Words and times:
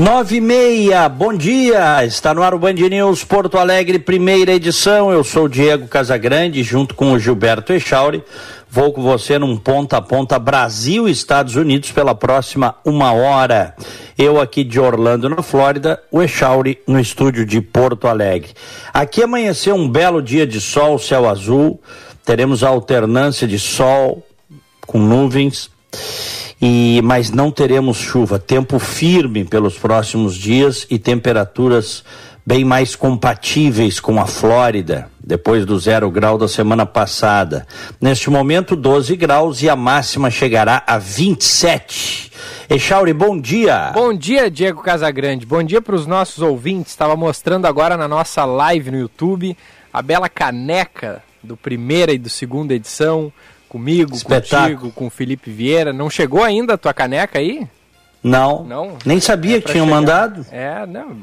Nove 0.00 0.36
e 0.36 0.40
meia, 0.40 1.10
bom 1.10 1.34
dia, 1.34 2.06
está 2.06 2.32
no 2.32 2.42
ar 2.42 2.54
o 2.54 2.58
Band 2.58 2.72
News 2.72 3.22
Porto 3.22 3.58
Alegre, 3.58 3.98
primeira 3.98 4.50
edição, 4.50 5.12
eu 5.12 5.22
sou 5.22 5.46
Diego 5.46 5.86
Casagrande, 5.88 6.62
junto 6.62 6.94
com 6.94 7.12
o 7.12 7.18
Gilberto 7.18 7.74
Echauri, 7.74 8.24
vou 8.66 8.94
com 8.94 9.02
você 9.02 9.38
num 9.38 9.58
ponta 9.58 9.98
a 9.98 10.00
ponta 10.00 10.38
Brasil 10.38 11.06
e 11.06 11.12
Estados 11.12 11.54
Unidos 11.54 11.92
pela 11.92 12.14
próxima 12.14 12.76
uma 12.82 13.12
hora. 13.12 13.76
Eu 14.16 14.40
aqui 14.40 14.64
de 14.64 14.80
Orlando, 14.80 15.28
na 15.28 15.42
Flórida, 15.42 16.02
o 16.10 16.22
Echauri 16.22 16.78
no 16.86 16.98
estúdio 16.98 17.44
de 17.44 17.60
Porto 17.60 18.08
Alegre. 18.08 18.54
Aqui 18.94 19.22
amanheceu 19.22 19.74
um 19.74 19.86
belo 19.86 20.22
dia 20.22 20.46
de 20.46 20.62
sol, 20.62 20.98
céu 20.98 21.28
azul, 21.28 21.78
teremos 22.24 22.64
alternância 22.64 23.46
de 23.46 23.58
sol 23.58 24.26
com 24.86 24.98
nuvens 24.98 25.70
e 26.60 27.00
mas 27.02 27.30
não 27.30 27.50
teremos 27.50 27.96
chuva. 27.96 28.38
Tempo 28.38 28.78
firme 28.78 29.44
pelos 29.44 29.78
próximos 29.78 30.34
dias 30.34 30.86
e 30.90 30.98
temperaturas 30.98 32.04
bem 32.44 32.64
mais 32.64 32.96
compatíveis 32.96 34.00
com 34.00 34.20
a 34.20 34.26
Flórida, 34.26 35.08
depois 35.22 35.64
do 35.64 35.78
zero 35.78 36.10
grau 36.10 36.36
da 36.36 36.48
semana 36.48 36.84
passada. 36.84 37.66
Neste 38.00 38.28
momento, 38.28 38.74
12 38.74 39.14
graus 39.16 39.62
e 39.62 39.68
a 39.68 39.76
máxima 39.76 40.30
chegará 40.30 40.82
a 40.86 40.98
27. 40.98 42.32
Echauri, 42.68 43.12
bom 43.12 43.38
dia. 43.38 43.92
Bom 43.94 44.12
dia, 44.14 44.50
Diego 44.50 44.82
Casagrande. 44.82 45.46
Bom 45.46 45.62
dia 45.62 45.80
para 45.80 45.94
os 45.94 46.06
nossos 46.06 46.42
ouvintes. 46.42 46.92
Estava 46.92 47.16
mostrando 47.16 47.66
agora 47.66 47.96
na 47.96 48.08
nossa 48.08 48.44
live 48.44 48.90
no 48.90 48.98
YouTube 48.98 49.56
a 49.92 50.02
bela 50.02 50.28
caneca 50.28 51.22
do 51.42 51.56
primeira 51.56 52.12
e 52.12 52.18
do 52.18 52.28
segunda 52.28 52.74
edição 52.74 53.32
comigo, 53.70 54.14
Espetáculo. 54.14 54.76
contigo, 54.76 54.92
com 54.92 55.06
o 55.06 55.10
Felipe 55.10 55.50
Vieira. 55.50 55.92
Não 55.92 56.10
chegou 56.10 56.42
ainda 56.44 56.74
a 56.74 56.78
tua 56.78 56.92
caneca 56.92 57.38
aí? 57.38 57.66
Não. 58.22 58.64
Não? 58.64 58.98
Nem 59.06 59.18
sabia 59.20 59.56
É 59.56 59.60
que 59.62 59.72
tinham 59.72 59.86
chegar. 59.86 59.96
mandado. 60.00 60.44
É, 60.52 60.84
não. 60.86 61.16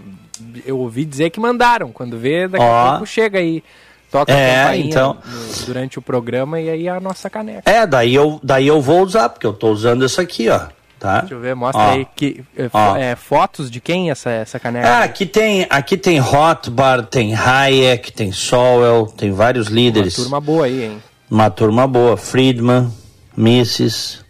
Eu 0.66 0.80
ouvi 0.80 1.06
dizer 1.06 1.30
que 1.30 1.40
mandaram. 1.40 1.92
Quando 1.92 2.18
vê, 2.18 2.48
daqui 2.48 2.64
Ó. 2.64 2.86
a 2.88 2.90
pouco 2.92 3.06
chega 3.06 3.38
aí. 3.38 3.64
Toca 4.10 4.32
É, 4.32 4.56
a 4.56 4.64
campainha 4.64 4.86
então. 4.86 5.18
no- 5.26 5.66
durante 5.66 6.00
o 6.00 6.02
programa 6.02 6.60
e 6.62 6.70
aí 6.70 6.88
a 6.90 7.00
nossa 7.00 7.30
caneca. 7.30 7.70
É, 7.70 7.86
daí 7.86 8.16
eu, 8.16 8.40
daí 8.42 8.66
eu 8.66 8.82
vou 8.82 9.02
usar, 9.02 9.28
porque 9.30 9.46
eu 9.46 9.52
tô 9.54 9.70
usando 9.70 10.06
essa 10.06 10.22
aqui, 10.22 10.48
ó. 10.50 10.62
Tá? 10.98 11.20
Deixa 11.20 11.36
eu 11.36 11.40
ver, 11.40 11.54
mostra 11.54 11.80
Ó. 11.84 11.92
aí 11.92 12.08
que, 12.16 12.44
é, 12.58 13.12
é, 13.12 13.16
fotos 13.16 13.70
de 13.70 13.80
quem 13.80 14.10
essa, 14.10 14.32
essa 14.32 14.60
caneca? 14.60 14.88
Ah, 14.90 15.04
aqui 15.04 15.28
tem, 15.28 15.68
aqui 15.70 15.96
tem 15.96 16.20
Hotbar, 16.20 17.06
tem 17.06 17.36
Hayek, 17.36 18.12
tem 18.12 18.32
Sowell, 18.32 19.06
tem 19.06 19.32
vários 19.32 19.68
Uma 19.68 19.76
líderes. 19.76 20.16
turma 20.16 20.42
boa 20.42 20.66
aí, 20.66 20.86
hein? 20.86 21.04
Uma 21.30 21.50
turma 21.50 21.88
boa. 21.88 22.16
Friedman, 22.18 22.92
Misses. 23.36 24.24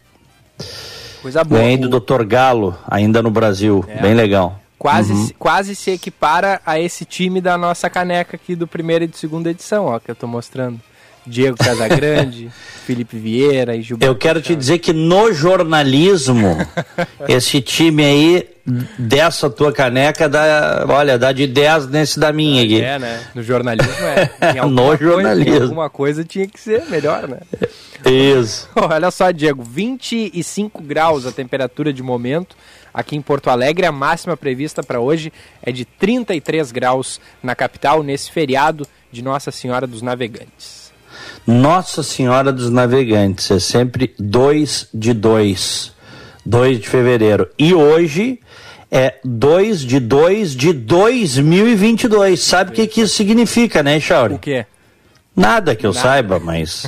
Coisa 1.22 1.44
boa. 1.44 1.62
Ganhei 1.62 1.78
do 1.78 1.88
Dr. 2.00 2.24
Galo, 2.26 2.78
ainda 2.88 3.22
no 3.22 3.30
Brasil. 3.30 3.84
É. 3.88 4.02
Bem 4.02 4.14
legal. 4.14 4.60
Quase, 4.80 5.12
Uhum. 5.14 5.26
se- 5.28 5.34
quase 5.34 5.76
se 5.76 5.92
equipara 5.92 6.62
a 6.66 6.80
esse 6.80 7.04
time 7.04 7.42
da 7.42 7.58
nossa 7.58 7.90
caneca 7.90 8.36
aqui 8.36 8.56
do 8.56 8.68
primeira 8.68 9.06
e 9.06 9.08
de 9.08 9.18
segunda 9.18 9.50
edição, 9.50 9.86
ó, 9.86 10.00
que 10.00 10.10
eu 10.12 10.16
tô 10.16 10.28
mostrando. 10.28 10.80
Diego 11.28 11.58
Casagrande, 11.58 12.50
Felipe 12.86 13.18
Vieira 13.18 13.76
e 13.76 13.82
Gilberto. 13.82 14.12
Eu 14.12 14.18
quero 14.18 14.42
te 14.42 14.56
dizer 14.56 14.80
que 14.80 14.94
no 14.94 15.34
jornalismo, 15.34 16.58
esse 17.28 17.62
time 17.62 18.04
aí, 18.04 18.50
dessa 18.98 19.50
tua 19.50 19.72
caneca, 19.72 20.28
dá, 20.30 20.86
olha, 20.88 21.18
dá 21.20 21.32
de 21.32 21.46
10 21.48 21.88
nesse 21.88 22.20
da 22.20 22.32
minha 22.34 22.64
aqui. 22.64 22.82
É, 22.82 22.98
né? 23.00 23.22
No 23.36 23.44
jornalismo 23.44 23.92
é. 24.06 24.30
Em 24.52 24.56
No 24.56 24.62
alguma 24.62 24.98
coisa- 24.98 25.04
jornalismo. 25.04 25.56
em 25.56 25.62
alguma 25.62 25.90
coisa 25.90 26.24
tinha 26.24 26.48
que 26.48 26.60
ser 26.60 26.84
melhor, 26.86 27.28
né? 27.28 27.40
Isso. 28.06 28.70
Olha 28.76 29.10
só, 29.12 29.32
Diego, 29.32 29.64
25 29.64 30.82
graus 30.84 31.26
a 31.26 31.32
temperatura 31.32 31.92
de 31.92 32.02
momento 32.04 32.56
aqui 32.94 33.16
em 33.16 33.22
Porto 33.22 33.50
Alegre. 33.50 33.86
A 33.86 33.92
máxima 33.92 34.38
prevista 34.38 34.82
para 34.84 35.00
hoje 35.00 35.32
é 35.62 35.72
de 35.72 35.84
33 35.84 36.72
graus 36.72 37.20
na 37.44 37.56
capital, 37.56 38.02
nesse 38.04 38.32
feriado 38.32 38.88
de 39.12 39.22
Nossa 39.22 39.52
Senhora 39.52 39.86
dos 39.88 40.02
Navegantes. 40.02 40.87
Nossa 41.48 42.04
Senhora 42.04 42.52
dos 42.52 42.70
Navegantes, 42.70 43.50
é 43.52 43.60
sempre 43.60 44.14
2 44.20 44.90
de 44.94 45.14
2. 45.14 45.94
2 46.46 46.80
de 46.82 46.88
fevereiro. 46.90 47.48
E 47.58 47.74
hoje 47.74 48.40
é 48.92 49.16
2 49.24 49.82
de 49.82 50.00
2 50.00 50.56
de 50.56 50.74
2022. 50.74 52.40
Sabe 52.42 52.72
o 52.72 52.74
que, 52.74 52.86
que 52.88 53.02
isso 53.02 53.16
significa, 53.16 53.82
né, 53.82 53.98
O 53.98 54.02
Chauri? 54.02 54.38
quê? 54.40 54.66
Nada 55.36 55.76
que 55.76 55.86
eu 55.86 55.94
Nada. 55.94 56.02
saiba, 56.08 56.40
mas 56.40 56.88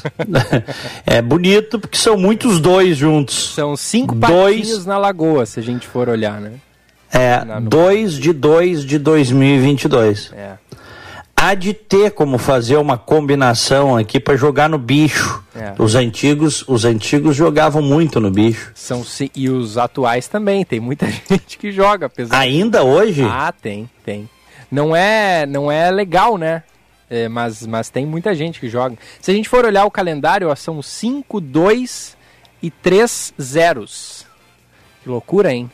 é 1.05 1.21
bonito 1.21 1.77
porque 1.79 1.97
são 1.97 2.17
muitos 2.17 2.59
dois 2.59 2.97
juntos. 2.97 3.53
São 3.53 3.77
cinco 3.77 4.15
Dois. 4.15 4.57
patinhos 4.61 4.85
na 4.85 4.97
lagoa, 4.97 5.45
se 5.45 5.59
a 5.59 5.63
gente 5.63 5.85
for 5.87 6.09
olhar, 6.09 6.41
né? 6.41 6.53
É 7.13 7.43
Na- 7.45 7.59
no- 7.59 7.69
2 7.69 8.13
de 8.17 8.33
2 8.33 8.83
de 8.83 8.97
2022. 8.97 10.31
É. 10.35 10.53
Há 11.41 11.53
de 11.53 11.73
ter 11.73 12.11
como 12.11 12.37
fazer 12.37 12.75
uma 12.75 12.97
combinação 12.97 13.95
aqui 13.95 14.19
para 14.19 14.35
jogar 14.35 14.67
no 14.67 14.77
bicho. 14.77 15.41
É. 15.55 15.73
Os 15.79 15.95
antigos, 15.95 16.65
os 16.67 16.83
antigos 16.83 17.33
jogavam 17.33 17.81
muito 17.81 18.19
no 18.19 18.29
bicho. 18.29 18.73
São, 18.75 19.05
e 19.33 19.49
os 19.49 19.77
atuais 19.77 20.27
também, 20.27 20.65
tem 20.65 20.81
muita 20.81 21.07
gente 21.29 21.57
que 21.57 21.71
joga, 21.71 22.07
apesar 22.07 22.37
Ainda 22.37 22.83
hoje? 22.83 23.23
Ah, 23.23 23.53
tem, 23.53 23.89
tem. 24.03 24.29
Não 24.69 24.93
é, 24.93 25.45
não 25.45 25.71
é 25.71 25.89
legal, 25.89 26.37
né? 26.37 26.61
É, 27.09 27.29
mas, 27.29 27.65
mas 27.65 27.89
tem 27.89 28.05
muita 28.05 28.35
gente 28.35 28.59
que 28.59 28.67
joga. 28.67 28.97
Se 29.21 29.31
a 29.31 29.33
gente 29.33 29.47
for 29.47 29.63
olhar 29.63 29.85
o 29.85 29.91
calendário, 29.91 30.49
ó, 30.49 30.55
são 30.55 30.81
5, 30.81 31.39
2 31.39 32.17
e 32.61 32.69
3 32.69 33.33
zeros. 33.41 34.25
Que 35.01 35.09
loucura, 35.09 35.53
hein? 35.53 35.71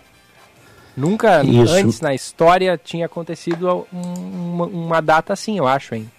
Nunca 0.96 1.44
Isso. 1.44 1.74
antes 1.74 2.00
na 2.02 2.14
história 2.14 2.80
tinha 2.82 3.06
acontecido 3.06 3.86
um- 3.94 4.54
uma, 4.54 4.66
uma 4.66 5.02
data 5.02 5.34
assim, 5.34 5.58
eu 5.58 5.68
acho, 5.68 5.94
hein? 5.96 6.10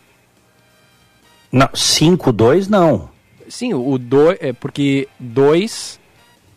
Não, 1.50 1.69
5-2 1.72 2.69
não. 2.69 3.09
Sim, 3.48 3.72
o 3.75 3.97
2, 3.97 4.38
é 4.41 4.53
porque 4.53 5.09
2, 5.19 5.98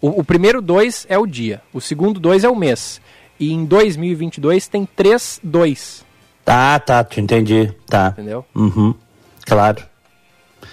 o, 0.02 0.20
o 0.20 0.24
primeiro 0.24 0.62
2 0.62 1.06
é 1.08 1.18
o 1.18 1.26
dia, 1.28 1.62
o 1.72 1.80
segundo 1.80 2.20
2 2.20 2.44
é 2.44 2.50
o 2.50 2.56
mês. 2.56 3.00
E 3.40 3.54
em 3.54 3.64
2022 3.66 4.68
tem 4.68 4.86
3 4.86 5.40
2, 5.44 6.06
Tá, 6.44 6.80
tá, 6.80 7.04
te 7.04 7.22
entendi. 7.22 7.72
Tá. 7.88 8.10
entendeu? 8.14 8.44
Uhum. 8.56 8.94
Claro. 9.46 9.84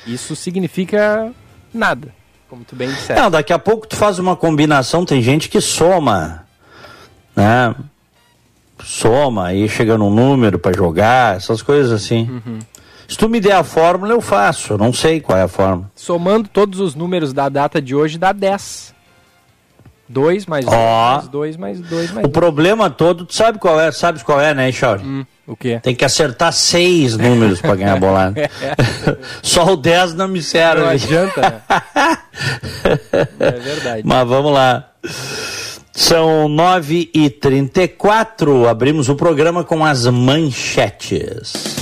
Isso 0.07 0.35
significa 0.35 1.31
nada, 1.73 2.15
como 2.49 2.65
tu 2.65 2.75
bem 2.75 2.89
disseste. 2.89 3.21
Não, 3.21 3.31
daqui 3.31 3.53
a 3.53 3.59
pouco 3.59 3.87
tu 3.87 3.95
faz 3.95 4.19
uma 4.19 4.35
combinação, 4.35 5.05
tem 5.05 5.21
gente 5.21 5.49
que 5.51 5.61
soma, 5.61 6.46
né? 7.37 7.75
Soma, 8.83 9.47
aí 9.49 9.69
chega 9.69 9.97
num 9.99 10.11
número 10.11 10.59
para 10.59 10.77
jogar, 10.77 11.37
essas 11.37 11.63
coisas 11.63 11.93
assim. 11.93 12.43
Se 13.09 13.17
tu 13.17 13.29
me 13.29 13.41
der 13.41 13.53
a 13.57 13.63
fórmula, 13.65 14.13
eu 14.13 14.21
faço. 14.21 14.73
Eu 14.75 14.79
não 14.79 14.93
sei 14.93 15.21
qual 15.21 15.39
é 15.39 15.43
a 15.43 15.49
fórmula. 15.49 15.91
Somando 15.95 16.49
todos 16.49 16.81
os 16.81 16.95
números 16.95 17.33
da 17.33 17.49
data 17.49 17.81
de 17.81 17.95
hoje 17.95 18.19
dá 18.19 18.33
10. 18.33 18.95
2 20.09 20.47
mais 20.47 20.65
2 20.65 20.77
Ó. 20.77 21.13
mais 21.17 21.29
2 21.29 21.57
mais 21.57 21.81
2 21.81 22.13
mais 22.13 22.25
O 22.27 22.29
2. 22.29 22.33
problema 22.33 22.89
todo, 22.89 23.25
tu 23.25 23.35
sabe 23.35 23.59
qual 23.59 23.81
é? 23.81 23.91
Sabes 23.91 24.23
qual 24.23 24.41
é, 24.41 24.55
né, 24.55 24.71
Chauri? 24.71 25.03
Hum, 25.03 25.27
o 25.49 25.57
quê? 25.57 25.81
Tem 25.83 25.97
que 25.97 26.05
acertar 26.05 26.53
seis 26.53 27.17
números 27.17 27.61
para 27.61 27.75
ganhar 27.75 27.95
a 27.95 27.99
bolada. 27.99 28.49
Só 29.43 29.73
o 29.73 29.77
10 29.77 30.15
não 30.15 30.29
me 30.29 30.35
Não 30.39 30.43
serve. 30.45 30.85
adianta, 30.87 31.41
né? 31.41 31.61
É 33.41 33.51
verdade. 33.53 34.03
Mas 34.05 34.29
vamos 34.29 34.53
lá. 34.53 34.91
São 35.99 36.47
9h34. 36.51 38.69
Abrimos 38.69 39.09
o 39.09 39.17
programa 39.17 39.65
com 39.65 39.83
as 39.83 40.07
manchetes. 40.07 41.75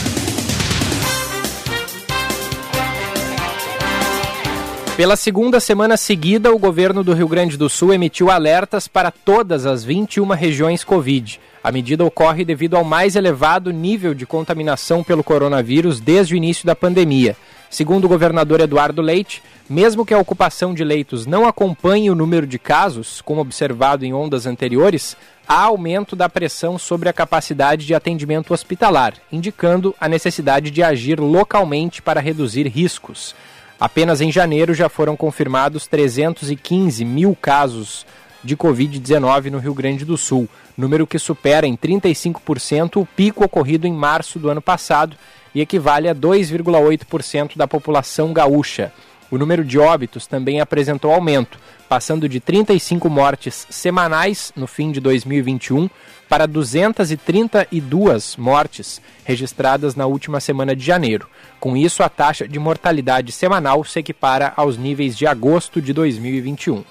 Pela 4.96 5.16
segunda 5.16 5.58
semana 5.58 5.96
seguida, 5.96 6.54
o 6.54 6.58
governo 6.60 7.02
do 7.02 7.12
Rio 7.12 7.26
Grande 7.26 7.56
do 7.56 7.68
Sul 7.68 7.92
emitiu 7.92 8.30
alertas 8.30 8.86
para 8.86 9.10
todas 9.10 9.66
as 9.66 9.82
21 9.82 10.28
regiões 10.28 10.84
Covid. 10.84 11.40
A 11.62 11.72
medida 11.72 12.04
ocorre 12.04 12.44
devido 12.44 12.76
ao 12.76 12.84
mais 12.84 13.16
elevado 13.16 13.72
nível 13.72 14.14
de 14.14 14.24
contaminação 14.24 15.02
pelo 15.02 15.24
coronavírus 15.24 15.98
desde 15.98 16.34
o 16.34 16.36
início 16.36 16.64
da 16.64 16.76
pandemia. 16.76 17.36
Segundo 17.70 18.04
o 18.04 18.08
governador 18.08 18.60
Eduardo 18.60 19.02
Leite, 19.02 19.42
mesmo 19.68 20.04
que 20.04 20.14
a 20.14 20.18
ocupação 20.18 20.74
de 20.74 20.84
leitos 20.84 21.26
não 21.26 21.46
acompanhe 21.46 22.10
o 22.10 22.14
número 22.14 22.46
de 22.46 22.58
casos, 22.58 23.20
como 23.22 23.40
observado 23.40 24.04
em 24.04 24.12
ondas 24.12 24.46
anteriores, 24.46 25.16
há 25.48 25.62
aumento 25.62 26.14
da 26.14 26.28
pressão 26.28 26.78
sobre 26.78 27.08
a 27.08 27.12
capacidade 27.12 27.86
de 27.86 27.94
atendimento 27.94 28.52
hospitalar, 28.52 29.14
indicando 29.32 29.94
a 30.00 30.08
necessidade 30.08 30.70
de 30.70 30.82
agir 30.82 31.18
localmente 31.18 32.00
para 32.00 32.20
reduzir 32.20 32.66
riscos. 32.68 33.34
Apenas 33.80 34.20
em 34.20 34.30
janeiro 34.30 34.72
já 34.72 34.88
foram 34.88 35.16
confirmados 35.16 35.86
315 35.86 37.04
mil 37.04 37.36
casos 37.40 38.06
de 38.42 38.56
Covid-19 38.56 39.50
no 39.50 39.58
Rio 39.58 39.74
Grande 39.74 40.04
do 40.04 40.16
Sul, 40.16 40.48
número 40.76 41.06
que 41.06 41.18
supera 41.18 41.66
em 41.66 41.76
35% 41.76 43.00
o 43.00 43.06
pico 43.06 43.44
ocorrido 43.44 43.86
em 43.86 43.92
março 43.92 44.38
do 44.38 44.50
ano 44.50 44.60
passado 44.60 45.16
e 45.54 45.60
equivale 45.60 46.08
a 46.08 46.14
2,8% 46.14 47.56
da 47.56 47.68
população 47.68 48.32
gaúcha. 48.32 48.92
O 49.30 49.38
número 49.38 49.64
de 49.64 49.78
óbitos 49.78 50.26
também 50.26 50.60
apresentou 50.60 51.12
aumento, 51.12 51.58
passando 51.88 52.28
de 52.28 52.40
35 52.40 53.08
mortes 53.08 53.66
semanais 53.70 54.52
no 54.54 54.66
fim 54.66 54.90
de 54.92 55.00
2021 55.00 55.88
para 56.28 56.46
232 56.46 58.36
mortes 58.36 59.00
registradas 59.24 59.94
na 59.94 60.06
última 60.06 60.40
semana 60.40 60.74
de 60.74 60.84
janeiro. 60.84 61.28
Com 61.60 61.76
isso, 61.76 62.02
a 62.02 62.08
taxa 62.08 62.48
de 62.48 62.58
mortalidade 62.58 63.30
semanal 63.32 63.84
se 63.84 63.98
equipara 63.98 64.52
aos 64.56 64.76
níveis 64.76 65.16
de 65.16 65.26
agosto 65.26 65.80
de 65.82 65.92
2021 65.92 66.84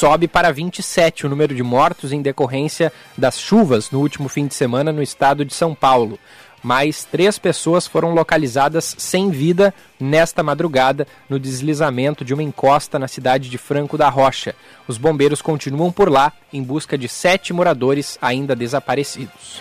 sobe 0.00 0.26
para 0.26 0.50
27 0.50 1.26
o 1.26 1.28
número 1.28 1.54
de 1.54 1.62
mortos 1.62 2.10
em 2.10 2.22
decorrência 2.22 2.90
das 3.18 3.38
chuvas 3.38 3.90
no 3.90 4.00
último 4.00 4.30
fim 4.30 4.46
de 4.46 4.54
semana 4.54 4.90
no 4.90 5.02
estado 5.02 5.44
de 5.44 5.52
São 5.52 5.74
Paulo. 5.74 6.18
Mais 6.62 7.04
três 7.04 7.38
pessoas 7.38 7.86
foram 7.86 8.14
localizadas 8.14 8.94
sem 8.96 9.28
vida 9.28 9.74
nesta 10.00 10.42
madrugada 10.42 11.06
no 11.28 11.38
deslizamento 11.38 12.24
de 12.24 12.32
uma 12.32 12.42
encosta 12.42 12.98
na 12.98 13.06
cidade 13.06 13.50
de 13.50 13.58
Franco 13.58 13.98
da 13.98 14.08
Rocha. 14.08 14.56
Os 14.88 14.96
bombeiros 14.96 15.42
continuam 15.42 15.92
por 15.92 16.10
lá 16.10 16.32
em 16.50 16.62
busca 16.62 16.96
de 16.96 17.06
sete 17.06 17.52
moradores 17.52 18.16
ainda 18.22 18.56
desaparecidos. 18.56 19.60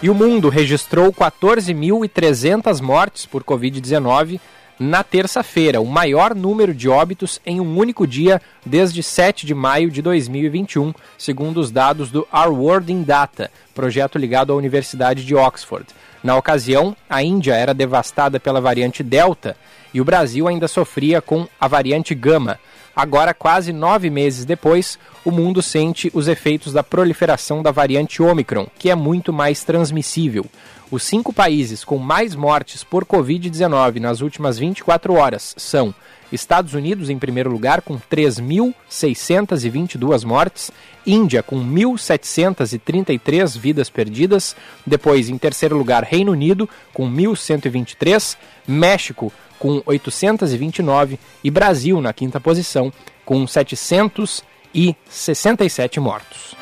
E 0.00 0.08
o 0.08 0.14
mundo 0.14 0.48
registrou 0.48 1.12
14.300 1.12 2.80
mortes 2.80 3.26
por 3.26 3.42
Covid-19 3.42 4.38
na 4.78 5.02
terça-feira, 5.02 5.80
o 5.80 5.86
maior 5.86 6.34
número 6.34 6.74
de 6.74 6.88
óbitos 6.88 7.40
em 7.46 7.60
um 7.60 7.78
único 7.78 8.06
dia 8.06 8.40
desde 8.64 9.02
7 9.02 9.46
de 9.46 9.54
maio 9.54 9.90
de 9.90 10.02
2021, 10.02 10.92
segundo 11.16 11.58
os 11.58 11.70
dados 11.70 12.10
do 12.10 12.26
Our 12.32 12.52
World 12.52 12.92
in 12.92 13.02
Data, 13.02 13.50
projeto 13.74 14.18
ligado 14.18 14.52
à 14.52 14.56
Universidade 14.56 15.24
de 15.24 15.34
Oxford. 15.34 15.86
Na 16.22 16.36
ocasião, 16.36 16.96
a 17.08 17.22
Índia 17.22 17.54
era 17.54 17.72
devastada 17.72 18.38
pela 18.38 18.60
variante 18.60 19.02
Delta 19.02 19.56
e 19.94 20.00
o 20.00 20.04
Brasil 20.04 20.46
ainda 20.46 20.68
sofria 20.68 21.22
com 21.22 21.46
a 21.58 21.66
variante 21.68 22.14
Gama. 22.14 22.58
Agora, 22.96 23.34
quase 23.34 23.74
nove 23.74 24.08
meses 24.08 24.46
depois, 24.46 24.98
o 25.22 25.30
mundo 25.30 25.60
sente 25.60 26.10
os 26.14 26.28
efeitos 26.28 26.72
da 26.72 26.82
proliferação 26.82 27.62
da 27.62 27.70
variante 27.70 28.22
Omicron, 28.22 28.66
que 28.78 28.88
é 28.88 28.94
muito 28.94 29.34
mais 29.34 29.62
transmissível. 29.62 30.46
Os 30.90 31.02
cinco 31.02 31.30
países 31.30 31.84
com 31.84 31.98
mais 31.98 32.34
mortes 32.34 32.82
por 32.82 33.04
Covid-19 33.04 34.00
nas 34.00 34.22
últimas 34.22 34.58
24 34.58 35.12
horas 35.12 35.54
são 35.58 35.94
Estados 36.32 36.72
Unidos 36.74 37.10
em 37.10 37.18
primeiro 37.18 37.50
lugar 37.50 37.82
com 37.82 37.98
3.622 37.98 40.24
mortes, 40.24 40.70
Índia 41.06 41.42
com 41.42 41.56
1.733 41.64 43.58
vidas 43.58 43.88
perdidas, 43.88 44.54
depois 44.84 45.28
em 45.28 45.38
terceiro 45.38 45.76
lugar 45.76 46.02
Reino 46.02 46.32
Unido 46.32 46.68
com 46.92 47.08
1.123, 47.08 48.36
México 48.66 49.32
com 49.58 49.82
829 49.86 51.18
e 51.42 51.50
Brasil 51.50 51.98
na 52.00 52.12
quinta 52.12 52.38
posição 52.40 52.92
com 53.24 53.46
767 53.46 56.00
mortos. 56.00 56.54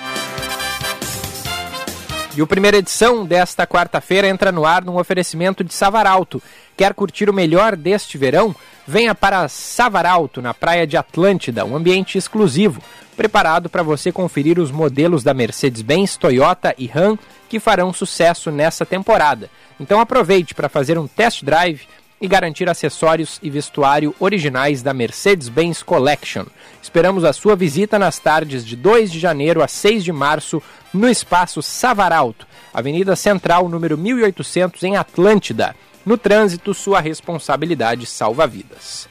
E 2.36 2.42
o 2.42 2.48
primeira 2.48 2.78
edição 2.78 3.24
desta 3.24 3.64
quarta-feira 3.64 4.26
entra 4.26 4.50
no 4.50 4.66
ar 4.66 4.84
num 4.84 4.98
oferecimento 4.98 5.62
de 5.62 5.72
Savaralto. 5.72 6.42
Quer 6.76 6.92
curtir 6.92 7.30
o 7.30 7.32
melhor 7.32 7.76
deste 7.76 8.18
verão? 8.18 8.52
Venha 8.84 9.14
para 9.14 9.48
Savaralto, 9.48 10.42
na 10.42 10.52
praia 10.52 10.84
de 10.84 10.96
Atlântida, 10.96 11.64
um 11.64 11.76
ambiente 11.76 12.18
exclusivo, 12.18 12.82
preparado 13.16 13.70
para 13.70 13.84
você 13.84 14.10
conferir 14.10 14.58
os 14.58 14.72
modelos 14.72 15.22
da 15.22 15.32
Mercedes-Benz, 15.32 16.16
Toyota 16.16 16.74
e 16.76 16.88
Ram 16.88 17.16
que 17.48 17.60
farão 17.60 17.92
sucesso 17.92 18.50
nessa 18.50 18.84
temporada. 18.84 19.48
Então 19.78 20.00
aproveite 20.00 20.56
para 20.56 20.68
fazer 20.68 20.98
um 20.98 21.06
test 21.06 21.44
drive 21.44 21.82
e 22.24 22.26
garantir 22.26 22.68
acessórios 22.70 23.38
e 23.42 23.50
vestuário 23.50 24.14
originais 24.18 24.82
da 24.82 24.94
Mercedes-Benz 24.94 25.82
Collection. 25.82 26.46
Esperamos 26.82 27.22
a 27.22 27.34
sua 27.34 27.54
visita 27.54 27.98
nas 27.98 28.18
tardes 28.18 28.64
de 28.64 28.74
2 28.76 29.12
de 29.12 29.20
janeiro 29.20 29.62
a 29.62 29.68
6 29.68 30.02
de 30.02 30.10
março 30.10 30.62
no 30.90 31.06
Espaço 31.06 31.60
Savaralto, 31.60 32.46
Avenida 32.72 33.14
Central, 33.14 33.68
número 33.68 33.98
1800, 33.98 34.82
em 34.84 34.96
Atlântida. 34.96 35.76
No 36.06 36.16
trânsito, 36.16 36.72
sua 36.72 36.98
responsabilidade 36.98 38.06
salva 38.06 38.46
vidas. 38.46 39.06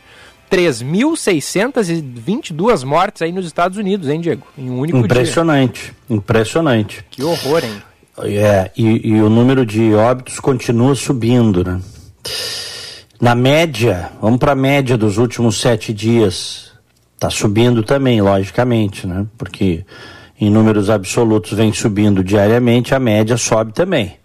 3.622 0.51 2.83
mortes 2.83 3.21
aí 3.21 3.31
nos 3.31 3.45
Estados 3.45 3.77
Unidos, 3.77 4.09
hein, 4.09 4.21
Diego? 4.21 4.47
Em 4.57 4.71
um 4.71 4.79
único 4.79 4.97
impressionante, 4.97 5.83
dia. 5.83 5.93
Impressionante, 6.09 7.03
impressionante. 7.03 7.05
Que 7.11 7.23
horror, 7.23 7.63
hein? 7.63 7.79
É, 8.23 8.71
e, 8.75 9.09
e 9.09 9.21
o 9.21 9.29
número 9.29 9.63
de 9.63 9.93
óbitos 9.93 10.39
continua 10.39 10.95
subindo, 10.95 11.63
né? 11.63 11.79
Na 13.23 13.33
média, 13.35 14.11
vamos 14.21 14.37
para 14.37 14.51
a 14.51 14.55
média 14.55 14.97
dos 14.97 15.17
últimos 15.17 15.61
sete 15.61 15.93
dias, 15.93 16.73
está 17.15 17.29
subindo 17.29 17.81
também, 17.81 18.21
logicamente, 18.21 19.07
né? 19.07 19.25
Porque 19.37 19.85
em 20.37 20.49
números 20.49 20.89
absolutos 20.89 21.53
vem 21.53 21.71
subindo 21.71 22.21
diariamente, 22.21 22.93
a 22.93 22.99
média 22.99 23.37
sobe 23.37 23.71
também. 23.71 24.17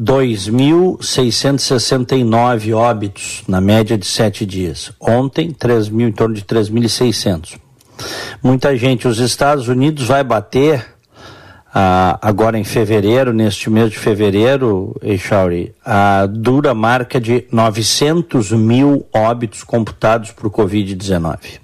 2.669 0.00 2.74
óbitos 2.74 3.42
na 3.46 3.60
média 3.60 3.98
de 3.98 4.06
sete 4.06 4.46
dias. 4.46 4.90
Ontem, 4.98 5.50
3 5.50 5.90
mil, 5.90 6.08
em 6.08 6.12
torno 6.12 6.34
de 6.34 6.40
3.600. 6.40 7.58
Muita 8.42 8.74
gente, 8.74 9.06
os 9.06 9.18
Estados 9.18 9.68
Unidos 9.68 10.06
vai 10.06 10.24
bater 10.24 10.94
ah, 11.72 12.18
agora 12.20 12.58
em 12.58 12.64
fevereiro, 12.64 13.32
neste 13.32 13.70
mês 13.70 13.90
de 13.90 13.98
fevereiro, 13.98 14.96
Echauri, 15.02 15.72
a 15.84 16.26
dura 16.26 16.74
marca 16.74 17.20
de 17.20 17.46
900 17.52 18.50
mil 18.52 19.06
óbitos 19.12 19.62
computados 19.62 20.32
por 20.32 20.50
Covid-19. 20.50 21.60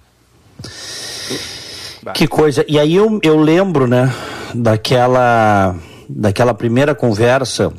Que 2.14 2.28
coisa. 2.28 2.64
E 2.68 2.78
aí 2.78 2.94
eu, 2.94 3.18
eu 3.22 3.36
lembro, 3.36 3.88
né, 3.88 4.12
daquela, 4.54 5.74
daquela 6.08 6.54
primeira 6.54 6.94
conversa 6.94 7.72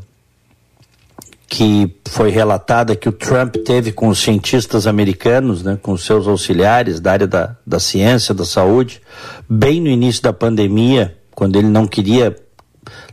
que 1.47 1.95
foi 2.09 2.30
relatada 2.30 2.94
que 2.94 3.07
o 3.07 3.12
Trump 3.13 3.56
teve 3.65 3.94
com 3.94 4.09
os 4.09 4.19
cientistas 4.19 4.85
americanos, 4.85 5.63
né, 5.63 5.80
com 5.81 5.94
os 5.94 6.06
seus 6.06 6.27
auxiliares 6.27 7.00
da 7.00 7.13
área 7.13 7.27
da, 7.27 7.56
da 7.65 7.80
ciência, 7.80 8.35
da 8.35 8.44
saúde, 8.44 9.01
bem 9.50 9.80
no 9.80 9.88
início 9.88 10.21
da 10.21 10.33
pandemia, 10.33 11.16
quando 11.37 11.55
ele 11.55 11.67
não 11.67 11.85
queria, 11.85 12.35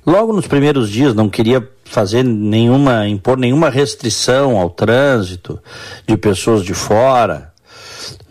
logo 0.06 0.32
nos 0.32 0.46
primeiros 0.46 0.88
dias, 0.88 1.14
não 1.14 1.28
queria 1.28 1.68
fazer 1.84 2.24
nenhuma, 2.24 3.06
impor 3.06 3.36
nenhuma 3.36 3.68
restrição 3.68 4.56
ao 4.56 4.70
trânsito 4.70 5.60
de 6.06 6.16
pessoas 6.16 6.64
de 6.64 6.72
fora, 6.72 7.52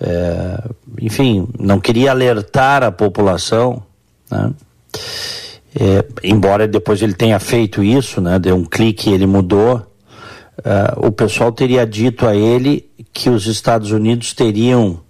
é, 0.01 0.63
enfim, 0.99 1.47
não 1.59 1.79
queria 1.79 2.09
alertar 2.09 2.81
a 2.81 2.91
população, 2.91 3.83
né? 4.31 4.51
É, 5.79 6.03
embora 6.23 6.67
depois 6.67 7.03
ele 7.03 7.13
tenha 7.13 7.39
feito 7.39 7.83
isso, 7.83 8.19
né? 8.19 8.39
Deu 8.39 8.55
um 8.55 8.65
clique 8.65 9.11
e 9.11 9.13
ele 9.13 9.27
mudou. 9.27 9.75
Uh, 10.57 11.07
o 11.07 11.11
pessoal 11.11 11.51
teria 11.51 11.85
dito 11.85 12.25
a 12.25 12.35
ele 12.35 12.89
que 13.13 13.29
os 13.29 13.45
Estados 13.45 13.91
Unidos 13.91 14.33
teriam 14.33 15.01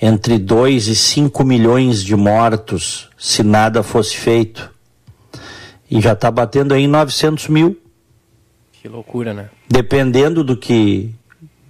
entre 0.00 0.38
2 0.38 0.88
e 0.88 0.96
5 0.96 1.44
milhões 1.44 2.04
de 2.04 2.14
mortos 2.14 3.08
se 3.18 3.42
nada 3.42 3.82
fosse 3.82 4.16
feito. 4.16 4.70
E 5.90 6.00
já 6.00 6.12
está 6.12 6.30
batendo 6.30 6.74
aí 6.74 6.84
em 6.84 6.88
900 6.88 7.48
mil. 7.48 7.80
Que 8.72 8.88
loucura, 8.88 9.34
né? 9.34 9.48
Dependendo 9.68 10.44
do 10.44 10.56
que 10.56 11.12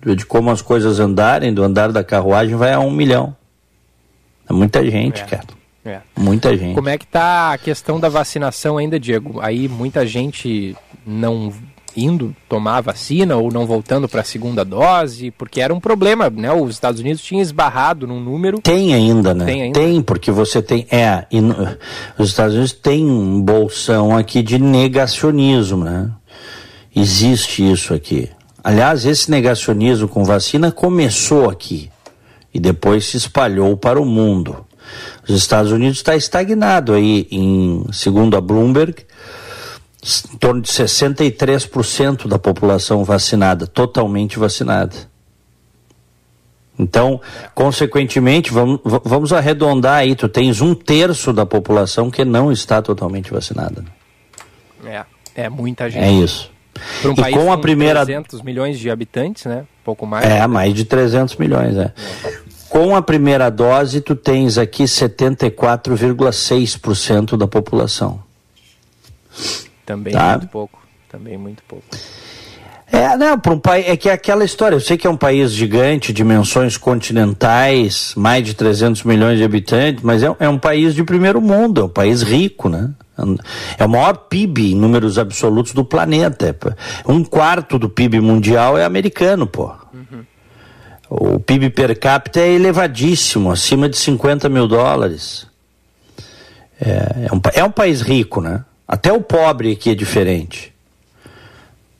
de 0.05 0.25
como 0.27 0.51
as 0.51 0.63
coisas 0.63 1.01
andarem, 1.01 1.53
do 1.53 1.63
andar 1.63 1.91
da 1.93 2.05
carruagem, 2.05 2.57
vai 2.57 2.73
a 2.73 2.81
um 2.81 2.91
milhão. 2.91 3.37
É 4.49 4.53
muita 4.53 4.89
gente, 4.89 5.23
é. 5.23 5.27
cara. 5.27 5.47
É. 5.85 6.01
Muita 6.17 6.57
gente. 6.57 6.75
Como 6.75 6.89
é 6.89 6.99
que 6.99 7.07
tá 7.07 7.53
a 7.53 7.59
questão 7.59 7.99
da 7.99 8.09
vacinação 8.09 8.77
ainda, 8.77 9.01
Diego? 9.01 9.41
Aí 9.41 9.69
muita 9.69 10.07
gente 10.07 10.77
não 11.07 11.53
indo 11.99 12.35
tomar 12.49 12.79
a 12.79 12.81
vacina 12.81 13.37
ou 13.37 13.51
não 13.51 13.67
voltando 13.67 14.09
para 14.09 14.21
a 14.21 14.25
segunda 14.25 14.65
dose, 14.65 15.31
porque 15.33 15.61
era 15.61 15.75
um 15.75 15.81
problema, 15.81 16.31
né? 16.31 16.53
Os 16.53 16.75
Estados 16.75 17.01
Unidos 17.01 17.23
tinham 17.23 17.43
esbarrado 17.43 18.07
num 18.07 18.21
número. 18.21 18.61
Tem 18.61 18.95
ainda, 18.95 19.35
né? 19.35 19.45
Tem, 19.45 19.63
ainda. 19.63 19.81
tem 19.81 20.03
porque 20.03 20.31
você 20.31 20.63
tem. 20.63 20.87
É, 20.91 21.27
os 22.19 22.29
Estados 22.29 22.55
Unidos 22.55 22.73
têm 22.73 23.05
um 23.05 23.41
bolsão 23.41 24.17
aqui 24.17 24.43
de 24.43 24.59
negacionismo, 24.59 25.85
né? 25.85 26.11
Existe 26.95 27.71
isso 27.71 27.93
aqui. 27.93 28.29
Aliás, 28.63 29.05
esse 29.05 29.31
negacionismo 29.31 30.09
com 30.09 30.25
vacina 30.25 30.71
começou 30.71 31.49
aqui 31.49 31.91
e 32.53 32.59
depois 32.59 33.07
se 33.07 33.17
espalhou 33.17 33.77
para 33.77 34.01
o 34.01 34.05
mundo. 34.05 34.65
Os 35.29 35.37
Estados 35.37 35.71
Unidos 35.71 35.99
está 35.99 36.17
estagnado 36.17 36.93
aí, 36.93 37.27
em, 37.31 37.85
segundo 37.93 38.37
a 38.37 38.41
Bloomberg, 38.41 39.05
em 40.33 40.37
torno 40.37 40.61
de 40.61 40.69
63% 40.69 42.27
da 42.27 42.39
população 42.39 43.05
vacinada, 43.05 43.67
totalmente 43.67 44.39
vacinada. 44.39 44.95
Então, 46.79 47.21
consequentemente, 47.55 48.53
vamos, 48.53 48.81
vamos 48.85 49.33
arredondar 49.33 49.97
aí, 49.97 50.15
tu 50.15 50.29
tens 50.29 50.61
um 50.61 50.75
terço 50.75 51.33
da 51.33 51.45
população 51.45 52.11
que 52.11 52.25
não 52.25 52.53
está 52.53 52.81
totalmente 52.81 53.33
vacinada. 53.33 53.85
É, 54.85 55.05
é 55.35 55.49
muita 55.49 55.91
gente. 55.91 56.05
É 56.05 56.13
isso. 56.13 56.53
Para 57.03 57.11
um 57.11 57.15
e 57.15 57.17
país 57.17 57.37
com 57.37 57.53
a 57.53 57.59
primeira 57.59 58.05
300 58.05 58.43
milhões 58.43 58.79
de 58.79 58.89
habitantes, 58.89 59.47
né? 59.47 59.65
Pouco 59.85 60.07
mais. 60.07 60.25
É, 60.25 60.47
mais 60.47 60.73
de 60.73 60.85
300 60.85 61.35
milhões, 61.37 61.77
é. 61.77 61.93
Com 62.69 62.95
a 62.95 63.03
primeira 63.03 63.51
dose, 63.51 64.01
tu 64.01 64.15
tens 64.15 64.57
aqui 64.59 64.85
74,6% 64.85 67.37
da 67.37 67.49
população. 67.49 68.23
Também 69.89 70.13
tá? 70.13 70.33
muito 70.33 70.49
pouco. 70.49 70.79
Também 71.09 71.39
muito 71.39 71.63
pouco. 71.67 71.87
É, 72.93 73.17
não, 73.17 73.39
para 73.39 73.55
um 73.55 73.59
país. 73.59 73.89
É 73.89 73.97
que 73.97 74.11
é 74.11 74.13
aquela 74.13 74.45
história, 74.45 74.77
eu 74.77 74.81
sei 74.81 74.99
que 74.99 75.07
é 75.07 75.11
um 75.11 75.17
país 75.17 75.51
gigante, 75.51 76.13
dimensões 76.13 76.77
continentais, 76.77 78.13
mais 78.15 78.45
de 78.45 78.53
300 78.53 79.03
milhões 79.05 79.39
de 79.39 79.45
habitantes, 79.45 80.03
mas 80.03 80.23
é, 80.23 80.35
é 80.41 80.49
um 80.49 80.59
país 80.59 80.95
de 80.95 81.03
primeiro 81.03 81.41
mundo, 81.41 81.81
é 81.81 81.85
um 81.85 81.89
país 81.89 82.23
rico, 82.23 82.69
né? 82.69 82.91
É 83.79 83.87
o 83.87 83.89
maior 83.89 84.15
PIB 84.15 84.73
em 84.73 84.77
números 84.77 85.19
absolutos 85.19 85.73
do 85.73 85.85
planeta. 85.87 86.55
Um 87.07 87.25
quarto 87.25 87.79
do 87.79 87.89
PIB 87.89 88.21
mundial 88.21 88.77
é 88.77 88.85
americano, 88.85 89.47
pô. 89.47 89.73
Uhum. 89.95 90.25
O 91.09 91.41
PIB 91.41 91.71
per 91.71 91.99
capita 91.99 92.41
é 92.41 92.53
elevadíssimo, 92.53 93.51
acima 93.51 93.89
de 93.89 93.97
50 93.97 94.51
mil 94.51 94.69
dólares. 94.69 95.47
É, 96.79 97.27
é, 97.31 97.35
um, 97.35 97.41
é 97.55 97.65
um 97.65 97.71
país 97.71 98.03
rico, 98.03 98.43
né? 98.43 98.65
Até 98.89 99.13
o 99.13 99.21
pobre 99.21 99.73
aqui 99.73 99.91
é 99.91 99.95
diferente. 99.95 100.73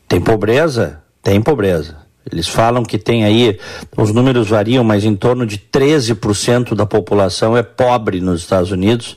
Tem 0.09 0.19
pobreza? 0.19 1.03
Tem 1.23 1.43
pobreza. 1.43 1.99
Eles 2.33 2.49
falam 2.49 2.83
que 2.83 2.99
tem 2.99 3.25
aí, 3.25 3.59
os 3.97 4.13
números 4.13 4.49
variam, 4.49 4.83
mas 4.83 5.05
em 5.05 5.15
torno 5.15 5.47
de 5.47 5.59
13% 5.59 6.75
da 6.75 6.87
população 6.87 7.57
é 7.57 7.63
pobre 7.63 8.21
nos 8.21 8.41
Estados 8.41 8.71
Unidos 8.71 9.17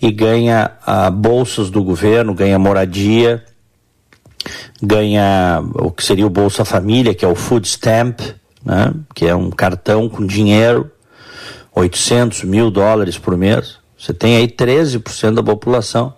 e 0.00 0.10
ganha 0.12 0.72
ah, 0.86 1.10
bolsas 1.10 1.70
do 1.70 1.82
governo, 1.82 2.34
ganha 2.34 2.58
moradia, 2.58 3.44
ganha 4.82 5.62
o 5.74 5.90
que 5.90 6.04
seria 6.04 6.26
o 6.26 6.30
Bolsa 6.30 6.64
Família, 6.64 7.14
que 7.14 7.24
é 7.24 7.28
o 7.28 7.34
Food 7.34 7.66
Stamp, 7.66 8.20
né? 8.64 8.92
que 9.14 9.26
é 9.26 9.34
um 9.34 9.50
cartão 9.50 10.08
com 10.08 10.24
dinheiro, 10.26 10.90
800 11.74 12.44
mil 12.44 12.70
dólares 12.70 13.18
por 13.18 13.36
mês. 13.36 13.76
Você 13.96 14.12
tem 14.12 14.36
aí 14.36 14.48
13% 14.48 15.34
da 15.34 15.42
população. 15.42 16.14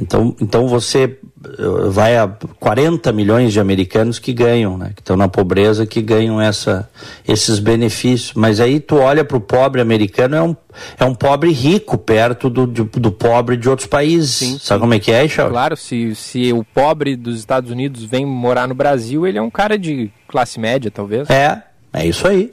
Então, 0.00 0.34
então 0.40 0.66
você 0.66 1.04
eh, 1.04 1.88
vai 1.88 2.16
a 2.16 2.26
40 2.26 3.12
milhões 3.12 3.52
de 3.52 3.60
americanos 3.60 4.18
que 4.18 4.32
ganham, 4.32 4.76
né? 4.76 4.90
que 4.94 5.00
estão 5.00 5.16
na 5.16 5.28
pobreza, 5.28 5.86
que 5.86 6.02
ganham 6.02 6.40
essa, 6.40 6.90
esses 7.26 7.58
benefícios. 7.58 8.32
Mas 8.34 8.60
aí 8.60 8.80
tu 8.80 8.96
olha 8.96 9.24
para 9.24 9.36
o 9.36 9.40
pobre 9.40 9.80
americano, 9.80 10.34
é 10.34 10.42
um, 10.42 10.56
é 10.98 11.04
um 11.04 11.14
pobre 11.14 11.52
rico 11.52 11.96
perto 11.96 12.50
do, 12.50 12.66
do, 12.66 12.84
do 12.84 13.12
pobre 13.12 13.56
de 13.56 13.68
outros 13.68 13.86
países. 13.86 14.30
Sim, 14.30 14.58
Sabe 14.58 14.78
sim. 14.78 14.80
como 14.80 14.94
é 14.94 14.98
que 14.98 15.12
é, 15.12 15.28
Charles? 15.28 15.52
Claro, 15.52 15.76
se, 15.76 16.14
se 16.14 16.52
o 16.52 16.64
pobre 16.64 17.14
dos 17.14 17.38
Estados 17.38 17.70
Unidos 17.70 18.02
vem 18.02 18.26
morar 18.26 18.66
no 18.66 18.74
Brasil, 18.74 19.26
ele 19.26 19.38
é 19.38 19.42
um 19.42 19.50
cara 19.50 19.78
de 19.78 20.10
classe 20.26 20.58
média, 20.58 20.90
talvez. 20.90 21.30
É, 21.30 21.62
é 21.92 22.06
isso 22.06 22.26
aí. 22.26 22.50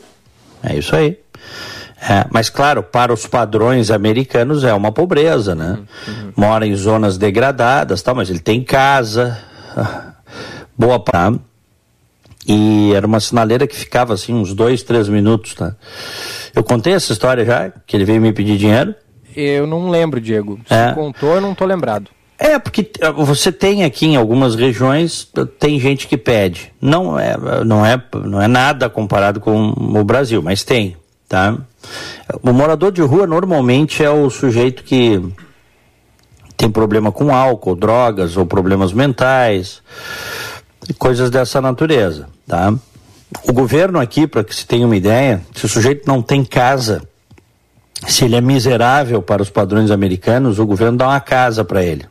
É 0.63 0.77
isso 0.77 0.95
aí. 0.95 1.17
É, 2.01 2.25
mas 2.31 2.50
claro, 2.50 2.81
para 2.81 3.13
os 3.13 3.27
padrões 3.27 3.91
americanos 3.91 4.63
é 4.63 4.74
uma 4.74 4.91
pobreza, 4.91 5.53
né? 5.53 5.77
Uhum. 6.08 6.34
Mora 6.36 6.65
em 6.65 6.75
zonas 6.75 7.15
degradadas, 7.15 8.01
tal, 8.01 8.15
mas 8.15 8.29
ele 8.29 8.39
tem 8.39 8.63
casa, 8.63 9.38
boa 10.77 11.00
pra... 11.00 11.34
E 12.48 12.91
era 12.96 13.05
uma 13.05 13.20
sinaleira 13.20 13.67
que 13.67 13.75
ficava 13.75 14.15
assim 14.15 14.34
uns 14.34 14.51
dois, 14.51 14.81
três 14.81 15.08
minutos, 15.08 15.53
tá? 15.53 15.75
Eu 16.55 16.63
contei 16.63 16.93
essa 16.93 17.13
história 17.13 17.46
já, 17.46 17.72
que 17.86 17.96
ele 17.96 18.03
veio 18.03 18.20
me 18.20 18.34
pedir 18.34 18.58
dinheiro? 18.58 18.96
Eu 19.36 19.67
não 19.67 19.91
lembro, 19.91 20.20
Diego. 20.20 20.60
Se 20.65 20.74
é. 20.74 20.91
contou, 20.91 21.36
eu 21.36 21.41
não 21.41 21.53
tô 21.53 21.65
lembrado. 21.65 22.10
É, 22.38 22.58
porque 22.58 22.89
eh, 23.00 23.12
você 23.12 23.51
tem 23.51 23.84
aqui 23.84 24.08
em 24.08 24.15
algumas 24.15 24.55
regiões, 24.55 25.29
tem 25.60 25.79
gente 25.79 26.08
que 26.08 26.17
pede. 26.17 26.74
Não 26.81 27.17
é, 27.17 27.38
não 27.63 27.86
é, 27.86 28.03
não 28.25 28.41
é 28.41 28.48
nada 28.48 28.89
comparado 28.89 29.39
com 29.39 29.70
o 29.77 30.03
Brasil, 30.03 30.41
mas 30.41 30.63
tem, 30.63 30.98
tá? 31.31 31.57
O 32.43 32.51
morador 32.51 32.91
de 32.91 33.01
rua 33.01 33.25
normalmente 33.25 34.03
é 34.03 34.09
o 34.09 34.29
sujeito 34.29 34.83
que 34.83 35.17
tem 36.57 36.69
problema 36.69 37.09
com 37.09 37.33
álcool, 37.33 37.73
drogas 37.73 38.35
ou 38.35 38.45
problemas 38.45 38.91
mentais, 38.91 39.81
coisas 41.00 41.29
dessa 41.29 41.61
natureza, 41.61 42.27
tá? 42.45 42.73
O 43.47 43.53
governo 43.53 43.97
aqui, 43.97 44.27
para 44.27 44.43
que 44.43 44.53
se 44.53 44.67
tenha 44.67 44.85
uma 44.85 44.97
ideia, 44.97 45.41
se 45.55 45.65
o 45.65 45.69
sujeito 45.69 46.05
não 46.05 46.21
tem 46.21 46.43
casa, 46.43 47.01
se 48.05 48.25
ele 48.25 48.35
é 48.35 48.41
miserável 48.41 49.21
para 49.21 49.41
os 49.41 49.50
padrões 49.50 49.89
americanos, 49.89 50.59
o 50.59 50.65
governo 50.65 50.97
dá 50.97 51.07
uma 51.07 51.21
casa 51.21 51.63
para 51.63 51.81
ele. 51.81 52.05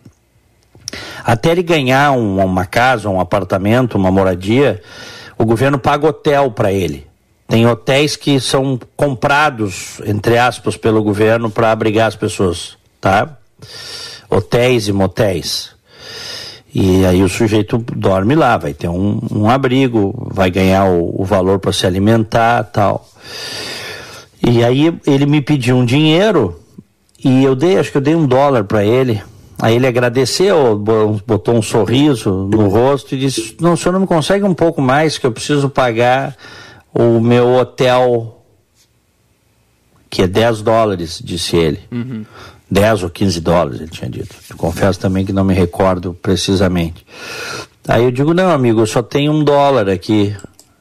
Até 1.23 1.51
ele 1.51 1.63
ganhar 1.63 2.13
um, 2.13 2.43
uma 2.43 2.65
casa, 2.65 3.11
um 3.11 3.21
apartamento, 3.21 3.99
uma 3.99 4.11
moradia, 4.11 4.81
o 5.37 5.45
governo 5.45 5.79
paga 5.79 6.09
hotel 6.09 6.51
para 6.51 6.73
ele. 6.73 7.10
Tem 7.51 7.67
hotéis 7.67 8.15
que 8.15 8.39
são 8.39 8.79
comprados, 8.97 10.01
entre 10.07 10.39
aspas, 10.39 10.77
pelo 10.77 11.03
governo 11.03 11.51
para 11.51 11.73
abrigar 11.73 12.07
as 12.07 12.15
pessoas, 12.15 12.79
tá? 13.01 13.37
Hotéis 14.31 14.87
e 14.87 14.93
motéis. 14.93 15.71
E 16.73 17.05
aí 17.05 17.25
o 17.25 17.29
sujeito 17.29 17.85
dorme 17.97 18.37
lá, 18.37 18.57
vai 18.57 18.73
ter 18.73 18.87
um, 18.87 19.21
um 19.33 19.51
abrigo, 19.51 20.15
vai 20.33 20.49
ganhar 20.49 20.85
o, 20.85 21.23
o 21.23 21.25
valor 21.25 21.59
para 21.59 21.73
se 21.73 21.85
alimentar 21.85 22.63
tal. 22.63 23.05
E 24.41 24.63
aí 24.63 24.97
ele 25.05 25.27
me 25.27 25.41
pediu 25.41 25.77
um 25.77 25.85
dinheiro 25.85 26.57
e 27.23 27.43
eu 27.43 27.57
dei, 27.57 27.79
acho 27.79 27.91
que 27.91 27.97
eu 27.97 28.03
dei 28.03 28.15
um 28.15 28.29
dólar 28.29 28.63
para 28.63 28.85
ele. 28.85 29.21
Aí 29.59 29.75
ele 29.75 29.89
agradeceu, 29.89 30.79
botou 31.27 31.57
um 31.57 31.63
sorriso 31.63 32.49
no 32.49 32.69
rosto 32.69 33.17
e 33.17 33.19
disse: 33.19 33.57
Não, 33.61 33.73
o 33.73 33.77
senhor 33.77 33.93
não 33.93 34.01
me 34.03 34.07
consegue 34.07 34.45
um 34.45 34.55
pouco 34.55 34.81
mais 34.81 35.19
que 35.19 35.27
eu 35.27 35.33
preciso 35.33 35.69
pagar 35.69 36.37
o 36.93 37.21
meu 37.21 37.55
hotel, 37.55 38.43
que 40.09 40.23
é 40.23 40.27
10 40.27 40.63
dólares, 40.63 41.21
disse 41.23 41.57
ele. 41.57 41.81
Uhum. 41.91 42.25
10 42.71 43.03
ou 43.03 43.11
15 43.11 43.41
dólares, 43.41 43.81
ele 43.81 43.91
tinha 43.91 44.09
dito. 44.09 44.35
Eu 44.49 44.57
confesso 44.57 44.99
também 44.99 45.25
que 45.25 45.33
não 45.33 45.45
me 45.45 45.55
recordo 45.55 46.15
precisamente. 46.15 47.05
Aí 47.89 48.05
eu 48.05 48.13
digo, 48.13 48.33
não, 48.33 48.51
amigo, 48.51 48.81
eu 48.81 48.87
só 48.87 49.03
tenho 49.03 49.33
um 49.33 49.43
dólar 49.43 49.89
aqui. 49.89 50.35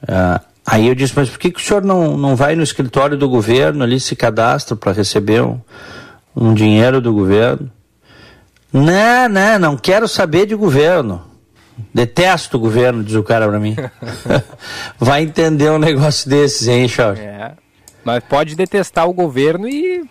Uh, 0.03 0.39
aí 0.65 0.87
eu 0.87 0.93
disse, 0.93 1.13
mas 1.15 1.29
por 1.29 1.39
que, 1.39 1.49
que 1.49 1.59
o 1.59 1.63
senhor 1.63 1.83
não, 1.83 2.15
não 2.15 2.35
vai 2.35 2.55
no 2.55 2.61
escritório 2.61 3.17
do 3.17 3.27
governo 3.27 3.83
ali, 3.83 3.99
se 3.99 4.15
cadastra 4.15 4.75
para 4.75 4.91
receber 4.91 5.41
um, 5.41 5.59
um 6.35 6.53
dinheiro 6.53 7.01
do 7.01 7.11
governo? 7.11 7.71
Não, 8.71 9.27
não, 9.27 9.59
não 9.59 9.77
quero 9.77 10.07
saber 10.07 10.45
de 10.45 10.53
governo. 10.53 11.23
Detesto 11.93 12.57
o 12.57 12.59
governo, 12.59 13.03
diz 13.03 13.15
o 13.15 13.23
cara 13.23 13.47
pra 13.47 13.59
mim. 13.59 13.75
Vai 14.99 15.23
entender 15.23 15.69
um 15.69 15.79
negócio 15.79 16.29
desses, 16.29 16.67
hein, 16.67 16.87
Charles? 16.87 17.19
É. 17.19 17.51
Mas 18.03 18.23
pode 18.23 18.55
detestar 18.55 19.07
o 19.07 19.13
governo 19.13 19.67
e 19.67 20.03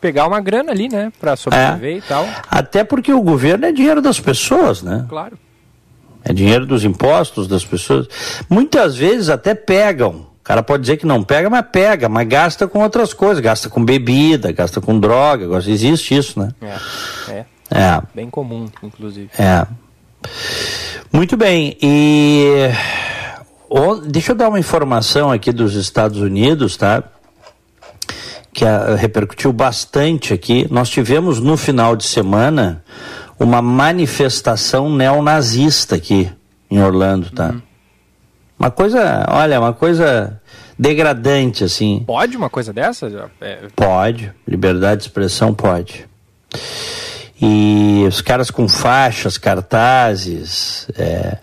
pegar 0.00 0.26
uma 0.26 0.40
grana 0.40 0.72
ali, 0.72 0.88
né? 0.88 1.12
Pra 1.20 1.36
sobreviver 1.36 1.94
é. 1.94 1.98
e 1.98 2.02
tal. 2.02 2.26
Até 2.50 2.84
porque 2.84 3.12
o 3.12 3.22
governo 3.22 3.66
é 3.66 3.72
dinheiro 3.72 4.02
das 4.02 4.18
pessoas, 4.18 4.82
né? 4.82 5.06
Claro. 5.08 5.38
É 6.24 6.32
dinheiro 6.32 6.66
dos 6.66 6.84
impostos 6.84 7.48
das 7.48 7.64
pessoas. 7.64 8.08
Muitas 8.48 8.96
vezes 8.96 9.28
até 9.28 9.54
pegam. 9.54 10.26
O 10.40 10.44
cara 10.44 10.62
pode 10.62 10.82
dizer 10.82 10.96
que 10.96 11.06
não 11.06 11.22
pega, 11.22 11.48
mas 11.48 11.64
pega, 11.70 12.08
mas 12.08 12.26
gasta 12.26 12.66
com 12.66 12.80
outras 12.80 13.14
coisas, 13.14 13.38
gasta 13.38 13.68
com 13.68 13.84
bebida, 13.84 14.50
gasta 14.50 14.80
com 14.80 14.98
droga, 14.98 15.56
existe 15.58 16.16
isso, 16.16 16.38
né? 16.40 16.52
É, 16.60 17.32
é. 17.32 17.46
É. 17.70 18.02
Bem 18.14 18.28
comum, 18.28 18.68
inclusive. 18.82 19.30
É. 19.38 19.66
Muito 21.12 21.36
bem, 21.36 21.76
e 21.82 22.70
deixa 24.06 24.32
eu 24.32 24.36
dar 24.36 24.48
uma 24.48 24.58
informação 24.58 25.30
aqui 25.30 25.52
dos 25.52 25.74
Estados 25.74 26.18
Unidos, 26.18 26.74
tá? 26.74 27.04
Que 28.50 28.64
a, 28.64 28.94
repercutiu 28.96 29.52
bastante 29.52 30.32
aqui. 30.32 30.66
Nós 30.70 30.88
tivemos 30.88 31.38
no 31.38 31.58
final 31.58 31.94
de 31.94 32.04
semana 32.04 32.82
uma 33.38 33.60
manifestação 33.60 34.88
neonazista 34.90 35.96
aqui 35.96 36.30
em 36.70 36.82
Orlando, 36.82 37.30
tá? 37.30 37.50
Uhum. 37.50 37.62
Uma 38.58 38.70
coisa, 38.70 39.26
olha, 39.28 39.60
uma 39.60 39.74
coisa 39.74 40.40
degradante, 40.78 41.62
assim. 41.62 42.02
Pode 42.06 42.38
uma 42.38 42.48
coisa 42.48 42.72
dessa? 42.72 43.30
É... 43.38 43.68
Pode, 43.76 44.32
liberdade 44.48 45.02
de 45.02 45.08
expressão 45.08 45.52
pode. 45.52 46.06
E 47.44 48.04
os 48.06 48.20
caras 48.20 48.52
com 48.52 48.68
faixas, 48.68 49.36
cartazes. 49.36 50.86
É, 50.96 51.38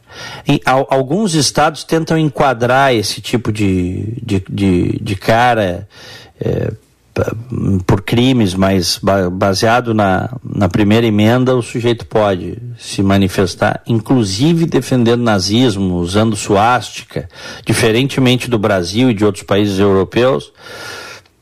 alguns 0.66 1.34
estados 1.34 1.84
tentam 1.84 2.18
enquadrar 2.18 2.96
esse 2.96 3.20
tipo 3.20 3.52
de, 3.52 4.14
de, 4.24 4.42
de, 4.50 5.00
de 5.02 5.16
cara 5.18 5.90
é, 6.40 6.72
por 7.86 8.02
crimes, 8.02 8.54
mas 8.56 8.98
baseado 9.34 9.94
na, 9.94 10.38
na 10.42 10.70
primeira 10.70 11.06
emenda, 11.06 11.54
o 11.54 11.62
sujeito 11.62 12.06
pode 12.06 12.58
se 12.78 13.04
manifestar, 13.04 13.82
inclusive 13.86 14.66
defendendo 14.66 15.22
nazismo, 15.22 15.98
usando 15.98 16.34
suástica, 16.38 17.28
diferentemente 17.66 18.50
do 18.50 18.58
Brasil 18.58 19.10
e 19.10 19.14
de 19.14 19.26
outros 19.26 19.44
países 19.44 19.80
europeus 19.80 20.54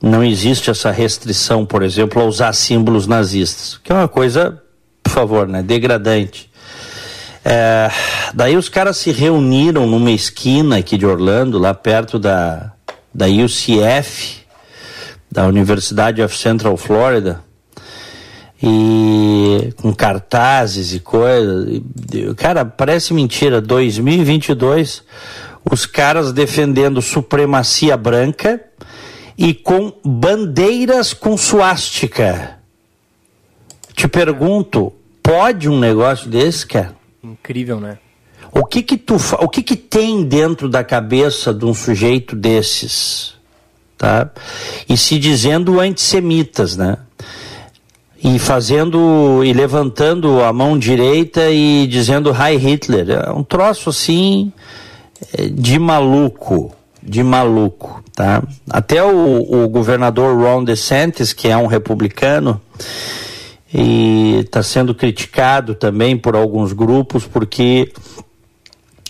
não 0.01 0.24
existe 0.24 0.70
essa 0.70 0.92
restrição, 0.92 1.66
por 1.66 1.82
exemplo, 1.84 2.22
a 2.22 2.25
usar 2.25 2.54
símbolos 2.54 3.08
nazistas, 3.08 3.80
que 3.84 3.92
é 3.92 3.96
uma 3.96 4.08
coisa, 4.08 4.62
por 5.01 5.12
favor, 5.12 5.48
né, 5.48 5.63
degradante. 5.63 6.50
É, 7.44 7.89
daí 8.34 8.58
os 8.58 8.70
caras 8.70 8.98
se 8.98 9.12
reuniram 9.12 9.88
numa 9.88 10.12
esquina 10.12 10.77
aqui 10.77 10.98
de 10.98 11.06
Orlando, 11.06 11.58
lá 11.58 11.74
perto 11.74 12.20
da, 12.20 12.74
da 13.13 13.25
UCF, 13.25 14.42
da 15.32 15.48
Universidade 15.48 16.22
of 16.22 16.38
Central 16.38 16.77
Florida, 16.77 17.42
e 18.62 19.74
com 19.77 19.94
cartazes 19.94 20.94
e 20.94 21.00
coisas. 21.00 21.82
Cara, 22.36 22.66
parece 22.66 23.13
mentira. 23.13 23.62
2022, 23.62 25.04
os 25.70 25.86
caras 25.86 26.34
defendendo 26.34 27.01
supremacia 27.01 27.96
branca 27.96 28.67
e 29.38 29.53
com 29.53 29.94
bandeiras 30.03 31.13
com 31.13 31.38
suástica. 31.38 32.58
Te 33.94 34.08
pergunto, 34.08 34.91
pode 35.22 35.70
um 35.70 35.79
negócio 35.79 36.29
desse, 36.29 36.65
cara? 36.65 36.96
Incrível, 37.24 37.79
né? 37.79 38.00
O 38.51 38.65
que 38.65 38.82
que 38.82 38.98
tu, 38.98 39.17
o 39.39 39.50
que 39.50 39.62
que 39.62 39.75
tem 39.75 40.24
dentro 40.24 40.70
da 40.70 40.84
cabeça 40.84 41.53
de 41.53 41.65
um 41.65 41.74
sujeito 41.74 42.36
desses, 42.36 43.34
tá? 43.98 44.29
E 44.88 44.98
se 44.98 45.20
dizendo 45.20 45.79
antissemitas, 45.79 46.75
né? 46.75 46.98
E 48.24 48.39
fazendo 48.39 49.44
e 49.44 49.53
levantando 49.53 50.41
a 50.44 50.51
mão 50.51 50.77
direita 50.77 51.50
e 51.51 51.86
dizendo 51.88 52.32
Hi 52.32 52.56
Hitler, 52.58 53.10
é 53.10 53.32
um 53.32 53.44
troço 53.44 53.89
assim 53.89 54.51
é, 55.38 55.48
de 55.48 55.77
maluco, 55.77 56.74
de 57.08 57.24
maluco, 57.24 58.04
tá? 58.14 58.44
Até 58.70 59.02
o, 59.02 59.64
o 59.64 59.70
governador 59.70 60.38
Ron 60.38 60.64
DeSantis, 60.64 61.32
que 61.32 61.48
é 61.48 61.56
um 61.56 61.68
republicano, 61.68 62.60
e 63.74 64.42
está 64.46 64.62
sendo 64.62 64.94
criticado 64.94 65.74
também 65.74 66.18
por 66.18 66.36
alguns 66.36 66.74
grupos 66.74 67.26
porque 67.26 67.92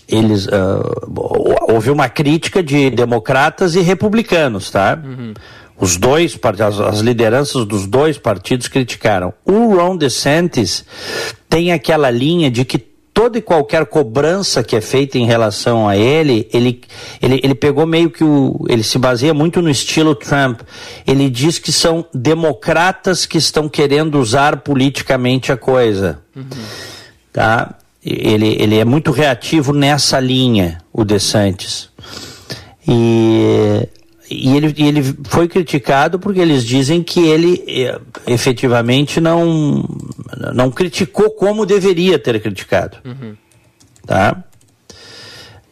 eles 0.08 0.46
uh, 0.48 1.62
houve 1.68 1.89
uma 1.89 2.08
crítica 2.08 2.63
de 2.63 2.89
democratas 2.89 3.75
e 3.75 3.82
republicanos, 3.82 4.72
tá? 4.72 5.00
Uhum. 5.04 5.34
Os 5.80 5.98
dois, 5.98 6.39
as, 6.60 6.80
as 6.80 7.00
lideranças 7.00 7.66
dos 7.66 7.86
dois 7.86 8.18
partidos 8.18 8.68
criticaram. 8.68 9.34
O 9.46 9.75
Ron 9.75 9.96
DeSantis 9.96 10.86
tem 11.50 11.72
aquela 11.72 12.10
linha 12.10 12.50
de 12.50 12.66
que 12.66 12.87
toda 13.18 13.40
e 13.40 13.42
qualquer 13.42 13.88
cobrança 13.88 14.64
que 14.64 14.76
é 14.76 14.82
feita 14.82 15.18
em 15.18 15.26
relação 15.26 15.90
a 15.90 15.98
ele, 15.98 16.48
ele, 16.54 16.80
ele, 17.20 17.42
ele 17.44 17.56
pegou 17.56 17.84
meio 17.88 18.12
que 18.12 18.24
o. 18.24 18.64
Ele 18.70 18.84
se 18.84 19.00
baseia 19.00 19.34
muito 19.34 19.60
no 19.60 19.72
estilo 19.72 20.14
Trump. 20.14 20.62
Ele 21.06 21.28
diz 21.28 21.58
que 21.58 21.72
são 21.72 22.06
democratas 22.14 23.26
que 23.26 23.40
estão 23.40 23.68
querendo 23.68 24.20
usar 24.20 24.58
politicamente 24.58 25.52
a 25.52 25.58
coisa. 25.58 26.20
Uhum. 26.36 26.46
Tá? 27.34 27.74
Ele, 28.06 28.56
ele 28.60 28.78
é 28.78 28.86
muito 28.86 29.10
reativo 29.10 29.74
nessa 29.74 30.20
linha, 30.20 30.78
o 30.94 31.04
DeSantis. 31.04 31.90
E 32.88 33.90
e 34.29 34.55
ele, 34.55 34.74
e 34.77 34.88
ele 34.88 35.15
foi 35.25 35.48
criticado 35.48 36.19
porque 36.19 36.39
eles 36.39 36.63
dizem 36.63 37.01
que 37.01 37.19
ele 37.22 37.63
eh, 37.67 38.00
efetivamente 38.27 39.22
não, 39.22 39.88
não 40.53 40.69
criticou 40.69 41.31
como 41.31 41.65
deveria 41.65 42.19
ter 42.19 42.39
criticado. 42.41 42.98
Uhum. 43.05 43.36
Tá? 44.05 44.43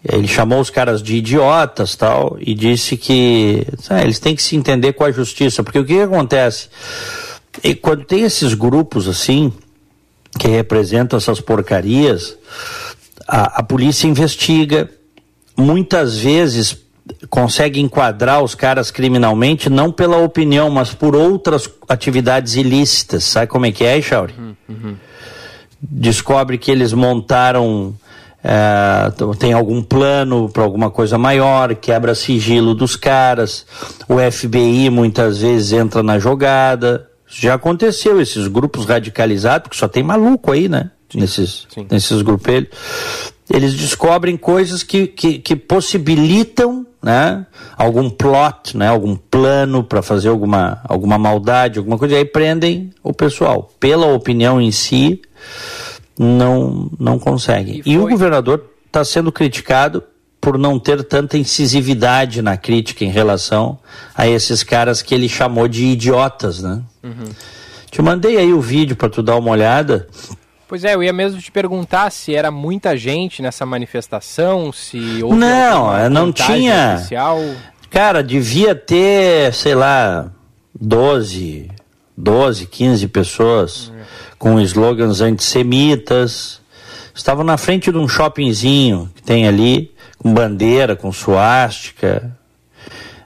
Ele 0.03 0.27
chamou 0.27 0.59
os 0.59 0.69
caras 0.69 1.01
de 1.01 1.15
idiotas 1.15 1.95
tal 1.95 2.37
e 2.39 2.53
disse 2.53 2.95
que 2.95 3.65
ah, 3.89 4.03
eles 4.03 4.19
têm 4.19 4.35
que 4.35 4.43
se 4.43 4.55
entender 4.55 4.93
com 4.93 5.03
a 5.03 5.11
justiça, 5.11 5.63
porque 5.63 5.79
o 5.79 5.85
que, 5.85 5.95
que 5.95 6.01
acontece? 6.01 6.69
E 7.63 7.73
quando 7.73 8.05
tem 8.05 8.21
esses 8.21 8.53
grupos 8.53 9.07
assim, 9.07 9.51
que 10.37 10.47
representam 10.47 11.17
essas 11.17 11.41
porcarias, 11.41 12.37
a, 13.27 13.59
a 13.59 13.63
polícia 13.63 14.07
investiga, 14.07 14.89
muitas 15.57 16.17
vezes 16.17 16.84
consegue 17.29 17.79
enquadrar 17.79 18.43
os 18.43 18.55
caras 18.55 18.91
criminalmente 18.91 19.69
não 19.69 19.91
pela 19.91 20.17
opinião, 20.17 20.69
mas 20.69 20.93
por 20.93 21.15
outras 21.15 21.69
atividades 21.87 22.55
ilícitas. 22.55 23.23
Sabe 23.23 23.47
como 23.47 23.65
é 23.65 23.71
que 23.71 23.83
é, 23.83 24.01
Chauri? 24.01 24.33
Uhum, 24.37 24.55
uhum. 24.69 24.95
Descobre 25.81 26.57
que 26.57 26.71
eles 26.71 26.93
montaram. 26.93 27.95
É, 28.43 29.11
tem 29.39 29.53
algum 29.53 29.81
plano 29.81 30.49
para 30.49 30.61
alguma 30.61 30.91
coisa 30.91 31.17
maior, 31.17 31.73
quebra 31.73 32.13
sigilo 32.13 32.75
dos 32.75 32.95
caras, 32.95 33.65
o 34.07 34.17
FBI 34.19 34.91
muitas 34.91 35.41
vezes 35.41 35.73
entra 35.73 36.03
na 36.03 36.19
jogada. 36.19 37.09
Já 37.27 37.55
aconteceu 37.55 38.21
esses 38.21 38.47
grupos 38.47 38.85
radicalizados, 38.85 39.63
porque 39.63 39.77
só 39.77 39.87
tem 39.87 40.03
maluco 40.03 40.51
aí, 40.51 40.69
né? 40.69 40.91
Nesses, 41.13 41.67
sim. 41.69 41.87
nesses 41.89 42.21
grupelhos. 42.21 42.69
Eles 43.49 43.75
descobrem 43.75 44.35
coisas 44.35 44.81
que, 44.81 45.07
que, 45.07 45.37
que 45.39 45.55
possibilitam 45.55 46.85
né? 47.05 47.45
Algum 47.77 48.09
plot, 48.09 48.75
né? 48.75 48.87
Algum 48.87 49.15
plano 49.15 49.83
para 49.83 50.01
fazer 50.01 50.29
alguma, 50.29 50.81
alguma 50.85 51.19
maldade, 51.19 51.77
alguma 51.77 51.99
coisa, 51.99 52.15
e 52.15 52.17
aí 52.17 52.25
prendem 52.25 52.89
o 53.03 53.13
pessoal. 53.13 53.71
Pela 53.79 54.07
opinião 54.07 54.59
em 54.59 54.71
si, 54.71 55.21
não, 56.17 56.89
não 56.99 57.19
conseguem. 57.19 57.83
E, 57.85 57.91
e 57.91 57.99
o 57.99 58.09
governador 58.09 58.65
está 58.87 59.05
sendo 59.05 59.31
criticado 59.31 60.01
por 60.41 60.57
não 60.57 60.79
ter 60.79 61.03
tanta 61.03 61.37
incisividade 61.37 62.41
na 62.41 62.57
crítica 62.57 63.05
em 63.05 63.11
relação 63.11 63.77
a 64.15 64.27
esses 64.27 64.63
caras 64.63 65.03
que 65.03 65.13
ele 65.13 65.29
chamou 65.29 65.67
de 65.67 65.85
idiotas, 65.85 66.59
né? 66.59 66.81
Uhum. 67.03 67.29
Te 67.91 68.01
mandei 68.01 68.37
aí 68.37 68.51
o 68.51 68.59
vídeo 68.59 68.95
para 68.95 69.09
tu 69.09 69.21
dar 69.21 69.35
uma 69.35 69.51
olhada. 69.51 70.07
Pois 70.67 70.83
é, 70.83 70.95
eu 70.95 71.03
ia 71.03 71.13
mesmo 71.13 71.39
te 71.39 71.51
perguntar 71.51 72.11
se 72.11 72.33
era 72.33 72.49
muita 72.49 72.97
gente 72.97 73.41
nessa 73.41 73.65
manifestação, 73.65 74.71
se 74.71 75.21
houve 75.21 75.37
Não, 75.37 76.09
não 76.09 76.31
tinha. 76.31 76.95
Especial. 76.95 77.39
Cara, 77.89 78.23
devia 78.23 78.73
ter, 78.73 79.53
sei 79.53 79.75
lá, 79.75 80.31
12, 80.79 81.69
12, 82.17 82.65
15 82.65 83.07
pessoas 83.09 83.91
é. 83.95 84.03
com 84.39 84.59
slogans 84.61 85.21
antissemitas. 85.21 86.59
Estavam 87.13 87.43
na 87.43 87.57
frente 87.57 87.91
de 87.91 87.97
um 87.97 88.07
shoppingzinho 88.07 89.09
que 89.15 89.21
tem 89.21 89.47
ali, 89.47 89.93
com 90.17 90.33
bandeira, 90.33 90.95
com 90.95 91.11
suástica. 91.11 92.35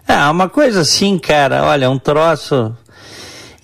É, 0.07 0.15
uma 0.25 0.49
coisa 0.49 0.81
assim, 0.81 1.17
cara, 1.17 1.63
olha, 1.63 1.89
um 1.89 1.97
troço 1.97 2.75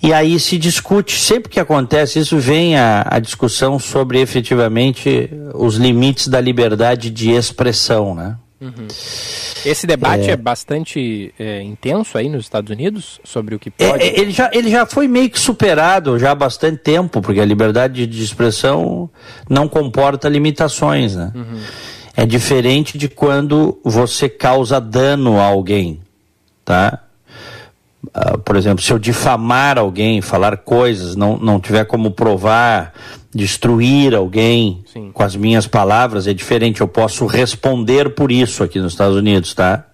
e 0.02 0.12
aí 0.12 0.38
se 0.38 0.58
discute, 0.58 1.18
sempre 1.18 1.50
que 1.50 1.58
acontece 1.58 2.18
isso, 2.18 2.38
vem 2.38 2.76
a, 2.76 3.06
a 3.10 3.18
discussão 3.18 3.78
sobre 3.78 4.20
efetivamente 4.20 5.30
os 5.54 5.76
limites 5.76 6.28
da 6.28 6.40
liberdade 6.40 7.10
de 7.10 7.30
expressão, 7.30 8.14
né? 8.14 8.36
Uhum. 8.60 8.88
Esse 9.66 9.86
debate 9.86 10.30
é, 10.30 10.32
é 10.32 10.36
bastante 10.36 11.32
é, 11.38 11.62
intenso 11.62 12.16
aí 12.16 12.28
nos 12.28 12.44
Estados 12.44 12.70
Unidos 12.70 13.20
sobre 13.22 13.54
o 13.54 13.58
que 13.58 13.70
pode. 13.70 14.02
É, 14.02 14.18
ele, 14.18 14.30
já, 14.30 14.50
ele 14.52 14.70
já 14.70 14.86
foi 14.86 15.06
meio 15.06 15.28
que 15.28 15.38
superado 15.38 16.18
já 16.18 16.30
há 16.30 16.34
bastante 16.34 16.78
tempo, 16.78 17.20
porque 17.20 17.40
a 17.40 17.44
liberdade 17.44 18.06
de 18.06 18.22
expressão 18.22 19.10
não 19.48 19.68
comporta 19.68 20.28
limitações, 20.28 21.14
né? 21.14 21.32
Uhum. 21.34 21.60
É 22.16 22.24
diferente 22.24 22.96
de 22.96 23.08
quando 23.08 23.78
você 23.84 24.26
causa 24.28 24.80
dano 24.80 25.38
a 25.38 25.44
alguém, 25.44 26.00
tá? 26.64 27.05
Uh, 28.16 28.38
por 28.38 28.56
exemplo, 28.56 28.82
se 28.82 28.90
eu 28.90 28.98
difamar 28.98 29.78
alguém, 29.78 30.22
falar 30.22 30.56
coisas, 30.56 31.14
não, 31.14 31.36
não 31.36 31.60
tiver 31.60 31.84
como 31.84 32.10
provar, 32.10 32.94
destruir 33.34 34.14
alguém 34.14 34.82
Sim. 34.90 35.10
com 35.12 35.22
as 35.22 35.36
minhas 35.36 35.66
palavras, 35.66 36.26
é 36.26 36.32
diferente. 36.32 36.80
Eu 36.80 36.88
posso 36.88 37.26
responder 37.26 38.14
por 38.14 38.32
isso 38.32 38.62
aqui 38.64 38.80
nos 38.80 38.92
Estados 38.92 39.16
Unidos, 39.16 39.52
tá? 39.52 39.84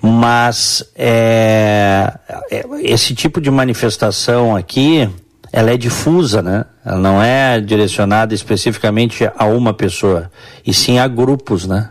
Uhum. 0.00 0.12
Mas 0.20 0.88
é, 0.94 2.12
é, 2.52 2.64
esse 2.82 3.16
tipo 3.16 3.40
de 3.40 3.50
manifestação 3.50 4.54
aqui, 4.54 5.10
ela 5.52 5.72
é 5.72 5.76
difusa, 5.76 6.40
né? 6.40 6.64
Ela 6.84 6.98
não 6.98 7.20
é 7.20 7.60
direcionada 7.60 8.32
especificamente 8.32 9.28
a 9.36 9.46
uma 9.46 9.74
pessoa, 9.74 10.30
e 10.64 10.72
sim 10.72 11.00
a 11.00 11.08
grupos, 11.08 11.66
né? 11.66 11.90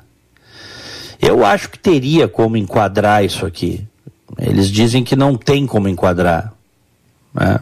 Eu 1.21 1.45
acho 1.45 1.69
que 1.69 1.79
teria 1.79 2.29
como 2.29 2.56
enquadrar 2.56 3.25
isso 3.25 3.45
aqui. 3.45 3.86
Eles 4.39 4.69
dizem 4.69 5.04
que 5.04 5.15
não 5.15 5.36
tem 5.36 5.65
como 5.65 5.88
enquadrar. 5.88 6.54
Né? 7.34 7.60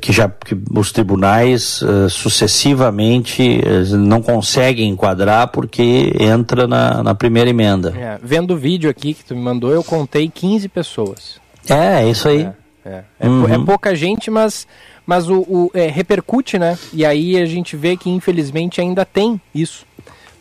Que 0.00 0.12
já 0.12 0.28
que 0.28 0.56
os 0.74 0.90
tribunais 0.90 1.80
uh, 1.82 2.10
sucessivamente 2.10 3.60
uh, 3.60 3.96
não 3.96 4.20
conseguem 4.20 4.88
enquadrar 4.88 5.48
porque 5.48 6.12
entra 6.18 6.66
na, 6.66 7.04
na 7.04 7.14
primeira 7.14 7.48
emenda. 7.48 7.94
É, 7.96 8.18
vendo 8.20 8.54
o 8.54 8.56
vídeo 8.56 8.90
aqui 8.90 9.14
que 9.14 9.24
tu 9.24 9.36
me 9.36 9.40
mandou, 9.40 9.70
eu 9.70 9.84
contei 9.84 10.28
15 10.28 10.68
pessoas. 10.68 11.40
É, 11.68 12.02
é 12.02 12.10
isso 12.10 12.28
aí. 12.28 12.42
É, 12.42 12.88
é. 12.88 13.04
É, 13.20 13.28
uhum. 13.28 13.48
é 13.48 13.64
pouca 13.64 13.94
gente, 13.94 14.28
mas, 14.30 14.66
mas 15.06 15.28
o, 15.28 15.40
o 15.42 15.70
é, 15.72 15.86
repercute, 15.86 16.58
né? 16.58 16.76
E 16.92 17.04
aí 17.04 17.36
a 17.36 17.46
gente 17.46 17.76
vê 17.76 17.96
que 17.96 18.10
infelizmente 18.10 18.80
ainda 18.80 19.04
tem 19.04 19.40
isso. 19.54 19.86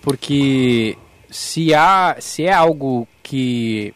Porque 0.02 0.98
se, 1.30 1.74
há, 1.74 2.16
se 2.20 2.46
é 2.46 2.54
algo 2.54 3.08
que 3.22 3.94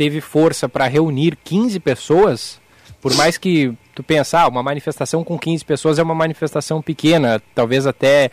teve 0.00 0.22
força 0.22 0.66
para 0.66 0.86
reunir 0.86 1.36
15 1.44 1.78
pessoas, 1.78 2.58
por 3.02 3.14
mais 3.16 3.36
que 3.36 3.74
tu 3.94 4.02
pensar, 4.02 4.44
ah, 4.44 4.48
uma 4.48 4.62
manifestação 4.62 5.22
com 5.22 5.38
15 5.38 5.62
pessoas 5.62 5.98
é 5.98 6.02
uma 6.02 6.14
manifestação 6.14 6.80
pequena, 6.80 7.38
talvez 7.54 7.86
até 7.86 8.30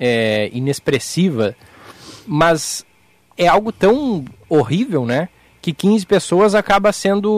é, 0.00 0.48
inexpressiva, 0.54 1.54
mas 2.26 2.86
é 3.36 3.46
algo 3.46 3.70
tão 3.70 4.24
horrível, 4.48 5.04
né? 5.04 5.28
Que 5.60 5.74
15 5.74 6.06
pessoas 6.06 6.54
acaba 6.54 6.90
sendo 6.94 7.30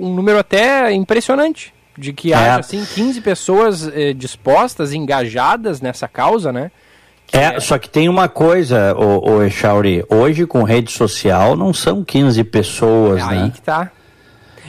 um 0.00 0.14
número 0.14 0.38
até 0.38 0.92
impressionante. 0.92 1.74
De 1.98 2.12
que 2.12 2.32
é. 2.32 2.36
haja, 2.36 2.60
assim, 2.60 2.84
15 2.94 3.20
pessoas 3.22 3.88
eh, 3.88 4.12
dispostas, 4.12 4.92
engajadas 4.92 5.80
nessa 5.80 6.06
causa, 6.06 6.52
né? 6.52 6.70
É, 7.32 7.56
é, 7.56 7.60
só 7.60 7.78
que 7.78 7.88
tem 7.88 8.08
uma 8.08 8.28
coisa, 8.28 8.94
o, 8.94 9.36
o 9.36 9.42
Echauri, 9.42 10.04
hoje 10.08 10.46
com 10.46 10.62
rede 10.62 10.92
social 10.92 11.56
não 11.56 11.72
são 11.72 12.04
15 12.04 12.44
pessoas, 12.44 13.22
é 13.22 13.26
né? 13.26 13.42
Aí 13.42 13.50
que 13.50 13.60
tá. 13.60 13.90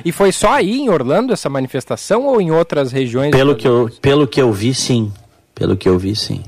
E 0.03 0.11
foi 0.11 0.31
só 0.31 0.53
aí 0.53 0.79
em 0.79 0.89
Orlando 0.89 1.33
essa 1.33 1.49
manifestação 1.49 2.25
ou 2.25 2.39
em 2.39 2.51
outras 2.51 2.91
regiões? 2.91 3.31
Pelo 3.31 3.55
que 3.55 3.67
eu, 3.67 3.89
pelo 4.01 4.27
que 4.27 4.41
eu 4.41 4.51
vi, 4.51 4.73
sim. 4.73 5.11
Pelo 5.55 5.75
que 5.75 5.89
eu 5.89 5.97
vi, 5.97 6.15
sim. 6.15 6.43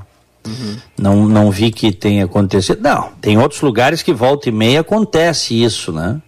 Uhum. 0.45 0.78
Não, 0.98 1.28
não 1.28 1.52
vi 1.52 1.72
que 1.72 1.91
tenha 1.91 2.26
acontecido. 2.26 2.82
Não, 2.82 3.12
tem 3.22 3.38
outros 3.38 3.62
lugares 3.62 4.02
que 4.02 4.13
volta 4.13 4.50
e 4.50 4.52
meia 4.52 4.82
acontece 4.82 5.62
isso, 5.62 5.91
né? 5.91 6.22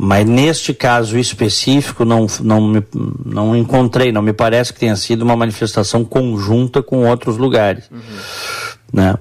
Mas 0.00 0.24
neste 0.24 0.72
caso 0.72 1.18
específico 1.18 2.04
não, 2.04 2.28
não, 2.40 2.60
me, 2.60 2.84
não 3.26 3.56
encontrei, 3.56 4.12
não 4.12 4.22
me 4.22 4.32
parece 4.32 4.72
que 4.72 4.78
tenha 4.78 4.94
sido 4.94 5.22
uma 5.22 5.34
manifestação 5.34 6.04
conjunta 6.04 6.80
com 6.80 7.04
outros 7.04 7.36
lugares. 7.36 7.90
Uhum. 7.90 7.98
Né? 8.92 9.14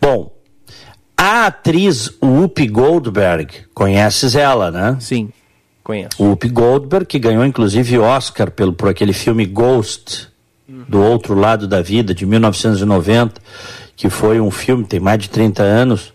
Bom, 0.00 0.34
a 1.16 1.46
atriz 1.46 2.10
Whoopi 2.20 2.66
Goldberg, 2.66 3.46
conheces 3.72 4.34
ela, 4.34 4.72
né? 4.72 4.96
Sim, 4.98 5.30
conheço. 5.84 6.20
Whoopi 6.20 6.48
Goldberg, 6.48 7.06
que 7.06 7.20
ganhou 7.20 7.46
inclusive 7.46 7.96
Oscar 7.98 8.50
pelo, 8.50 8.72
por 8.72 8.88
aquele 8.88 9.12
filme 9.12 9.46
Ghost, 9.46 10.28
uhum. 10.68 10.84
do 10.88 11.00
outro 11.00 11.34
lado 11.34 11.68
da 11.68 11.80
vida, 11.80 12.12
de 12.12 12.26
1990, 12.26 13.40
que 13.94 14.10
foi 14.10 14.40
um 14.40 14.50
filme, 14.50 14.84
tem 14.84 14.98
mais 14.98 15.20
de 15.20 15.30
30 15.30 15.62
anos, 15.62 16.12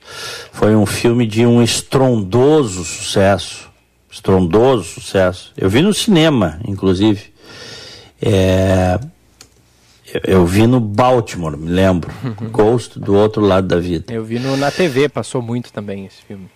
foi 0.51 0.75
um 0.75 0.85
filme 0.85 1.25
de 1.25 1.45
um 1.45 1.63
estrondoso 1.63 2.83
sucesso. 2.83 3.68
Estrondoso 4.11 4.83
sucesso. 4.83 5.53
Eu 5.55 5.69
vi 5.69 5.81
no 5.81 5.93
cinema, 5.93 6.59
inclusive. 6.67 7.31
É, 8.21 8.99
eu 10.25 10.45
vi 10.45 10.65
no 10.65 10.79
Baltimore, 10.79 11.55
me 11.55 11.69
lembro. 11.69 12.11
Uhum. 12.23 12.49
Ghost 12.49 12.99
do 12.99 13.13
outro 13.13 13.41
lado 13.41 13.67
da 13.67 13.79
vida. 13.79 14.11
Eu 14.11 14.23
vi 14.23 14.39
no, 14.39 14.57
na 14.57 14.71
TV, 14.71 15.07
passou 15.07 15.41
muito 15.41 15.71
também 15.71 16.05
esse 16.05 16.21
filme. 16.23 16.49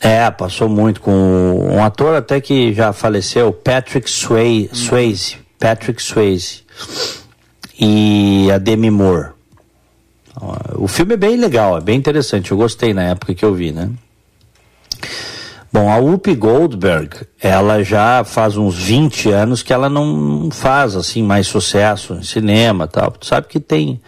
É, 0.00 0.30
passou 0.30 0.68
muito 0.68 1.00
com 1.00 1.12
um 1.12 1.82
ator 1.82 2.14
até 2.14 2.40
que 2.40 2.72
já 2.72 2.92
faleceu, 2.92 3.52
Patrick 3.52 4.10
Sway, 4.10 4.68
hum. 4.70 4.74
Swayze. 4.74 5.36
Patrick 5.58 6.02
Swayze. 6.02 6.62
E 7.78 8.50
a 8.52 8.58
Demi 8.58 8.90
Moore. 8.90 9.30
O 10.74 10.88
filme 10.88 11.14
é 11.14 11.16
bem 11.16 11.36
legal, 11.36 11.78
é 11.78 11.80
bem 11.80 11.96
interessante. 11.96 12.50
Eu 12.50 12.56
gostei 12.56 12.92
na 12.92 13.04
época 13.04 13.34
que 13.34 13.44
eu 13.44 13.54
vi, 13.54 13.72
né? 13.72 13.90
Bom, 15.74 15.90
a 15.90 15.96
Whoopi 15.96 16.36
Goldberg, 16.36 17.26
ela 17.42 17.82
já 17.82 18.22
faz 18.22 18.56
uns 18.56 18.76
20 18.76 19.30
anos 19.30 19.60
que 19.60 19.72
ela 19.72 19.88
não 19.88 20.48
faz 20.52 20.94
assim 20.94 21.20
mais 21.20 21.48
sucesso 21.48 22.14
em 22.14 22.22
cinema 22.22 22.86
tal. 22.86 23.10
Tu 23.10 23.26
sabe 23.26 23.48
que 23.48 23.58
tem. 23.58 24.00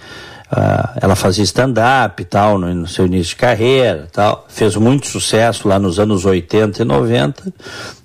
Uh, 0.49 1.01
ela 1.03 1.17
fazia 1.17 1.43
stand-up 1.43 2.25
tal 2.27 2.57
no, 2.57 2.73
no, 2.73 2.87
seu 2.87 3.07
início 3.07 3.31
de 3.31 3.37
carreira 3.37 4.07
tal. 4.13 4.47
Fez 4.49 4.77
muito 4.77 5.09
sucesso 5.09 5.67
lá 5.67 5.77
nos 5.77 5.99
anos 5.99 6.25
80 6.25 6.83
e 6.83 6.85
90 6.85 7.53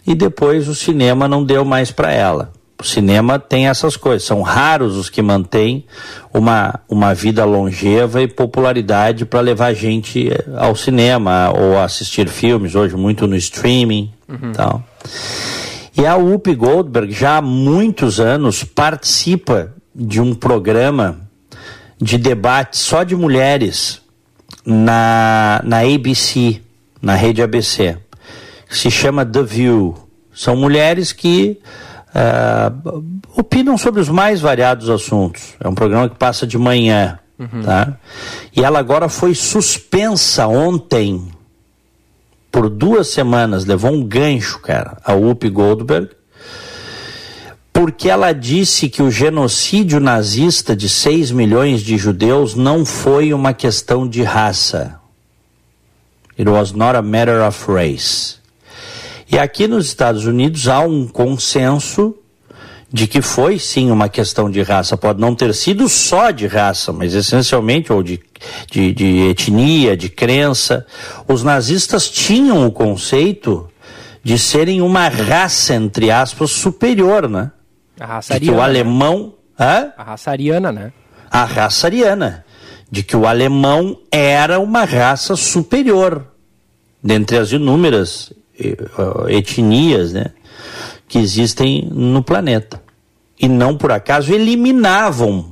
e 0.07 0.15
depois 0.15 0.67
o 0.67 0.73
cinema 0.73 1.27
não 1.27 1.43
deu 1.43 1.63
mais 1.63 1.91
para 1.91 2.11
ela. 2.11 2.51
O 2.81 2.83
cinema 2.83 3.37
tem 3.37 3.67
essas 3.67 3.95
coisas, 3.95 4.23
são 4.23 4.41
raros 4.41 4.95
os 4.97 5.07
que 5.07 5.21
mantêm 5.21 5.85
uma, 6.33 6.79
uma 6.89 7.13
vida 7.13 7.45
longeva 7.45 8.23
e 8.23 8.27
popularidade 8.27 9.23
para 9.23 9.39
levar 9.39 9.71
gente 9.75 10.31
eh, 10.31 10.45
ao 10.57 10.75
cinema 10.75 11.53
ou 11.55 11.79
assistir 11.79 12.27
filmes, 12.27 12.73
hoje 12.73 12.95
muito 12.95 13.27
no 13.27 13.35
streaming 13.35 14.11
uhum. 14.27 14.51
tal. 14.51 14.83
E 15.95 16.07
a 16.07 16.15
Whoopi 16.15 16.55
Goldberg 16.55 17.13
já 17.13 17.37
há 17.37 17.41
muitos 17.41 18.19
anos 18.19 18.63
participa 18.63 19.71
de 19.93 20.19
um 20.19 20.33
programa 20.33 21.19
de 22.01 22.17
debate 22.17 22.79
só 22.79 23.03
de 23.03 23.15
mulheres 23.15 24.01
na, 24.65 25.61
na 25.63 25.81
ABC, 25.81 26.59
na 26.99 27.13
rede 27.13 27.43
ABC. 27.43 27.95
Se 28.67 28.89
chama 28.89 29.23
The 29.23 29.43
View. 29.43 29.95
São 30.33 30.55
mulheres 30.55 31.13
que 31.13 31.59
uh, 32.15 33.03
opinam 33.35 33.77
sobre 33.77 34.01
os 34.01 34.09
mais 34.09 34.41
variados 34.41 34.89
assuntos. 34.89 35.55
É 35.59 35.67
um 35.67 35.75
programa 35.75 36.09
que 36.09 36.15
passa 36.15 36.45
de 36.45 36.57
manhã. 36.57 37.19
Uhum. 37.39 37.63
Tá? 37.63 37.97
E 38.55 38.63
ela 38.63 38.79
agora 38.79 39.09
foi 39.09 39.33
suspensa 39.33 40.47
ontem 40.47 41.31
por 42.51 42.69
duas 42.69 43.07
semanas, 43.07 43.65
levou 43.65 43.91
um 43.91 44.03
gancho, 44.03 44.59
cara, 44.59 44.97
a 45.03 45.13
Whoopi 45.13 45.49
Goldberg, 45.49 46.09
porque 47.71 48.09
ela 48.09 48.33
disse 48.33 48.89
que 48.89 49.01
o 49.01 49.09
genocídio 49.09 49.99
nazista 49.99 50.75
de 50.75 50.89
6 50.89 51.31
milhões 51.31 51.81
de 51.81 51.97
judeus 51.97 52.53
não 52.53 52.85
foi 52.85 53.33
uma 53.33 53.53
questão 53.53 54.07
de 54.07 54.21
raça. 54.21 54.99
It 56.37 56.49
was 56.49 56.73
not 56.73 56.97
a 56.97 57.01
matter 57.01 57.41
of 57.41 57.71
race. 57.71 58.40
E 59.31 59.39
aqui 59.39 59.65
nos 59.65 59.85
Estados 59.85 60.25
Unidos 60.25 60.67
há 60.67 60.81
um 60.81 61.07
consenso 61.07 62.13
de 62.91 63.07
que 63.07 63.21
foi 63.21 63.57
sim 63.57 63.89
uma 63.89 64.09
questão 64.09 64.51
de 64.51 64.61
raça. 64.61 64.97
Pode 64.97 65.21
não 65.21 65.33
ter 65.33 65.53
sido 65.55 65.87
só 65.87 66.31
de 66.31 66.45
raça, 66.45 66.91
mas 66.91 67.13
essencialmente, 67.13 67.93
ou 67.93 68.03
de, 68.03 68.19
de, 68.69 68.91
de 68.91 69.29
etnia, 69.29 69.95
de 69.95 70.09
crença. 70.09 70.85
Os 71.29 71.43
nazistas 71.43 72.09
tinham 72.09 72.67
o 72.67 72.71
conceito 72.73 73.69
de 74.21 74.37
serem 74.37 74.81
uma 74.81 75.07
raça, 75.07 75.75
entre 75.75 76.11
aspas, 76.11 76.51
superior, 76.51 77.29
né? 77.29 77.51
A 77.97 78.05
raça 78.05 78.33
ariana. 78.33 78.51
De 78.51 78.51
que 78.51 78.57
o 78.57 78.61
alemão. 78.61 79.33
Hã? 79.57 79.93
A 79.97 80.03
raça 80.03 80.31
ariana, 80.31 80.71
né? 80.73 80.91
A 81.31 81.45
raça 81.45 81.87
ariana. 81.87 82.45
De 82.91 83.01
que 83.01 83.15
o 83.15 83.25
alemão 83.25 83.97
era 84.11 84.59
uma 84.59 84.83
raça 84.83 85.37
superior. 85.37 86.27
Dentre 87.01 87.37
as 87.37 87.53
inúmeras 87.53 88.33
etnias 89.29 90.13
né, 90.13 90.27
que 91.07 91.19
existem 91.19 91.87
no 91.91 92.23
planeta. 92.23 92.81
E 93.39 93.47
não 93.47 93.75
por 93.75 93.91
acaso 93.91 94.33
eliminavam 94.33 95.51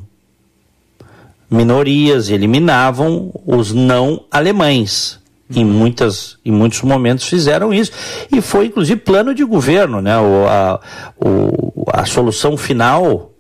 minorias, 1.50 2.30
eliminavam 2.30 3.32
os 3.46 3.74
não 3.74 4.26
alemães. 4.30 5.18
Em, 5.52 5.66
muitas, 5.66 6.38
em 6.46 6.52
muitos 6.52 6.84
momentos 6.84 7.26
fizeram 7.26 7.74
isso. 7.74 7.92
E 8.32 8.40
foi 8.40 8.68
inclusive 8.68 9.00
plano 9.00 9.34
de 9.34 9.44
governo. 9.44 10.00
Né? 10.00 10.16
O, 10.20 10.46
a, 10.48 10.80
o, 11.18 11.86
a 11.92 12.06
solução 12.06 12.56
final 12.56 13.32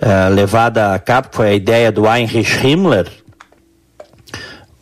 uh, 0.00 0.34
levada 0.34 0.94
a 0.94 0.98
cabo 0.98 1.28
foi 1.32 1.48
a 1.48 1.54
ideia 1.54 1.92
do 1.92 2.06
Heinrich 2.06 2.66
Himmler, 2.66 3.06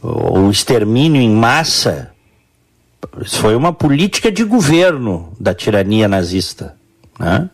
o 0.01 0.49
extermínio 0.49 1.21
em 1.21 1.31
massa 1.31 2.13
isso 3.23 3.39
foi 3.39 3.55
uma 3.55 3.73
política 3.73 4.31
de 4.31 4.45
governo 4.45 5.33
da 5.39 5.55
tirania 5.55 6.09
nazista. 6.09 6.77
Né? 7.19 7.49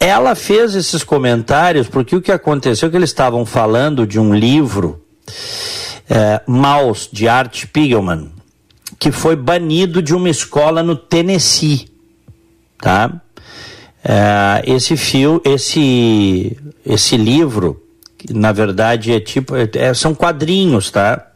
Ela 0.00 0.34
fez 0.34 0.74
esses 0.74 1.02
comentários 1.02 1.88
porque 1.88 2.16
o 2.16 2.22
que 2.22 2.32
aconteceu 2.32 2.88
é 2.88 2.90
que 2.90 2.96
eles 2.96 3.10
estavam 3.10 3.44
falando 3.44 4.06
de 4.06 4.18
um 4.18 4.34
livro, 4.34 5.02
é, 6.08 6.40
Maus, 6.46 7.08
de 7.12 7.28
Art 7.28 7.64
Spiegelman, 7.64 8.30
que 8.98 9.10
foi 9.10 9.36
banido 9.36 10.00
de 10.00 10.14
uma 10.14 10.30
escola 10.30 10.82
no 10.82 10.96
Tennessee. 10.96 11.88
Tá? 12.78 13.20
É, 14.04 14.62
esse, 14.66 14.96
fio, 14.96 15.42
esse, 15.44 16.56
esse 16.86 17.16
livro, 17.16 17.82
na 18.30 18.52
verdade, 18.52 19.12
é 19.12 19.20
tipo. 19.20 19.54
É, 19.56 19.92
são 19.92 20.14
quadrinhos, 20.14 20.90
tá? 20.90 21.26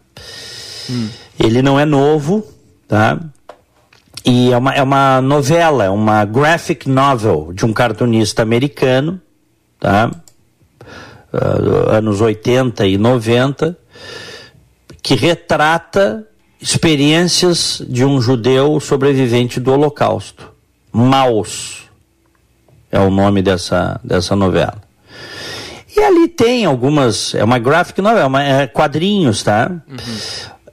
Hum. 0.89 1.09
Ele 1.39 1.61
não 1.61 1.79
é 1.79 1.85
novo, 1.85 2.47
tá? 2.93 3.19
E 4.23 4.53
é 4.53 4.59
uma, 4.59 4.75
é 4.75 4.83
uma 4.83 5.23
novela, 5.23 5.85
é 5.85 5.89
uma 5.89 6.27
graphic 6.27 6.87
novel 6.91 7.51
de 7.55 7.65
um 7.65 7.73
cartunista 7.73 8.43
americano, 8.43 9.19
tá? 9.81 10.11
Uh, 11.33 11.89
anos 11.89 12.21
80 12.21 12.87
e 12.87 12.99
90, 12.99 13.79
que 15.03 15.15
retrata 15.15 16.23
experiências 16.61 17.83
de 17.89 18.05
um 18.05 18.21
judeu 18.21 18.79
sobrevivente 18.79 19.59
do 19.59 19.73
Holocausto. 19.73 20.53
Maus 20.93 21.85
é 22.91 23.01
o 23.01 23.11
nome 23.11 23.41
dessa, 23.41 23.99
dessa 24.05 24.37
novela. 24.37 24.83
E 25.97 25.99
ali 25.99 26.29
tem 26.29 26.67
algumas, 26.67 27.35
é 27.35 27.43
uma 27.43 27.59
graphic 27.59 28.03
novel, 28.03 28.23
é, 28.23 28.27
uma, 28.27 28.45
é 28.45 28.67
quadrinhos, 28.67 29.43
tá? 29.43 29.71
Uhum. 29.89 29.97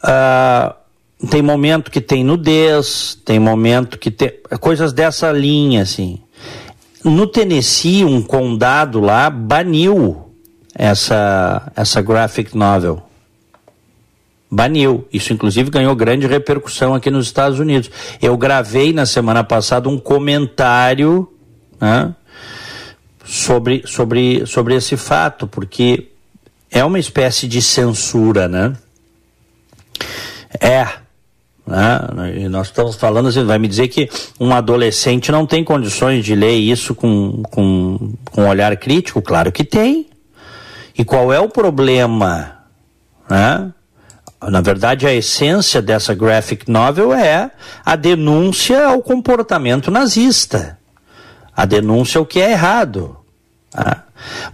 Uh, 0.03 0.78
tem 1.27 1.41
momento 1.41 1.91
que 1.91 1.99
tem 1.99 2.23
nudez, 2.23 3.17
tem 3.25 3.39
momento 3.39 3.97
que 3.97 4.09
tem 4.09 4.31
coisas 4.59 4.93
dessa 4.93 5.31
linha 5.31 5.81
assim. 5.81 6.21
No 7.03 7.27
Tennessee, 7.27 8.05
um 8.05 8.21
condado 8.21 8.99
lá 8.99 9.29
baniu 9.29 10.29
essa 10.73 11.71
essa 11.75 12.01
graphic 12.01 12.55
novel. 12.55 13.03
baniu. 14.49 15.07
Isso, 15.11 15.33
inclusive, 15.33 15.69
ganhou 15.69 15.95
grande 15.95 16.25
repercussão 16.25 16.95
aqui 16.95 17.11
nos 17.11 17.25
Estados 17.25 17.59
Unidos. 17.59 17.91
Eu 18.21 18.37
gravei 18.37 18.93
na 18.93 19.05
semana 19.05 19.43
passada 19.43 19.89
um 19.89 19.97
comentário 19.97 21.31
né, 21.79 22.15
sobre, 23.25 23.83
sobre, 23.85 24.45
sobre 24.45 24.75
esse 24.75 24.97
fato, 24.97 25.47
porque 25.47 26.07
é 26.71 26.83
uma 26.83 26.97
espécie 26.97 27.47
de 27.47 27.61
censura, 27.61 28.47
né? 28.47 28.73
É. 30.59 31.08
Né? 31.69 32.39
E 32.39 32.49
nós 32.49 32.67
estamos 32.67 32.95
falando 32.95 33.29
assim, 33.29 33.45
vai 33.45 33.59
me 33.59 33.67
dizer 33.67 33.89
que 33.89 34.09
um 34.39 34.51
adolescente 34.51 35.31
não 35.31 35.45
tem 35.45 35.63
condições 35.63 36.25
de 36.25 36.33
ler 36.33 36.55
isso 36.55 36.95
com, 36.95 37.43
com, 37.43 38.13
com 38.31 38.41
um 38.41 38.47
olhar 38.47 38.75
crítico? 38.75 39.21
Claro 39.21 39.51
que 39.51 39.63
tem. 39.63 40.07
E 40.97 41.05
qual 41.05 41.31
é 41.31 41.39
o 41.39 41.47
problema? 41.47 42.55
Né? 43.29 43.71
Na 44.41 44.61
verdade, 44.61 45.05
a 45.05 45.13
essência 45.13 45.79
dessa 45.79 46.15
graphic 46.15 46.69
novel 46.71 47.13
é 47.13 47.51
a 47.85 47.95
denúncia 47.95 48.87
ao 48.87 49.01
comportamento 49.03 49.91
nazista. 49.91 50.79
A 51.55 51.65
denúncia 51.65 52.17
ao 52.17 52.25
que 52.25 52.41
é 52.41 52.51
errado. 52.51 53.15
Tá? 53.69 54.05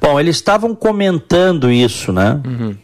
Bom, 0.01 0.19
eles 0.19 0.35
estavam 0.35 0.75
comentando 0.75 1.71
isso, 1.71 2.11
né? 2.11 2.41
Uhum. 2.45 2.75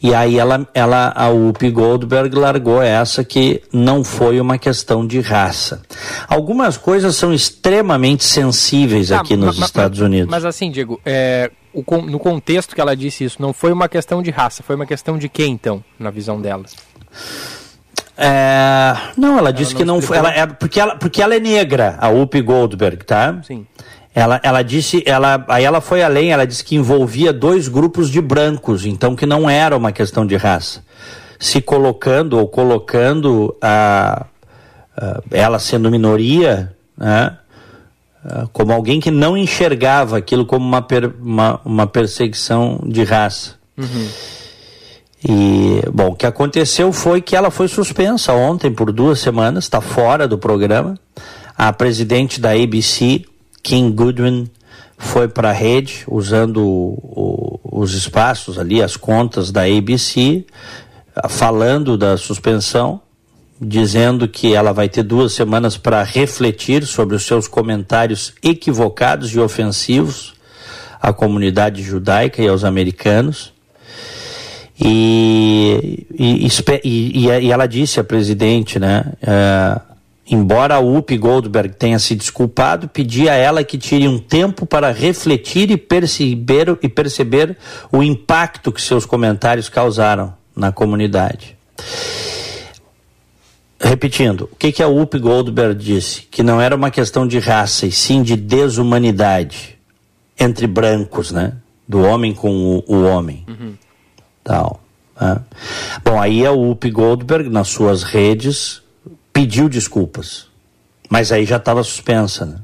E 0.00 0.14
aí 0.14 0.38
ela, 0.38 0.66
ela, 0.72 1.12
a 1.14 1.28
Whoopi 1.28 1.70
Goldberg 1.70 2.34
largou 2.36 2.80
essa 2.80 3.24
que 3.24 3.62
não 3.72 4.04
foi 4.04 4.40
uma 4.40 4.56
questão 4.56 5.04
de 5.04 5.20
raça. 5.20 5.82
Algumas 6.28 6.76
coisas 6.76 7.16
são 7.16 7.32
extremamente 7.32 8.24
sensíveis 8.24 9.08
tá, 9.08 9.20
aqui 9.20 9.36
nos 9.36 9.58
Estados 9.58 10.00
Unidos. 10.00 10.30
Mas 10.30 10.44
assim, 10.44 10.70
Diego, 10.70 11.00
é, 11.04 11.50
o, 11.74 11.82
no 12.02 12.18
contexto 12.20 12.76
que 12.76 12.80
ela 12.80 12.94
disse 12.94 13.24
isso, 13.24 13.42
não 13.42 13.52
foi 13.52 13.72
uma 13.72 13.88
questão 13.88 14.22
de 14.22 14.30
raça, 14.30 14.62
foi 14.62 14.76
uma 14.76 14.86
questão 14.86 15.18
de 15.18 15.28
quê 15.28 15.46
então, 15.46 15.82
na 15.98 16.10
visão 16.10 16.40
dela? 16.40 16.64
É, 18.16 18.94
não, 19.16 19.30
ela, 19.30 19.38
ela 19.38 19.52
disse 19.52 19.72
não 19.72 19.78
que 19.78 19.84
não 19.84 20.00
foi. 20.00 20.16
Ela, 20.16 20.32
é, 20.32 20.46
porque, 20.46 20.80
ela, 20.80 20.96
porque 20.96 21.22
ela 21.22 21.34
é 21.34 21.40
negra, 21.40 21.96
a 22.00 22.08
Whoopi 22.08 22.40
Goldberg, 22.40 23.04
tá? 23.04 23.40
Sim. 23.42 23.66
Ela, 24.18 24.40
ela 24.42 24.62
disse, 24.62 25.00
ela, 25.06 25.44
aí 25.46 25.64
ela 25.64 25.80
foi 25.80 26.02
além, 26.02 26.32
ela 26.32 26.44
disse 26.44 26.64
que 26.64 26.74
envolvia 26.74 27.32
dois 27.32 27.68
grupos 27.68 28.10
de 28.10 28.20
brancos, 28.20 28.84
então 28.84 29.14
que 29.14 29.24
não 29.24 29.48
era 29.48 29.76
uma 29.76 29.92
questão 29.92 30.26
de 30.26 30.34
raça. 30.34 30.82
Se 31.38 31.60
colocando 31.60 32.36
ou 32.36 32.48
colocando 32.48 33.56
a, 33.62 34.26
a 34.96 35.20
ela 35.30 35.60
sendo 35.60 35.88
minoria, 35.88 36.74
né, 36.96 37.38
como 38.52 38.72
alguém 38.72 38.98
que 38.98 39.12
não 39.12 39.36
enxergava 39.36 40.18
aquilo 40.18 40.44
como 40.44 40.66
uma, 40.66 40.82
per, 40.82 41.12
uma, 41.22 41.60
uma 41.64 41.86
perseguição 41.86 42.80
de 42.84 43.04
raça. 43.04 43.54
Uhum. 43.76 44.08
E, 45.28 45.80
bom, 45.92 46.08
o 46.08 46.16
que 46.16 46.26
aconteceu 46.26 46.92
foi 46.92 47.20
que 47.20 47.36
ela 47.36 47.52
foi 47.52 47.68
suspensa 47.68 48.32
ontem 48.32 48.72
por 48.72 48.90
duas 48.90 49.20
semanas, 49.20 49.62
está 49.62 49.80
fora 49.80 50.26
do 50.26 50.36
programa. 50.36 50.98
A 51.56 51.72
presidente 51.72 52.40
da 52.40 52.50
ABC 52.50 53.24
Kim 53.68 53.90
Goodwin 53.90 54.48
foi 54.96 55.28
para 55.28 55.50
a 55.50 55.52
rede 55.52 56.02
usando 56.08 56.64
o, 56.64 57.60
o, 57.62 57.80
os 57.82 57.92
espaços 57.92 58.58
ali, 58.58 58.82
as 58.82 58.96
contas 58.96 59.50
da 59.50 59.64
ABC, 59.64 60.46
falando 61.28 61.98
da 61.98 62.16
suspensão, 62.16 62.98
dizendo 63.60 64.26
que 64.26 64.54
ela 64.54 64.72
vai 64.72 64.88
ter 64.88 65.02
duas 65.02 65.34
semanas 65.34 65.76
para 65.76 66.02
refletir 66.02 66.86
sobre 66.86 67.14
os 67.14 67.24
seus 67.26 67.46
comentários 67.46 68.32
equivocados 68.42 69.34
e 69.34 69.38
ofensivos 69.38 70.32
à 70.98 71.12
comunidade 71.12 71.82
judaica 71.82 72.40
e 72.40 72.48
aos 72.48 72.64
americanos. 72.64 73.52
E, 74.80 76.06
e, 76.18 76.48
e, 76.84 77.28
e 77.28 77.50
ela 77.52 77.66
disse 77.66 78.00
a 78.00 78.04
presidente, 78.04 78.78
né? 78.78 79.12
Uh, 79.22 79.97
embora 80.28 80.74
a 80.74 80.78
Whoopi 80.78 81.16
Goldberg 81.16 81.74
tenha 81.74 81.98
se 81.98 82.14
desculpado, 82.14 82.88
pedi 82.88 83.28
a 83.28 83.34
ela 83.34 83.64
que 83.64 83.78
tire 83.78 84.06
um 84.06 84.18
tempo 84.18 84.66
para 84.66 84.92
refletir 84.92 85.70
e 85.70 85.76
perceber, 85.76 86.78
e 86.82 86.88
perceber 86.88 87.56
o 87.90 88.02
impacto 88.02 88.70
que 88.70 88.80
seus 88.80 89.06
comentários 89.06 89.68
causaram 89.68 90.34
na 90.54 90.70
comunidade. 90.70 91.56
Repetindo, 93.80 94.48
o 94.52 94.56
que, 94.56 94.72
que 94.72 94.82
a 94.82 94.88
Whoopi 94.88 95.18
Goldberg 95.18 95.82
disse? 95.82 96.22
Que 96.22 96.42
não 96.42 96.60
era 96.60 96.74
uma 96.74 96.90
questão 96.90 97.26
de 97.26 97.38
raça, 97.38 97.86
e 97.86 97.92
sim 97.92 98.22
de 98.22 98.36
desumanidade 98.36 99.78
entre 100.38 100.66
brancos, 100.66 101.30
né? 101.30 101.54
Do 101.86 102.02
homem 102.02 102.34
com 102.34 102.50
o, 102.50 102.84
o 102.86 103.04
homem. 103.04 103.44
Uhum. 103.48 103.74
Tal. 104.42 104.80
Né? 105.20 105.40
Bom, 106.04 106.20
aí 106.20 106.44
a 106.44 106.50
Whoopi 106.50 106.90
Goldberg, 106.90 107.48
nas 107.48 107.68
suas 107.68 108.02
redes, 108.02 108.82
pediu 109.38 109.68
desculpas, 109.68 110.48
mas 111.08 111.30
aí 111.30 111.44
já 111.44 111.58
estava 111.58 111.84
suspensa. 111.84 112.44
Né? 112.44 112.56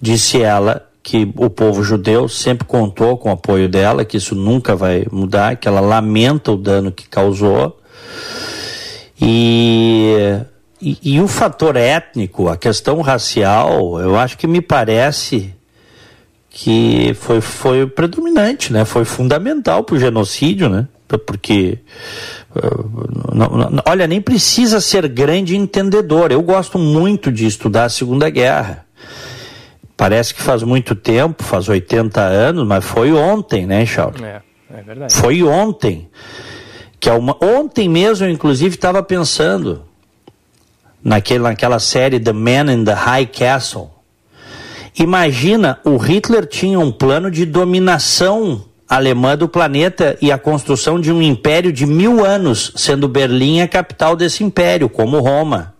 Disse 0.00 0.40
ela 0.40 0.88
que 1.02 1.32
o 1.36 1.50
povo 1.50 1.82
judeu 1.82 2.28
sempre 2.28 2.64
contou 2.64 3.18
com 3.18 3.28
o 3.28 3.32
apoio 3.32 3.68
dela, 3.68 4.04
que 4.04 4.16
isso 4.16 4.36
nunca 4.36 4.76
vai 4.76 5.04
mudar, 5.10 5.56
que 5.56 5.66
ela 5.66 5.80
lamenta 5.80 6.52
o 6.52 6.56
dano 6.56 6.92
que 6.92 7.08
causou. 7.08 7.80
E, 9.20 10.14
e, 10.80 10.96
e 11.02 11.20
o 11.20 11.26
fator 11.26 11.74
étnico, 11.74 12.48
a 12.48 12.56
questão 12.56 13.00
racial, 13.00 14.00
eu 14.00 14.16
acho 14.16 14.38
que 14.38 14.46
me 14.46 14.60
parece 14.60 15.52
que 16.48 17.14
foi, 17.14 17.40
foi 17.40 17.84
predominante, 17.84 18.72
né? 18.72 18.84
Foi 18.84 19.04
fundamental 19.04 19.82
para 19.82 19.96
o 19.96 19.98
genocídio, 19.98 20.68
né? 20.68 20.86
Porque 21.26 21.80
não, 23.34 23.48
não, 23.70 23.82
olha, 23.86 24.06
nem 24.06 24.20
precisa 24.20 24.80
ser 24.80 25.08
grande 25.08 25.56
entendedor. 25.56 26.32
Eu 26.32 26.42
gosto 26.42 26.78
muito 26.78 27.30
de 27.30 27.46
estudar 27.46 27.84
a 27.84 27.88
Segunda 27.88 28.28
Guerra. 28.30 28.86
Parece 29.96 30.34
que 30.34 30.42
faz 30.42 30.62
muito 30.62 30.94
tempo, 30.94 31.42
faz 31.42 31.68
80 31.68 32.20
anos, 32.20 32.66
mas 32.66 32.84
foi 32.84 33.12
ontem, 33.12 33.66
né, 33.66 33.84
Charles? 33.86 34.22
É, 34.22 34.42
é 34.70 34.82
verdade. 34.82 35.14
Foi 35.14 35.42
ontem. 35.42 36.08
Que 37.00 37.08
é 37.08 37.12
uma, 37.12 37.36
ontem 37.42 37.88
mesmo, 37.88 38.26
eu, 38.26 38.30
inclusive, 38.30 38.74
estava 38.74 39.02
pensando 39.02 39.84
naquele, 41.02 41.40
naquela 41.40 41.78
série 41.78 42.20
The 42.20 42.32
Man 42.32 42.72
in 42.72 42.84
the 42.84 42.92
High 42.92 43.26
Castle. 43.26 43.90
Imagina, 44.98 45.78
o 45.84 45.96
Hitler 45.96 46.46
tinha 46.46 46.78
um 46.78 46.90
plano 46.90 47.30
de 47.30 47.44
dominação 47.44 48.64
alemã 48.88 49.36
do 49.36 49.48
planeta 49.48 50.16
e 50.20 50.30
a 50.30 50.38
construção 50.38 51.00
de 51.00 51.10
um 51.10 51.20
império 51.20 51.72
de 51.72 51.84
mil 51.84 52.24
anos, 52.24 52.72
sendo 52.76 53.08
Berlim 53.08 53.60
a 53.60 53.68
capital 53.68 54.14
desse 54.14 54.44
império, 54.44 54.88
como 54.88 55.20
Roma. 55.20 55.74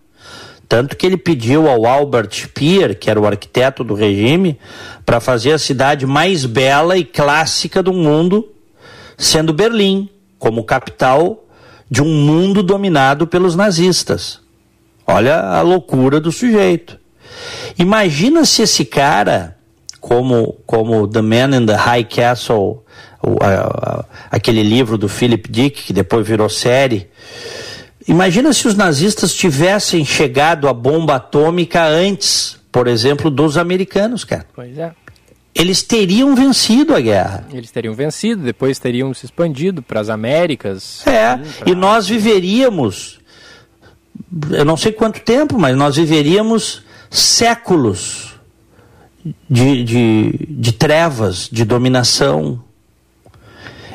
Tanto 0.67 0.97
que 0.97 1.05
ele 1.05 1.15
pediu 1.15 1.69
ao 1.69 1.85
Albert 1.85 2.29
Speer, 2.33 2.99
que 2.99 3.09
era 3.09 3.19
o 3.19 3.25
arquiteto 3.25 3.83
do 3.83 3.93
regime, 3.93 4.59
para 5.05 5.21
fazer 5.21 5.53
a 5.53 5.59
cidade 5.59 6.05
mais 6.05 6.45
bela 6.45 6.97
e 6.97 7.05
clássica 7.05 7.81
do 7.81 7.93
mundo, 7.93 8.49
sendo 9.17 9.53
Berlim, 9.53 10.09
como 10.37 10.63
capital 10.63 11.45
de 11.89 12.01
um 12.01 12.13
mundo 12.13 12.61
dominado 12.61 13.25
pelos 13.25 13.55
nazistas. 13.55 14.41
Olha 15.05 15.39
a 15.39 15.61
loucura 15.61 16.19
do 16.19 16.33
sujeito. 16.33 16.99
Imagina 17.79 18.43
se 18.43 18.61
esse 18.61 18.83
cara, 18.83 19.56
como, 20.07 20.53
como 20.65 21.05
The 21.05 21.21
Man 21.21 21.53
in 21.53 21.65
the 21.65 21.75
High 21.75 22.05
Castle 22.05 22.79
o, 23.21 23.37
a, 23.41 23.49
a, 23.49 24.05
aquele 24.31 24.63
livro 24.63 24.97
do 24.97 25.09
Philip 25.09 25.51
Dick, 25.51 25.83
que 25.83 25.91
depois 25.91 26.25
virou 26.25 26.47
série. 26.47 27.09
Imagina 28.07 28.53
se 28.53 28.69
os 28.69 28.73
nazistas 28.73 29.33
tivessem 29.33 30.05
chegado 30.05 30.69
à 30.69 30.73
bomba 30.73 31.15
atômica 31.15 31.83
antes, 31.85 32.57
por 32.71 32.87
exemplo, 32.87 33.29
dos 33.29 33.57
americanos, 33.57 34.23
cara. 34.23 34.45
Pois 34.55 34.77
é. 34.77 34.93
Eles 35.53 35.83
teriam 35.83 36.33
vencido 36.33 36.95
a 36.95 37.01
guerra. 37.01 37.45
Eles 37.51 37.69
teriam 37.69 37.93
vencido, 37.93 38.43
depois 38.43 38.79
teriam 38.79 39.13
se 39.13 39.25
expandido 39.25 39.81
para 39.81 39.99
as 39.99 40.07
Américas. 40.07 41.05
É, 41.05 41.35
pra... 41.35 41.69
e 41.69 41.75
nós 41.75 42.07
viveríamos, 42.07 43.19
eu 44.51 44.63
não 44.63 44.77
sei 44.77 44.93
quanto 44.93 45.19
tempo, 45.19 45.59
mas 45.59 45.75
nós 45.75 45.97
viveríamos 45.97 46.81
séculos 47.09 48.36
de, 49.49 49.83
de, 49.83 50.47
de 50.49 50.71
trevas, 50.71 51.49
de 51.51 51.63
dominação, 51.65 52.61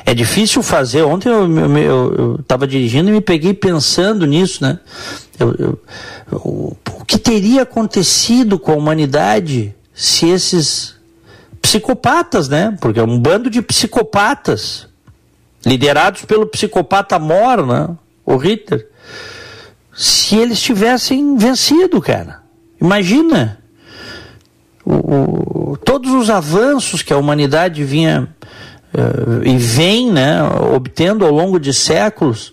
é 0.05 0.14
difícil 0.14 0.62
fazer. 0.62 1.03
Ontem 1.03 1.29
eu 1.29 2.37
estava 2.40 2.66
dirigindo 2.66 3.09
e 3.09 3.12
me 3.12 3.21
peguei 3.21 3.55
pensando 3.55 4.27
nisso, 4.27 4.62
né? 4.62 4.79
Eu, 5.38 5.55
eu, 5.59 5.81
o, 6.33 6.77
que 7.07 7.18
teria 7.18 7.62
acontecido 7.62 8.59
com 8.59 8.73
a 8.73 8.77
humanidade 8.77 9.75
se 9.95 10.29
esses 10.29 10.95
psicopatas, 11.61 12.49
né? 12.49 12.77
Porque 12.81 12.99
é 12.99 13.03
um 13.03 13.18
bando 13.18 13.49
de 13.49 13.62
psicopatas, 13.62 14.88
liderados 15.64 16.25
pelo 16.25 16.47
psicopata 16.47 17.18
Mor, 17.18 17.66
né? 17.66 17.88
O 18.25 18.37
Ritter. 18.37 18.88
Se 19.95 20.37
eles 20.37 20.61
tivessem 20.61 21.37
vencido, 21.37 22.01
cara. 22.01 22.42
Imagina 22.81 23.62
o, 24.85 25.73
o, 25.73 25.77
todos 25.77 26.12
os 26.12 26.31
avanços 26.31 27.03
que 27.03 27.12
a 27.12 27.16
humanidade 27.16 27.85
vinha 27.85 28.29
uh, 28.95 29.47
e 29.47 29.57
vem, 29.57 30.11
né, 30.11 30.42
obtendo 30.75 31.25
ao 31.25 31.33
longo 31.33 31.59
de 31.59 31.73
séculos, 31.73 32.53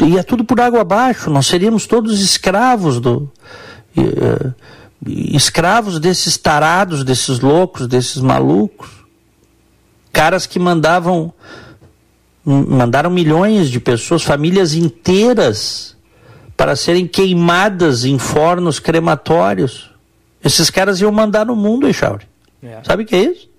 ia 0.00 0.24
tudo 0.24 0.44
por 0.44 0.60
água 0.60 0.80
abaixo, 0.80 1.30
nós 1.30 1.46
seríamos 1.46 1.86
todos 1.86 2.20
escravos 2.20 3.00
do. 3.00 3.30
Uh, 3.96 4.52
escravos 5.04 5.98
desses 5.98 6.36
tarados, 6.36 7.04
desses 7.04 7.40
loucos, 7.40 7.88
desses 7.88 8.18
malucos. 8.18 8.88
Caras 10.12 10.46
que 10.46 10.58
mandavam 10.58 11.32
mandaram 12.44 13.08
milhões 13.08 13.70
de 13.70 13.78
pessoas, 13.78 14.22
famílias 14.22 14.74
inteiras, 14.74 15.96
para 16.62 16.76
serem 16.76 17.08
queimadas 17.08 18.04
em 18.04 18.20
fornos 18.20 18.78
crematórios. 18.78 19.90
Esses 20.44 20.70
caras 20.70 21.00
iam 21.00 21.10
mandar 21.10 21.44
no 21.44 21.56
mundo, 21.56 21.88
Echauri. 21.88 22.24
É. 22.62 22.78
Sabe 22.84 23.02
o 23.02 23.06
que 23.06 23.16
é 23.16 23.22
isso? 23.24 23.50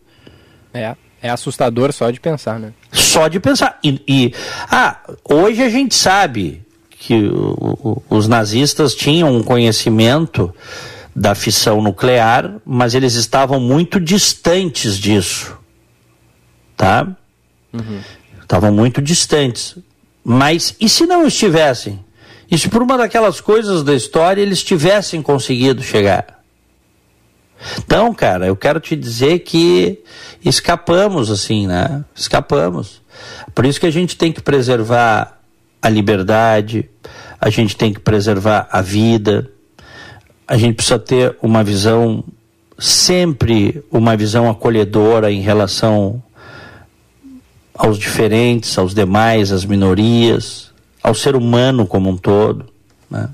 É, 0.73 0.95
é 1.21 1.29
assustador 1.29 1.91
só 1.91 2.09
de 2.09 2.21
pensar, 2.21 2.57
né? 2.57 2.71
Só 2.93 3.27
de 3.27 3.41
pensar. 3.41 3.77
E, 3.83 4.01
e 4.07 4.33
ah, 4.71 5.01
hoje 5.21 5.61
a 5.61 5.67
gente 5.67 5.93
sabe 5.95 6.65
que 6.91 7.25
o, 7.25 7.77
o, 7.83 8.03
os 8.09 8.29
nazistas 8.29 8.95
tinham 8.95 9.35
um 9.35 9.43
conhecimento 9.43 10.55
da 11.13 11.35
fissão 11.35 11.81
nuclear, 11.81 12.55
mas 12.65 12.95
eles 12.95 13.15
estavam 13.15 13.59
muito 13.59 13.99
distantes 13.99 14.97
disso, 14.97 15.57
tá? 16.77 17.05
Uhum. 17.73 17.99
Estavam 18.41 18.71
muito 18.71 19.01
distantes. 19.01 19.77
Mas 20.23 20.73
e 20.79 20.87
se 20.87 21.05
não 21.05 21.27
estivessem? 21.27 21.99
E 22.53 22.57
se 22.59 22.69
por 22.69 22.83
uma 22.83 22.95
daquelas 22.95 23.41
coisas 23.41 23.81
da 23.81 23.95
história 23.95 24.39
eles 24.39 24.61
tivessem 24.61 25.23
conseguido 25.23 25.81
chegar? 25.81 26.43
Então, 27.79 28.13
cara, 28.13 28.45
eu 28.45 28.55
quero 28.55 28.79
te 28.79 28.95
dizer 28.95 29.39
que 29.39 30.03
escapamos, 30.45 31.31
assim, 31.31 31.65
né? 31.65 32.05
Escapamos. 32.13 33.01
Por 33.55 33.65
isso 33.65 33.79
que 33.79 33.87
a 33.87 33.91
gente 33.91 34.15
tem 34.15 34.31
que 34.31 34.39
preservar 34.39 35.39
a 35.81 35.89
liberdade, 35.89 36.87
a 37.41 37.49
gente 37.49 37.75
tem 37.75 37.91
que 37.91 37.99
preservar 37.99 38.67
a 38.71 38.83
vida, 38.83 39.49
a 40.47 40.55
gente 40.55 40.75
precisa 40.75 40.99
ter 40.99 41.35
uma 41.41 41.63
visão, 41.63 42.23
sempre 42.77 43.83
uma 43.89 44.15
visão 44.15 44.47
acolhedora 44.47 45.31
em 45.31 45.41
relação 45.41 46.21
aos 47.73 47.97
diferentes, 47.97 48.77
aos 48.77 48.93
demais, 48.93 49.51
às 49.51 49.65
minorias, 49.65 50.71
ao 51.03 51.13
ser 51.13 51.35
humano 51.35 51.85
como 51.85 52.09
um 52.09 52.17
todo. 52.17 52.65
Né? 53.11 53.29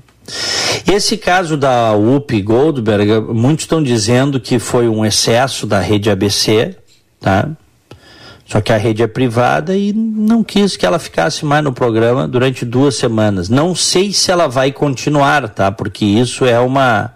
Esse 0.86 1.16
caso 1.16 1.56
da 1.56 1.94
UP 1.94 2.42
Goldberg, 2.42 3.32
muitos 3.32 3.64
estão 3.64 3.82
dizendo 3.82 4.40
que 4.40 4.58
foi 4.58 4.88
um 4.88 5.04
excesso 5.04 5.66
da 5.66 5.80
rede 5.80 6.10
ABC, 6.10 6.76
tá? 7.20 7.48
Só 8.44 8.60
que 8.60 8.72
a 8.72 8.76
rede 8.76 9.00
é 9.00 9.06
privada 9.06 9.76
e 9.76 9.92
não 9.92 10.42
quis 10.42 10.76
que 10.76 10.84
ela 10.84 10.98
ficasse 10.98 11.44
mais 11.44 11.62
no 11.62 11.72
programa 11.72 12.26
durante 12.26 12.64
duas 12.64 12.96
semanas. 12.96 13.48
Não 13.48 13.76
sei 13.76 14.12
se 14.12 14.32
ela 14.32 14.48
vai 14.48 14.72
continuar, 14.72 15.48
tá? 15.50 15.70
Porque 15.70 16.04
isso 16.04 16.44
é 16.44 16.58
uma 16.58 17.14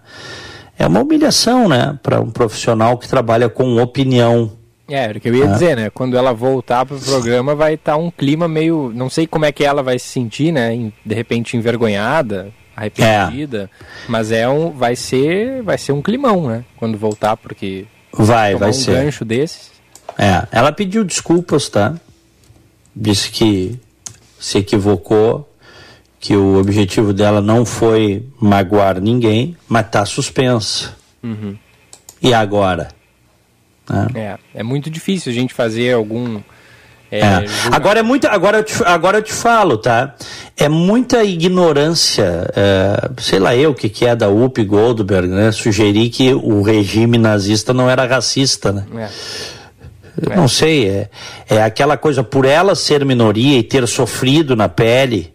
é 0.78 0.86
uma 0.86 1.00
humilhação, 1.00 1.68
né, 1.68 1.98
para 2.02 2.20
um 2.20 2.30
profissional 2.30 2.98
que 2.98 3.08
trabalha 3.08 3.48
com 3.48 3.80
opinião. 3.80 4.52
É, 4.88 4.96
era 4.96 5.18
o 5.18 5.20
que 5.20 5.28
eu 5.28 5.34
ia 5.34 5.44
é. 5.44 5.52
dizer, 5.52 5.76
né? 5.76 5.90
Quando 5.90 6.16
ela 6.16 6.32
voltar 6.32 6.84
para 6.84 6.96
o 6.96 7.00
programa 7.00 7.54
vai 7.54 7.74
estar 7.74 7.92
tá 7.92 7.98
um 7.98 8.10
clima 8.10 8.46
meio, 8.46 8.92
não 8.94 9.08
sei 9.08 9.26
como 9.26 9.44
é 9.44 9.52
que 9.52 9.64
ela 9.64 9.82
vai 9.82 9.98
se 9.98 10.08
sentir, 10.08 10.52
né? 10.52 10.92
De 11.04 11.14
repente 11.14 11.56
envergonhada, 11.56 12.52
arrependida, 12.76 13.70
é. 13.72 13.84
mas 14.08 14.30
é 14.30 14.48
um, 14.48 14.70
vai 14.70 14.94
ser, 14.94 15.62
vai 15.62 15.78
ser 15.78 15.92
um 15.92 16.02
climão, 16.02 16.48
né? 16.48 16.64
Quando 16.76 16.98
voltar, 16.98 17.36
porque 17.36 17.86
vai, 18.12 18.54
vai 18.56 18.70
um 18.70 18.72
ser. 18.72 19.04
gancho 19.04 19.24
desses. 19.24 19.72
É, 20.18 20.46
ela 20.52 20.70
pediu 20.70 21.02
desculpas, 21.02 21.68
tá? 21.68 21.94
Disse 22.94 23.30
que 23.30 23.80
se 24.38 24.58
equivocou, 24.58 25.48
que 26.20 26.36
o 26.36 26.58
objetivo 26.58 27.12
dela 27.12 27.40
não 27.40 27.64
foi 27.64 28.24
magoar 28.40 29.00
ninguém, 29.00 29.56
mas 29.68 29.88
tá 29.90 30.04
suspensa. 30.04 30.94
Uhum. 31.22 31.56
E 32.22 32.32
agora? 32.32 32.88
É, 34.14 34.38
é 34.54 34.62
muito 34.62 34.88
difícil 34.88 35.30
a 35.30 35.34
gente 35.34 35.52
fazer 35.52 35.94
algum 35.94 36.40
é, 37.14 37.20
é. 37.20 37.44
Agora 37.70 38.00
é 38.00 38.02
muita, 38.02 38.30
agora 38.30 38.58
eu, 38.58 38.64
te, 38.64 38.82
agora 38.84 39.18
eu 39.18 39.22
te 39.22 39.32
falo, 39.32 39.78
tá? 39.78 40.16
É 40.56 40.68
muita 40.68 41.22
ignorância, 41.22 42.50
é, 42.56 43.08
sei 43.18 43.38
lá 43.38 43.54
eu 43.54 43.70
o 43.70 43.74
que, 43.74 43.88
que 43.88 44.04
é 44.04 44.16
da 44.16 44.28
UP 44.28 44.64
Goldberg, 44.64 45.28
né? 45.28 45.52
Sugerir 45.52 46.08
que 46.10 46.34
o 46.34 46.62
regime 46.62 47.16
nazista 47.16 47.72
não 47.72 47.88
era 47.88 48.04
racista, 48.04 48.72
né? 48.72 48.84
É. 50.28 50.36
Não 50.36 50.48
sei, 50.48 50.88
é, 50.88 51.10
é 51.48 51.62
aquela 51.62 51.96
coisa 51.96 52.24
por 52.24 52.44
ela 52.44 52.74
ser 52.74 53.04
minoria 53.04 53.58
e 53.58 53.62
ter 53.62 53.86
sofrido 53.86 54.56
na 54.56 54.68
pele, 54.68 55.32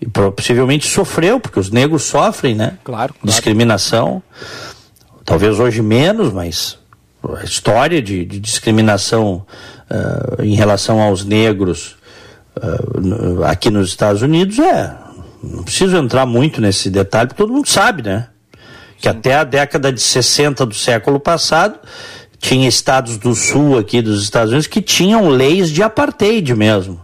e 0.00 0.06
possivelmente 0.06 0.86
sofreu, 0.86 1.40
porque 1.40 1.58
os 1.58 1.70
negros 1.70 2.04
sofrem, 2.04 2.54
né? 2.54 2.78
Claro. 2.84 3.14
claro. 3.14 3.14
Discriminação. 3.24 4.22
Talvez 5.24 5.58
hoje 5.60 5.82
menos, 5.82 6.32
mas 6.32 6.79
história 7.44 8.00
de, 8.00 8.24
de 8.24 8.40
discriminação 8.40 9.46
uh, 9.90 10.42
em 10.42 10.54
relação 10.54 11.00
aos 11.00 11.24
negros 11.24 11.96
uh, 12.56 13.44
aqui 13.44 13.70
nos 13.70 13.88
Estados 13.88 14.22
Unidos 14.22 14.58
é. 14.58 14.96
Não 15.42 15.62
preciso 15.62 15.96
entrar 15.96 16.26
muito 16.26 16.60
nesse 16.60 16.90
detalhe, 16.90 17.28
porque 17.28 17.42
todo 17.42 17.52
mundo 17.52 17.68
sabe, 17.68 18.02
né? 18.02 18.28
Que 18.98 19.08
Sim. 19.10 19.16
até 19.16 19.34
a 19.36 19.44
década 19.44 19.90
de 19.90 20.00
60 20.00 20.66
do 20.66 20.74
século 20.74 21.18
passado 21.18 21.78
tinha 22.38 22.68
estados 22.68 23.16
do 23.16 23.34
sul 23.34 23.78
aqui 23.78 24.00
dos 24.02 24.22
Estados 24.22 24.50
Unidos 24.50 24.66
que 24.66 24.80
tinham 24.82 25.28
leis 25.28 25.70
de 25.70 25.82
apartheid 25.82 26.54
mesmo. 26.54 27.00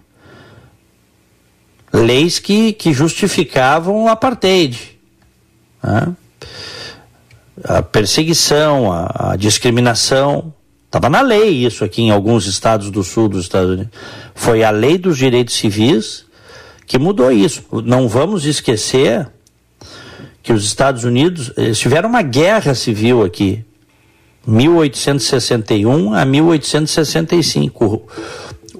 Leis 1.92 2.38
que, 2.38 2.72
que 2.72 2.92
justificavam 2.92 4.04
o 4.04 4.08
apartheid. 4.08 4.98
Né? 5.82 6.14
A 7.64 7.82
perseguição, 7.82 8.92
a, 8.92 9.32
a 9.32 9.36
discriminação. 9.36 10.52
Estava 10.86 11.08
na 11.08 11.20
lei 11.20 11.64
isso 11.66 11.84
aqui 11.84 12.02
em 12.02 12.10
alguns 12.10 12.46
estados 12.46 12.90
do 12.90 13.02
sul 13.02 13.28
dos 13.28 13.44
Estados 13.44 13.70
Unidos. 13.70 13.92
Foi 14.34 14.62
a 14.62 14.70
lei 14.70 14.98
dos 14.98 15.18
direitos 15.18 15.54
civis 15.54 16.24
que 16.86 16.98
mudou 16.98 17.32
isso. 17.32 17.64
Não 17.84 18.08
vamos 18.08 18.44
esquecer 18.44 19.28
que 20.42 20.52
os 20.52 20.64
Estados 20.64 21.02
Unidos 21.02 21.52
tiveram 21.74 22.08
uma 22.08 22.22
guerra 22.22 22.72
civil 22.72 23.24
aqui, 23.24 23.64
1861 24.46 26.14
a 26.14 26.24
1865. 26.24 28.08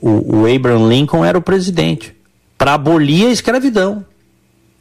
O, 0.00 0.36
o 0.36 0.54
Abraham 0.54 0.88
Lincoln 0.88 1.24
era 1.24 1.36
o 1.36 1.42
presidente 1.42 2.14
para 2.56 2.74
abolir 2.74 3.26
a 3.26 3.32
escravidão, 3.32 4.04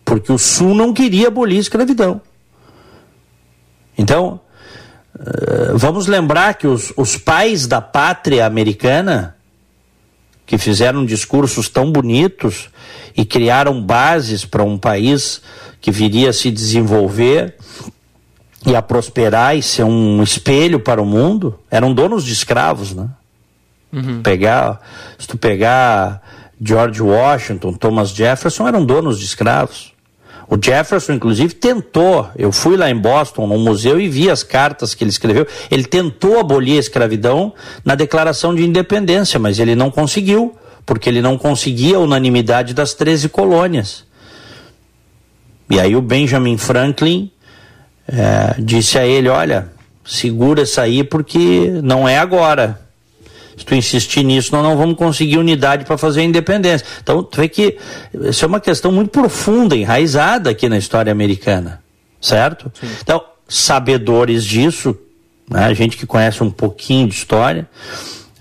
porque 0.04 0.32
o 0.32 0.38
Sul 0.38 0.76
não 0.76 0.94
queria 0.94 1.28
abolir 1.28 1.58
a 1.58 1.62
escravidão. 1.62 2.22
Então, 3.98 4.40
eh, 5.18 5.72
vamos 5.74 6.08
lembrar 6.08 6.56
que 6.56 6.68
os, 6.68 6.92
os 6.98 7.18
pais 7.18 7.68
da 7.68 7.82
pátria 7.82 8.46
americana, 8.46 9.36
que 10.46 10.58
fizeram 10.58 11.06
discursos 11.06 11.70
tão 11.70 11.92
bonitos 11.92 12.70
e 13.16 13.26
criaram 13.26 13.82
bases 13.82 14.46
para 14.46 14.64
um 14.64 14.78
país 14.78 15.42
que 15.82 15.92
viria 15.92 16.30
a 16.30 16.34
se 16.34 16.52
desenvolver 16.52 17.56
e 18.66 18.76
a 18.76 18.82
prosperar 18.82 19.56
e 19.56 19.62
ser 19.62 19.84
um 19.84 20.24
espelho 20.24 20.80
para 20.80 21.02
o 21.02 21.06
mundo, 21.06 21.60
eram 21.70 21.94
donos 21.94 22.26
de 22.26 22.34
escravos, 22.34 22.94
né? 22.94 23.08
Uhum. 23.94 24.22
Pegar, 24.22 24.82
se 25.18 25.28
tu 25.28 25.38
pegar 25.38 26.22
George 26.62 27.02
Washington, 27.02 27.74
Thomas 27.74 28.10
Jefferson, 28.10 28.68
eram 28.68 28.86
donos 28.86 29.20
de 29.20 29.26
escravos. 29.26 29.94
O 30.48 30.58
Jefferson, 30.64 31.14
inclusive, 31.14 31.54
tentou. 31.56 32.30
Eu 32.36 32.52
fui 32.52 32.78
lá 32.78 32.90
em 32.90 32.96
Boston, 32.96 33.48
no 33.48 33.58
museu, 33.58 34.00
e 34.00 34.08
vi 34.08 34.30
as 34.30 34.44
cartas 34.44 34.94
que 34.94 35.04
ele 35.04 35.10
escreveu. 35.10 35.48
Ele 35.72 35.84
tentou 35.84 36.40
abolir 36.40 36.78
a 36.78 36.80
escravidão 36.80 37.54
na 37.84 37.96
Declaração 37.96 38.54
de 38.54 38.64
Independência, 38.64 39.40
mas 39.40 39.60
ele 39.60 39.76
não 39.76 39.90
conseguiu, 39.90 40.56
porque 40.86 41.10
ele 41.10 41.22
não 41.22 41.38
conseguia 41.38 41.98
a 41.98 42.00
unanimidade 42.00 42.74
das 42.74 42.94
13 42.94 43.30
colônias. 43.30 44.06
E 45.70 45.80
aí 45.80 45.96
o 45.96 46.02
Benjamin 46.02 46.58
Franklin 46.58 47.32
é, 48.08 48.56
disse 48.60 49.00
a 49.00 49.06
ele: 49.06 49.30
Olha, 49.30 49.72
segura 50.06 50.62
essa 50.62 50.84
aí 50.84 51.04
porque 51.04 51.72
não 51.84 52.08
é 52.08 52.20
agora 52.20 52.85
se 53.58 53.66
tu 53.66 53.76
insistir 53.76 54.24
nisso, 54.24 54.52
nós 54.52 54.64
não 54.64 54.78
vamos 54.78 54.98
conseguir 54.98 55.38
unidade 55.38 55.86
para 55.86 55.98
fazer 55.98 56.22
a 56.22 56.24
independência. 56.24 56.86
Então, 57.02 57.24
tu 57.24 57.38
vê 57.38 57.48
que 57.48 57.78
isso 58.14 58.44
é 58.44 58.48
uma 58.48 58.60
questão 58.60 58.92
muito 58.92 59.10
profunda, 59.10 59.76
enraizada 59.76 60.50
aqui 60.50 60.68
na 60.68 60.78
história 60.78 61.12
americana, 61.12 61.82
certo? 62.20 62.72
Sim. 62.80 62.88
Então, 63.02 63.24
sabedores 63.48 64.44
disso, 64.44 64.98
né, 65.50 65.66
a 65.66 65.74
gente 65.74 65.98
que 65.98 66.06
conhece 66.06 66.44
um 66.44 66.52
pouquinho 66.52 67.08
de 67.08 67.16
história, 67.16 67.68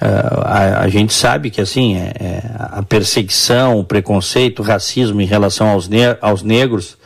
uh, 0.01 0.41
a, 0.43 0.81
a, 0.81 0.89
gente 0.89 1.13
sabe 1.13 1.51
que 1.51 1.61
assim 1.61 1.97
é, 1.97 2.13
é, 2.19 2.43
a 2.59 2.83
perseguição, 2.83 3.79
o 3.79 3.85
preconceito, 3.85 4.61
o 4.61 4.63
racismo 4.63 5.21
em 5.21 5.27
relação 5.27 5.69
aos, 5.69 5.89
ne 5.89 6.17
aos 6.21 6.43
negros 6.43 6.97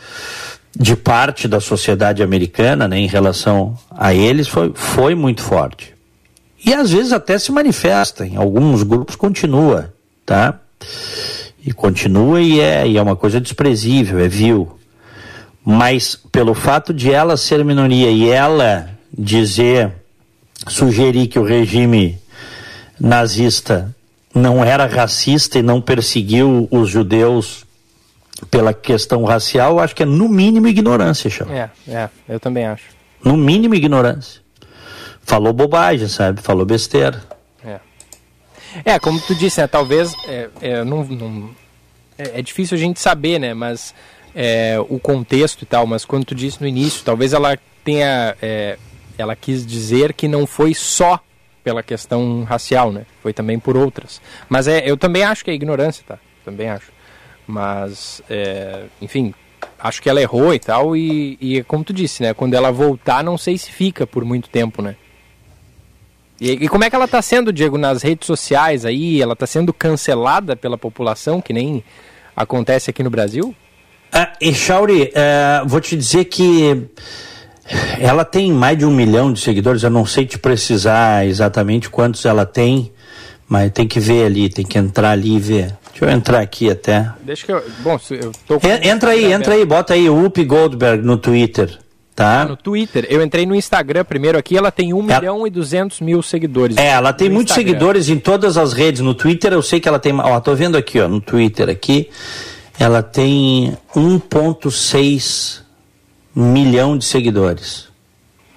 de 0.79 0.95
parte 0.95 1.49
da 1.49 1.61
sociedade 1.61 2.23
americana, 2.23 2.87
né, 2.87 2.99
em 2.99 3.09
relação 3.09 3.77
a 3.91 4.15
eles, 4.15 4.47
foi, 4.47 4.73
foi 4.75 5.15
muito 5.15 5.43
forte. 5.43 5.98
E 6.69 6.75
às 6.75 6.91
vezes 6.91 7.15
até 7.15 7.39
se 7.39 7.51
manifesta, 7.51 8.27
em 8.27 8.37
alguns 8.37 8.83
grupos 8.83 9.17
continua, 9.17 9.95
tá? 10.27 10.61
E 11.65 11.73
continua 11.73 12.43
e 12.43 12.61
é, 12.61 12.87
e 12.87 12.99
é 12.99 13.03
uma 13.03 13.17
coisa 13.17 13.41
desprezível, 13.41 14.19
é 14.19 14.29
vil. 14.29 14.79
Mas 15.65 16.15
pelo 16.31 16.53
fato 16.53 16.93
de 16.93 17.11
ela 17.11 17.39
ser 17.39 17.65
minoria 17.65 18.11
e 18.11 18.29
ela 18.29 18.91
dizer, 19.11 19.91
sugerir 20.67 21.29
que 21.29 21.39
o 21.39 21.43
regime 21.43 22.19
nazista 23.01 23.97
não 24.35 24.63
era 24.63 24.85
racista 24.85 25.59
e 25.59 25.63
não 25.63 25.81
perseguiu 25.81 26.69
os 26.71 26.91
judeus 26.91 27.65
pela 28.51 28.75
questão 28.75 29.25
racial, 29.25 29.81
acho 29.81 29.97
que 29.97 30.03
é 30.03 30.07
no 30.07 30.29
mínimo 30.29 30.69
ignorância, 30.69 31.31
chama. 31.31 31.55
É, 31.55 31.71
é, 31.89 32.11
eu 32.29 32.39
também 32.39 32.67
acho. 32.67 32.85
No 33.25 33.39
mínimo 33.39 33.75
ignorância. 33.75 34.43
Falou 35.29 35.53
bobagem, 35.53 36.09
sabe? 36.09 36.41
Falou 36.41 36.65
besteira. 36.65 37.23
É, 37.63 37.79
é 38.83 38.99
como 38.99 39.21
tu 39.21 39.35
disse, 39.35 39.61
né? 39.61 39.67
Talvez 39.67 40.15
é, 40.27 40.49
é, 40.63 40.83
não, 40.83 41.05
não 41.05 41.51
é, 42.17 42.39
é, 42.39 42.43
difícil 42.43 42.79
a 42.79 42.81
gente 42.81 42.99
saber, 42.99 43.39
né? 43.39 43.53
Mas 43.53 43.95
é, 44.35 44.79
o 44.89 44.99
contexto 44.99 45.61
e 45.61 45.67
tal. 45.67 45.87
Mas 45.87 46.07
quando 46.07 46.25
tu 46.25 46.35
disse 46.35 46.63
no 46.63 46.67
início, 46.67 47.05
talvez 47.05 47.35
ela 47.35 47.59
tenha, 47.85 48.35
é, 48.41 48.79
ela 49.19 49.37
quis 49.37 49.67
dizer 49.67 50.15
que 50.15 50.27
não 50.27 50.47
foi 50.47 50.73
só 50.73 51.21
pela 51.63 51.83
questão 51.83 52.45
racial, 52.45 52.91
né? 52.91 53.05
Foi 53.23 53.35
também 53.35 53.59
por 53.59 53.77
outras. 53.77 54.23
Mas 54.49 54.67
é, 54.67 54.91
eu 54.91 54.97
também 54.97 55.25
acho 55.25 55.45
que 55.45 55.51
é 55.51 55.55
ignorância, 55.55 56.03
tá? 56.09 56.19
Também 56.43 56.71
acho. 56.71 56.91
Mas, 57.47 58.23
é, 58.31 58.85
enfim, 59.03 59.35
acho 59.79 60.01
que 60.01 60.09
ela 60.09 60.23
errou 60.23 60.55
e 60.55 60.59
tal. 60.59 60.97
E, 60.97 61.37
e 61.39 61.63
como 61.65 61.85
tu 61.85 61.93
disse, 61.93 62.23
né? 62.23 62.33
Quando 62.33 62.55
ela 62.55 62.73
voltar, 62.73 63.23
não 63.23 63.37
sei 63.37 63.59
se 63.59 63.71
fica 63.71 64.07
por 64.07 64.25
muito 64.25 64.49
tempo, 64.49 64.81
né? 64.81 64.97
E, 66.41 66.53
e, 66.53 66.69
como 66.69 66.85
é 66.85 66.91
que 66.91 66.95
ela 66.95 67.07
está 67.07 67.21
sendo, 67.21 67.53
Diego, 67.53 67.77
nas 67.77 68.03
redes 68.03 68.27
sociais 68.27 68.85
aí? 68.85 69.21
Ela 69.21 69.33
está 69.33 69.47
sendo 69.47 69.73
cancelada 69.73 70.55
pela 70.55 70.79
população, 70.79 71.41
que 71.41 71.53
nem 71.53 71.83
acontece 72.37 72.91
aqui 72.91 73.03
no 73.03 73.11
Brasil? 73.11 73.55
Ah, 74.13 74.33
e 74.41 74.55
Chauri, 74.55 75.05
uh, 75.05 75.67
vou 75.67 75.81
te 75.81 75.97
dizer 75.97 76.27
que 76.27 76.87
ela 77.99 78.25
tem 78.25 78.53
mais 78.53 78.79
de 78.79 78.87
um 78.87 78.91
milhão 78.91 79.33
de 79.33 79.41
seguidores, 79.41 79.83
eu 79.83 79.91
não 79.91 80.07
sei 80.07 80.25
te 80.25 80.39
precisar 80.39 81.27
exatamente 81.27 81.91
quantos 81.91 82.25
ela 82.25 82.47
tem, 82.47 82.93
mas 83.49 83.71
tem 83.73 83.87
que 83.87 84.01
ver 84.01 84.27
ali, 84.27 84.49
tem 84.49 84.65
que 84.65 84.79
entrar 84.79 85.11
ali 85.11 85.37
e 85.37 85.41
ver. 85.41 85.77
Deixa 85.91 86.05
eu 86.05 86.11
entrar 86.11 86.41
aqui 86.41 86.71
até. 86.71 87.11
Deixa 87.23 87.45
que 87.45 87.53
eu. 87.53 87.63
Bom, 87.81 87.99
eu 88.11 88.33
tô 88.47 88.61
Entra 88.83 89.11
aí, 89.11 89.33
entra 89.33 89.55
aí, 89.55 89.65
bota 89.65 89.95
aí 89.95 90.09
o 90.09 90.25
Up 90.25 90.45
Goldberg 90.45 91.05
no 91.05 91.17
Twitter. 91.17 91.77
Tá? 92.19 92.43
Ah, 92.43 92.45
no 92.47 92.57
Twitter. 92.57 93.07
Eu 93.09 93.23
entrei 93.23 93.47
no 93.47 93.55
Instagram 93.55 94.05
primeiro 94.05 94.37
aqui, 94.37 94.57
ela 94.57 94.73
tem 94.73 94.93
1 94.93 94.99
é. 94.99 95.15
milhão 95.21 95.47
e 95.47 95.51
200 95.51 96.01
mil 96.01 96.21
seguidores. 96.21 96.77
É, 96.77 96.89
ela 96.89 97.13
tem 97.13 97.31
muitos 97.31 97.53
Instagram. 97.53 97.71
seguidores 97.75 98.09
em 98.09 98.19
todas 98.19 98.57
as 98.57 98.73
redes. 98.73 99.01
No 99.01 99.15
Twitter 99.15 99.53
eu 99.53 99.63
sei 99.63 99.79
que 99.79 99.87
ela 99.87 100.01
tem. 100.01 100.13
Ó, 100.19 100.41
tô 100.41 100.53
vendo 100.53 100.77
aqui, 100.77 100.99
ó, 100.99 101.07
no 101.07 101.21
Twitter 101.21 101.69
aqui. 101.69 102.11
Ela 102.77 103.05
tem 103.05 103.79
1,6 103.95 105.61
milhão 106.35 106.99
de 106.99 107.05
seguidores. 107.05 107.87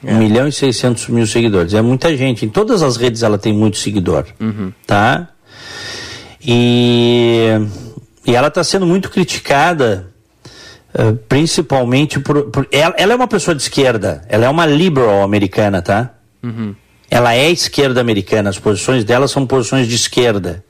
É. 0.04 0.12
1 0.12 0.18
milhão 0.18 0.48
e 0.48 0.52
600 0.52 1.10
mil 1.10 1.28
seguidores. 1.28 1.76
É 1.76 1.84
muita 1.84 2.18
gente. 2.18 2.44
Em 2.44 2.50
todas 2.50 2.82
as 2.82 2.98
redes 2.98 3.22
ela 3.22 3.38
tem 3.38 3.54
muito 3.54 3.78
seguidor. 3.78 4.26
Uhum. 4.40 4.74
Tá? 4.88 5.28
E, 6.44 7.46
e 8.26 8.36
ela 8.36 8.48
está 8.48 8.64
sendo 8.64 8.88
muito 8.88 9.12
criticada 9.12 10.11
eh, 10.94 11.14
principalmente 11.28 12.20
por, 12.20 12.44
por 12.52 12.68
ela, 12.72 12.94
ela, 12.98 13.14
é 13.14 13.16
uma 13.16 13.28
pessoa 13.28 13.56
de 13.56 13.62
esquerda, 13.62 14.24
ela 14.28 14.46
é 14.46 14.50
uma 14.50 14.66
liberal 14.66 15.24
americana, 15.24 15.82
tá? 15.82 16.12
Uhum. 16.44 16.76
Ela 17.10 17.34
é 17.34 17.50
esquerda 17.50 18.02
americana, 18.02 18.50
as 18.50 18.60
posições 18.60 19.04
dela 19.04 19.28
são 19.28 19.46
posições 19.46 19.88
de 19.88 19.96
esquerda 19.96 20.64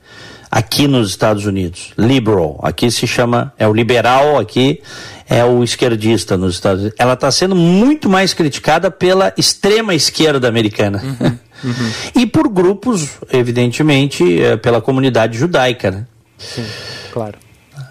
aqui 0.50 0.86
nos 0.86 1.08
Estados 1.08 1.46
Unidos. 1.46 1.92
Liberal, 1.96 2.60
aqui 2.62 2.90
se 2.90 3.06
chama, 3.06 3.52
é 3.58 3.66
o 3.66 3.72
liberal, 3.72 4.38
aqui 4.38 4.82
é 5.28 5.42
o 5.44 5.64
esquerdista 5.64 6.36
nos 6.36 6.54
Estados 6.54 6.80
Unidos. 6.82 6.98
Ela 7.00 7.14
está 7.14 7.30
sendo 7.30 7.56
muito 7.56 8.08
mais 8.10 8.34
criticada 8.34 8.90
pela 8.90 9.32
extrema 9.36 9.94
esquerda 9.94 10.46
americana. 10.46 11.02
Uhum. 11.02 11.38
Uhum. 11.62 11.92
e 12.16 12.26
por 12.26 12.48
grupos, 12.48 13.10
evidentemente, 13.32 14.42
é, 14.42 14.56
pela 14.56 14.80
comunidade 14.80 15.38
judaica, 15.38 15.92
né? 15.92 16.06
Sim, 16.36 16.66
claro. 17.12 17.38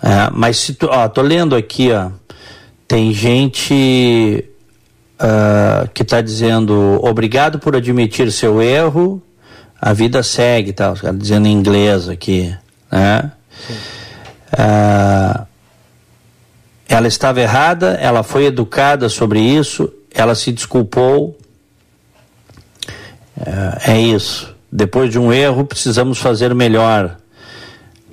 É, 0.04 0.30
mas 0.34 0.58
se 0.58 0.74
tu, 0.74 0.88
ó, 0.92 1.08
tô 1.08 1.22
lendo 1.22 1.56
aqui, 1.56 1.90
ó. 1.92 2.10
Tem 2.92 3.14
gente 3.14 4.44
uh, 5.18 5.88
que 5.94 6.02
está 6.02 6.20
dizendo 6.20 7.00
obrigado 7.02 7.58
por 7.58 7.74
admitir 7.74 8.30
seu 8.34 8.62
erro, 8.62 9.24
a 9.80 9.94
vida 9.94 10.22
segue, 10.22 10.74
tá? 10.74 10.92
Os 10.92 11.00
dizendo 11.18 11.48
em 11.48 11.54
inglês 11.54 12.10
aqui, 12.10 12.54
né? 12.92 13.32
Uh, 14.52 15.48
ela 16.90 17.08
estava 17.08 17.40
errada, 17.40 17.92
ela 17.94 18.24
foi 18.24 18.44
educada 18.44 19.08
sobre 19.08 19.40
isso, 19.40 19.90
ela 20.14 20.36
se 20.36 20.52
desculpou. 20.52 21.38
Uh, 23.38 23.90
é 23.90 24.02
isso. 24.02 24.54
Depois 24.70 25.10
de 25.10 25.18
um 25.18 25.32
erro, 25.32 25.64
precisamos 25.64 26.18
fazer 26.18 26.54
melhor. 26.54 27.16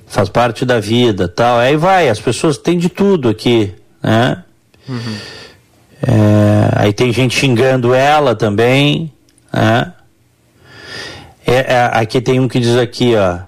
Faz 0.07 0.29
parte 0.29 0.63
da 0.63 0.79
vida, 0.79 1.27
tal. 1.27 1.57
Aí 1.57 1.75
vai, 1.75 2.07
as 2.07 2.21
pessoas 2.21 2.57
têm 2.57 2.77
de 2.77 2.87
tudo 2.87 3.27
aqui, 3.27 3.75
né? 4.01 4.45
Uhum. 4.89 5.17
É, 6.01 6.71
aí 6.75 6.93
tem 6.93 7.13
gente 7.13 7.37
xingando 7.37 7.93
ela 7.93 8.35
também. 8.35 9.11
Né? 9.53 9.93
É, 11.45 11.73
é, 11.73 11.89
aqui 11.93 12.19
tem 12.19 12.39
um 12.39 12.47
que 12.47 12.59
diz 12.59 12.75
aqui, 12.75 13.15
ó. 13.15 13.47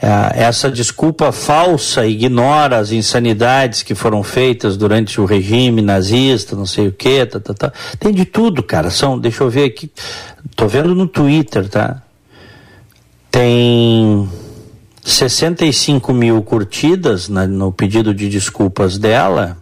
É, 0.00 0.44
essa 0.44 0.70
desculpa 0.70 1.32
falsa 1.32 2.06
ignora 2.06 2.78
as 2.78 2.92
insanidades 2.92 3.82
que 3.82 3.96
foram 3.96 4.22
feitas 4.22 4.76
durante 4.76 5.20
o 5.20 5.24
regime 5.24 5.82
nazista, 5.82 6.54
não 6.54 6.66
sei 6.66 6.86
o 6.86 6.92
que, 6.92 7.26
tá, 7.26 7.40
tá, 7.40 7.52
tá. 7.52 7.72
Tem 7.98 8.14
de 8.14 8.24
tudo, 8.24 8.62
cara. 8.62 8.90
São, 8.90 9.18
deixa 9.18 9.42
eu 9.42 9.50
ver 9.50 9.64
aqui. 9.64 9.90
Tô 10.54 10.68
vendo 10.68 10.94
no 10.94 11.08
Twitter, 11.08 11.68
tá? 11.68 12.00
Tem 13.28 14.28
65 15.04 16.12
mil 16.12 16.42
curtidas 16.42 17.28
na, 17.28 17.46
no 17.46 17.72
pedido 17.72 18.14
de 18.14 18.28
desculpas 18.28 18.98
dela 18.98 19.56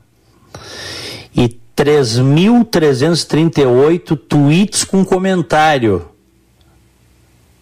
3.338 1.77 4.17
tweets 4.17 4.85
com 4.85 5.05
comentário. 5.05 6.09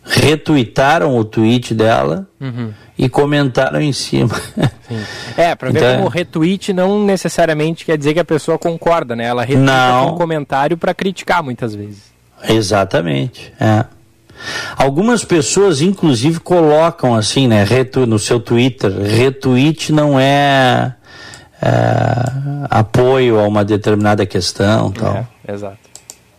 Retuitaram 0.04 1.16
o 1.16 1.24
tweet 1.24 1.74
dela 1.74 2.28
uhum. 2.40 2.72
e 2.96 3.08
comentaram 3.08 3.80
em 3.80 3.92
cima. 3.92 4.40
Sim. 4.86 5.02
É, 5.36 5.52
para 5.54 5.70
ver 5.70 5.78
então, 5.78 5.96
como 5.96 6.08
retweet 6.08 6.74
não 6.74 7.04
necessariamente 7.04 7.84
quer 7.84 7.98
dizer 7.98 8.14
que 8.14 8.20
a 8.20 8.24
pessoa 8.24 8.56
concorda, 8.58 9.16
né? 9.16 9.24
Ela 9.24 9.42
retuita 9.42 9.64
não. 9.64 10.14
um 10.14 10.16
comentário 10.16 10.76
para 10.76 10.94
criticar 10.94 11.42
muitas 11.42 11.74
vezes. 11.74 12.14
Exatamente. 12.46 13.52
É. 13.58 13.86
Algumas 14.76 15.24
pessoas, 15.24 15.80
inclusive, 15.80 16.38
colocam 16.38 17.14
assim, 17.14 17.48
né, 17.48 17.64
no 18.06 18.18
seu 18.18 18.38
Twitter, 18.38 18.92
retweet 18.92 19.90
não 19.90 20.20
é 20.20 20.94
é, 21.62 22.68
apoio 22.70 23.38
a 23.38 23.46
uma 23.46 23.64
determinada 23.64 24.26
questão 24.26 24.90
tal. 24.90 25.26
É, 25.46 25.52
exato. 25.52 25.78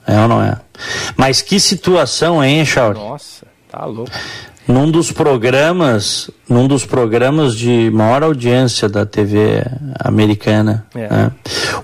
É 0.08 0.20
ou 0.20 0.28
não 0.28 0.42
é? 0.42 0.56
Mas 1.18 1.42
que 1.42 1.60
situação, 1.60 2.44
hein, 2.44 2.64
Charles? 2.64 3.02
Nossa, 3.02 3.46
tá 3.70 3.86
louco. 3.86 4.12
Num 4.68 4.90
dos 4.90 5.12
programas, 5.12 6.30
num 6.50 6.68
dos 6.68 6.86
programas 6.86 7.56
de 7.56 7.92
maior 7.92 8.24
audiência 8.24 8.90
da 8.90 9.06
TV 9.06 9.64
americana, 10.00 10.86
é. 10.96 11.08
né? 11.08 11.32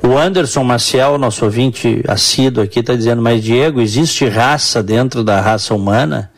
o 0.03 0.17
Anderson 0.17 0.63
Maciel, 0.63 1.17
nosso 1.19 1.45
ouvinte 1.45 2.03
assíduo 2.07 2.63
aqui, 2.63 2.79
está 2.79 2.95
dizendo, 2.95 3.21
mas 3.21 3.43
Diego, 3.43 3.82
existe 3.82 4.27
raça 4.27 4.82
dentro 4.82 5.23
da 5.23 5.39
raça 5.39 5.75
humana? 5.75 6.32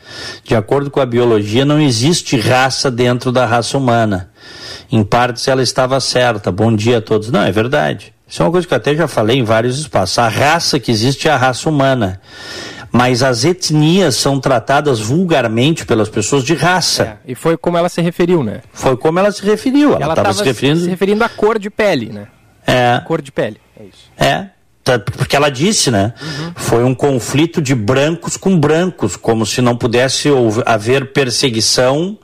De 0.43 0.53
acordo 0.53 0.91
com 0.91 0.99
a 0.99 1.05
biologia, 1.05 1.63
não 1.63 1.79
existe 1.79 2.37
raça 2.37 2.91
dentro 2.91 3.31
da 3.31 3.45
raça 3.45 3.77
humana 3.77 4.29
em 4.95 5.03
partes 5.03 5.47
ela 5.47 5.63
estava 5.63 5.99
certa. 5.99 6.51
Bom 6.51 6.75
dia 6.75 6.99
a 6.99 7.01
todos. 7.01 7.31
Não, 7.31 7.41
é 7.41 7.51
verdade. 7.51 8.13
Isso 8.27 8.43
é 8.43 8.45
uma 8.45 8.51
coisa 8.51 8.67
que 8.67 8.73
eu 8.75 8.77
até 8.77 8.95
já 8.95 9.07
falei 9.07 9.39
em 9.39 9.43
vários 9.43 9.79
espaços. 9.79 10.19
A 10.19 10.27
raça 10.27 10.79
que 10.79 10.91
existe 10.91 11.27
é 11.27 11.31
a 11.31 11.35
raça 11.35 11.67
humana. 11.67 12.21
Mas 12.91 13.23
as 13.23 13.43
etnias 13.43 14.15
são 14.15 14.39
tratadas 14.39 14.99
vulgarmente 14.99 15.83
pelas 15.83 16.09
pessoas 16.09 16.43
de 16.43 16.53
raça. 16.53 17.17
É, 17.25 17.31
e 17.31 17.33
foi 17.33 17.57
como 17.57 17.75
ela 17.75 17.89
se 17.89 18.01
referiu, 18.01 18.43
né? 18.43 18.61
Foi 18.71 18.95
como 18.95 19.17
ela 19.17 19.31
se 19.31 19.43
referiu. 19.43 19.95
Ela 19.95 20.13
estava 20.13 20.31
se 20.31 20.43
referindo... 20.43 20.81
se 20.81 20.89
referindo 20.89 21.23
à 21.23 21.29
cor 21.29 21.57
de 21.57 21.71
pele, 21.71 22.09
né? 22.09 22.27
É. 22.67 23.01
Cor 23.03 23.19
de 23.19 23.31
pele, 23.31 23.59
é 23.75 23.85
isso. 23.85 24.11
É. 24.15 24.49
Tá, 24.83 24.99
porque 24.99 25.35
ela 25.35 25.49
disse, 25.49 25.89
né? 25.89 26.13
Uhum. 26.21 26.51
Foi 26.55 26.83
um 26.83 26.93
conflito 26.93 27.63
de 27.63 27.73
brancos 27.73 28.37
com 28.37 28.59
brancos, 28.59 29.15
como 29.15 29.43
se 29.43 29.59
não 29.59 29.75
pudesse 29.75 30.29
haver 30.67 31.13
perseguição 31.13 32.19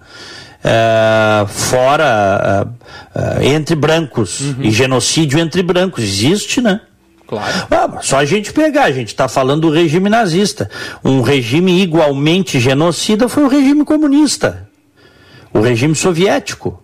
uh, 0.64 1.48
fora 1.48 2.66
uh, 2.66 3.20
uh, 3.20 3.44
entre 3.44 3.76
brancos 3.76 4.42
uhum. 4.42 4.64
e 4.64 4.72
genocídio 4.72 5.40
entre 5.40 5.64
brancos 5.64 6.04
existe, 6.04 6.62
né? 6.62 6.82
Claro. 7.28 7.68
Ah, 7.70 8.00
só 8.02 8.18
a 8.18 8.26
gente 8.26 8.52
pegar, 8.52 8.86
a 8.86 8.92
gente 8.92 9.10
está 9.10 9.28
falando 9.28 9.62
do 9.62 9.70
regime 9.70 10.10
nazista. 10.10 10.70
Um 11.04 11.22
regime 11.22 11.80
igualmente 11.80 12.60
genocida 12.60 13.30
foi 13.30 13.44
o 13.44 13.48
regime 13.48 13.86
comunista, 13.86 14.68
o 15.54 15.62
regime 15.62 15.94
soviético. 15.94 16.82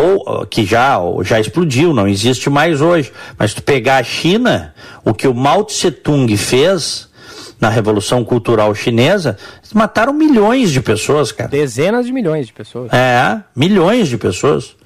Ou 0.00 0.46
que 0.46 0.64
já, 0.64 0.98
já 1.22 1.40
explodiu, 1.40 1.94
não 1.94 2.06
existe 2.06 2.50
mais 2.50 2.80
hoje. 2.80 3.10
Mas 3.38 3.54
tu 3.54 3.62
pegar 3.62 3.96
a 3.96 4.02
China, 4.04 4.74
o 5.04 5.14
que 5.14 5.26
o 5.26 5.34
Mao 5.34 5.64
Tse 5.64 5.90
Tung 5.90 6.36
fez 6.36 7.08
na 7.64 7.70
Revolução 7.70 8.22
Cultural 8.22 8.74
Chinesa, 8.74 9.38
mataram 9.72 10.12
milhões 10.12 10.70
de 10.70 10.82
pessoas, 10.82 11.32
cara. 11.32 11.48
Dezenas 11.48 12.04
de 12.04 12.12
milhões 12.12 12.46
de 12.46 12.52
pessoas. 12.52 12.92
É, 12.92 13.40
milhões 13.56 14.06
de 14.06 14.18
pessoas. 14.18 14.76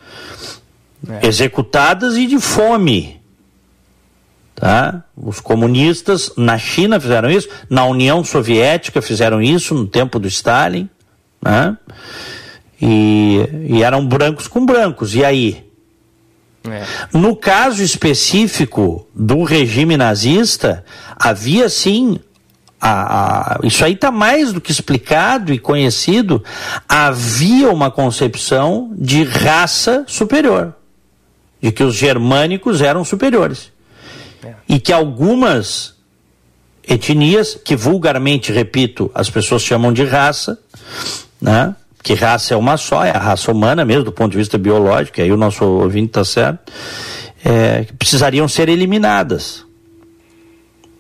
É. 1.09 1.27
Executadas 1.27 2.17
e 2.17 2.25
de 2.25 2.39
fome. 2.39 3.21
Tá? 4.55 5.03
Os 5.17 5.41
comunistas 5.41 6.31
na 6.37 6.57
China 6.57 7.01
fizeram 7.01 7.29
isso, 7.29 7.49
na 7.69 7.85
União 7.85 8.23
Soviética 8.23 9.03
fizeram 9.03 9.43
isso 9.43 9.75
no 9.75 9.85
tempo 9.85 10.21
do 10.21 10.29
Stalin. 10.29 10.89
Né? 11.43 11.77
E, 12.81 13.41
e 13.71 13.83
eram 13.83 14.07
brancos 14.07 14.47
com 14.47 14.65
brancos. 14.65 15.17
E 15.17 15.25
aí? 15.25 15.69
É. 16.65 16.85
No 17.13 17.35
caso 17.35 17.83
específico 17.83 19.05
do 19.13 19.43
regime 19.43 19.97
nazista, 19.97 20.85
havia 21.17 21.69
sim. 21.69 22.21
A, 22.81 23.55
a, 23.55 23.59
isso 23.65 23.85
aí 23.85 23.95
está 23.95 24.11
mais 24.11 24.53
do 24.53 24.61
que 24.61 24.71
explicado 24.71 25.53
e 25.53 25.59
conhecido. 25.59 26.43
Havia 26.89 27.71
uma 27.71 27.91
concepção 27.91 28.93
de 28.97 29.25
raça 29.25 30.05
superior, 30.07 30.75
de 31.61 31.73
que 31.73 31.83
os 31.83 31.95
germânicos 31.95 32.81
eram 32.81 33.05
superiores. 33.05 33.73
É. 34.45 34.55
E 34.69 34.79
que 34.79 34.93
algumas 34.93 35.95
etnias, 36.87 37.55
que 37.55 37.77
vulgarmente, 37.77 38.53
repito, 38.53 39.11
as 39.15 39.29
pessoas 39.29 39.63
chamam 39.63 39.93
de 39.93 40.05
raça, 40.05 40.59
né? 41.41 41.75
que 42.03 42.15
raça 42.15 42.55
é 42.55 42.57
uma 42.57 42.77
só, 42.77 43.05
é 43.05 43.11
a 43.11 43.19
raça 43.19 43.53
humana 43.53 43.85
mesmo, 43.85 44.05
do 44.05 44.13
ponto 44.13 44.33
de 44.33 44.39
vista 44.39 44.57
biológico, 44.57 45.21
aí 45.21 45.31
o 45.31 45.37
nosso 45.37 45.65
ouvinte 45.65 46.07
está 46.07 46.25
certo, 46.25 46.73
é, 47.45 47.85
que 47.85 47.93
precisariam 47.93 48.49
ser 48.49 48.69
eliminadas. 48.69 49.67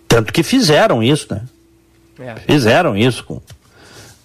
Tanto 0.06 0.32
que 0.32 0.42
fizeram 0.42 1.02
isso, 1.02 1.28
né? 1.30 1.42
É. 2.20 2.34
Fizeram 2.46 2.96
isso 2.96 3.24
com 3.24 3.40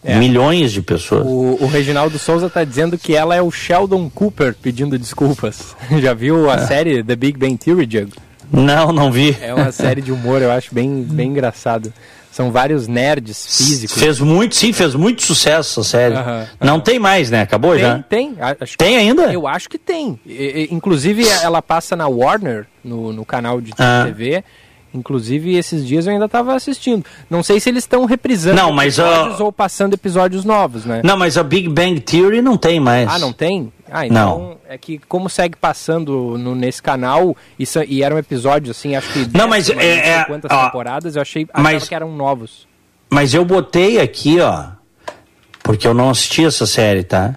é. 0.04 0.18
milhões 0.18 0.72
de 0.72 0.82
pessoas. 0.82 1.26
O, 1.26 1.58
o 1.62 1.68
Reginaldo 1.68 2.20
Souza 2.20 2.48
está 2.48 2.64
dizendo 2.64 2.98
que 2.98 3.16
ela 3.16 3.36
é 3.36 3.42
o 3.42 3.52
Sheldon 3.52 4.10
Cooper 4.10 4.56
pedindo 4.62 4.98
desculpas. 4.98 5.76
Já 6.02 6.14
viu 6.14 6.50
a 6.50 6.56
é. 6.56 6.68
série 6.68 7.04
The 7.04 7.16
Big 7.16 7.38
Bang 7.38 7.58
Theory, 7.58 7.86
Diego? 7.86 8.12
Não, 8.52 8.92
não 8.92 9.12
vi. 9.12 9.36
É 9.42 9.54
uma 9.54 9.72
série 9.72 10.02
de 10.02 10.12
humor, 10.12 10.42
eu 10.42 10.52
acho 10.52 10.74
bem, 10.74 11.04
bem 11.04 11.30
engraçado. 11.30 11.92
São 12.32 12.52
vários 12.52 12.88
nerds 12.88 13.58
físicos. 13.58 13.98
Fez 13.98 14.20
muito, 14.20 14.56
sim, 14.56 14.74
fez 14.74 14.96
muito 14.96 15.22
sucesso 15.22 15.82
a 15.82 15.84
série. 15.84 16.16
Não 16.60 16.80
tem 16.80 16.98
mais, 16.98 17.30
né? 17.30 17.42
Acabou 17.42 17.74
tem, 17.74 17.82
já? 17.82 18.00
Tem, 18.00 18.36
acho 18.60 18.76
tem 18.76 18.98
ainda? 18.98 19.32
Eu 19.32 19.48
acho 19.48 19.70
que 19.70 19.78
tem. 19.78 20.20
E, 20.26 20.68
inclusive, 20.72 21.28
ela 21.44 21.62
passa 21.62 21.96
na 21.96 22.08
Warner, 22.08 22.66
no, 22.84 23.14
no 23.14 23.24
canal 23.24 23.62
de 23.62 23.72
ah. 23.78 24.12
Inclusive, 24.94 25.56
esses 25.56 25.86
dias 25.86 26.06
eu 26.06 26.14
ainda 26.14 26.26
estava 26.26 26.54
assistindo. 26.54 27.04
Não 27.30 27.42
sei 27.42 27.60
se 27.60 27.70
eles 27.70 27.84
estão 27.84 28.06
reprisando 28.06 28.56
não, 28.56 28.72
mas, 28.72 29.00
episódios 29.00 29.40
uh... 29.40 29.46
ou 29.46 29.52
passando 29.52 29.94
episódios 29.94 30.46
novos, 30.46 30.86
né? 30.86 31.02
Não, 31.04 31.18
mas 31.18 31.38
a 31.38 31.44
Big 31.44 31.68
Bang 31.68 32.00
Theory 32.00 32.42
não 32.42 32.58
tem 32.58 32.80
mais. 32.80 33.10
Ah, 33.10 33.18
não 33.18 33.34
tem? 33.34 33.74
Ah, 33.92 34.06
então 34.06 34.40
não. 34.40 34.58
é 34.68 34.78
que 34.78 35.00
como 35.08 35.30
segue 35.30 35.56
passando 35.56 36.38
no, 36.38 36.56
nesse 36.56 36.82
canal, 36.82 37.36
isso, 37.58 37.80
e 37.84 38.04
eram 38.04 38.18
episódios 38.18 38.76
assim, 38.76 38.96
acho 38.96 39.12
que 39.14 39.38
não, 39.38 39.48
mas 39.48 39.70
é, 39.70 40.10
é 40.10 40.26
quantas 40.26 40.52
ó, 40.52 40.66
temporadas, 40.66 41.16
eu 41.16 41.22
achei 41.22 41.48
mas, 41.56 41.88
que 41.88 41.94
eram 41.94 42.12
novos. 42.16 42.68
Mas 43.10 43.34
eu 43.34 43.46
botei 43.46 44.00
aqui, 44.00 44.40
ó, 44.40 44.68
porque 45.62 45.88
eu 45.88 45.94
não 45.94 46.10
assisti 46.10 46.46
essa 46.46 46.66
série, 46.66 47.04
tá? 47.04 47.36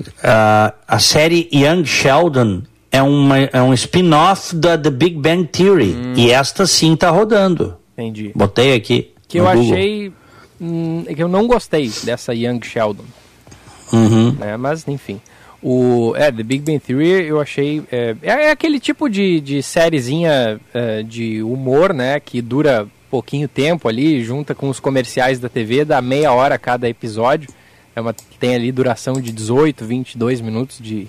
Uh, 0.00 0.74
a 0.86 0.98
série 0.98 1.48
Young 1.52 1.84
Sheldon 1.84 2.62
é, 2.92 3.02
uma, 3.02 3.38
é 3.38 3.62
um 3.62 3.72
spin-off 3.72 4.54
da 4.54 4.76
The 4.76 4.90
Big 4.90 5.16
Bang 5.16 5.46
Theory. 5.46 5.94
Hum. 5.94 6.12
E 6.14 6.30
esta 6.30 6.66
sim 6.66 6.94
tá 6.94 7.08
rodando. 7.08 7.74
Entendi. 7.94 8.30
Botei 8.34 8.74
aqui. 8.74 9.10
Que 9.26 9.40
eu 9.40 9.44
Google. 9.44 9.62
achei. 9.62 10.12
Hum, 10.60 11.04
que 11.04 11.22
eu 11.22 11.28
não 11.28 11.46
gostei 11.46 11.90
dessa 12.04 12.34
Young 12.34 12.60
Sheldon. 12.62 13.04
Uhum. 13.92 14.32
Né? 14.32 14.56
Mas, 14.58 14.86
enfim. 14.86 15.20
O, 15.62 16.12
é, 16.16 16.30
The 16.30 16.42
Big 16.42 16.62
Bang 16.62 16.78
Theory 16.80 17.26
eu 17.26 17.40
achei. 17.40 17.82
É, 17.90 18.14
é 18.22 18.50
aquele 18.50 18.78
tipo 18.78 19.08
de, 19.08 19.40
de 19.40 19.62
sériezinha 19.62 20.60
é, 20.74 21.02
de 21.02 21.42
humor, 21.42 21.94
né? 21.94 22.20
Que 22.20 22.42
dura 22.42 22.86
pouquinho 23.10 23.46
tempo 23.46 23.88
ali, 23.88 24.22
junta 24.24 24.54
com 24.54 24.68
os 24.68 24.80
comerciais 24.80 25.38
da 25.38 25.48
TV, 25.48 25.84
dá 25.84 26.00
meia 26.00 26.32
hora 26.32 26.58
cada 26.58 26.88
episódio. 26.88 27.48
É 27.94 28.00
uma, 28.00 28.14
tem 28.40 28.54
ali 28.54 28.72
duração 28.72 29.14
de 29.14 29.30
18, 29.30 29.84
22 29.84 30.40
minutos 30.40 30.78
de, 30.80 31.06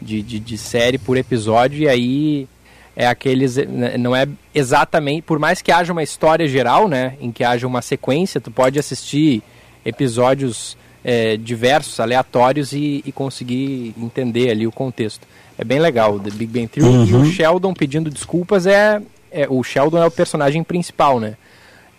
de, 0.00 0.22
de, 0.22 0.38
de 0.38 0.58
série 0.58 0.98
por 0.98 1.16
episódio, 1.16 1.80
e 1.80 1.88
aí 1.88 2.48
é 2.94 3.06
aqueles. 3.06 3.56
Né, 3.56 3.96
não 3.98 4.16
é 4.16 4.26
exatamente. 4.54 5.22
Por 5.22 5.38
mais 5.38 5.60
que 5.60 5.70
haja 5.70 5.92
uma 5.92 6.02
história 6.02 6.48
geral, 6.48 6.88
né? 6.88 7.14
Em 7.20 7.30
que 7.30 7.44
haja 7.44 7.66
uma 7.66 7.82
sequência, 7.82 8.40
tu 8.40 8.50
pode 8.50 8.78
assistir 8.78 9.42
episódios 9.84 10.76
é, 11.04 11.36
diversos, 11.36 12.00
aleatórios 12.00 12.72
e, 12.72 13.02
e, 13.06 13.12
conseguir 13.12 13.94
entender 13.96 14.50
ali 14.50 14.66
o 14.66 14.72
contexto. 14.72 15.26
É 15.56 15.64
bem 15.64 15.78
legal, 15.78 16.18
The 16.18 16.30
Big 16.30 16.46
Bang 16.46 16.66
Theory. 16.66 16.90
Uhum. 16.90 17.04
E 17.04 17.12
o 17.12 17.16
uhum. 17.18 17.24
Sheldon 17.26 17.72
pedindo 17.72 18.10
desculpas 18.10 18.66
é, 18.66 19.00
é, 19.30 19.46
O 19.48 19.62
Sheldon 19.62 20.02
é 20.02 20.06
o 20.06 20.10
personagem 20.10 20.64
principal, 20.64 21.20
né? 21.20 21.36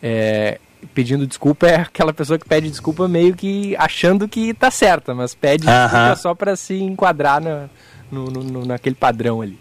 É, 0.04 0.60
pedindo 0.94 1.28
desculpa 1.28 1.68
é 1.68 1.76
aquela 1.76 2.14
pessoa 2.14 2.38
que 2.38 2.48
pede 2.48 2.70
desculpa 2.70 3.08
meio 3.08 3.36
que 3.36 3.76
achando 3.78 4.28
que 4.28 4.54
tá 4.54 4.72
certa, 4.72 5.14
mas 5.14 5.34
pede 5.34 5.68
uhum. 5.68 5.74
desculpa 5.74 6.16
só 6.16 6.36
para 6.36 6.56
se 6.56 6.76
enquadrar 6.76 7.42
na, 7.42 7.66
no, 8.12 8.26
no, 8.26 8.66
naquele 8.66 8.96
padrão 8.96 9.42
ali. 9.42 9.60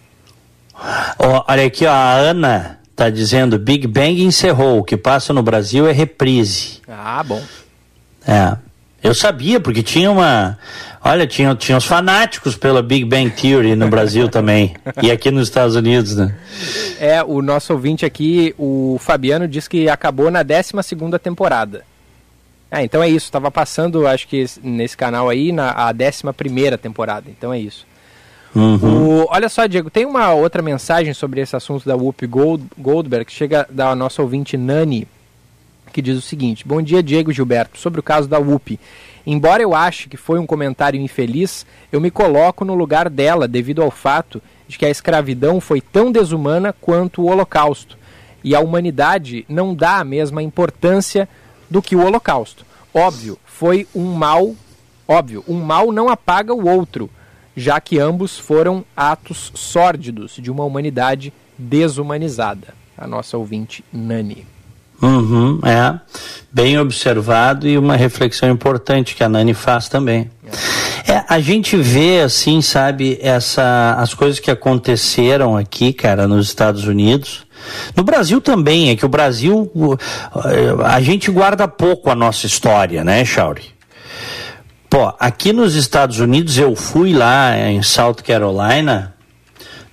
Oh, 1.18 1.42
olha 1.48 1.66
aqui, 1.66 1.86
ó, 1.86 1.92
a 1.92 2.12
Ana 2.12 2.80
tá 2.94 3.10
dizendo 3.10 3.58
Big 3.58 3.86
Bang 3.86 4.22
encerrou, 4.22 4.78
o 4.78 4.84
que 4.84 4.96
passa 4.96 5.32
no 5.32 5.42
Brasil 5.42 5.86
é 5.86 5.92
reprise. 5.92 6.80
Ah, 6.88 7.22
bom. 7.22 7.42
É. 8.26 8.56
Eu 9.02 9.14
sabia, 9.14 9.60
porque 9.60 9.82
tinha 9.82 10.10
uma. 10.10 10.58
Olha, 11.08 11.24
tinha, 11.24 11.54
tinha 11.54 11.78
os 11.78 11.84
fanáticos 11.84 12.56
pela 12.56 12.82
Big 12.82 13.04
Bang 13.04 13.30
Theory 13.30 13.76
no 13.76 13.86
Brasil 13.86 14.28
também. 14.28 14.74
E 15.00 15.08
aqui 15.08 15.30
nos 15.30 15.44
Estados 15.44 15.76
Unidos, 15.76 16.16
né? 16.16 16.34
É, 16.98 17.22
o 17.22 17.40
nosso 17.40 17.72
ouvinte 17.72 18.04
aqui, 18.04 18.52
o 18.58 18.98
Fabiano, 18.98 19.46
diz 19.46 19.68
que 19.68 19.88
acabou 19.88 20.32
na 20.32 20.42
12 20.42 20.72
temporada. 21.22 21.84
É, 22.68 22.82
então 22.82 23.00
é 23.00 23.08
isso. 23.08 23.26
Estava 23.26 23.52
passando, 23.52 24.04
acho 24.04 24.26
que 24.26 24.44
nesse 24.60 24.96
canal 24.96 25.28
aí, 25.28 25.52
na 25.52 25.70
a 25.70 25.92
11 25.92 26.76
temporada. 26.76 27.30
Então 27.30 27.52
é 27.52 27.60
isso. 27.60 27.86
Uhum. 28.52 29.20
O, 29.20 29.26
olha 29.30 29.48
só, 29.48 29.64
Diego, 29.66 29.88
tem 29.88 30.04
uma 30.04 30.32
outra 30.32 30.60
mensagem 30.60 31.14
sobre 31.14 31.40
esse 31.40 31.54
assunto 31.54 31.86
da 31.86 31.94
Whoopi 31.94 32.26
Gold, 32.26 32.64
Goldberg, 32.76 33.26
que 33.26 33.32
chega 33.32 33.64
da 33.70 33.94
nossa 33.94 34.22
ouvinte 34.22 34.56
Nani 34.56 35.06
que 35.96 36.02
diz 36.02 36.18
o 36.18 36.20
seguinte: 36.20 36.68
Bom 36.68 36.82
dia, 36.82 37.02
Diego 37.02 37.32
Gilberto. 37.32 37.78
Sobre 37.80 38.00
o 38.00 38.02
caso 38.02 38.28
da 38.28 38.38
UP. 38.38 38.78
Embora 39.26 39.62
eu 39.62 39.74
ache 39.74 40.10
que 40.10 40.16
foi 40.18 40.38
um 40.38 40.44
comentário 40.44 41.00
infeliz, 41.00 41.64
eu 41.90 42.02
me 42.02 42.10
coloco 42.10 42.66
no 42.66 42.74
lugar 42.74 43.08
dela 43.08 43.48
devido 43.48 43.82
ao 43.82 43.90
fato 43.90 44.42
de 44.68 44.76
que 44.76 44.84
a 44.84 44.90
escravidão 44.90 45.58
foi 45.58 45.80
tão 45.80 46.12
desumana 46.12 46.70
quanto 46.70 47.22
o 47.22 47.30
Holocausto. 47.30 47.96
E 48.44 48.54
a 48.54 48.60
humanidade 48.60 49.46
não 49.48 49.74
dá 49.74 49.96
a 49.96 50.04
mesma 50.04 50.42
importância 50.42 51.26
do 51.70 51.80
que 51.80 51.96
o 51.96 52.04
Holocausto. 52.04 52.66
Óbvio, 52.92 53.38
foi 53.46 53.88
um 53.94 54.12
mal. 54.12 54.54
Óbvio, 55.08 55.42
um 55.48 55.62
mal 55.62 55.90
não 55.92 56.10
apaga 56.10 56.52
o 56.52 56.68
outro, 56.68 57.08
já 57.56 57.80
que 57.80 57.98
ambos 57.98 58.38
foram 58.38 58.84
atos 58.94 59.50
sórdidos 59.54 60.36
de 60.38 60.50
uma 60.50 60.64
humanidade 60.64 61.32
desumanizada. 61.56 62.74
A 62.98 63.06
nossa 63.06 63.38
ouvinte 63.38 63.82
Nani. 63.90 64.55
Uhum, 65.00 65.60
é, 65.62 65.98
bem 66.50 66.78
observado 66.78 67.68
e 67.68 67.76
uma 67.76 67.96
reflexão 67.96 68.50
importante 68.50 69.14
que 69.14 69.22
a 69.22 69.28
Nani 69.28 69.52
faz 69.52 69.88
também. 69.88 70.30
É, 71.06 71.22
a 71.28 71.38
gente 71.38 71.76
vê 71.76 72.20
assim, 72.20 72.62
sabe, 72.62 73.18
essa, 73.20 73.94
as 73.98 74.14
coisas 74.14 74.40
que 74.40 74.50
aconteceram 74.50 75.56
aqui, 75.56 75.92
cara, 75.92 76.26
nos 76.26 76.46
Estados 76.46 76.86
Unidos. 76.86 77.46
No 77.94 78.02
Brasil 78.02 78.40
também, 78.40 78.90
é 78.90 78.96
que 78.96 79.04
o 79.04 79.08
Brasil, 79.08 79.70
a 80.84 81.00
gente 81.00 81.30
guarda 81.30 81.68
pouco 81.68 82.10
a 82.10 82.14
nossa 82.14 82.46
história, 82.46 83.04
né, 83.04 83.24
Chauri? 83.24 83.76
Pô, 84.88 85.12
aqui 85.18 85.52
nos 85.52 85.74
Estados 85.74 86.20
Unidos 86.20 86.56
eu 86.58 86.74
fui 86.74 87.12
lá 87.12 87.58
em 87.58 87.82
South 87.82 88.16
Carolina, 88.24 89.14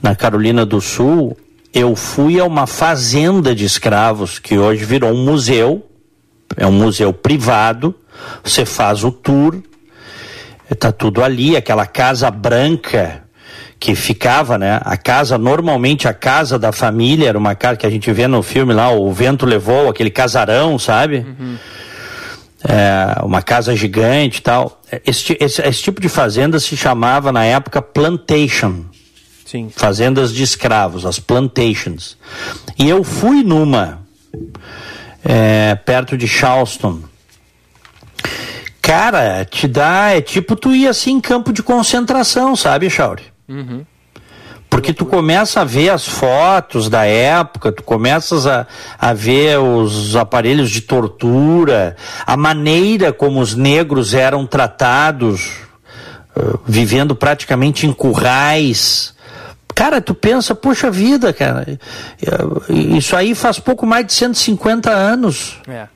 na 0.02 0.16
Carolina 0.16 0.66
do 0.66 0.80
Sul, 0.80 1.36
eu 1.74 1.96
fui 1.96 2.40
a 2.40 2.46
uma 2.46 2.68
fazenda 2.68 3.56
de 3.56 3.66
escravos 3.66 4.38
que 4.38 4.58
hoje 4.58 4.86
virou 4.86 5.12
um 5.12 5.26
museu, 5.26 5.90
é 6.56 6.68
um 6.68 6.72
museu 6.72 7.12
privado. 7.12 7.96
Você 8.44 8.64
faz 8.64 9.04
o 9.04 9.12
tour, 9.12 9.60
está 10.70 10.92
tudo 10.92 11.24
ali, 11.24 11.58
aquela 11.58 11.88
casa 11.88 12.30
branca 12.30 13.24
que 13.80 13.96
ficava, 13.96 14.58
né? 14.58 14.80
A 14.86 14.96
casa, 14.96 15.38
normalmente 15.38 16.08
a 16.08 16.14
casa 16.14 16.60
da 16.60 16.72
família 16.72 17.28
era 17.28 17.38
uma 17.38 17.56
casa 17.56 17.76
que 17.76 17.86
a 17.86 17.90
gente 17.90 18.10
vê 18.14 18.28
no 18.28 18.42
filme 18.44 18.72
lá, 18.72 18.92
o 18.92 19.12
vento 19.12 19.46
levou, 19.46 19.90
aquele 19.90 20.10
casarão, 20.10 20.78
sabe? 20.78 21.26
Uhum. 21.28 21.58
É, 22.64 23.22
uma 23.24 23.42
casa 23.42 23.76
gigante 23.76 24.40
e 24.40 24.42
tal. 24.42 24.80
Esse, 25.06 25.36
esse, 25.38 25.62
esse, 25.62 25.82
tipo 25.82 26.00
de 26.00 26.08
fazenda 26.08 26.60
se 26.60 26.78
chamava 26.78 27.32
na 27.32 27.44
época 27.44 27.82
plantation. 27.82 28.86
Sim. 29.54 29.70
Fazendas 29.70 30.34
de 30.34 30.42
escravos, 30.42 31.06
as 31.06 31.20
plantations. 31.20 32.18
E 32.76 32.90
eu 32.90 33.04
fui 33.04 33.44
numa, 33.44 34.00
é, 35.24 35.76
perto 35.76 36.18
de 36.18 36.28
Charleston. 36.28 37.02
Cara, 38.82 39.46
te 39.46 39.68
dá, 39.68 40.10
é 40.10 40.22
tipo 40.22 40.56
tu 40.56 40.74
ir 40.74 40.88
assim 40.88 41.12
em 41.12 41.22
campo 41.22 41.54
de 41.54 41.62
concentração, 41.62 42.56
sabe, 42.56 42.90
Chauri? 42.90 43.26
Uhum. 43.48 43.86
Porque 44.72 44.92
tu 44.92 45.06
começa 45.06 45.62
a 45.62 45.64
ver 45.64 45.90
as 45.90 46.08
fotos 46.08 46.90
da 46.90 47.06
época, 47.06 47.72
tu 47.72 47.84
começas 47.84 48.48
a, 48.48 48.66
a 48.98 49.14
ver 49.14 49.60
os 49.60 50.16
aparelhos 50.16 50.72
de 50.72 50.82
tortura, 50.82 51.96
a 52.26 52.36
maneira 52.36 53.14
como 53.14 53.40
os 53.40 53.54
negros 53.54 54.16
eram 54.16 54.48
tratados, 54.48 55.58
uh, 56.36 56.60
vivendo 56.66 57.16
praticamente 57.16 57.86
em 57.86 57.94
currais. 57.94 59.14
Cara, 59.76 60.00
tu 60.00 60.14
pensa, 60.14 60.54
poxa 60.54 60.92
vida, 60.92 61.34
cara, 61.34 61.80
isso 62.70 63.16
aí 63.16 63.34
faz 63.34 63.60
pouco 63.60 63.86
mais 63.86 64.06
de 64.06 64.14
150 64.14 64.90
anos. 64.92 65.58
É. 65.68 65.88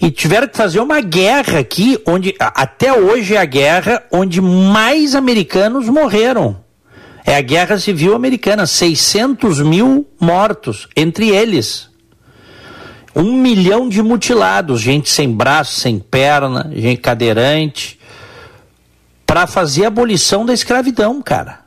E 0.00 0.10
tiveram 0.10 0.48
que 0.48 0.56
fazer 0.56 0.80
uma 0.80 1.00
guerra 1.00 1.58
aqui, 1.58 1.98
onde 2.06 2.34
até 2.38 2.92
hoje 2.92 3.34
é 3.34 3.38
a 3.38 3.44
guerra 3.44 4.02
onde 4.10 4.40
mais 4.40 5.14
americanos 5.14 5.88
morreram. 5.88 6.64
É 7.24 7.36
a 7.36 7.40
Guerra 7.40 7.76
Civil 7.76 8.14
Americana, 8.14 8.66
600 8.66 9.60
mil 9.60 10.06
mortos, 10.20 10.86
entre 10.96 11.28
eles. 11.30 11.90
Um 13.16 13.32
milhão 13.32 13.88
de 13.88 14.00
mutilados, 14.00 14.80
gente 14.80 15.10
sem 15.10 15.32
braço, 15.32 15.80
sem 15.80 15.98
perna, 15.98 16.70
gente 16.72 17.00
cadeirante, 17.00 17.98
para 19.26 19.46
fazer 19.48 19.86
a 19.86 19.88
abolição 19.88 20.46
da 20.46 20.52
escravidão, 20.52 21.20
cara. 21.20 21.65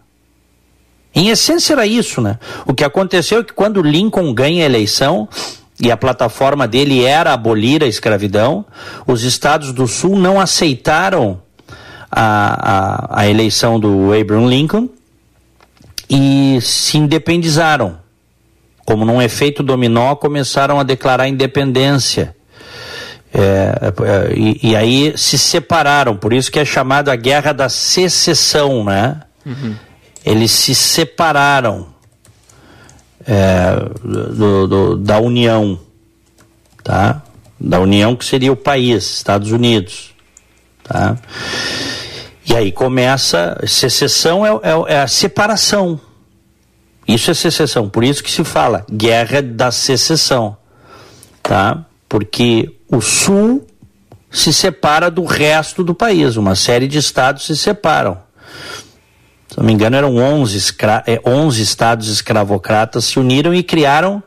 Em 1.14 1.30
essência 1.30 1.74
era 1.74 1.86
isso, 1.86 2.22
né? 2.22 2.38
O 2.66 2.74
que 2.74 2.84
aconteceu 2.84 3.39
é 3.39 3.43
que 3.43 3.53
quando 3.53 3.82
Lincoln 3.82 4.34
ganha 4.34 4.64
a 4.64 4.66
eleição, 4.66 5.28
e 5.82 5.89
a 5.91 5.97
plataforma 5.97 6.68
dele 6.68 7.05
era 7.05 7.34
abolir 7.34 7.84
a 7.84 7.88
escravidão, 7.88 8.66
os 9.07 9.24
estados 9.24 9.72
do 9.72 9.88
Sul 9.88 10.18
não 10.18 10.39
aceitaram 10.39 11.41
a, 12.12 13.14
a, 13.16 13.22
a 13.22 13.28
eleição 13.30 13.80
do 13.80 14.14
Abraham 14.14 14.47
Lincoln 14.47 14.89
e 16.10 16.60
se 16.62 16.97
independizaram. 16.97 17.97
Como 18.86 19.05
num 19.05 19.22
efeito 19.22 19.64
dominó, 19.64 20.16
começaram 20.16 20.80
a 20.80 20.84
declarar 20.84 21.28
independência. 21.28 22.36
É, 23.32 23.93
é, 24.03 24.34
e, 24.36 24.72
e, 24.72 24.76
aí 24.76 25.14
se 25.16 25.38
separaram, 25.38 26.18
por 26.18 26.34
isso 26.34 26.51
que 26.51 26.60
é 26.60 26.66
chamada 26.66 27.14
a 27.14 27.16
Guerra 27.16 27.53
da 27.53 27.70
Secessão, 27.70 28.84
né? 28.84 29.22
Uhum. 29.45 29.76
Eles 30.30 30.51
se 30.51 30.75
separaram 30.75 31.88
é, 33.25 33.75
do, 34.03 34.67
do, 34.67 34.95
da 34.95 35.19
União, 35.19 35.80
tá? 36.84 37.23
Da 37.59 37.80
União 37.80 38.15
que 38.15 38.23
seria 38.23 38.51
o 38.51 38.55
país, 38.55 39.05
Estados 39.05 39.51
Unidos, 39.51 40.13
tá? 40.84 41.17
E 42.45 42.55
aí 42.55 42.71
começa, 42.71 43.59
secessão 43.65 44.45
é, 44.45 44.49
é, 44.51 44.93
é, 44.95 45.01
a 45.01 45.07
separação. 45.07 45.99
Isso 47.07 47.32
é 47.32 47.34
secessão, 47.34 47.89
por 47.89 48.03
isso 48.03 48.23
que 48.23 48.30
se 48.30 48.43
fala 48.43 48.86
guerra 48.91 49.41
da 49.41 49.71
secessão, 49.71 50.55
tá? 51.41 51.86
Porque 52.07 52.75
o 52.88 53.01
sul 53.01 53.65
se 54.30 54.53
separa 54.53 55.09
do 55.09 55.25
resto 55.25 55.84
do 55.84 55.95
país, 55.95 56.38
uma 56.38 56.55
série 56.55 56.88
de 56.88 56.99
estados 56.99 57.47
se 57.47 57.57
separam. 57.57 58.28
Se 59.50 59.58
não 59.58 59.66
me 59.66 59.74
engano, 59.74 59.95
eram 59.95 60.16
11, 60.16 60.58
escra 60.58 61.04
11 61.26 61.62
estados 61.62 62.08
escravocratas 62.08 63.06
se 63.06 63.20
uniram 63.20 63.54
e 63.54 63.64
criaram 63.64 64.22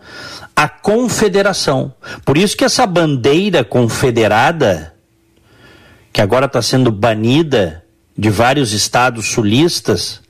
a 0.54 0.68
confederação. 0.68 1.94
Por 2.24 2.36
isso 2.36 2.56
que 2.56 2.64
essa 2.64 2.86
bandeira 2.86 3.62
confederada, 3.62 4.94
que 6.12 6.20
agora 6.20 6.46
está 6.46 6.60
sendo 6.60 6.90
banida 6.90 7.84
de 8.18 8.30
vários 8.30 8.72
estados 8.72 9.28
sulistas, 9.28 10.21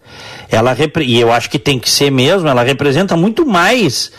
ela 0.54 0.76
e 1.00 1.18
eu 1.18 1.32
acho 1.32 1.48
que 1.48 1.58
tem 1.58 1.78
que 1.78 1.88
ser 1.88 2.10
mesmo, 2.10 2.46
ela 2.46 2.62
representa 2.62 3.16
muito 3.16 3.46
mais 3.46 4.12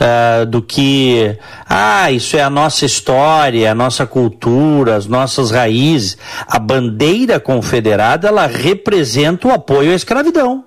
uh, 0.00 0.46
do 0.46 0.62
que 0.62 1.36
ah, 1.68 2.10
isso 2.12 2.36
é 2.36 2.42
a 2.42 2.48
nossa 2.48 2.86
história, 2.86 3.70
a 3.70 3.74
nossa 3.74 4.06
cultura, 4.06 4.94
as 4.94 5.06
nossas 5.06 5.50
raízes. 5.50 6.16
A 6.46 6.58
bandeira 6.58 7.40
confederada, 7.40 8.28
ela 8.28 8.46
representa 8.46 9.48
o 9.48 9.52
apoio 9.52 9.90
à 9.90 9.94
escravidão. 9.94 10.64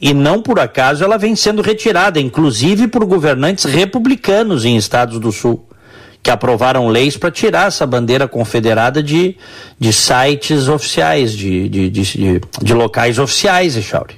E 0.00 0.14
não 0.14 0.40
por 0.40 0.58
acaso 0.58 1.04
ela 1.04 1.18
vem 1.18 1.36
sendo 1.36 1.60
retirada, 1.60 2.18
inclusive 2.18 2.88
por 2.88 3.04
governantes 3.04 3.64
republicanos 3.64 4.64
em 4.64 4.76
estados 4.76 5.18
do 5.18 5.30
sul 5.30 5.67
que 6.22 6.30
aprovaram 6.30 6.88
leis 6.88 7.16
para 7.16 7.30
tirar 7.30 7.68
essa 7.68 7.86
bandeira 7.86 8.28
confederada 8.28 9.02
de, 9.02 9.36
de 9.78 9.92
sites 9.92 10.68
oficiais, 10.68 11.32
de, 11.32 11.68
de, 11.68 11.90
de, 11.90 12.40
de 12.62 12.74
locais 12.74 13.18
oficiais, 13.18 13.76
Echauri, 13.76 14.16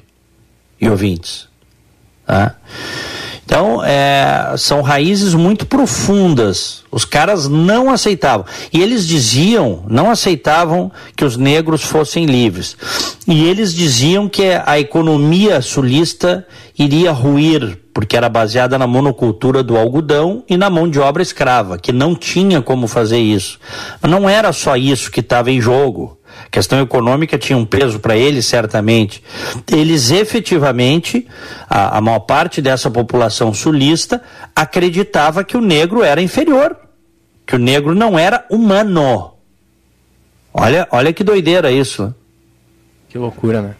e 0.81 0.89
ouvintes. 0.89 1.49
Tá? 2.27 2.57
Então, 3.51 3.85
é, 3.85 4.55
são 4.57 4.81
raízes 4.81 5.35
muito 5.35 5.67
profundas. 5.67 6.85
Os 6.89 7.05
caras 7.05 7.49
não 7.49 7.91
aceitavam. 7.91 8.47
E 8.73 8.81
eles 8.81 9.09
diziam, 9.09 9.85
não 9.89 10.09
aceitavam 10.09 10.93
que 11.17 11.25
os 11.25 11.37
negros 11.37 11.83
fossem 11.83 12.27
livres. 12.27 12.77
E 13.27 13.43
eles 13.43 13.75
diziam 13.75 14.29
que 14.29 14.53
a 14.65 14.79
economia 14.79 15.61
sulista 15.61 16.47
iria 16.79 17.11
ruir, 17.11 17.77
porque 18.01 18.17
era 18.17 18.31
baseada 18.31 18.79
na 18.79 18.87
monocultura 18.87 19.63
do 19.63 19.77
algodão 19.77 20.43
e 20.49 20.57
na 20.57 20.71
mão 20.71 20.89
de 20.89 20.99
obra 20.99 21.23
escrava, 21.23 21.77
que 21.77 21.93
não 21.93 22.15
tinha 22.15 22.63
como 22.63 22.89
fazer 22.89 23.19
isso. 23.19 23.61
Mas 24.01 24.11
não 24.11 24.27
era 24.27 24.55
só 24.55 24.75
isso 24.75 25.11
que 25.11 25.21
estava 25.21 25.51
em 25.51 25.61
jogo. 25.61 26.19
A 26.47 26.49
questão 26.49 26.81
econômica 26.81 27.37
tinha 27.37 27.59
um 27.59 27.67
peso 27.67 28.01
para 28.01 28.17
eles, 28.17 28.47
certamente. 28.47 29.23
Eles 29.71 30.11
efetivamente, 30.11 31.29
a, 31.69 31.99
a 31.99 32.01
maior 32.01 32.21
parte 32.21 32.63
dessa 32.63 32.91
população 32.91 33.53
sulista, 33.53 34.23
acreditava 34.57 35.45
que 35.45 35.59
o 35.59 35.61
negro 35.61 36.03
era 36.03 36.23
inferior, 36.23 36.75
que 37.47 37.55
o 37.55 37.59
negro 37.59 37.95
não 37.95 38.19
era 38.19 38.47
humano. 38.49 39.35
Olha, 40.55 40.89
olha 40.91 41.13
que 41.13 41.23
doideira 41.23 41.71
isso. 41.71 42.15
Que 43.11 43.19
loucura, 43.19 43.61
né? 43.61 43.75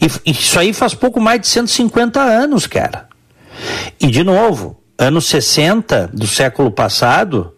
E, 0.00 0.30
isso 0.30 0.58
aí 0.58 0.72
faz 0.72 0.94
pouco 0.94 1.20
mais 1.20 1.38
de 1.42 1.48
150 1.48 2.18
anos, 2.18 2.66
cara. 2.66 3.07
E, 4.00 4.10
de 4.10 4.22
novo, 4.22 4.80
anos 4.98 5.26
60 5.26 6.10
do 6.12 6.26
século 6.26 6.70
passado, 6.70 7.52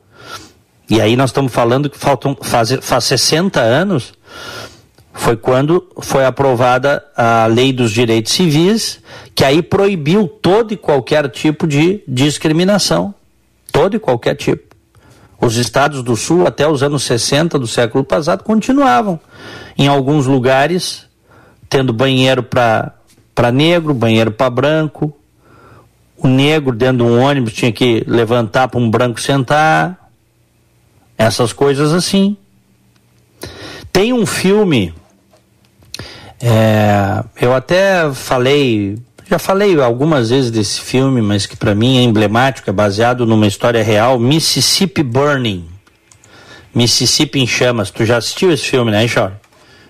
e 0.89 1.01
aí 1.01 1.17
nós 1.17 1.31
estamos 1.31 1.53
falando 1.53 1.89
que 1.89 1.99
faltam, 1.99 2.37
faz, 2.41 2.73
faz 2.81 3.05
60 3.05 3.61
anos, 3.61 4.13
foi 5.13 5.37
quando 5.37 5.87
foi 6.01 6.25
aprovada 6.25 7.05
a 7.17 7.47
Lei 7.47 7.73
dos 7.73 7.91
Direitos 7.91 8.33
Civis, 8.33 9.01
que 9.35 9.45
aí 9.45 9.63
proibiu 9.63 10.27
todo 10.27 10.73
e 10.73 10.77
qualquer 10.77 11.29
tipo 11.29 11.67
de 11.67 12.03
discriminação. 12.07 13.15
Todo 13.71 13.97
e 13.97 13.99
qualquer 13.99 14.35
tipo. 14.35 14.75
Os 15.41 15.57
estados 15.57 16.03
do 16.03 16.17
Sul, 16.17 16.47
até 16.47 16.69
os 16.69 16.83
anos 16.83 17.03
60 17.05 17.59
do 17.59 17.67
século 17.67 18.05
passado, 18.05 18.45
continuavam, 18.45 19.19
em 19.79 19.89
alguns 19.89 20.27
lugares, 20.27 21.07
tendo 21.69 21.93
banheiro 21.93 22.43
para 22.43 23.53
negro, 23.53 23.95
banheiro 23.95 24.31
para 24.31 24.51
branco. 24.51 25.17
O 26.23 26.29
negro 26.29 26.73
dentro 26.73 26.99
de 26.99 27.03
um 27.03 27.21
ônibus 27.21 27.53
tinha 27.53 27.73
que 27.73 28.05
levantar 28.07 28.69
para 28.69 28.79
um 28.79 28.91
branco 28.91 29.21
sentar. 29.21 30.11
Essas 31.17 31.53
coisas 31.53 31.93
assim. 31.93 32.37
Tem 33.93 34.13
um 34.13 34.25
filme, 34.25 34.95
é, 36.41 37.23
eu 37.41 37.53
até 37.53 38.11
falei, 38.15 38.97
já 39.29 39.39
falei 39.39 39.79
algumas 39.81 40.31
vezes 40.31 40.51
desse 40.51 40.81
filme, 40.81 41.21
mas 41.21 41.45
que 41.45 41.57
para 41.57 41.75
mim 41.75 41.99
é 41.99 42.03
emblemático, 42.03 42.71
é 42.71 42.73
baseado 42.73 43.27
numa 43.27 43.47
história 43.47 43.83
real, 43.83 44.19
Mississippi 44.19 45.03
Burning. 45.03 45.69
Mississippi 46.75 47.41
em 47.41 47.47
chamas. 47.47 47.91
Tu 47.91 48.05
já 48.05 48.17
assistiu 48.17 48.53
esse 48.53 48.65
filme, 48.65 48.91
né, 48.91 49.07
Jorge? 49.07 49.35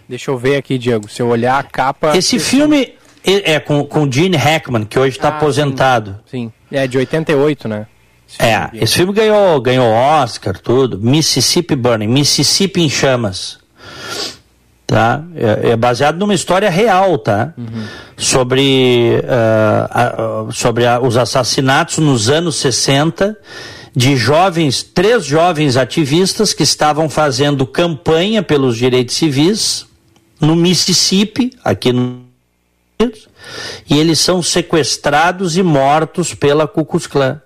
Deixa 0.08 0.30
eu 0.30 0.38
ver 0.38 0.56
aqui, 0.56 0.78
Diego. 0.78 1.08
Se 1.08 1.22
eu 1.22 1.28
olhar 1.28 1.58
a 1.58 1.62
capa. 1.62 2.16
Esse 2.16 2.38
filme 2.38 2.94
é 3.24 3.60
com, 3.60 3.84
com 3.84 4.10
Gene 4.10 4.36
Hackman, 4.36 4.84
que 4.84 4.98
hoje 4.98 5.16
está 5.16 5.28
ah, 5.28 5.36
aposentado. 5.36 6.18
Sim, 6.30 6.52
sim. 6.70 6.76
É 6.76 6.86
de 6.86 6.98
88, 6.98 7.68
né? 7.68 7.86
Esse 8.28 8.42
é, 8.42 8.60
filme 8.60 8.84
esse 8.84 8.94
filme 8.94 9.12
ganhou, 9.12 9.60
ganhou 9.60 9.92
Oscar, 9.92 10.56
tudo. 10.58 10.98
Mississippi 10.98 11.74
Burning, 11.74 12.06
Mississippi 12.06 12.80
em 12.80 12.88
chamas. 12.88 13.58
tá? 14.86 15.22
É, 15.34 15.70
é, 15.70 15.76
baseado 15.76 16.18
numa 16.18 16.34
história 16.34 16.70
real, 16.70 17.18
tá? 17.18 17.52
Uhum. 17.58 17.86
Sobre, 18.16 19.20
uh, 19.24 20.48
uh, 20.48 20.52
sobre 20.52 20.86
a, 20.86 21.00
os 21.00 21.16
assassinatos 21.16 21.98
nos 21.98 22.30
anos 22.30 22.56
60 22.56 23.36
de 23.94 24.16
jovens, 24.16 24.82
três 24.84 25.24
jovens 25.24 25.76
ativistas 25.76 26.52
que 26.52 26.62
estavam 26.62 27.08
fazendo 27.10 27.66
campanha 27.66 28.42
pelos 28.42 28.76
direitos 28.76 29.16
civis 29.16 29.86
no 30.40 30.54
Mississippi, 30.54 31.50
aqui 31.64 31.92
no 31.92 32.29
e 33.88 33.98
eles 33.98 34.18
são 34.18 34.42
sequestrados 34.42 35.56
e 35.56 35.62
mortos 35.62 36.34
pela 36.34 36.66
Ku 36.66 36.84
Klux 36.84 37.06
Klan. 37.06 37.40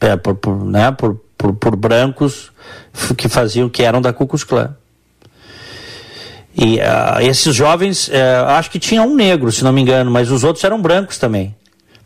É, 0.00 0.16
por, 0.16 0.34
por, 0.34 0.64
né, 0.64 0.92
por, 0.92 1.20
por, 1.36 1.54
por 1.54 1.76
brancos 1.76 2.52
que 3.16 3.28
faziam, 3.28 3.68
que 3.68 3.82
eram 3.82 4.00
da 4.00 4.12
Ku 4.12 4.26
Klux 4.26 4.44
Klan. 4.44 4.76
E 6.54 6.76
uh, 6.76 7.20
esses 7.20 7.54
jovens, 7.54 8.08
uh, 8.08 8.46
acho 8.48 8.70
que 8.70 8.78
tinha 8.78 9.02
um 9.02 9.14
negro, 9.14 9.52
se 9.52 9.62
não 9.62 9.72
me 9.72 9.82
engano, 9.82 10.10
mas 10.10 10.30
os 10.30 10.42
outros 10.42 10.64
eram 10.64 10.80
brancos 10.80 11.18
também, 11.18 11.54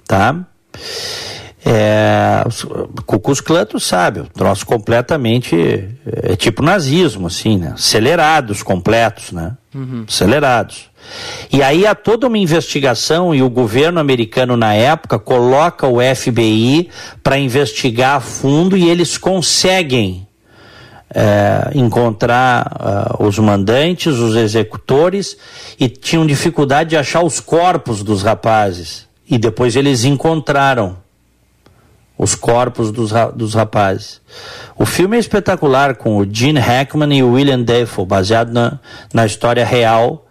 tá? 0.07 0.45
É, 1.65 2.43
Cucus 3.05 3.41
Clã, 3.41 3.67
tu 3.67 3.79
sabe, 3.79 4.21
o 4.21 4.27
troço 4.27 4.65
completamente 4.65 5.89
é 6.23 6.35
tipo 6.35 6.63
nazismo, 6.63 7.27
assim, 7.27 7.59
né? 7.59 7.73
Acelerados 7.75 8.63
completos, 8.63 9.31
né? 9.31 9.57
Uhum. 9.75 10.05
Acelerados. 10.09 10.91
E 11.53 11.63
aí 11.63 11.87
há 11.87 11.95
toda 11.95 12.27
uma 12.27 12.39
investigação 12.39 13.35
e 13.35 13.43
o 13.43 13.51
governo 13.51 14.01
americano 14.01 14.57
na 14.57 14.75
época 14.75 15.19
coloca 15.19 15.87
o 15.87 15.99
FBI 16.01 16.89
para 17.23 17.39
investigar 17.39 18.17
a 18.17 18.21
fundo 18.21 18.77
e 18.77 18.89
eles 18.89 19.19
conseguem 19.19 20.27
é, 21.13 21.71
encontrar 21.75 23.17
uh, 23.19 23.27
os 23.27 23.39
mandantes, 23.39 24.15
os 24.15 24.37
executores 24.37 25.37
e 25.79 25.89
tinham 25.89 26.25
dificuldade 26.25 26.91
de 26.91 26.97
achar 26.97 27.23
os 27.23 27.41
corpos 27.41 28.03
dos 28.03 28.23
rapazes. 28.23 29.09
E 29.29 29.37
depois 29.37 29.77
eles 29.77 30.05
encontraram 30.05 30.97
os 32.21 32.35
corpos 32.35 32.93
dos, 32.93 33.13
dos 33.35 33.55
rapazes. 33.55 34.21
O 34.77 34.85
filme 34.85 35.17
é 35.17 35.21
espetacular 35.21 35.95
com 35.95 36.19
o 36.19 36.27
Gene 36.31 36.61
Hackman 36.61 37.17
e 37.17 37.23
o 37.23 37.33
William 37.33 37.63
Dafoe, 37.63 38.05
baseado 38.05 38.53
na, 38.53 38.79
na 39.13 39.25
história 39.25 39.65
real. 39.65 40.29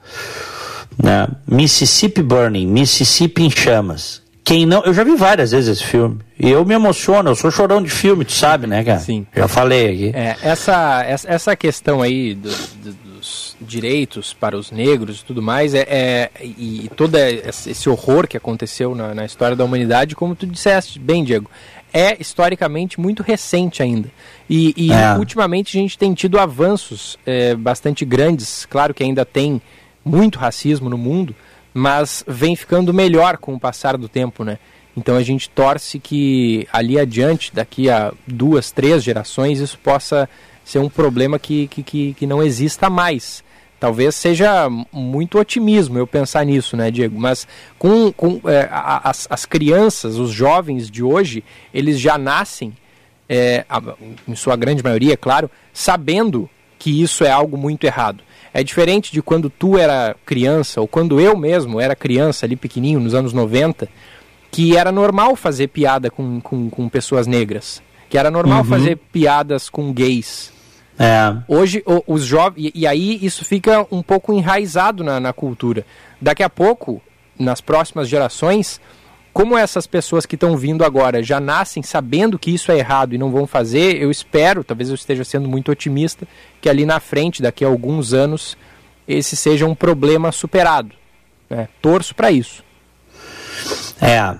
Né? 1.02 1.28
Mississippi 1.48 2.22
Burning, 2.22 2.68
Mississippi 2.68 3.44
em 3.44 3.50
chamas. 3.50 4.22
Quem 4.44 4.68
não, 4.68 4.84
eu 4.84 4.94
já 4.94 5.04
vi 5.04 5.16
várias 5.16 5.52
vezes 5.52 5.78
esse 5.78 5.84
filme. 5.84 6.20
E 6.40 6.50
eu 6.50 6.64
me 6.64 6.76
emociono, 6.76 7.32
eu 7.32 7.36
sou 7.36 7.50
chorão 7.50 7.82
de 7.82 7.90
filme, 7.90 8.24
tu 8.24 8.34
sabe, 8.34 8.68
né, 8.68 8.84
cara? 8.84 9.00
Sim. 9.00 9.26
Já 9.36 9.48
falei 9.48 9.90
aqui. 9.92 10.12
É, 10.16 10.38
essa, 10.44 11.04
essa 11.04 11.56
questão 11.56 12.02
aí 12.02 12.36
do, 12.36 12.50
do, 12.50 12.94
dos 13.20 13.56
direitos 13.60 14.34
para 14.34 14.58
os 14.58 14.72
negros 14.72 15.20
e 15.20 15.26
tudo 15.26 15.42
mais, 15.42 15.74
é, 15.74 15.86
é, 15.88 16.32
e 16.42 16.90
todo 16.96 17.16
esse 17.16 17.90
horror 17.90 18.28
que 18.28 18.38
aconteceu 18.38 18.96
na, 18.96 19.14
na 19.14 19.26
história 19.26 19.56
da 19.56 19.64
humanidade, 19.64 20.16
como 20.16 20.36
tu 20.36 20.48
disseste 20.48 20.98
bem, 20.98 21.24
Diego, 21.24 21.50
é 21.94 22.20
historicamente 22.20 23.00
muito 23.00 23.24
recente 23.24 23.82
ainda. 23.82 24.10
E, 24.50 24.74
e 24.76 24.92
é. 24.92 25.16
ultimamente 25.18 25.78
a 25.78 25.82
gente 25.82 25.98
tem 25.98 26.14
tido 26.14 26.40
avanços 26.40 27.18
é, 27.26 27.56
bastante 27.56 28.06
grandes. 28.06 28.66
Claro 28.66 28.94
que 28.94 29.04
ainda 29.04 29.26
tem 29.26 29.62
muito 30.04 30.40
racismo 30.40 30.90
no 30.90 30.98
mundo, 30.98 31.36
mas 31.74 32.24
vem 32.28 32.56
ficando 32.56 32.94
melhor 32.94 33.38
com 33.38 33.54
o 33.54 33.60
passar 33.60 33.98
do 33.98 34.08
tempo, 34.08 34.44
né? 34.44 34.58
Então 34.96 35.16
a 35.16 35.24
gente 35.24 35.50
torce 35.50 36.00
que 36.00 36.68
ali 36.74 37.00
adiante, 37.00 37.54
daqui 37.54 37.90
a 37.90 38.12
duas, 38.28 38.72
três 38.72 39.04
gerações, 39.04 39.60
isso 39.60 39.78
possa 39.80 40.28
ser 40.66 40.80
um 40.80 40.90
problema 40.90 41.40
que, 41.40 41.68
que, 41.68 41.84
que, 41.84 42.14
que 42.14 42.28
não 42.28 42.44
exista 42.44 42.90
mais. 42.90 43.44
Talvez 43.80 44.16
seja 44.16 44.70
muito 44.92 45.40
otimismo 45.40 45.98
eu 45.98 46.06
pensar 46.06 46.46
nisso, 46.46 46.76
né, 46.76 46.92
Diego? 46.92 47.18
Mas 47.18 47.48
com, 47.78 48.12
com 48.12 48.42
é, 48.46 48.68
as, 48.72 49.26
as 49.30 49.46
crianças, 49.46 50.18
os 50.18 50.32
jovens 50.32 50.92
de 50.92 51.02
hoje, 51.02 51.44
eles 51.74 52.00
já 52.00 52.18
nascem, 52.18 52.74
é, 53.28 53.66
em 54.28 54.36
sua 54.36 54.56
grande 54.58 54.84
maioria, 54.84 55.16
claro, 55.16 55.50
sabendo 55.72 56.50
que 56.78 57.02
isso 57.02 57.24
é 57.24 57.32
algo 57.32 57.58
muito 57.58 57.86
errado. 57.86 58.24
É 58.54 58.64
diferente 58.64 59.12
de 59.12 59.22
quando 59.22 59.50
tu 59.50 59.78
era 59.78 60.16
criança, 60.26 60.82
ou 60.82 60.88
quando 60.88 61.20
eu 61.20 61.38
mesmo 61.38 61.80
era 61.80 61.96
criança, 61.96 62.46
ali 62.46 62.56
pequenininho, 62.56 63.00
nos 63.00 63.14
anos 63.14 63.32
90, 63.32 63.88
que 64.52 64.76
era 64.76 64.92
normal 64.92 65.36
fazer 65.36 65.68
piada 65.68 66.10
com, 66.10 66.42
com, 66.42 66.70
com 66.70 66.90
pessoas 66.90 67.28
negras, 67.28 67.82
que 68.10 68.18
era 68.18 68.32
normal 68.32 68.60
uhum. 68.60 68.66
fazer 68.66 68.98
piadas 69.12 69.70
com 69.70 69.94
gays. 69.94 70.52
É. 71.00 71.34
Hoje, 71.48 71.82
o, 71.86 72.04
os 72.14 72.26
jovens. 72.26 72.72
E, 72.76 72.82
e, 72.82 72.88
aí 72.88 73.18
isso 73.22 73.46
fica 73.46 73.88
um 73.90 74.04
pouco 74.04 74.34
enraizado 74.34 75.02
na, 75.02 75.18
na 75.18 75.32
cultura. 75.32 75.86
Daqui 76.20 76.44
a 76.44 76.50
pouco, 76.50 77.02
nas 77.40 77.62
próximas 77.62 78.10
gerações, 78.10 78.82
como 79.32 79.58
essas 79.58 79.88
pessoas 79.88 80.26
que 80.26 80.36
estão 80.36 80.58
vindo 80.58 80.84
agora 80.84 81.24
já 81.24 81.40
nascem 81.40 81.82
sabendo 81.82 82.38
que 82.38 82.54
isso 82.54 82.70
é 82.70 82.78
errado 82.78 83.16
e 83.16 83.18
não 83.18 83.32
vão 83.32 83.48
fazer, 83.48 83.96
eu 84.02 84.12
espero, 84.12 84.62
talvez 84.62 84.90
eu 84.90 84.96
esteja 84.96 85.24
sendo 85.24 85.48
muito 85.48 85.72
otimista, 85.72 86.28
que 86.60 86.68
ali 86.68 86.86
na 86.86 87.00
frente, 87.00 87.42
daqui 87.42 87.64
a 87.64 87.70
alguns 87.70 88.14
anos, 88.14 88.58
esse 89.08 89.38
seja 89.38 89.66
um 89.66 89.74
problema 89.74 90.34
superado. 90.34 90.94
Né? 91.50 91.70
Torço 91.82 92.14
para 92.14 92.30
isso. 92.30 92.62
É, 94.02 94.36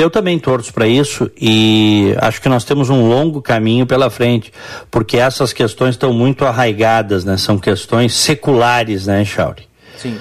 eu 0.00 0.10
também 0.10 0.38
torço 0.38 0.72
para 0.72 0.86
isso 0.86 1.30
e 1.40 2.14
acho 2.18 2.40
que 2.40 2.48
nós 2.48 2.64
temos 2.64 2.90
um 2.90 3.08
longo 3.08 3.40
caminho 3.40 3.86
pela 3.86 4.10
frente, 4.10 4.52
porque 4.90 5.16
essas 5.16 5.52
questões 5.52 5.90
estão 5.90 6.12
muito 6.12 6.44
arraigadas, 6.44 7.24
né? 7.24 7.36
São 7.36 7.58
questões 7.58 8.14
seculares, 8.14 9.06
né, 9.06 9.24
Chauri? 9.24 9.68
Sim. 9.96 10.18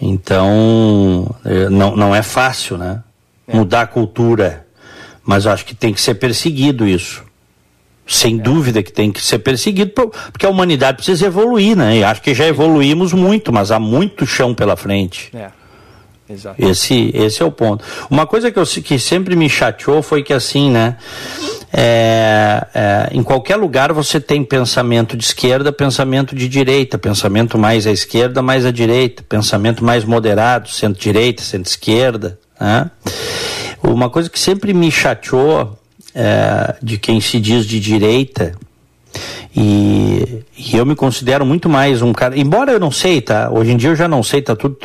Então, 0.00 1.34
eh, 1.44 1.68
não, 1.68 1.96
não 1.96 2.14
é 2.14 2.22
fácil, 2.22 2.76
né? 2.76 3.02
é. 3.46 3.56
mudar 3.56 3.82
a 3.82 3.86
cultura. 3.86 4.66
Mas 5.24 5.46
acho 5.46 5.64
que 5.64 5.74
tem 5.74 5.92
que 5.92 6.00
ser 6.00 6.14
perseguido 6.14 6.86
isso. 6.86 7.24
Sem 8.06 8.38
é. 8.38 8.42
dúvida 8.42 8.82
que 8.82 8.92
tem 8.92 9.10
que 9.10 9.20
ser 9.20 9.38
perseguido, 9.38 9.92
porque 10.30 10.44
a 10.44 10.50
humanidade 10.50 10.98
precisa 10.98 11.26
evoluir, 11.26 11.74
né? 11.74 11.98
E 11.98 12.04
acho 12.04 12.20
que 12.20 12.34
já 12.34 12.46
evoluímos 12.46 13.12
muito, 13.12 13.50
mas 13.52 13.70
há 13.70 13.78
muito 13.78 14.26
chão 14.26 14.54
pela 14.54 14.76
frente. 14.76 15.30
É. 15.34 15.48
Exato. 16.28 16.56
Esse, 16.58 17.10
esse 17.14 17.42
é 17.42 17.44
o 17.44 17.52
ponto. 17.52 17.84
Uma 18.08 18.26
coisa 18.26 18.50
que, 18.50 18.58
eu, 18.58 18.64
que 18.64 18.98
sempre 18.98 19.36
me 19.36 19.48
chateou 19.48 20.02
foi 20.02 20.22
que 20.22 20.32
assim, 20.32 20.70
né? 20.70 20.96
É, 21.70 22.66
é, 22.72 23.08
em 23.12 23.22
qualquer 23.22 23.56
lugar 23.56 23.92
você 23.92 24.20
tem 24.20 24.44
pensamento 24.44 25.16
de 25.16 25.24
esquerda, 25.24 25.72
pensamento 25.72 26.34
de 26.34 26.48
direita, 26.48 26.96
pensamento 26.96 27.58
mais 27.58 27.86
à 27.86 27.90
esquerda, 27.90 28.40
mais 28.40 28.64
à 28.64 28.70
direita, 28.70 29.22
pensamento 29.28 29.84
mais 29.84 30.04
moderado, 30.04 30.68
centro-direita, 30.68 31.42
centro-esquerda. 31.42 32.38
Né? 32.58 32.90
Uma 33.82 34.08
coisa 34.08 34.30
que 34.30 34.38
sempre 34.38 34.72
me 34.72 34.90
chateou 34.90 35.76
é, 36.14 36.76
de 36.80 36.96
quem 36.96 37.20
se 37.20 37.38
diz 37.40 37.66
de 37.66 37.78
direita, 37.80 38.54
e, 39.56 40.44
e, 40.56 40.76
eu 40.76 40.86
me 40.86 40.94
considero 40.94 41.44
muito 41.44 41.68
mais 41.68 42.02
um 42.02 42.12
cara, 42.12 42.38
embora 42.38 42.72
eu 42.72 42.80
não 42.80 42.90
sei, 42.90 43.20
tá? 43.20 43.50
Hoje 43.50 43.72
em 43.72 43.76
dia 43.76 43.90
eu 43.90 43.96
já 43.96 44.08
não 44.08 44.22
sei, 44.22 44.42
tá 44.42 44.54
tudo. 44.54 44.76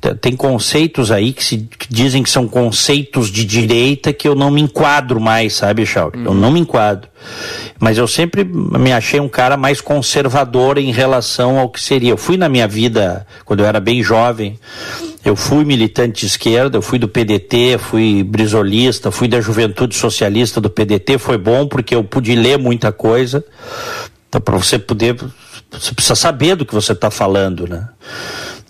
Tá, 0.00 0.14
tem 0.14 0.34
conceitos 0.34 1.10
aí 1.10 1.32
que, 1.32 1.44
se, 1.44 1.68
que 1.78 1.86
dizem 1.88 2.22
que 2.22 2.30
são 2.30 2.48
conceitos 2.48 3.30
de 3.30 3.44
direita 3.44 4.12
que 4.12 4.26
eu 4.26 4.34
não 4.34 4.50
me 4.50 4.60
enquadro 4.60 5.20
mais, 5.20 5.54
sabe, 5.54 5.84
Chauri? 5.84 6.18
Uhum. 6.18 6.24
Eu 6.24 6.34
não 6.34 6.50
me 6.50 6.60
enquadro. 6.60 7.08
Mas 7.78 7.98
eu 7.98 8.06
sempre 8.06 8.44
me 8.44 8.92
achei 8.92 9.20
um 9.20 9.28
cara 9.28 9.56
mais 9.56 9.80
conservador 9.80 10.78
em 10.78 10.92
relação 10.92 11.58
ao 11.58 11.68
que 11.68 11.80
seria. 11.80 12.10
Eu 12.10 12.16
fui 12.16 12.36
na 12.36 12.48
minha 12.48 12.66
vida, 12.66 13.26
quando 13.44 13.60
eu 13.60 13.66
era 13.66 13.80
bem 13.80 14.02
jovem, 14.02 14.58
eu 15.24 15.36
fui 15.36 15.64
militante 15.64 16.20
de 16.20 16.26
esquerda, 16.26 16.78
eu 16.78 16.82
fui 16.82 16.98
do 16.98 17.08
PDT, 17.08 17.78
fui 17.78 18.22
brisolista, 18.22 19.10
fui 19.10 19.28
da 19.28 19.40
juventude 19.40 19.94
socialista 19.94 20.60
do 20.60 20.70
PDT. 20.70 21.18
Foi 21.18 21.36
bom 21.36 21.66
porque 21.66 21.94
eu 21.94 22.02
pude 22.02 22.34
ler 22.34 22.58
muita 22.58 22.90
coisa. 22.90 23.44
Então, 24.30 24.40
para 24.40 24.56
você 24.56 24.78
poder, 24.78 25.16
você 25.72 25.92
precisa 25.92 26.14
saber 26.14 26.54
do 26.54 26.64
que 26.64 26.72
você 26.72 26.92
está 26.92 27.10
falando, 27.10 27.68
né? 27.68 27.88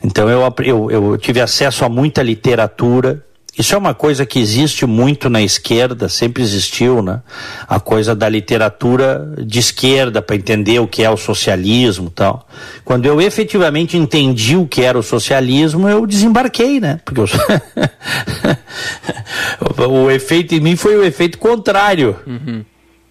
Então, 0.02 0.26
eu, 0.30 0.42
eu, 0.64 0.90
eu 0.90 1.18
tive 1.18 1.38
acesso 1.38 1.84
a 1.84 1.88
muita 1.88 2.22
literatura. 2.22 3.22
Isso 3.58 3.74
é 3.74 3.78
uma 3.78 3.92
coisa 3.92 4.24
que 4.24 4.38
existe 4.38 4.86
muito 4.86 5.28
na 5.28 5.42
esquerda, 5.42 6.08
sempre 6.08 6.42
existiu, 6.42 7.02
né? 7.02 7.20
A 7.68 7.78
coisa 7.78 8.14
da 8.14 8.26
literatura 8.26 9.34
de 9.44 9.58
esquerda 9.58 10.22
para 10.22 10.34
entender 10.34 10.78
o 10.78 10.88
que 10.88 11.02
é 11.02 11.10
o 11.10 11.16
socialismo, 11.18 12.08
tal. 12.08 12.48
Quando 12.82 13.04
eu 13.04 13.20
efetivamente 13.20 13.98
entendi 13.98 14.56
o 14.56 14.66
que 14.66 14.80
era 14.80 14.98
o 14.98 15.02
socialismo, 15.02 15.86
eu 15.86 16.06
desembarquei, 16.06 16.80
né? 16.80 17.00
Porque 17.04 17.20
eu... 17.20 17.28
o 19.90 20.10
efeito 20.10 20.54
em 20.54 20.60
mim 20.60 20.74
foi 20.74 20.96
o 20.96 21.04
efeito 21.04 21.36
contrário, 21.36 22.16
uhum. 22.26 22.64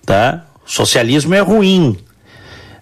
tá? 0.03 0.47
O 0.65 0.71
socialismo 0.71 1.35
é 1.35 1.41
ruim, 1.41 1.95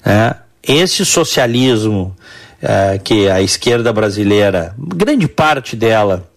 né? 0.08 0.36
Esse 0.64 1.06
socialismo 1.06 2.16
uh, 2.64 3.00
que 3.04 3.30
a 3.30 3.42
esquerda 3.42 3.92
brasileira, 3.92 4.74
grande 4.78 5.28
parte 5.28 5.76
dela 5.76 6.28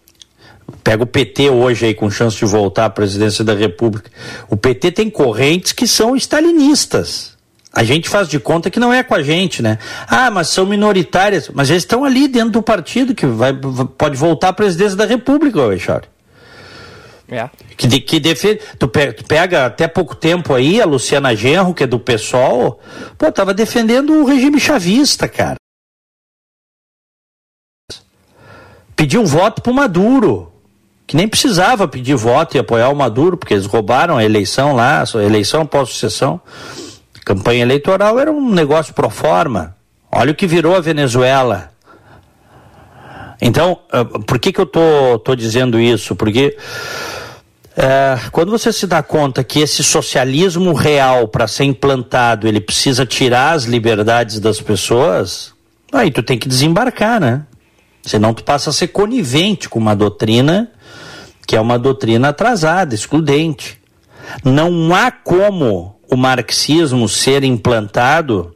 Pega 0.85 1.03
o 1.03 1.07
PT 1.07 1.51
hoje 1.51 1.87
aí 1.87 1.95
com 1.95 2.09
chance 2.09 2.37
de 2.37 2.45
voltar 2.45 2.87
à 2.87 2.91
presidência 2.91 3.45
da 3.45 3.55
República. 3.55 4.11
O 4.49 4.57
PT 4.57 4.93
tem 4.93 5.11
correntes 5.11 5.73
que 5.73 5.87
são 5.87 6.15
stalinistas. 6.17 7.37
A 7.73 7.83
gente 7.83 8.09
faz 8.09 8.29
de 8.29 8.39
conta 8.39 8.71
que 8.71 8.81
não 8.81 8.93
é 8.93 9.03
com 9.03 9.15
a 9.15 9.23
gente, 9.23 9.63
né? 9.63 9.79
Ah, 10.07 10.31
mas 10.31 10.49
são 10.49 10.65
minoritárias. 10.65 11.51
Mas 11.53 11.71
eles 11.71 11.83
estão 11.83 12.05
ali 12.05 12.29
dentro 12.29 12.51
do 12.51 12.63
partido 12.63 13.15
que 13.15 13.27
vai, 13.27 13.53
pode 13.53 14.17
voltar 14.17 14.49
à 14.49 14.53
presidência 14.53 14.97
da 14.97 15.05
República, 15.05 15.61
Alexandre. 15.61 16.09
É. 17.31 17.49
Que, 17.77 18.01
que 18.01 18.19
defende. 18.19 18.61
Tu 18.79 18.89
pega, 18.89 19.13
tu 19.13 19.25
pega, 19.25 19.67
até 19.67 19.87
pouco 19.87 20.17
tempo 20.17 20.53
aí 20.53 20.81
a 20.81 20.85
Luciana 20.85 21.35
Genro, 21.35 21.73
que 21.73 21.85
é 21.85 21.87
do 21.87 22.01
PSOL, 22.01 22.81
pô, 23.17 23.31
tava 23.31 23.55
defendendo 23.55 24.13
o 24.13 24.25
regime 24.25 24.59
chavista, 24.59 25.29
cara. 25.29 25.57
Pediu 28.97 29.23
um 29.23 29.27
voto 29.27 29.63
pro 29.63 29.73
Maduro. 29.73 30.53
Que 31.07 31.17
nem 31.17 31.27
precisava 31.27 31.89
pedir 31.89 32.15
voto 32.15 32.57
e 32.57 32.61
apoiar 32.61 32.89
o 32.89 32.95
Maduro, 32.95 33.37
porque 33.37 33.55
eles 33.55 33.67
roubaram 33.67 34.17
a 34.17 34.25
eleição 34.25 34.75
lá, 34.75 35.03
a 35.03 35.23
eleição 35.23 35.67
pós-sucessão. 35.67 36.41
Campanha 37.25 37.63
eleitoral 37.63 38.19
era 38.19 38.31
um 38.31 38.51
negócio 38.51 38.95
pro 38.95 39.11
forma. 39.11 39.77
Olha 40.13 40.33
o 40.33 40.35
que 40.35 40.47
virou 40.47 40.77
a 40.77 40.81
Venezuela. 40.81 41.73
Então, 43.41 43.79
ah, 43.91 44.05
por 44.05 44.39
que, 44.39 44.53
que 44.53 44.61
eu 44.61 44.67
tô, 44.67 45.19
tô 45.25 45.35
dizendo 45.35 45.81
isso? 45.81 46.15
Porque 46.15 46.57
é, 47.83 48.19
quando 48.31 48.51
você 48.51 48.73
se 48.73 48.87
dá 48.87 49.03
conta 49.03 49.43
que 49.43 49.61
esse 49.61 49.83
socialismo 49.83 50.75
real, 50.75 51.27
para 51.29 51.49
ser 51.49 51.65
implantado, 51.65 52.47
ele 52.47 52.61
precisa 52.61 53.07
tirar 53.07 53.53
as 53.53 53.65
liberdades 53.65 54.39
das 54.39 54.61
pessoas, 54.61 55.55
aí 55.91 56.11
tu 56.11 56.23
tem 56.23 56.39
que 56.39 56.49
desembarcar, 56.49 57.19
né? 57.21 57.47
Senão 58.03 58.35
tu 58.35 58.45
passa 58.45 58.71
a 58.71 58.73
ser 58.73 58.89
conivente 58.89 59.69
com 59.69 59.79
uma 59.79 59.97
doutrina 59.97 60.71
que 61.51 61.57
é 61.57 61.61
uma 61.61 61.81
doutrina 61.81 62.29
atrasada, 62.29 62.95
excludente. 62.95 63.81
Não 64.45 64.95
há 64.95 65.11
como 65.11 65.99
o 66.09 66.17
marxismo 66.17 67.09
ser 67.09 67.43
implantado 67.43 68.55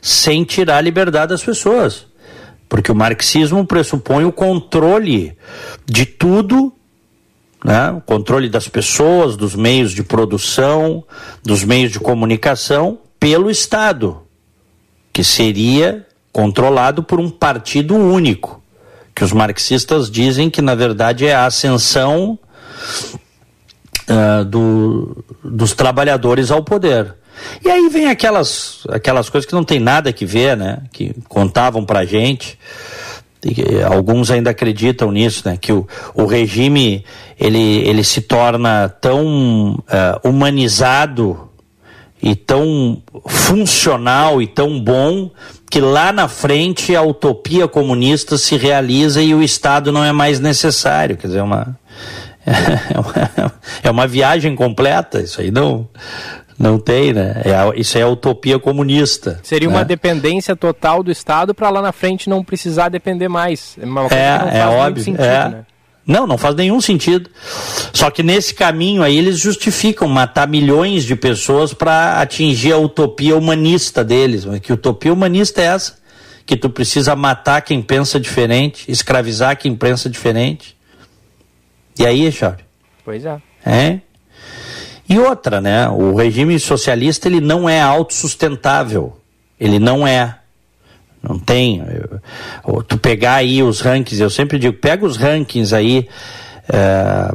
sem 0.00 0.42
tirar 0.42 0.78
a 0.78 0.80
liberdade 0.80 1.30
das 1.30 1.42
pessoas. 1.42 2.06
Porque 2.66 2.90
o 2.90 2.94
marxismo 2.94 3.66
pressupõe 3.66 4.24
o 4.24 4.32
controle 4.32 5.36
de 5.84 6.06
tudo, 6.06 6.72
né? 7.64 7.90
o 7.90 8.00
controle 8.00 8.48
das 8.48 8.68
pessoas, 8.68 9.36
dos 9.36 9.54
meios 9.54 9.92
de 9.92 10.02
produção, 10.02 11.04
dos 11.42 11.64
meios 11.64 11.92
de 11.92 12.00
comunicação, 12.00 12.98
pelo 13.18 13.50
Estado, 13.50 14.22
que 15.12 15.22
seria 15.22 16.06
controlado 16.32 17.02
por 17.02 17.20
um 17.20 17.28
partido 17.28 17.94
único, 17.94 18.62
que 19.14 19.24
os 19.24 19.32
marxistas 19.32 20.10
dizem 20.10 20.48
que, 20.48 20.62
na 20.62 20.74
verdade, 20.74 21.26
é 21.26 21.34
a 21.34 21.46
ascensão 21.46 22.38
uh, 24.08 24.44
do, 24.44 25.24
dos 25.44 25.72
trabalhadores 25.72 26.50
ao 26.50 26.62
poder. 26.62 27.14
E 27.64 27.70
aí 27.70 27.88
vem 27.88 28.06
aquelas, 28.06 28.86
aquelas 28.88 29.28
coisas 29.28 29.46
que 29.46 29.54
não 29.54 29.64
tem 29.64 29.80
nada 29.80 30.12
que 30.12 30.26
ver, 30.26 30.56
né? 30.56 30.82
Que 30.92 31.14
contavam 31.28 31.84
pra 31.84 32.04
gente. 32.04 32.58
Alguns 33.90 34.30
ainda 34.30 34.50
acreditam 34.50 35.10
nisso, 35.10 35.48
né? 35.48 35.56
Que 35.56 35.72
o, 35.72 35.86
o 36.14 36.26
regime 36.26 37.04
ele, 37.40 37.88
ele 37.88 38.04
se 38.04 38.20
torna 38.20 38.90
tão 39.00 39.72
uh, 39.74 40.28
humanizado 40.28 41.48
e 42.22 42.36
tão 42.36 43.02
funcional 43.26 44.42
e 44.42 44.46
tão 44.46 44.78
bom 44.78 45.30
que 45.70 45.80
lá 45.80 46.12
na 46.12 46.28
frente 46.28 46.94
a 46.94 47.00
utopia 47.00 47.66
comunista 47.66 48.36
se 48.36 48.58
realiza 48.58 49.22
e 49.22 49.34
o 49.34 49.42
Estado 49.42 49.90
não 49.90 50.04
é 50.04 50.12
mais 50.12 50.38
necessário. 50.38 51.16
Quer 51.16 51.28
dizer, 51.28 51.40
uma, 51.40 51.78
é 52.44 52.98
uma, 52.98 53.52
é 53.84 53.90
uma 53.90 54.06
viagem 54.06 54.54
completa, 54.54 55.22
isso 55.22 55.40
aí 55.40 55.50
não, 55.50 55.88
não 56.58 56.78
tem, 56.78 57.14
né? 57.14 57.40
É, 57.42 57.80
isso 57.80 57.96
é 57.96 58.02
a 58.02 58.08
utopia 58.08 58.58
comunista. 58.58 59.40
Seria 59.42 59.68
né? 59.68 59.76
uma 59.76 59.84
dependência 59.84 60.54
total 60.54 61.02
do 61.02 61.10
Estado 61.10 61.54
para 61.54 61.70
lá 61.70 61.80
na 61.80 61.92
frente 61.92 62.28
não 62.28 62.44
precisar 62.44 62.90
depender 62.90 63.28
mais. 63.28 63.78
É, 64.10 64.58
é, 64.58 64.60
é 64.60 64.66
óbvio. 64.66 65.04
Sentido, 65.04 65.24
é. 65.24 65.48
Né? 65.48 65.64
Não, 66.06 66.26
não 66.26 66.38
faz 66.38 66.54
nenhum 66.54 66.80
sentido. 66.80 67.30
Só 67.92 68.10
que 68.10 68.22
nesse 68.22 68.54
caminho 68.54 69.02
aí 69.02 69.16
eles 69.16 69.38
justificam 69.38 70.08
matar 70.08 70.48
milhões 70.48 71.04
de 71.04 71.14
pessoas 71.14 71.72
para 71.72 72.20
atingir 72.20 72.72
a 72.72 72.78
utopia 72.78 73.36
humanista 73.36 74.02
deles. 74.02 74.44
Mas 74.44 74.60
que 74.60 74.72
utopia 74.72 75.12
humanista 75.12 75.60
é 75.60 75.66
essa? 75.66 75.98
Que 76.44 76.56
tu 76.56 76.68
precisa 76.68 77.14
matar 77.14 77.60
quem 77.62 77.80
pensa 77.80 78.18
diferente, 78.18 78.90
escravizar 78.90 79.56
quem 79.56 79.74
pensa 79.76 80.10
diferente. 80.10 80.76
E 81.98 82.06
aí, 82.06 82.32
Charles? 82.32 82.64
Pois 83.04 83.24
é. 83.24 83.40
É. 83.64 84.00
E 85.08 85.18
outra, 85.18 85.60
né? 85.60 85.88
O 85.88 86.14
regime 86.14 86.58
socialista 86.58 87.28
ele 87.28 87.40
não 87.40 87.68
é 87.68 87.80
autossustentável. 87.80 89.16
Ele 89.58 89.78
não 89.78 90.06
é. 90.06 90.39
Não 91.22 91.38
tem. 91.38 91.82
Eu, 92.66 92.82
tu 92.82 92.96
pegar 92.96 93.34
aí 93.34 93.62
os 93.62 93.80
rankings, 93.80 94.20
eu 94.20 94.30
sempre 94.30 94.58
digo, 94.58 94.76
pega 94.76 95.04
os 95.04 95.16
rankings 95.16 95.74
aí 95.74 96.08
é, 96.68 97.34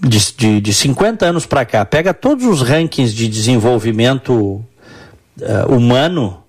de, 0.00 0.32
de, 0.36 0.60
de 0.60 0.74
50 0.74 1.24
anos 1.24 1.46
para 1.46 1.64
cá, 1.64 1.84
pega 1.84 2.12
todos 2.12 2.44
os 2.44 2.60
rankings 2.60 3.14
de 3.14 3.26
desenvolvimento 3.28 4.62
é, 5.40 5.64
humano, 5.66 6.42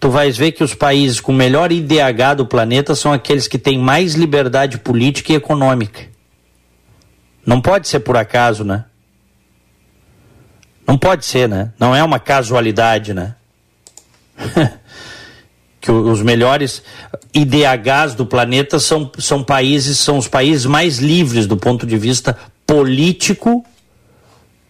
tu 0.00 0.10
vais 0.10 0.36
ver 0.36 0.52
que 0.52 0.64
os 0.64 0.74
países 0.74 1.20
com 1.20 1.32
melhor 1.32 1.70
IDH 1.70 2.34
do 2.36 2.46
planeta 2.46 2.94
são 2.94 3.12
aqueles 3.12 3.46
que 3.46 3.58
têm 3.58 3.78
mais 3.78 4.14
liberdade 4.14 4.78
política 4.78 5.32
e 5.32 5.36
econômica. 5.36 6.06
Não 7.46 7.60
pode 7.60 7.88
ser 7.88 8.00
por 8.00 8.16
acaso, 8.16 8.64
né? 8.64 8.84
Não 10.86 10.98
pode 10.98 11.24
ser, 11.24 11.48
né? 11.48 11.72
Não 11.78 11.94
é 11.94 12.02
uma 12.02 12.18
casualidade, 12.18 13.14
né? 13.14 13.34
que 15.80 15.90
os 15.90 16.22
melhores 16.22 16.82
IDHs 17.32 18.14
do 18.14 18.26
planeta 18.26 18.78
são, 18.78 19.10
são 19.18 19.42
países, 19.42 19.98
são 19.98 20.18
os 20.18 20.26
países 20.26 20.66
mais 20.66 20.98
livres 20.98 21.46
do 21.46 21.56
ponto 21.56 21.86
de 21.86 21.96
vista 21.96 22.36
político 22.66 23.64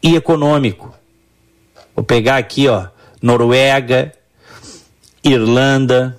e 0.03 0.15
econômico. 0.15 0.95
Vou 1.97 2.05
pegar 2.05 2.37
aqui, 2.37 2.69
ó, 2.69 2.87
Noruega, 3.21 4.13
Irlanda, 5.25 6.19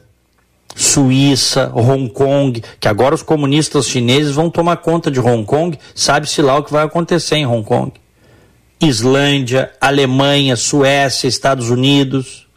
Suíça, 0.75 1.71
Hong 1.73 2.09
Kong, 2.09 2.61
que 2.79 2.87
agora 2.87 3.15
os 3.15 3.23
comunistas 3.23 3.87
chineses 3.87 4.33
vão 4.33 4.49
tomar 4.49 4.77
conta 4.77 5.11
de 5.11 5.19
Hong 5.19 5.45
Kong, 5.45 5.77
sabe-se 5.93 6.41
lá 6.41 6.57
o 6.57 6.63
que 6.63 6.71
vai 6.71 6.83
acontecer 6.83 7.35
em 7.35 7.45
Hong 7.45 7.63
Kong. 7.63 7.93
Islândia, 8.81 9.71
Alemanha, 9.79 10.55
Suécia, 10.55 11.27
Estados 11.27 11.69
Unidos 11.69 12.48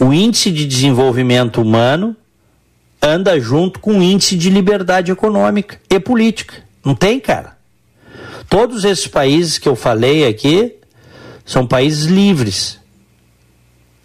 o 0.00 0.12
índice 0.12 0.50
de 0.50 0.66
desenvolvimento 0.66 1.60
humano 1.60 2.16
anda 3.02 3.38
junto 3.38 3.78
com 3.80 3.98
o 3.98 4.02
índice 4.02 4.36
de 4.36 4.48
liberdade 4.48 5.12
econômica 5.12 5.78
e 5.88 6.00
política. 6.00 6.64
Não 6.84 6.94
tem, 6.94 7.20
cara. 7.20 7.58
Todos 8.48 8.84
esses 8.84 9.06
países 9.06 9.58
que 9.58 9.68
eu 9.68 9.76
falei 9.76 10.26
aqui 10.26 10.74
são 11.44 11.66
países 11.66 12.06
livres. 12.06 12.80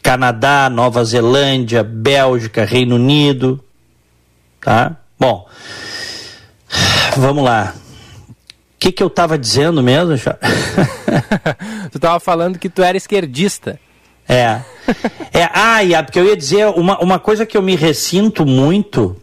Canadá, 0.03 0.69
Nova 0.69 1.03
Zelândia, 1.03 1.83
Bélgica, 1.83 2.63
Reino 2.63 2.95
Unido, 2.95 3.63
tá? 4.61 4.97
Bom, 5.17 5.47
vamos 7.17 7.43
lá. 7.43 7.73
O 8.29 8.35
que, 8.77 8.91
que 8.91 9.01
eu 9.01 9.07
estava 9.07 9.37
dizendo 9.37 9.81
mesmo, 9.81 10.13
Tu 11.91 11.97
estava 11.97 12.19
falando 12.19 12.59
que 12.59 12.69
tu 12.69 12.83
era 12.83 12.97
esquerdista. 12.97 13.79
É. 14.27 14.61
é 15.33 15.49
ah, 15.53 15.83
e 15.83 15.91
porque 16.03 16.19
eu 16.19 16.25
ia 16.25 16.35
dizer 16.35 16.67
uma, 16.67 16.99
uma 16.99 17.19
coisa 17.19 17.45
que 17.45 17.57
eu 17.57 17.61
me 17.61 17.75
ressinto 17.75 18.45
muito, 18.45 19.15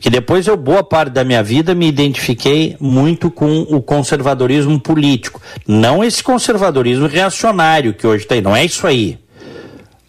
que 0.00 0.10
depois 0.10 0.46
eu, 0.46 0.56
boa 0.56 0.82
parte 0.82 1.12
da 1.12 1.24
minha 1.24 1.42
vida, 1.42 1.74
me 1.74 1.88
identifiquei 1.88 2.76
muito 2.80 3.30
com 3.30 3.62
o 3.62 3.80
conservadorismo 3.80 4.78
político. 4.78 5.40
Não 5.66 6.04
esse 6.04 6.22
conservadorismo 6.22 7.06
reacionário 7.06 7.94
que 7.94 8.06
hoje 8.06 8.26
tem, 8.26 8.40
não 8.40 8.54
é 8.54 8.64
isso 8.64 8.86
aí. 8.86 9.18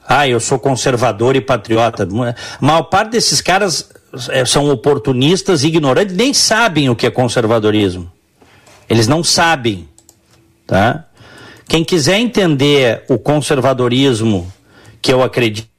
Ah, 0.07 0.27
eu 0.27 0.39
sou 0.39 0.59
conservador 0.59 1.35
e 1.35 1.41
patriota. 1.41 2.03
A 2.03 2.65
maior 2.65 2.83
parte 2.83 3.11
desses 3.11 3.41
caras 3.41 3.89
é, 4.29 4.45
são 4.45 4.69
oportunistas, 4.69 5.63
ignorantes, 5.63 6.15
nem 6.15 6.33
sabem 6.33 6.89
o 6.89 6.95
que 6.95 7.07
é 7.07 7.09
conservadorismo. 7.09 8.11
Eles 8.87 9.07
não 9.07 9.23
sabem, 9.23 9.87
tá? 10.67 11.05
Quem 11.67 11.83
quiser 11.83 12.19
entender 12.19 13.03
o 13.09 13.17
conservadorismo 13.17 14.51
que 15.01 15.11
eu 15.11 15.21
acredito. 15.21 15.69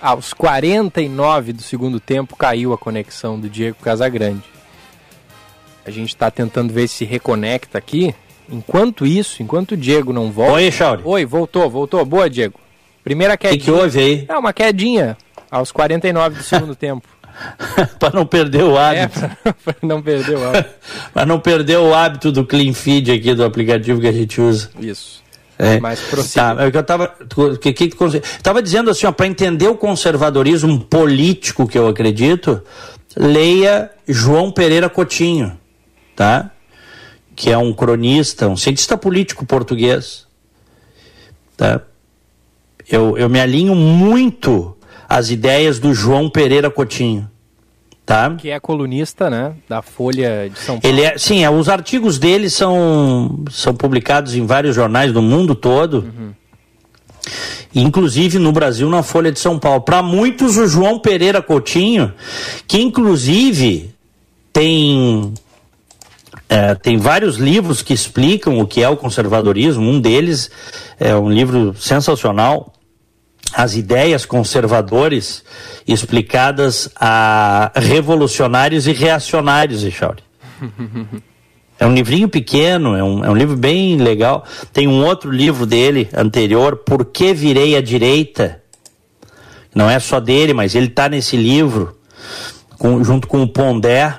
Aos 0.00 0.32
49 0.32 1.52
do 1.52 1.62
segundo 1.62 2.00
tempo 2.00 2.34
caiu 2.34 2.72
a 2.72 2.78
conexão 2.78 3.38
do 3.38 3.48
Diego 3.48 3.76
Casagrande. 3.80 4.42
A 5.86 5.90
gente 5.90 6.08
está 6.08 6.30
tentando 6.30 6.72
ver 6.72 6.88
se 6.88 7.04
reconecta 7.04 7.78
aqui. 7.78 8.14
Enquanto 8.48 9.06
isso, 9.06 9.42
enquanto 9.42 9.72
o 9.72 9.76
Diego 9.76 10.12
não 10.12 10.30
volta. 10.30 10.54
Oi, 10.54 10.70
Chauri. 10.72 11.02
Oi, 11.04 11.24
voltou, 11.24 11.70
voltou. 11.70 12.04
Boa, 12.04 12.28
Diego. 12.28 12.58
Primeira 13.04 13.36
quedinha. 13.36 13.56
O 13.56 13.58
que, 13.58 13.64
que 13.64 13.70
houve 13.70 13.98
aí? 13.98 14.24
É 14.28 14.36
uma 14.36 14.52
quedinha 14.52 15.16
aos 15.50 15.70
49 15.70 16.36
do 16.36 16.42
segundo 16.42 16.74
tempo. 16.76 17.06
para 17.98 18.14
não 18.14 18.26
perder 18.26 18.64
o 18.64 18.76
hábito. 18.76 19.24
É, 19.44 19.52
para 19.52 19.76
não 19.82 20.02
perder 20.02 20.36
o 20.36 20.48
hábito. 20.48 20.70
para 21.12 21.26
não 21.26 21.40
perder 21.40 21.78
o 21.78 21.94
hábito 21.94 22.32
do 22.32 22.44
clean 22.44 22.72
feed 22.72 23.12
aqui 23.12 23.34
do 23.34 23.44
aplicativo 23.44 24.00
que 24.00 24.08
a 24.08 24.12
gente 24.12 24.40
usa. 24.40 24.70
Isso. 24.78 25.22
É. 25.58 25.78
Mas 25.78 26.00
prossiga. 26.00 26.56
Tá, 26.56 26.64
é 26.64 26.66
eu 26.66 26.82
tava, 26.82 27.14
que, 27.60 27.72
que, 27.72 27.90
tava 28.42 28.62
dizendo 28.62 28.90
assim, 28.90 29.10
para 29.12 29.26
entender 29.26 29.68
o 29.68 29.76
conservadorismo 29.76 30.80
político 30.80 31.68
que 31.68 31.78
eu 31.78 31.86
acredito, 31.86 32.62
leia 33.16 33.90
João 34.08 34.50
Pereira 34.50 34.88
Cotinho, 34.88 35.58
tá? 36.16 36.50
Que 37.36 37.50
é 37.50 37.58
um 37.58 37.72
cronista, 37.72 38.48
um 38.48 38.56
cientista 38.56 38.96
político 38.96 39.46
português, 39.46 40.26
tá? 41.56 41.80
Eu, 42.88 43.16
eu 43.16 43.28
me 43.28 43.40
alinho 43.40 43.74
muito 43.74 44.76
às 45.12 45.28
ideias 45.28 45.78
do 45.78 45.92
João 45.92 46.30
Pereira 46.30 46.70
Cotinho. 46.70 47.28
Tá? 48.06 48.34
Que 48.34 48.48
é 48.48 48.58
colunista, 48.58 49.28
né, 49.28 49.52
da 49.68 49.82
Folha 49.82 50.48
de 50.48 50.58
São 50.58 50.80
Paulo. 50.80 50.98
Ele 50.98 51.06
é, 51.06 51.18
sim, 51.18 51.44
é, 51.44 51.50
os 51.50 51.68
artigos 51.68 52.18
dele 52.18 52.48
são, 52.48 53.44
são 53.50 53.74
publicados 53.74 54.34
em 54.34 54.46
vários 54.46 54.74
jornais 54.74 55.12
do 55.12 55.20
mundo 55.20 55.54
todo. 55.54 55.98
Uhum. 55.98 56.32
Inclusive 57.74 58.38
no 58.38 58.52
Brasil, 58.52 58.88
na 58.88 59.02
Folha 59.02 59.30
de 59.30 59.38
São 59.38 59.58
Paulo. 59.58 59.82
Para 59.82 60.02
muitos, 60.02 60.56
o 60.56 60.66
João 60.66 60.98
Pereira 60.98 61.42
Coutinho, 61.42 62.12
que 62.66 62.80
inclusive 62.80 63.94
tem 64.50 65.32
é, 66.48 66.74
tem 66.74 66.96
vários 66.96 67.36
livros 67.36 67.82
que 67.82 67.92
explicam 67.92 68.58
o 68.58 68.66
que 68.66 68.82
é 68.82 68.88
o 68.88 68.96
conservadorismo. 68.96 69.88
Um 69.88 70.00
deles 70.00 70.50
é 70.98 71.14
um 71.14 71.30
livro 71.30 71.74
sensacional, 71.78 72.72
As 73.54 73.76
Ideias 73.76 74.24
Conservadores 74.24 75.44
explicadas 75.86 76.88
a 76.96 77.70
revolucionários 77.74 78.86
e 78.86 78.92
reacionários, 78.92 79.84
Echauri. 79.84 80.22
É 81.82 81.86
um 81.86 81.94
livrinho 81.94 82.28
pequeno, 82.28 82.94
é 82.94 83.02
um, 83.02 83.24
é 83.24 83.30
um 83.30 83.34
livro 83.34 83.56
bem 83.56 83.96
legal. 83.96 84.44
Tem 84.72 84.86
um 84.86 85.04
outro 85.04 85.32
livro 85.32 85.66
dele, 85.66 86.08
anterior, 86.14 86.76
Por 86.76 87.06
que 87.06 87.34
Virei 87.34 87.76
à 87.76 87.80
Direita? 87.80 88.62
Não 89.74 89.90
é 89.90 89.98
só 89.98 90.20
dele, 90.20 90.54
mas 90.54 90.76
ele 90.76 90.86
está 90.86 91.08
nesse 91.08 91.36
livro, 91.36 91.98
com, 92.78 93.02
junto 93.02 93.26
com 93.26 93.42
o 93.42 93.48
Pondé, 93.48 94.16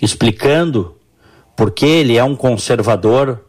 explicando 0.00 0.96
por 1.56 1.70
que 1.70 1.86
ele 1.86 2.16
é 2.16 2.24
um 2.24 2.34
conservador. 2.34 3.44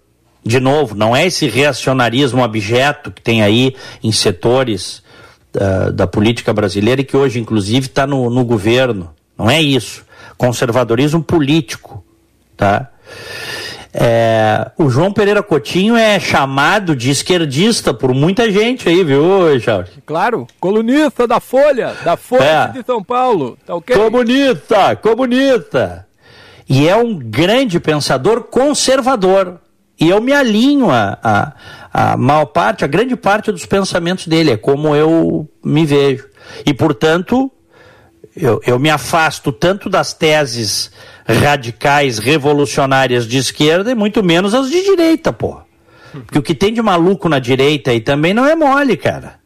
De 0.45 0.59
novo, 0.59 0.95
não 0.95 1.15
é 1.15 1.25
esse 1.25 1.47
reacionarismo 1.47 2.43
abjeto 2.43 3.11
que 3.11 3.21
tem 3.21 3.41
aí 3.41 3.75
em 4.03 4.11
setores 4.11 5.01
da, 5.51 5.89
da 5.89 6.07
política 6.07 6.51
brasileira 6.51 7.01
e 7.01 7.05
que 7.05 7.15
hoje, 7.15 7.39
inclusive, 7.39 7.87
está 7.87 8.05
no, 8.05 8.29
no 8.29 8.43
governo. 8.43 9.13
Não 9.37 9.49
é 9.49 9.61
isso. 9.61 10.03
Conservadorismo 10.37 11.23
político, 11.23 12.03
tá? 12.57 12.89
É, 13.95 14.71
o 14.75 14.89
João 14.89 15.13
Pereira 15.13 15.43
Coutinho 15.43 15.95
é 15.95 16.19
chamado 16.19 16.95
de 16.95 17.11
esquerdista 17.11 17.93
por 17.93 18.11
muita 18.11 18.51
gente 18.51 18.89
aí, 18.89 19.03
viu, 19.03 19.59
Charles? 19.61 19.91
Claro, 20.03 20.47
colunista 20.59 21.27
da 21.27 21.39
Folha, 21.39 21.93
da 22.03 22.17
Folha 22.17 22.71
é. 22.73 22.79
de 22.79 22.83
São 22.83 23.03
Paulo. 23.03 23.55
Tá 23.63 23.75
okay? 23.75 23.95
Comunista, 23.95 24.95
comunista. 24.95 26.07
E 26.67 26.87
é 26.87 26.95
um 26.95 27.15
grande 27.15 27.79
pensador 27.79 28.45
conservador. 28.45 29.59
E 29.99 30.09
eu 30.09 30.19
me 30.19 30.33
alinho 30.33 30.89
a, 30.89 31.17
a, 31.23 31.53
a 32.11 32.17
maior 32.17 32.45
parte, 32.45 32.83
a 32.83 32.87
grande 32.87 33.15
parte 33.15 33.51
dos 33.51 33.65
pensamentos 33.65 34.27
dele, 34.27 34.51
é 34.51 34.57
como 34.57 34.95
eu 34.95 35.47
me 35.63 35.85
vejo. 35.85 36.27
E, 36.65 36.73
portanto, 36.73 37.51
eu, 38.35 38.59
eu 38.65 38.79
me 38.79 38.89
afasto 38.89 39.51
tanto 39.51 39.89
das 39.89 40.13
teses 40.13 40.91
radicais, 41.25 42.17
revolucionárias 42.17 43.27
de 43.27 43.37
esquerda 43.37 43.91
e 43.91 43.95
muito 43.95 44.23
menos 44.23 44.53
as 44.53 44.69
de 44.69 44.83
direita, 44.83 45.31
pô. 45.31 45.61
Porque 46.11 46.37
o 46.37 46.43
que 46.43 46.53
tem 46.53 46.73
de 46.73 46.81
maluco 46.81 47.27
na 47.27 47.39
direita 47.39 47.91
aí 47.91 47.99
também 47.99 48.33
não 48.33 48.45
é 48.45 48.55
mole, 48.55 48.97
cara. 48.97 49.41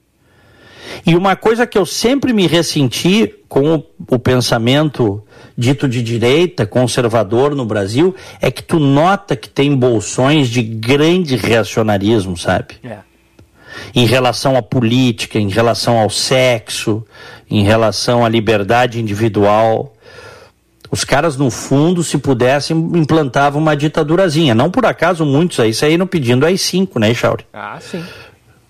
E 1.05 1.15
uma 1.15 1.35
coisa 1.35 1.67
que 1.67 1.77
eu 1.77 1.85
sempre 1.85 2.33
me 2.33 2.47
ressenti 2.47 3.33
com 3.47 3.75
o, 3.75 3.83
o, 4.09 4.19
pensamento 4.19 5.23
dito 5.57 5.87
de 5.87 6.03
direita, 6.03 6.67
conservador 6.67 7.55
no 7.55 7.65
Brasil, 7.65 8.15
é 8.39 8.51
que 8.51 8.61
tu 8.61 8.79
nota 8.79 9.35
que 9.35 9.49
tem 9.49 9.75
bolsões 9.75 10.49
de 10.49 10.61
grande 10.61 11.35
reacionarismo, 11.35 12.37
sabe? 12.37 12.75
É. 12.83 12.99
Em 13.95 14.05
relação 14.05 14.55
à 14.55 14.61
política, 14.61 15.39
em 15.39 15.49
relação 15.49 15.97
ao 15.97 16.09
sexo, 16.09 17.03
em 17.49 17.63
relação 17.63 18.23
à 18.23 18.29
liberdade 18.29 18.99
individual. 18.99 19.93
Os 20.91 21.03
caras, 21.03 21.35
no 21.37 21.49
fundo, 21.49 22.03
se 22.03 22.17
pudessem, 22.17 22.77
implantavam 22.77 23.61
uma 23.61 23.75
ditadurazinha. 23.75 24.55
Não 24.55 24.69
por 24.69 24.85
acaso 24.85 25.25
muitos 25.25 25.59
aí 25.59 25.73
saíram 25.73 26.07
pedindo 26.07 26.45
AI-5, 26.45 26.99
né, 26.99 27.13
Chauri? 27.13 27.45
Ah, 27.51 27.77
sim. 27.79 28.03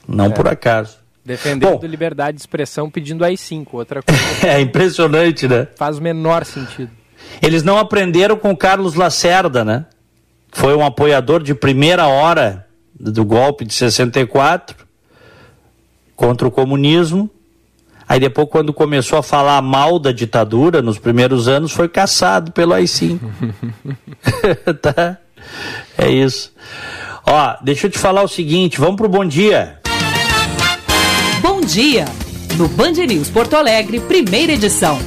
Não 0.08 0.26
é. 0.26 0.30
por 0.30 0.48
acaso. 0.48 0.97
Defendendo 1.28 1.78
Bom, 1.78 1.86
liberdade 1.86 2.38
de 2.38 2.41
expressão 2.41 2.89
pedindo 2.89 3.25
AI-5, 3.25 3.67
outra 3.73 4.01
coisa. 4.01 4.21
é 4.47 4.61
impressionante, 4.61 5.45
né? 5.45 5.67
Faz 5.75 5.97
o 5.97 6.01
menor 6.01 6.45
sentido. 6.45 6.89
Eles 7.41 7.63
não 7.63 7.78
aprenderam 7.78 8.38
com 8.38 8.51
o 8.51 8.55
Carlos 8.55 8.95
Lacerda, 8.95 9.65
né? 9.65 9.86
Foi 10.53 10.73
um 10.73 10.86
apoiador 10.86 11.43
de 11.43 11.53
primeira 11.53 12.07
hora 12.07 12.65
do 12.97 13.25
golpe 13.25 13.65
de 13.65 13.73
64 13.73 14.88
contra 16.15 16.47
o 16.47 16.51
comunismo. 16.51 17.30
Aí 18.07 18.21
depois, 18.21 18.47
quando 18.49 18.71
começou 18.71 19.19
a 19.19 19.23
falar 19.23 19.61
mal 19.61 19.99
da 19.99 20.13
ditadura, 20.13 20.82
nos 20.82 20.97
primeiros 20.97 21.49
anos, 21.49 21.73
foi 21.73 21.89
caçado 21.89 22.53
pelo 22.53 22.73
AI-5. 22.73 23.19
tá? 24.82 25.17
É 25.97 26.09
isso. 26.09 26.53
Ó, 27.25 27.57
deixa 27.61 27.88
eu 27.88 27.91
te 27.91 27.99
falar 27.99 28.23
o 28.23 28.30
seguinte, 28.30 28.80
vamos 28.80 28.95
pro 28.95 29.09
bom 29.09 29.25
dia 29.25 29.78
dia, 31.68 32.06
no 32.58 32.70
Band 32.70 32.93
News 32.93 33.30
Porto 33.30 33.56
Alegre, 33.56 34.00
primeira 34.00 34.54
edição. 34.54 34.98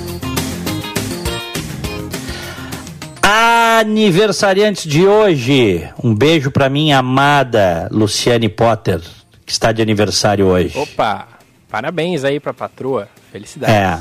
Aniversariantes 3.23 4.85
de 4.85 5.07
hoje, 5.07 5.89
um 6.05 6.15
beijo 6.15 6.51
para 6.51 6.69
minha 6.69 6.99
amada 6.99 7.89
Luciane 7.91 8.49
Potter, 8.49 9.01
que 9.47 9.51
está 9.51 9.73
de 9.73 9.81
aniversário 9.81 10.47
hoje. 10.47 10.79
Opa, 10.79 11.27
parabéns 11.71 12.25
aí 12.25 12.39
para 12.39 12.51
a 12.51 12.55
patroa, 12.55 13.09
felicidades. 13.33 13.75
É, 13.75 13.99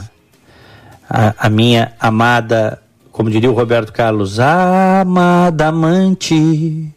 a, 1.10 1.34
a 1.40 1.50
minha 1.50 1.94
amada, 1.98 2.82
como 3.10 3.30
diria 3.32 3.50
o 3.50 3.56
Roberto 3.56 3.94
Carlos, 3.94 4.38
amada 4.38 5.70
amante, 5.70 6.94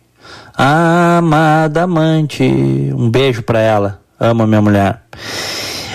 amada 0.55 1.85
amante, 1.85 2.43
um 2.43 3.09
beijo 3.09 3.45
para 3.45 3.61
ela, 3.61 4.02
amo 4.23 4.47
minha 4.47 4.63
mulher. 4.63 5.03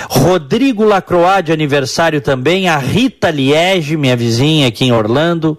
Rodrigo 0.09 0.83
Lacroix 0.83 1.43
de 1.43 1.51
aniversário 1.51 2.21
também, 2.21 2.67
a 2.67 2.77
Rita 2.77 3.29
Liege, 3.29 3.97
minha 3.97 4.15
vizinha 4.15 4.67
aqui 4.67 4.85
em 4.85 4.91
Orlando, 4.91 5.57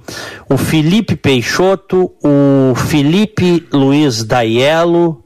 o 0.49 0.57
Felipe 0.57 1.17
Peixoto, 1.17 2.13
o 2.23 2.75
Felipe 2.75 3.67
Luiz 3.73 4.25
Daiello 4.25 5.23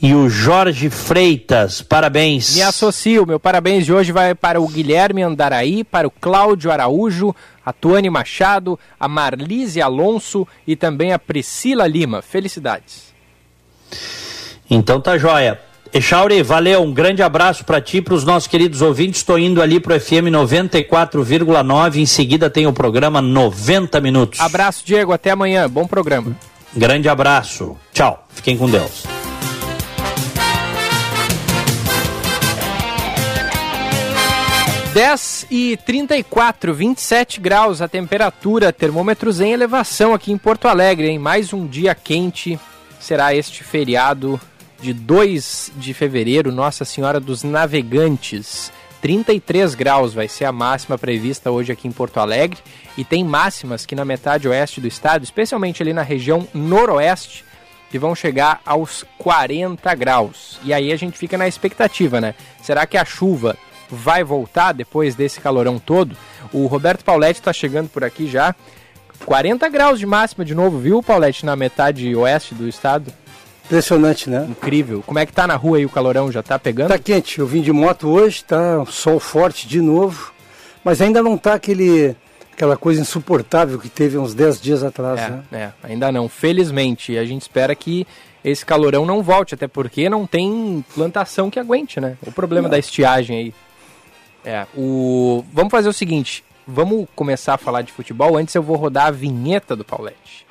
e 0.00 0.14
o 0.14 0.28
Jorge 0.28 0.90
Freitas. 0.90 1.80
Parabéns. 1.80 2.54
Me 2.54 2.62
associo, 2.62 3.26
meu 3.26 3.40
parabéns 3.40 3.84
de 3.84 3.92
hoje 3.92 4.12
vai 4.12 4.34
para 4.34 4.60
o 4.60 4.68
Guilherme 4.68 5.22
Andaraí, 5.22 5.82
para 5.82 6.06
o 6.06 6.10
Cláudio 6.10 6.70
Araújo, 6.70 7.34
a 7.64 7.72
Tuane 7.72 8.10
Machado, 8.10 8.78
a 8.98 9.08
Marlise 9.08 9.80
Alonso 9.80 10.46
e 10.66 10.76
também 10.76 11.12
a 11.12 11.18
Priscila 11.18 11.86
Lima. 11.86 12.20
Felicidades. 12.20 13.14
Então 14.68 15.00
tá 15.00 15.16
joia. 15.16 15.65
Echauri, 15.92 16.42
valeu, 16.42 16.82
um 16.82 16.92
grande 16.92 17.22
abraço 17.22 17.64
para 17.64 17.80
ti, 17.80 18.02
para 18.02 18.14
os 18.14 18.24
nossos 18.24 18.46
queridos 18.46 18.82
ouvintes. 18.82 19.20
Estou 19.20 19.38
indo 19.38 19.62
ali 19.62 19.80
para 19.80 19.96
o 19.96 20.00
FM 20.00 20.30
94,9. 20.30 21.96
Em 21.96 22.06
seguida 22.06 22.50
tem 22.50 22.66
o 22.66 22.72
programa 22.72 23.22
90 23.22 24.00
Minutos. 24.00 24.40
Abraço, 24.40 24.84
Diego. 24.84 25.12
Até 25.12 25.30
amanhã. 25.30 25.68
Bom 25.68 25.86
programa. 25.86 26.36
Grande 26.74 27.08
abraço. 27.08 27.76
Tchau. 27.92 28.26
Fiquem 28.28 28.56
com 28.56 28.68
Deus. 28.68 29.04
Dez 34.92 35.46
e 35.50 35.76
34, 35.84 36.72
27 36.72 37.38
graus 37.38 37.82
a 37.82 37.88
temperatura, 37.88 38.72
termômetros 38.72 39.42
em 39.42 39.52
elevação 39.52 40.14
aqui 40.14 40.32
em 40.32 40.38
Porto 40.38 40.68
Alegre, 40.68 41.08
em 41.08 41.18
mais 41.18 41.52
um 41.52 41.66
dia 41.66 41.94
quente. 41.94 42.58
Será 42.98 43.34
este 43.34 43.62
feriado 43.62 44.40
de 44.80 44.92
2 44.92 45.72
de 45.76 45.94
fevereiro, 45.94 46.52
Nossa 46.52 46.84
Senhora 46.84 47.18
dos 47.20 47.42
Navegantes. 47.42 48.72
33 49.00 49.74
graus 49.74 50.14
vai 50.14 50.28
ser 50.28 50.46
a 50.46 50.52
máxima 50.52 50.98
prevista 50.98 51.50
hoje 51.50 51.72
aqui 51.72 51.86
em 51.86 51.92
Porto 51.92 52.18
Alegre 52.18 52.58
e 52.96 53.04
tem 53.04 53.22
máximas 53.22 53.86
que 53.86 53.94
na 53.94 54.04
metade 54.04 54.48
oeste 54.48 54.80
do 54.80 54.88
estado, 54.88 55.22
especialmente 55.22 55.82
ali 55.82 55.92
na 55.92 56.02
região 56.02 56.46
noroeste, 56.52 57.44
que 57.90 57.98
vão 57.98 58.14
chegar 58.14 58.60
aos 58.66 59.04
40 59.18 59.94
graus. 59.94 60.58
E 60.64 60.72
aí 60.72 60.92
a 60.92 60.96
gente 60.96 61.16
fica 61.16 61.38
na 61.38 61.46
expectativa, 61.46 62.20
né? 62.20 62.34
Será 62.62 62.86
que 62.86 62.96
a 62.96 63.04
chuva 63.04 63.56
vai 63.88 64.24
voltar 64.24 64.72
depois 64.72 65.14
desse 65.14 65.40
calorão 65.40 65.78
todo. 65.78 66.16
O 66.52 66.66
Roberto 66.66 67.04
Pauletti 67.04 67.40
está 67.40 67.52
chegando 67.52 67.88
por 67.88 68.04
aqui 68.04 68.26
já. 68.26 68.54
40 69.24 69.68
graus 69.68 69.98
de 69.98 70.06
máxima 70.06 70.44
de 70.44 70.54
novo, 70.54 70.78
viu, 70.78 71.02
Pauletti, 71.02 71.46
na 71.46 71.56
metade 71.56 72.14
oeste 72.14 72.54
do 72.54 72.68
estado? 72.68 73.12
Impressionante, 73.66 74.30
né? 74.30 74.46
Incrível. 74.48 75.02
Como 75.04 75.18
é 75.18 75.26
que 75.26 75.32
tá 75.32 75.46
na 75.46 75.56
rua 75.56 75.78
aí 75.78 75.84
o 75.84 75.90
calorão? 75.90 76.30
Já 76.30 76.42
tá 76.42 76.58
pegando? 76.58 76.88
Tá 76.88 76.98
quente. 76.98 77.40
Eu 77.40 77.46
vim 77.46 77.60
de 77.60 77.72
moto 77.72 78.08
hoje, 78.08 78.44
tá 78.44 78.84
sol 78.86 79.18
forte 79.18 79.66
de 79.66 79.80
novo. 79.80 80.32
Mas 80.84 81.00
ainda 81.00 81.20
não 81.22 81.36
tá 81.36 81.54
aquele 81.54 82.16
aquela 82.52 82.76
coisa 82.76 83.00
insuportável 83.00 83.78
que 83.78 83.88
teve 83.88 84.16
uns 84.16 84.32
10 84.32 84.60
dias 84.60 84.82
atrás, 84.82 85.20
é, 85.20 85.30
né? 85.30 85.42
É, 85.52 85.72
ainda 85.82 86.10
não. 86.10 86.28
Felizmente, 86.28 87.18
a 87.18 87.24
gente 87.24 87.42
espera 87.42 87.74
que 87.74 88.06
esse 88.42 88.64
calorão 88.64 89.04
não 89.04 89.22
volte, 89.22 89.54
até 89.54 89.68
porque 89.68 90.08
não 90.08 90.26
tem 90.26 90.82
plantação 90.94 91.50
que 91.50 91.58
aguente, 91.58 92.00
né? 92.00 92.16
O 92.26 92.32
problema 92.32 92.62
não. 92.62 92.70
da 92.70 92.78
estiagem 92.78 93.36
aí. 93.36 93.54
É, 94.44 94.66
o... 94.74 95.44
Vamos 95.52 95.70
fazer 95.70 95.88
o 95.88 95.92
seguinte, 95.92 96.44
vamos 96.66 97.06
começar 97.14 97.54
a 97.54 97.58
falar 97.58 97.82
de 97.82 97.92
futebol. 97.92 98.38
Antes 98.38 98.54
eu 98.54 98.62
vou 98.62 98.76
rodar 98.76 99.06
a 99.06 99.10
vinheta 99.10 99.76
do 99.76 99.84
Paulette. 99.84 100.45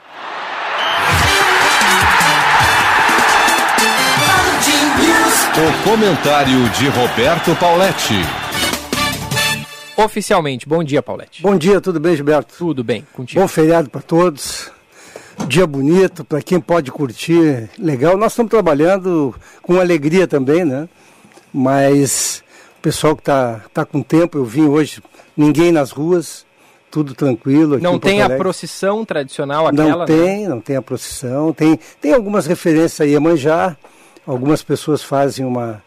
O 5.58 5.90
comentário 5.90 6.70
de 6.72 6.90
Roberto 6.90 7.56
Pauletti. 7.56 8.14
Oficialmente, 9.96 10.68
bom 10.68 10.84
dia, 10.84 11.02
Paulette. 11.02 11.42
Bom 11.42 11.58
dia, 11.58 11.80
tudo 11.80 11.98
bem, 11.98 12.14
Gilberto? 12.14 12.56
Tudo 12.58 12.84
bem, 12.84 13.08
contigo. 13.14 13.40
Bom 13.40 13.48
feriado 13.48 13.90
para 13.90 14.02
todos. 14.02 14.70
Dia 15.48 15.66
bonito, 15.66 16.26
para 16.26 16.42
quem 16.42 16.60
pode 16.60 16.92
curtir, 16.92 17.70
legal. 17.80 18.18
Nós 18.18 18.34
estamos 18.34 18.50
trabalhando 18.50 19.34
com 19.62 19.80
alegria 19.80 20.28
também, 20.28 20.66
né? 20.66 20.90
Mas 21.54 22.44
o 22.78 22.82
pessoal 22.82 23.16
que 23.16 23.22
está 23.22 23.62
tá 23.74 23.86
com 23.86 24.02
tempo, 24.02 24.38
eu 24.38 24.44
vim 24.44 24.66
hoje, 24.66 25.02
ninguém 25.38 25.72
nas 25.72 25.90
ruas, 25.90 26.46
tudo 26.92 27.14
tranquilo. 27.16 27.80
não 27.80 27.98
tem 27.98 28.22
a 28.22 28.30
procissão 28.32 29.06
tradicional 29.06 29.68
aquela? 29.68 29.90
Não 29.90 30.00
né? 30.00 30.06
tem, 30.06 30.42
né? 30.42 30.50
não 30.50 30.60
tem 30.60 30.76
a 30.76 30.82
procissão. 30.82 31.54
Tem, 31.54 31.80
tem 32.02 32.14
algumas 32.14 32.46
referências 32.46 33.00
aí 33.00 33.16
a 33.16 33.22
manjar. 33.22 33.78
Algumas 34.26 34.64
pessoas 34.64 35.04
fazem 35.04 35.46
uma, 35.46 35.84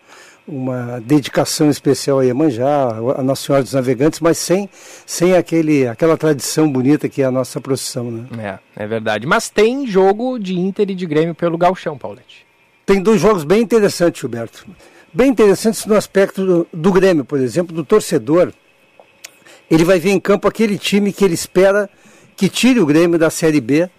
uma 0.47 1.01
dedicação 1.01 1.69
especial 1.69 2.21
a 2.21 2.25
Iemanjá, 2.25 2.89
a 3.17 3.23
Nossa 3.23 3.43
Senhora 3.43 3.63
dos 3.63 3.75
Navegantes, 3.75 4.21
mas 4.21 4.39
sem, 4.39 4.69
sem 5.05 5.35
aquele, 5.35 5.87
aquela 5.87 6.17
tradição 6.17 6.71
bonita 6.71 7.09
que 7.09 7.21
é 7.21 7.27
a 7.27 7.31
nossa 7.31 7.61
procissão. 7.61 8.11
Né? 8.11 8.59
É, 8.77 8.85
é 8.85 8.87
verdade. 8.87 9.27
Mas 9.27 9.51
tem 9.51 9.87
jogo 9.87 10.39
de 10.39 10.59
Inter 10.59 10.91
e 10.91 10.95
de 10.95 11.07
Grêmio 11.07 11.35
pelo 11.35 11.59
Galchão, 11.59 11.99
Paulette. 11.99 12.47
Tem 12.87 13.03
dois 13.03 13.21
jogos 13.21 13.45
bem 13.45 13.61
interessantes, 13.61 14.21
Gilberto. 14.21 14.67
Bem 15.13 15.31
interessantes 15.31 15.85
no 15.85 15.95
aspecto 15.95 16.47
do, 16.47 16.67
do 16.73 16.93
Grêmio, 16.93 17.25
por 17.25 17.39
exemplo, 17.39 17.75
do 17.75 17.85
torcedor. 17.85 18.53
Ele 19.71 19.85
vai 19.85 19.99
ver 19.99 20.11
em 20.11 20.21
campo 20.21 20.49
aquele 20.49 20.79
time 20.79 21.13
que 21.13 21.25
ele 21.25 21.35
espera 21.35 21.91
que 22.37 22.49
tire 22.49 22.81
o 22.81 22.87
Grêmio 22.87 23.19
da 23.19 23.29
Série 23.29 23.61
B 23.61 23.91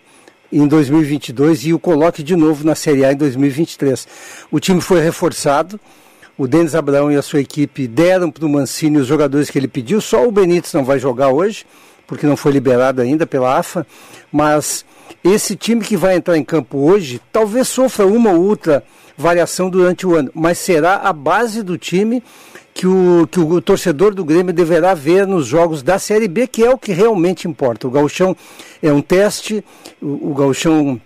em 0.51 0.67
2022 0.67 1.65
e 1.65 1.73
o 1.73 1.79
coloque 1.79 2.23
de 2.23 2.35
novo 2.35 2.65
na 2.65 2.75
Série 2.75 3.05
A 3.05 3.13
em 3.13 3.15
2023. 3.15 4.07
O 4.51 4.59
time 4.59 4.81
foi 4.81 5.01
reforçado, 5.01 5.79
o 6.37 6.47
Denis 6.47 6.75
Abraão 6.75 7.11
e 7.11 7.15
a 7.15 7.21
sua 7.21 7.41
equipe 7.41 7.87
deram 7.87 8.31
para 8.31 8.45
o 8.45 8.49
Mancini 8.49 8.97
os 8.97 9.07
jogadores 9.07 9.49
que 9.49 9.59
ele 9.59 9.67
pediu, 9.67 9.99
só 10.01 10.27
o 10.27 10.31
Benítez 10.31 10.73
não 10.73 10.83
vai 10.83 10.97
jogar 10.97 11.29
hoje, 11.29 11.65
porque 12.07 12.25
não 12.25 12.37
foi 12.37 12.51
liberado 12.51 13.01
ainda 13.01 13.27
pela 13.27 13.57
AFA, 13.57 13.85
mas 14.31 14.85
esse 15.23 15.55
time 15.55 15.83
que 15.83 15.97
vai 15.97 16.15
entrar 16.15 16.37
em 16.37 16.43
campo 16.43 16.77
hoje 16.77 17.21
talvez 17.31 17.67
sofra 17.67 18.07
uma 18.07 18.31
ou 18.31 18.41
outra 18.41 18.83
variação 19.17 19.69
durante 19.69 20.07
o 20.07 20.15
ano, 20.15 20.31
mas 20.33 20.57
será 20.57 20.95
a 20.95 21.11
base 21.11 21.61
do 21.61 21.77
time 21.77 22.23
que 22.73 22.87
o, 22.87 23.27
que 23.29 23.39
o 23.39 23.61
torcedor 23.61 24.13
do 24.13 24.23
Grêmio 24.23 24.53
deverá 24.53 24.93
ver 24.93 25.27
nos 25.27 25.45
jogos 25.45 25.83
da 25.83 25.99
Série 25.99 26.27
B, 26.27 26.47
que 26.47 26.63
é 26.63 26.69
o 26.69 26.77
que 26.77 26.91
realmente 26.91 27.47
importa. 27.47 27.87
O 27.87 27.91
gauchão 27.91 28.35
é 28.81 28.91
um 28.91 29.01
teste, 29.01 29.63
o, 30.01 30.31
o 30.31 30.33
gauchão 30.33 30.99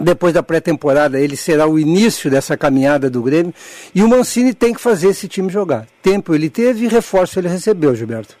depois 0.00 0.32
da 0.32 0.42
pré-temporada, 0.42 1.20
ele 1.20 1.36
será 1.36 1.66
o 1.66 1.78
início 1.78 2.30
dessa 2.30 2.56
caminhada 2.56 3.10
do 3.10 3.22
Grêmio. 3.22 3.54
E 3.94 4.02
o 4.02 4.08
Mancini 4.08 4.54
tem 4.54 4.72
que 4.72 4.80
fazer 4.80 5.08
esse 5.08 5.28
time 5.28 5.50
jogar. 5.50 5.86
Tempo 6.02 6.34
ele 6.34 6.48
teve 6.48 6.86
e 6.86 6.88
reforço 6.88 7.38
ele 7.38 7.48
recebeu, 7.48 7.94
Gilberto. 7.94 8.36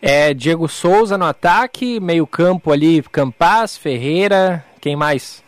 É 0.00 0.34
Diego 0.34 0.68
Souza 0.68 1.16
no 1.16 1.24
ataque, 1.24 2.00
meio-campo 2.00 2.72
ali, 2.72 3.02
Campaz, 3.02 3.76
Ferreira, 3.76 4.64
quem 4.80 4.96
mais? 4.96 5.42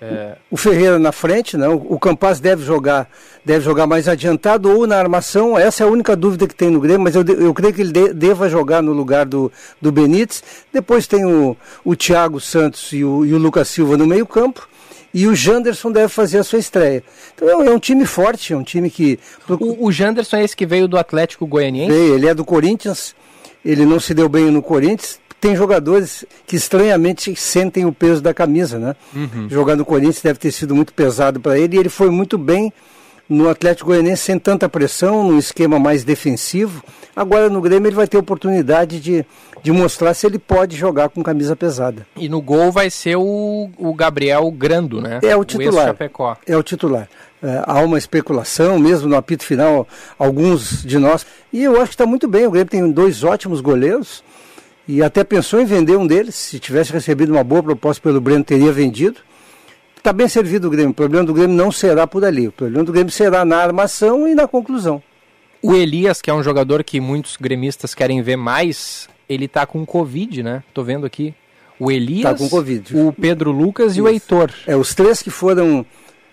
É... 0.00 0.36
O 0.50 0.56
Ferreira 0.56 0.98
na 0.98 1.12
frente, 1.12 1.56
não. 1.56 1.74
Né? 1.74 1.82
O 1.88 1.98
Campaz 1.98 2.40
deve 2.40 2.64
jogar, 2.64 3.08
deve 3.44 3.64
jogar 3.64 3.86
mais 3.86 4.08
adiantado 4.08 4.70
ou 4.70 4.86
na 4.86 4.96
armação. 4.96 5.58
Essa 5.58 5.82
é 5.82 5.86
a 5.86 5.90
única 5.90 6.14
dúvida 6.14 6.46
que 6.46 6.54
tem 6.54 6.70
no 6.70 6.80
Grêmio, 6.80 7.00
mas 7.00 7.14
eu, 7.14 7.22
eu 7.22 7.52
creio 7.52 7.74
que 7.74 7.82
ele 7.82 7.92
de, 7.92 8.14
deva 8.14 8.48
jogar 8.48 8.82
no 8.82 8.92
lugar 8.92 9.26
do, 9.26 9.50
do 9.80 9.90
Benítez. 9.90 10.42
Depois 10.72 11.06
tem 11.06 11.24
o, 11.24 11.56
o 11.84 11.96
Thiago 11.96 12.40
Santos 12.40 12.92
e 12.92 13.04
o, 13.04 13.26
e 13.26 13.34
o 13.34 13.38
Lucas 13.38 13.68
Silva 13.68 13.96
no 13.96 14.06
meio-campo. 14.06 14.68
E 15.12 15.26
o 15.26 15.34
Janderson 15.34 15.90
deve 15.90 16.08
fazer 16.08 16.38
a 16.38 16.44
sua 16.44 16.58
estreia. 16.58 17.02
Então 17.34 17.48
é 17.48 17.56
um 17.56 17.76
é 17.76 17.80
time 17.80 18.04
forte, 18.04 18.52
é 18.52 18.56
um 18.56 18.62
time 18.62 18.90
que. 18.90 19.18
O, 19.48 19.86
o 19.86 19.92
Janderson 19.92 20.36
é 20.36 20.44
esse 20.44 20.54
que 20.54 20.66
veio 20.66 20.86
do 20.86 20.98
Atlético 20.98 21.46
Goianiense? 21.46 21.96
Ele 21.96 22.28
é 22.28 22.34
do 22.34 22.44
Corinthians. 22.44 23.16
Ele 23.64 23.84
não 23.84 23.98
se 23.98 24.14
deu 24.14 24.28
bem 24.28 24.50
no 24.50 24.62
Corinthians, 24.62 25.18
tem 25.40 25.54
jogadores 25.56 26.24
que 26.46 26.56
estranhamente 26.56 27.34
sentem 27.36 27.84
o 27.84 27.92
peso 27.92 28.20
da 28.20 28.34
camisa, 28.34 28.78
né? 28.78 28.96
Uhum. 29.14 29.48
Jogar 29.48 29.76
no 29.76 29.84
Corinthians 29.84 30.22
deve 30.22 30.38
ter 30.38 30.52
sido 30.52 30.74
muito 30.74 30.92
pesado 30.92 31.40
para 31.40 31.58
ele 31.58 31.76
e 31.76 31.78
ele 31.78 31.88
foi 31.88 32.10
muito 32.10 32.36
bem 32.36 32.72
no 33.28 33.48
Atlético 33.48 33.90
Goianiense 33.90 34.22
sem 34.22 34.38
tanta 34.38 34.68
pressão, 34.68 35.22
num 35.22 35.38
esquema 35.38 35.78
mais 35.78 36.02
defensivo. 36.02 36.82
Agora 37.14 37.50
no 37.50 37.60
Grêmio 37.60 37.88
ele 37.88 37.96
vai 37.96 38.06
ter 38.06 38.16
oportunidade 38.16 39.00
de, 39.00 39.24
de 39.62 39.70
mostrar 39.70 40.14
se 40.14 40.26
ele 40.26 40.38
pode 40.38 40.76
jogar 40.76 41.10
com 41.10 41.22
camisa 41.22 41.54
pesada. 41.54 42.06
E 42.16 42.28
no 42.28 42.40
gol 42.40 42.72
vai 42.72 42.90
ser 42.90 43.16
o, 43.16 43.70
o 43.76 43.94
Gabriel 43.94 44.50
Grando, 44.50 45.00
né? 45.00 45.20
É 45.22 45.36
o 45.36 45.44
titular. 45.44 45.94
O 45.94 46.36
é 46.46 46.56
o 46.56 46.62
titular. 46.62 47.08
É, 47.40 47.62
há 47.66 47.80
uma 47.82 47.98
especulação, 47.98 48.78
mesmo 48.78 49.08
no 49.08 49.14
apito 49.14 49.44
final, 49.44 49.86
alguns 50.18 50.82
de 50.82 50.98
nós. 50.98 51.24
E 51.52 51.62
eu 51.62 51.76
acho 51.76 51.90
que 51.90 51.94
está 51.94 52.06
muito 52.06 52.26
bem. 52.26 52.46
O 52.46 52.50
Grêmio 52.50 52.70
tem 52.70 52.90
dois 52.90 53.22
ótimos 53.22 53.60
goleiros 53.60 54.24
e 54.88 55.02
até 55.02 55.22
pensou 55.22 55.60
em 55.60 55.66
vender 55.66 55.96
um 55.98 56.06
deles. 56.06 56.34
Se 56.34 56.58
tivesse 56.58 56.90
recebido 56.90 57.30
uma 57.30 57.44
boa 57.44 57.62
proposta 57.62 58.02
pelo 58.02 58.22
Breno, 58.22 58.42
teria 58.42 58.72
vendido. 58.72 59.20
Está 59.94 60.14
bem 60.14 60.26
servido 60.26 60.68
o 60.68 60.70
Grêmio. 60.70 60.92
O 60.92 60.94
problema 60.94 61.26
do 61.26 61.34
Grêmio 61.34 61.54
não 61.54 61.70
será 61.70 62.06
por 62.06 62.24
ali. 62.24 62.48
O 62.48 62.52
problema 62.52 62.84
do 62.84 62.92
Grêmio 62.92 63.12
será 63.12 63.44
na 63.44 63.58
armação 63.58 64.26
e 64.26 64.34
na 64.34 64.48
conclusão. 64.48 65.02
O 65.60 65.74
Elias, 65.74 66.22
que 66.22 66.30
é 66.30 66.34
um 66.34 66.42
jogador 66.42 66.82
que 66.82 67.00
muitos 67.00 67.36
gremistas 67.36 67.94
querem 67.94 68.22
ver 68.22 68.36
mais, 68.36 69.08
ele 69.28 69.44
está 69.44 69.66
com 69.66 69.84
Covid, 69.84 70.42
né? 70.42 70.62
Tô 70.72 70.82
vendo 70.82 71.04
aqui. 71.04 71.34
O 71.78 71.90
Elias, 71.90 72.22
tá 72.22 72.34
com 72.34 72.48
COVID. 72.48 72.96
o 72.96 73.12
Pedro 73.12 73.52
Lucas 73.52 73.92
Isso. 73.92 74.00
e 74.00 74.02
o 74.02 74.08
Heitor. 74.08 74.52
É, 74.66 74.74
os 74.74 74.94
três 74.94 75.20
que 75.20 75.30
foram. 75.30 75.84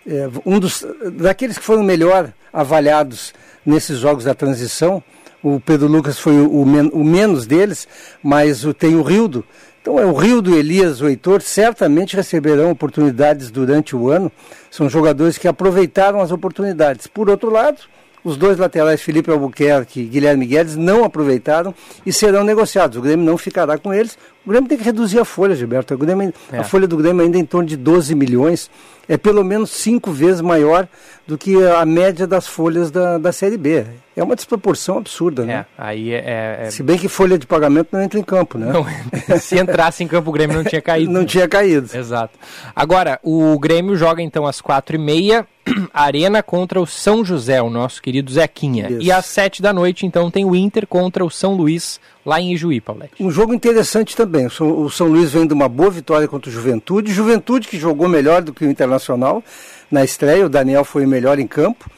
É, 0.08 0.30
um 0.46 0.60
dos. 0.60 0.86
Daqueles 1.14 1.58
que 1.58 1.64
foram 1.64 1.84
melhor 1.84 2.32
avaliados 2.54 3.34
nesses 3.66 3.98
jogos 3.98 4.24
da 4.24 4.34
transição, 4.34 5.04
o 5.46 5.60
Pedro 5.60 5.88
Lucas 5.88 6.18
foi 6.18 6.34
o, 6.34 6.66
men 6.66 6.90
o 6.92 7.04
menos 7.04 7.46
deles, 7.46 7.88
mas 8.24 8.66
tem 8.80 8.96
o 8.96 9.04
Rildo. 9.04 9.46
Então 9.80 10.00
é 10.00 10.06
o 10.06 10.14
Rildo, 10.14 10.56
Elias, 10.56 11.02
o 11.02 11.08
Heitor, 11.08 11.40
certamente 11.44 12.16
receberão 12.16 12.72
oportunidades 12.72 13.52
durante 13.52 13.96
o 13.96 14.10
ano. 14.10 14.32
São 14.72 14.90
jogadores 14.90 15.38
que 15.38 15.48
aproveitaram 15.48 16.20
as 16.20 16.32
oportunidades. 16.32 17.06
Por 17.06 17.30
outro 17.30 17.52
lado, 17.52 17.78
os 18.24 18.36
dois 18.36 18.58
laterais, 18.58 19.04
Felipe 19.04 19.30
Albuquerque 19.30 20.00
e 20.00 20.06
Guilherme 20.06 20.48
Guedes, 20.48 20.76
não 20.76 21.04
aproveitaram 21.04 21.76
e 22.04 22.12
serão 22.12 22.44
negociados. 22.44 22.98
O 22.98 23.02
Grêmio 23.02 23.24
não 23.24 23.38
ficará 23.38 23.78
com 23.78 23.94
eles. 23.94 24.18
O 24.46 24.50
Grêmio 24.50 24.70
tem 24.70 24.78
que 24.78 24.84
reduzir 24.84 25.20
a 25.20 25.26
folha, 25.26 25.56
Gilberto. 25.56 25.94
A, 25.94 25.98
Grêmio, 25.98 26.34
é. 26.52 26.60
a 26.60 26.64
folha 26.64 26.88
do 26.88 26.96
Grêmio 26.96 27.24
ainda 27.24 27.38
é 27.38 27.42
em 27.42 27.46
torno 27.46 27.68
de 27.68 27.76
12 27.76 28.14
milhões. 28.14 28.70
É 29.08 29.18
pelo 29.18 29.44
menos 29.44 29.72
cinco 29.72 30.12
vezes 30.12 30.42
maior 30.42 30.88
do 31.28 31.38
que 31.38 31.56
a 31.64 31.86
média 31.86 32.26
das 32.26 32.48
folhas 32.48 32.90
da, 32.90 33.18
da 33.18 33.32
Série 33.32 33.58
B. 33.58 33.86
É 34.16 34.24
uma 34.24 34.36
desproporção 34.36 34.98
absurda, 34.98 35.44
né? 35.44 35.54
É, 35.54 35.66
aí 35.78 36.12
é, 36.12 36.18
é, 36.18 36.58
é... 36.68 36.72
Se 36.72 36.82
bem 36.82 36.98
que 36.98 37.08
folha 37.08 37.38
de 37.38 37.46
pagamento 37.46 37.90
não 37.92 38.02
entra 38.02 38.20
em 38.20 38.24
campo, 38.24 38.58
né? 38.58 38.72
Não, 38.72 38.86
se 39.38 39.60
entrasse 39.60 40.04
em 40.04 40.08
campo, 40.08 40.30
o 40.30 40.34
Grêmio 40.34 40.56
não 40.56 40.64
tinha 40.64 40.82
caído. 40.82 41.12
não 41.12 41.22
né? 41.22 41.28
tinha 41.28 41.48
caído. 41.48 41.90
Exato. 41.96 42.40
Agora, 42.76 43.20
o 43.22 43.60
Grêmio 43.60 43.96
joga 43.96 44.22
então 44.22 44.48
às 44.48 44.62
quatro 44.62 44.96
e 44.96 45.00
meia, 45.00 45.46
Arena 45.94 46.42
contra 46.42 46.80
o 46.80 46.88
São 46.88 47.26
José, 47.26 47.62
o 47.62 47.70
nosso 47.70 48.02
querido 48.02 48.32
Zequinha. 48.32 48.90
Isso. 48.90 49.02
E 49.02 49.12
às 49.12 49.26
sete 49.26 49.62
da 49.62 49.74
noite, 49.74 50.06
então, 50.06 50.32
tem 50.32 50.46
o 50.46 50.56
Inter 50.56 50.88
contra 50.88 51.26
o 51.26 51.30
São 51.30 51.54
Luís, 51.54 52.00
lá 52.26 52.42
em 52.42 52.54
Ijuí, 52.54 52.82
Paulete. 52.82 53.14
Um 53.20 53.30
jogo 53.30 53.54
interessante 53.54 54.16
também. 54.16 54.48
O 54.48 54.90
São 54.90 55.08
Luís 55.08 55.32
vem 55.32 55.46
de 55.46 55.54
uma 55.54 55.70
boa 55.70 55.92
vitória 55.92 56.28
contra 56.28 56.50
o 56.50 56.54
Juventude. 56.54 57.14
Juventude 57.14 57.68
que 57.68 57.78
jogou 57.78 58.10
melhor 58.10 58.42
do 58.42 58.54
que 58.54 58.66
o 58.66 58.70
Internacional 58.70 59.44
na 59.92 60.04
estreia. 60.04 60.46
O 60.46 60.50
Daniel 60.50 60.84
foi 60.84 61.06
o 61.06 61.08
melhor 61.08 61.38
em 61.38 61.48
campo. 61.48 61.90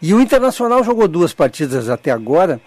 E 0.00 0.14
o 0.14 0.20
Internacional 0.20 0.84
jogou 0.84 1.08
duas 1.08 1.32
partidas 1.32 1.88
até 1.88 2.10
agora, 2.10 2.60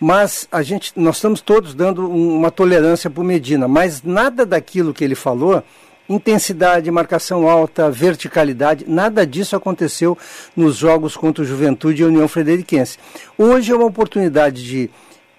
mas 0.00 0.48
a 0.50 0.62
gente, 0.62 0.92
nós 0.96 1.16
estamos 1.16 1.40
todos 1.40 1.74
dando 1.74 2.08
uma 2.08 2.50
tolerância 2.50 3.10
para 3.10 3.20
o 3.20 3.24
Medina, 3.24 3.68
mas 3.68 4.02
nada 4.02 4.46
daquilo 4.46 4.94
que 4.94 5.04
ele 5.04 5.14
falou 5.14 5.62
intensidade, 6.08 6.90
marcação 6.90 7.46
alta, 7.46 7.90
verticalidade, 7.90 8.86
nada 8.88 9.26
disso 9.26 9.54
aconteceu 9.54 10.16
nos 10.56 10.76
jogos 10.76 11.14
contra 11.16 11.44
o 11.44 11.46
Juventude 11.46 12.00
e 12.00 12.04
a 12.04 12.08
União 12.08 12.26
Frederiquense. 12.26 12.96
Hoje 13.36 13.72
é 13.72 13.76
uma 13.76 13.84
oportunidade 13.84 14.64
de 14.64 14.90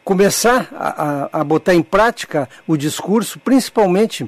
começar 0.10 0.70
a, 0.74 1.30
a, 1.40 1.44
botar 1.44 1.76
em 1.76 1.84
prática 1.84 2.50
o 2.68 2.76
discurso, 2.76 3.38
principalmente 3.38 4.28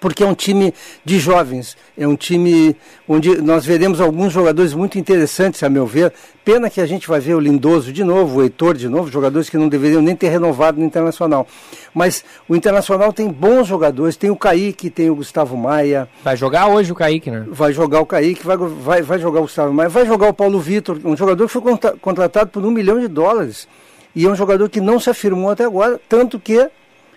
porque 0.00 0.24
é 0.24 0.26
um 0.26 0.34
time 0.34 0.74
de 1.04 1.20
jovens, 1.20 1.76
é 1.96 2.08
um 2.08 2.16
time 2.16 2.74
onde 3.08 3.40
nós 3.40 3.64
veremos 3.64 4.00
alguns 4.00 4.32
jogadores 4.32 4.74
muito 4.74 4.98
interessantes, 4.98 5.62
a 5.62 5.70
meu 5.70 5.86
ver. 5.86 6.12
Pena 6.44 6.68
que 6.68 6.80
a 6.80 6.86
gente 6.86 7.06
vai 7.06 7.20
ver 7.20 7.34
o 7.34 7.40
Lindoso 7.40 7.92
de 7.92 8.02
novo, 8.02 8.40
o 8.40 8.42
Heitor 8.42 8.76
de 8.76 8.88
novo, 8.88 9.08
jogadores 9.08 9.48
que 9.48 9.56
não 9.56 9.68
deveriam 9.68 10.02
nem 10.02 10.16
ter 10.16 10.28
renovado 10.28 10.80
no 10.80 10.84
Internacional. 10.84 11.46
Mas 11.94 12.24
o 12.48 12.56
Internacional 12.56 13.12
tem 13.12 13.30
bons 13.30 13.68
jogadores, 13.68 14.16
tem 14.16 14.30
o 14.30 14.36
Kaique, 14.36 14.90
tem 14.90 15.08
o 15.08 15.14
Gustavo 15.14 15.56
Maia. 15.56 16.08
Vai 16.24 16.36
jogar 16.36 16.66
hoje 16.66 16.90
o 16.90 16.96
Kaique, 16.96 17.30
né? 17.30 17.46
Vai 17.48 17.72
jogar 17.72 18.00
o 18.00 18.06
Kaique, 18.06 18.44
vai, 18.44 18.56
vai, 18.56 19.02
vai 19.02 19.20
jogar 19.20 19.38
o 19.38 19.42
Gustavo 19.42 19.72
Maia, 19.72 19.88
vai 19.88 20.04
jogar 20.04 20.28
o 20.28 20.34
Paulo 20.34 20.58
Vitor, 20.58 20.98
um 21.04 21.16
jogador 21.16 21.46
que 21.46 21.52
foi 21.52 21.62
contratado 22.00 22.50
por 22.50 22.64
um 22.66 22.72
milhão 22.72 22.98
de 22.98 23.06
dólares. 23.06 23.68
E 24.16 24.24
é 24.24 24.28
um 24.28 24.34
jogador 24.34 24.68
que 24.70 24.80
não 24.80 24.98
se 24.98 25.10
afirmou 25.10 25.50
até 25.50 25.64
agora, 25.64 26.00
tanto 26.08 26.40
que 26.40 26.68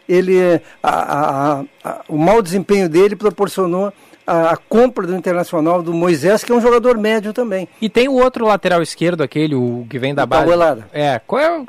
ele 0.08 0.62
a, 0.84 0.90
a, 0.90 1.64
a, 1.84 2.02
o 2.10 2.18
mau 2.18 2.42
desempenho 2.42 2.90
dele 2.90 3.16
proporcionou 3.16 3.94
a, 4.30 4.58
compra 4.58 5.08
do 5.08 5.16
Internacional 5.16 5.82
do 5.82 5.94
Moisés, 5.94 6.44
que 6.44 6.52
é 6.52 6.56
um 6.56 6.62
jogador 6.62 6.98
médio 6.98 7.34
também. 7.34 7.68
E 7.82 7.90
tem 7.90 8.08
o 8.08 8.14
outro 8.14 8.46
lateral 8.46 8.82
esquerdo, 8.82 9.24
aquele 9.24 9.56
o 9.56 9.88
que 9.90 9.98
vem 9.98 10.14
da 10.14 10.24
o 10.24 10.28
base. 10.28 10.84
É, 10.94 11.20
qual 11.26 11.42
é 11.42 11.66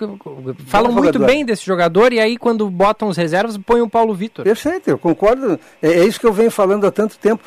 falam 0.67 0.93
muito 0.93 1.15
jogador. 1.15 1.27
bem 1.27 1.45
desse 1.45 1.65
jogador 1.65 2.13
e 2.13 2.21
aí 2.21 2.37
quando 2.37 2.69
botam 2.69 3.09
os 3.09 3.17
reservas 3.17 3.57
põem 3.57 3.81
o 3.81 3.89
Paulo 3.89 4.15
Vitor. 4.15 4.45
Perfeito, 4.45 4.91
eu 4.91 4.99
concordo. 4.99 5.59
É, 5.81 5.89
é, 5.89 6.05
isso 6.05 6.21
que 6.21 6.27
eu 6.27 6.33
venho 6.33 6.51
falando 6.51 6.87
há 6.87 6.91
tanto 6.91 7.19
tempo. 7.19 7.43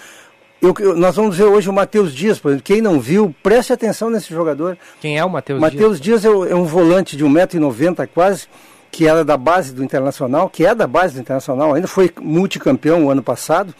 Eu, 0.63 0.73
eu, 0.79 0.95
nós 0.95 1.17
vamos 1.17 1.37
ver 1.37 1.43
hoje 1.43 1.69
o 1.69 1.73
Matheus 1.73 2.15
Dias, 2.15 2.39
por 2.39 2.47
exemplo. 2.47 2.63
Quem 2.63 2.81
não 2.81 2.97
viu, 2.97 3.35
preste 3.43 3.73
atenção 3.73 4.09
nesse 4.09 4.33
jogador. 4.33 4.77
Quem 5.01 5.17
é 5.17 5.25
o 5.25 5.29
Matheus 5.29 5.59
Dias? 5.59 5.73
Matheus 5.73 5.99
Dias 5.99 6.23
é, 6.23 6.29
é 6.29 6.55
um 6.55 6.63
volante 6.63 7.17
de 7.17 7.25
1,90m 7.25 8.07
quase 8.13 8.47
que 8.89 9.05
era 9.05 9.25
da 9.25 9.35
base 9.35 9.73
do 9.73 9.83
Internacional, 9.83 10.49
que 10.49 10.65
é 10.65 10.73
da 10.73 10.87
base 10.87 11.15
do 11.15 11.19
Internacional, 11.19 11.73
ainda 11.73 11.87
foi 11.87 12.13
multicampeão 12.21 13.05
o 13.05 13.09
ano 13.09 13.21
passado, 13.21 13.75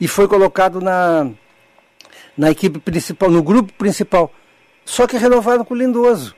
e 0.00 0.08
foi 0.08 0.26
colocado 0.26 0.80
na, 0.80 1.30
na 2.36 2.50
equipe 2.50 2.80
principal, 2.80 3.30
no 3.30 3.42
grupo 3.42 3.72
principal. 3.74 4.32
Só 4.84 5.06
que 5.06 5.16
renovado 5.16 5.64
com 5.64 5.74
o 5.74 5.76
Lindoso. 5.76 6.34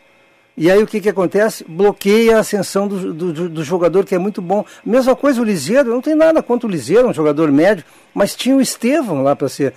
E 0.59 0.71
aí 0.71 0.83
o 0.83 0.87
que, 0.87 1.03
que 1.03 1.09
acontece? 1.11 1.63
Bloqueia 1.69 2.39
a 2.39 2.41
ascensão 2.41 2.89
do, 2.89 3.13
do, 3.13 3.49
do, 3.51 3.63
jogador, 3.63 4.07
que 4.07 4.15
é 4.15 4.19
muito 4.19 4.41
bom. 4.41 4.65
Mesma 4.83 5.15
coisa 5.15 5.39
o 5.39 5.45
Liseiro, 5.45 5.91
não 5.91 6.01
tem 6.01 6.15
nada 6.15 6.43
contra 6.43 6.67
o 6.67 6.71
Liseiro, 6.71 7.07
um 7.07 7.13
jogador 7.13 7.53
médio, 7.53 7.85
mas 8.15 8.35
tinha 8.35 8.57
o 8.57 8.61
Estevão 8.61 9.23
lá 9.23 9.37
para 9.37 9.51
ser. 9.51 9.75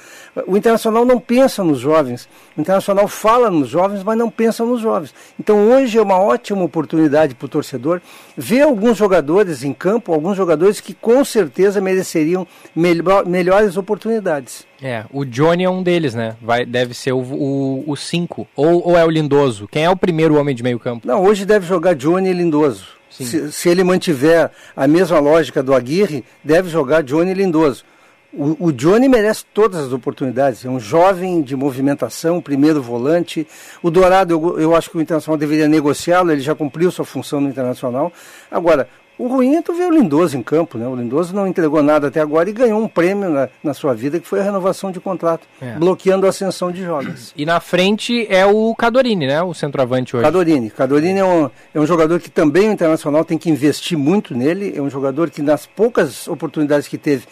O 0.47 0.55
Internacional 0.55 1.03
não 1.03 1.19
pensa 1.19 1.65
nos 1.65 1.79
jovens. 1.79 2.29
O 2.55 2.61
Internacional 2.61 3.09
fala 3.09 3.51
nos 3.51 3.67
jovens, 3.67 4.03
mas 4.03 4.17
não 4.17 4.29
pensa 4.29 4.63
nos 4.63 4.79
jovens. 4.79 5.13
Então 5.37 5.69
hoje 5.69 5.97
é 5.97 6.01
uma 6.01 6.17
ótima 6.17 6.63
oportunidade 6.63 7.35
para 7.35 7.45
o 7.45 7.49
torcedor 7.49 8.01
ver 8.37 8.61
alguns 8.61 8.97
jogadores 8.97 9.65
em 9.65 9.73
campo, 9.73 10.13
alguns 10.13 10.37
jogadores 10.37 10.79
que 10.79 10.93
com 10.93 11.25
certeza 11.25 11.81
mereceriam 11.81 12.47
melhor, 12.73 13.25
melhores 13.25 13.75
oportunidades. 13.75 14.68
É, 14.81 15.03
o 15.11 15.25
Johnny 15.25 15.63
é 15.63 15.69
um 15.69 15.83
deles, 15.83 16.13
né? 16.15 16.35
Vai, 16.41 16.65
deve 16.65 16.93
ser 16.93 17.11
o 17.11 17.95
5. 17.95 18.47
Ou, 18.55 18.87
ou 18.89 18.97
é 18.97 19.03
o 19.03 19.09
Lindoso? 19.09 19.67
Quem 19.67 19.83
é 19.83 19.89
o 19.89 19.95
primeiro 19.95 20.39
homem 20.39 20.55
de 20.55 20.63
meio 20.63 20.79
campo? 20.79 21.07
Não, 21.07 21.23
hoje 21.23 21.45
deve 21.45 21.65
jogar 21.65 21.95
Johnny 21.95 22.29
e 22.29 22.33
Lindoso. 22.33 22.87
Se, 23.09 23.51
se, 23.51 23.69
ele 23.69 23.83
mantiver 23.83 24.49
a 24.75 24.87
mesma 24.87 25.19
lógica 25.19 25.61
do 25.61 25.73
Aguirre, 25.73 26.23
deve 26.43 26.69
jogar 26.69 27.03
Johnny 27.03 27.33
Lindoso. 27.33 27.83
O, 28.31 28.67
o, 28.67 28.71
Johnny 28.71 29.09
merece 29.09 29.43
todas 29.53 29.87
as 29.87 29.91
oportunidades. 29.91 30.63
É 30.63 30.69
um 30.69 30.79
jovem 30.79 31.41
de 31.41 31.55
movimentação, 31.55 32.39
primeiro 32.39 32.81
volante. 32.81 33.47
O 33.81 33.89
Dourado, 33.89 34.33
eu, 34.33 34.59
eu 34.59 34.75
acho 34.75 34.91
que 34.91 34.97
o 34.97 35.01
Internacional 35.01 35.37
deveria 35.37 35.67
negociá-lo, 35.67 36.31
ele 36.31 36.41
já 36.41 36.53
cumpriu 36.53 36.91
sua 36.91 37.03
função 37.03 37.41
no 37.41 37.49
Internacional. 37.49 38.13
Agora, 38.51 38.87
o 39.19 39.27
ruim 39.27 39.57
é 39.57 39.61
tu 39.61 39.73
ver 39.73 39.83
o 39.83 39.91
Lindoso 39.91 40.37
em 40.37 40.41
campo, 40.41 40.77
né? 40.77 40.87
O 40.87 40.95
Lindoso 40.95 41.35
não 41.35 41.45
entregou 41.45 41.83
nada 41.83 42.07
até 42.07 42.21
agora 42.21 42.49
e 42.49 42.53
ganhou 42.53 42.81
um 42.81 42.87
prêmio 42.87 43.29
na, 43.29 43.49
na 43.61 43.73
sua 43.73 43.93
vida, 43.93 44.17
que 44.17 44.25
foi 44.25 44.39
a 44.39 44.43
renovação 44.43 44.93
de 44.93 44.99
contrato, 45.01 45.45
é. 45.61 45.73
bloqueando 45.73 46.25
a 46.25 46.29
ascensão 46.29 46.71
de 46.71 46.81
jovens. 46.81 47.33
E 47.35 47.45
na 47.45 47.59
frente 47.59 48.25
é 48.29 48.45
o 48.45 48.73
Cadorini, 48.73 49.27
né? 49.27 49.43
O 49.43 49.53
centroavante 49.53 50.15
hoje. 50.15 50.23
Cadorini. 50.23 50.69
Cadorini 50.69 51.19
é 51.19 51.25
um, 51.25 51.49
é 51.73 51.79
um 51.81 51.85
jogador 51.85 52.21
que 52.21 52.31
também 52.31 52.69
o 52.69 52.71
Internacional 52.71 53.25
tem 53.25 53.37
que 53.37 53.49
investir 53.49 53.97
muito 53.97 54.33
nele. 54.33 54.73
É 54.73 54.81
um 54.81 54.89
jogador 54.89 55.29
que 55.29 55.41
nas 55.41 55.65
poucas 55.65 56.25
oportunidades 56.25 56.87
que 56.87 56.97
teve 56.97 57.25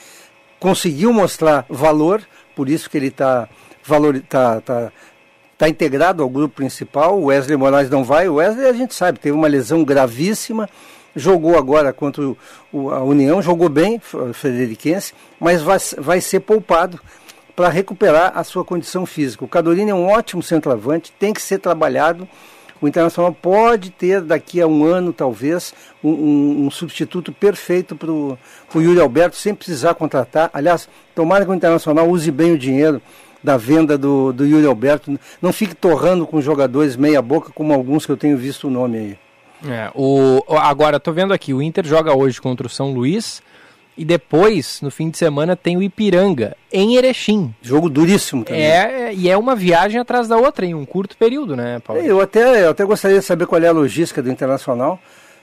conseguiu 0.60 1.14
mostrar 1.14 1.66
valor, 1.70 2.22
por 2.54 2.68
isso 2.68 2.90
que 2.90 2.98
ele 2.98 3.08
está 3.08 3.48
valor 3.82 4.20
tá, 4.28 4.60
tá, 4.60 4.92
tá 5.58 5.70
integrado 5.70 6.22
ao 6.22 6.28
grupo 6.28 6.56
principal. 6.56 7.18
O 7.18 7.28
Wesley 7.28 7.56
Moraes 7.56 7.90
não 7.90 8.04
vai. 8.04 8.28
O 8.28 8.36
Wesley 8.36 8.68
a 8.68 8.74
gente 8.74 8.94
sabe 8.94 9.20
teve 9.20 9.38
uma 9.38 9.48
lesão 9.48 9.86
gravíssima 9.86 10.68
jogou 11.18 11.58
agora 11.58 11.92
contra 11.92 12.24
o, 12.72 12.90
a 12.92 13.04
União, 13.04 13.42
jogou 13.42 13.68
bem, 13.68 14.00
Frederiquense, 14.34 15.14
mas 15.40 15.62
vai, 15.62 15.78
vai 15.98 16.22
ser 16.22 16.42
poupado 16.42 17.00
para 17.56 17.70
recuperar 17.70 18.34
a 18.36 18.44
sua 18.44 18.64
condição 18.64 19.06
física. 19.06 19.44
O 19.44 19.48
Cadorini 19.48 19.90
é 19.90 19.96
um 19.96 20.08
ótimo 20.08 20.44
centroavante, 20.44 21.12
tem 21.20 21.34
que 21.34 21.42
ser 21.42 21.58
trabalhado. 21.58 22.28
O 22.80 22.88
Internacional 22.88 23.34
pode 23.34 23.90
ter 23.90 24.22
daqui 24.22 24.62
a 24.62 24.68
um 24.68 24.86
ano, 24.86 25.12
talvez, 25.12 25.74
um, 26.04 26.12
um, 26.12 26.66
um 26.68 26.72
substituto 26.72 27.32
perfeito 27.32 27.96
para 27.96 28.12
o 28.12 28.38
Yuri 28.76 29.00
Alberto, 29.00 29.36
sem 29.36 29.56
precisar 29.56 29.96
contratar. 29.96 30.52
Aliás, 30.54 30.88
tomara 31.16 31.44
que 31.44 31.50
o 31.50 31.56
Internacional 31.56 32.08
use 32.08 32.30
bem 32.30 32.52
o 32.52 32.58
dinheiro 32.60 33.02
da 33.44 33.58
venda 33.58 33.98
do, 33.98 34.32
do 34.32 34.46
Yuri 34.46 34.68
Alberto. 34.68 35.20
Não 35.42 35.52
fique 35.52 35.74
torrando 35.74 36.28
com 36.28 36.40
jogadores 36.40 36.96
meia 36.96 37.22
boca, 37.24 37.52
como 37.52 37.74
alguns 37.74 38.06
que 38.06 38.12
eu 38.12 38.18
tenho 38.18 38.38
visto 38.38 38.68
o 38.68 38.72
nome 38.72 38.98
aí. 38.98 39.27
É, 39.66 39.90
o, 39.96 40.44
agora, 40.50 41.00
tô 41.00 41.12
vendo 41.12 41.34
aqui, 41.34 41.54
o 41.54 41.62
Inter 41.62 41.86
joga 41.86 42.16
hoje 42.16 42.40
contra 42.42 42.68
o 42.68 42.70
São 42.70 42.92
Luís 42.92 43.42
e 43.98 44.06
depois, 44.06 44.80
no 44.82 44.92
fim 44.92 45.10
de 45.10 45.18
semana, 45.18 45.56
tem 45.56 45.76
o 45.76 45.82
Ipiranga, 45.82 46.56
em 46.72 46.96
Erechim. 46.96 47.54
Jogo 47.62 47.90
duríssimo 47.90 48.44
também. 48.44 48.62
É, 48.62 49.12
e 49.14 49.28
é 49.28 49.36
uma 49.36 49.56
viagem 49.56 50.00
atrás 50.00 50.28
da 50.28 50.38
outra, 50.38 50.66
em 50.66 50.76
um 50.76 50.86
curto 50.86 51.18
período, 51.18 51.56
né, 51.56 51.80
Paulo? 51.80 52.02
É, 52.02 52.06
eu, 52.06 52.22
até, 52.22 52.64
eu 52.64 52.70
até 52.70 52.86
gostaria 52.86 53.20
de 53.20 53.26
saber 53.26 53.48
qual 53.48 53.62
é 53.62 53.68
a 53.68 53.72
logística 53.72 54.22
do 54.22 54.30
Internacional 54.30 55.00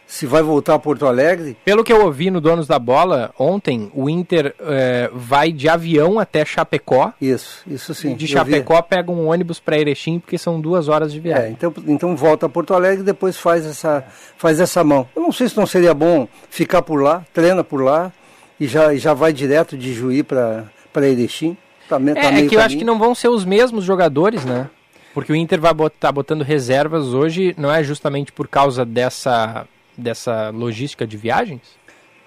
se 0.07 0.27
vai 0.27 0.43
voltar 0.43 0.75
a 0.75 0.79
Porto 0.79 1.07
Alegre. 1.07 1.57
Pelo 1.65 1.83
que 1.83 1.93
eu 1.93 2.05
ouvi 2.05 2.31
no 2.31 2.41
Donos 2.41 2.67
da 2.67 2.79
Bola 2.79 3.33
ontem, 3.39 3.91
o 3.95 4.09
Inter 4.09 4.55
é, 4.61 5.11
vai 5.13 5.51
de 5.51 5.69
avião 5.69 6.19
até 6.19 6.45
Chapecó. 6.45 7.13
Isso, 7.21 7.63
isso 7.67 7.95
sim. 7.95 8.15
De 8.15 8.27
Chapecó 8.27 8.81
pega 8.83 9.11
um 9.11 9.29
ônibus 9.29 9.59
para 9.59 9.79
Erechim, 9.79 10.19
porque 10.19 10.39
são 10.39 10.61
duas 10.61 10.89
horas 10.89 11.13
de 11.13 11.21
viagem. 11.21 11.47
É, 11.47 11.51
então, 11.51 11.75
então 11.87 12.17
volta 12.17 12.47
a 12.47 12.49
Porto 12.49 12.75
Alegre 12.75 13.01
e 13.01 13.05
depois 13.05 13.37
faz 13.37 13.67
essa, 13.67 14.05
faz 14.37 14.61
essa 14.61 14.85
mão. 14.85 15.09
Eu 15.17 15.23
não 15.23 15.33
sei 15.33 15.49
se 15.49 15.57
não 15.57 15.67
seria 15.67 15.95
bom 15.95 16.29
ficar 16.51 16.83
por 16.83 17.03
lá, 17.03 17.25
treina 17.33 17.65
por 17.65 17.83
lá 17.83 18.13
e 18.59 18.67
já, 18.67 18.95
já 18.95 19.15
vai 19.15 19.33
direto 19.33 19.77
de 19.77 19.93
Juí 19.93 20.23
para 20.23 20.69
Erechim. 20.97 21.57
Tá, 21.89 21.99
tá 21.99 22.05
é, 22.15 22.45
é 22.45 22.47
que 22.47 22.57
eu 22.57 22.61
acho 22.61 22.79
que 22.79 22.85
não 22.85 22.99
vão 22.99 23.15
ser 23.15 23.29
os 23.29 23.45
mesmos 23.45 23.85
jogadores, 23.85 24.45
né? 24.45 24.69
Porque 25.13 25.33
o 25.33 25.37
Inter 25.37 25.61
vai 25.61 25.73
botar 25.73 26.09
tá 26.09 26.13
botando 26.13 26.43
reservas 26.43 27.15
hoje, 27.15 27.55
não 27.57 27.73
é 27.73 27.85
justamente 27.85 28.33
por 28.33 28.49
causa 28.49 28.85
dessa 28.85 29.65
dessa 29.97 30.51
logística 30.51 31.07
de 31.07 31.17
viagens? 31.17 31.63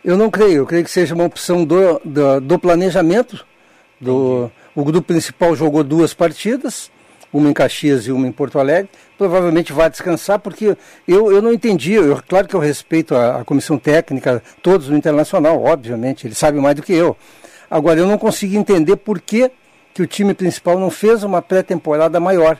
Eu 0.04 0.16
não 0.18 0.30
creio, 0.30 0.60
eu 0.60 0.66
creio 0.66 0.84
que 0.84 0.92
seja 0.92 1.14
uma 1.14 1.26
opção 1.26 1.66
do, 1.66 2.00
do, 2.04 2.40
do 2.40 2.60
planejamento. 2.60 3.46
Do, 4.00 4.50
o 4.76 4.84
grupo 4.84 5.08
principal 5.08 5.56
jogou 5.56 5.84
duas 5.84 6.14
partidas, 6.14 6.92
uma 7.34 7.50
em 7.50 7.54
Caxias 7.54 8.08
e 8.08 8.12
uma 8.12 8.28
em 8.28 8.32
Porto 8.32 8.60
Alegre. 8.60 8.90
Provavelmente 9.18 9.74
vai 9.74 9.90
descansar, 9.90 10.40
porque 10.40 10.78
eu, 11.08 11.32
eu 11.32 11.42
não 11.42 11.52
entendi. 11.52 11.94
Eu, 11.94 12.22
claro 12.28 12.48
que 12.48 12.56
eu 12.56 12.60
respeito 12.60 13.16
a, 13.16 13.42
a 13.42 13.46
comissão 13.46 13.78
técnica, 13.78 14.42
todos 14.62 14.88
no 14.88 14.96
Internacional, 14.96 15.62
obviamente, 15.64 16.28
eles 16.28 16.38
sabem 16.38 16.62
mais 16.62 16.76
do 16.76 16.84
que 16.84 16.94
eu. 16.94 17.18
Agora, 17.70 18.00
eu 18.00 18.08
não 18.08 18.18
consigo 18.18 18.56
entender 18.56 18.96
por 18.96 19.20
que, 19.20 19.52
que 19.94 20.02
o 20.02 20.08
time 20.08 20.34
principal 20.34 20.80
não 20.80 20.90
fez 20.90 21.24
uma 21.24 21.42
pré-temporada 21.42 22.20
maior 22.20 22.58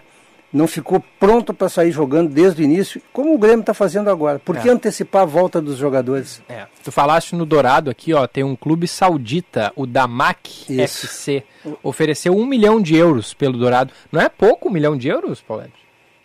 não 0.58 0.68
ficou 0.68 1.04
pronto 1.20 1.54
para 1.54 1.70
sair 1.70 1.92
jogando 1.92 2.30
desde 2.30 2.62
o 2.62 2.66
início, 2.66 3.02
como 3.14 3.34
o 3.34 3.38
Grêmio 3.38 3.62
está 3.62 3.74
fazendo 3.74 4.10
agora. 4.10 4.40
Por 4.40 4.58
que 4.58 4.68
é. 4.68 4.72
antecipar 4.72 5.22
a 5.22 5.26
volta 5.26 5.62
dos 5.62 5.78
jogadores? 5.78 6.42
É. 6.50 6.66
Tu 6.84 6.92
falaste 6.92 7.36
no 7.36 7.46
Dourado 7.46 7.90
aqui, 7.90 8.14
ó, 8.14 8.26
tem 8.28 8.44
um 8.44 8.56
clube 8.56 8.88
saudita, 8.88 9.72
o 9.76 9.86
Damac 9.86 10.50
Isso. 10.70 11.06
FC, 11.06 11.44
ofereceu 11.84 12.36
um 12.36 12.46
milhão 12.46 12.82
de 12.82 12.96
euros 12.96 13.34
pelo 13.34 13.58
Dourado. 13.58 13.94
Não 14.12 14.20
é 14.20 14.28
pouco 14.28 14.68
um 14.68 14.72
milhão 14.72 14.98
de 14.98 15.08
euros, 15.08 15.40
Paulette? 15.40 15.74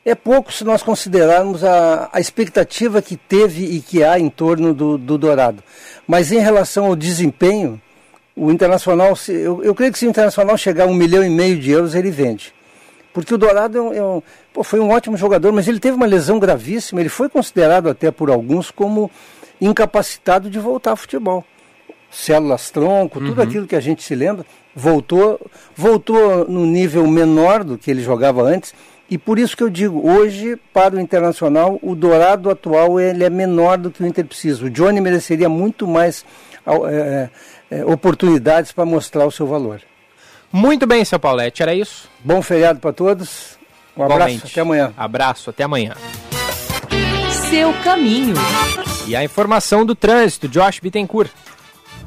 É 0.04 0.16
pouco 0.16 0.52
se 0.52 0.64
nós 0.64 0.82
considerarmos 0.82 1.62
a, 1.62 2.08
a 2.12 2.18
expectativa 2.18 3.00
que 3.00 3.16
teve 3.16 3.64
e 3.64 3.80
que 3.80 4.02
há 4.02 4.18
em 4.18 4.28
torno 4.28 4.74
do, 4.74 4.98
do 4.98 5.16
Dourado. 5.16 5.62
Mas 6.08 6.32
em 6.32 6.40
relação 6.40 6.86
ao 6.86 6.96
desempenho, 6.96 7.80
o 8.34 8.50
Internacional, 8.50 9.16
eu, 9.28 9.62
eu 9.62 9.74
creio 9.74 9.92
que 9.92 9.98
se 9.98 10.06
o 10.06 10.10
Internacional 10.10 10.56
chegar 10.56 10.84
a 10.84 10.88
um 10.88 10.94
milhão 10.94 11.24
e 11.24 11.30
meio 11.30 11.56
de 11.58 11.70
euros, 11.70 11.94
ele 11.94 12.10
vende. 12.10 12.52
Porque 13.12 13.34
o 13.34 13.38
Dourado 13.38 13.78
é 13.78 13.82
um, 13.82 13.92
é 13.92 14.02
um, 14.02 14.22
pô, 14.52 14.64
foi 14.64 14.80
um 14.80 14.90
ótimo 14.90 15.16
jogador, 15.16 15.52
mas 15.52 15.68
ele 15.68 15.78
teve 15.78 15.96
uma 15.96 16.06
lesão 16.06 16.38
gravíssima. 16.38 17.00
Ele 17.00 17.08
foi 17.08 17.28
considerado 17.28 17.88
até 17.88 18.10
por 18.10 18.30
alguns 18.30 18.70
como 18.70 19.10
incapacitado 19.60 20.48
de 20.48 20.58
voltar 20.58 20.90
ao 20.90 20.96
futebol. 20.96 21.44
células 22.10 22.70
tronco, 22.70 23.20
tudo 23.20 23.38
uhum. 23.38 23.44
aquilo 23.48 23.66
que 23.66 23.76
a 23.76 23.80
gente 23.80 24.02
se 24.02 24.14
lembra, 24.14 24.44
voltou, 24.74 25.40
voltou 25.76 26.48
no 26.48 26.66
nível 26.66 27.06
menor 27.06 27.62
do 27.64 27.76
que 27.76 27.90
ele 27.90 28.02
jogava 28.02 28.42
antes. 28.42 28.74
E 29.10 29.18
por 29.18 29.38
isso 29.38 29.54
que 29.54 29.62
eu 29.62 29.68
digo, 29.68 30.10
hoje, 30.10 30.58
para 30.72 30.96
o 30.96 31.00
Internacional, 31.00 31.78
o 31.82 31.94
Dourado 31.94 32.48
atual 32.48 32.98
ele 32.98 33.22
é 33.24 33.28
menor 33.28 33.76
do 33.76 33.90
que 33.90 34.02
o 34.02 34.06
Inter 34.06 34.24
precisa. 34.24 34.64
O 34.64 34.70
Johnny 34.70 35.02
mereceria 35.02 35.50
muito 35.50 35.86
mais 35.86 36.24
é, 36.88 37.28
é, 37.70 37.84
oportunidades 37.84 38.72
para 38.72 38.86
mostrar 38.86 39.26
o 39.26 39.30
seu 39.30 39.46
valor. 39.46 39.82
Muito 40.52 40.86
bem, 40.86 41.04
seu 41.04 41.18
Paulette, 41.18 41.62
era 41.62 41.74
isso? 41.74 42.08
Bom 42.22 42.42
feriado 42.42 42.78
para 42.78 42.92
todos. 42.92 43.58
Um 43.96 44.04
abraço, 44.04 44.42
até 44.44 44.60
amanhã. 44.60 44.92
Abraço, 44.96 45.50
até 45.50 45.64
amanhã. 45.64 45.94
Seu 47.48 47.72
caminho. 47.82 48.34
E 49.06 49.16
a 49.16 49.24
informação 49.24 49.84
do 49.84 49.94
trânsito, 49.94 50.48
Josh 50.48 50.78
Bittencourt. 50.80 51.30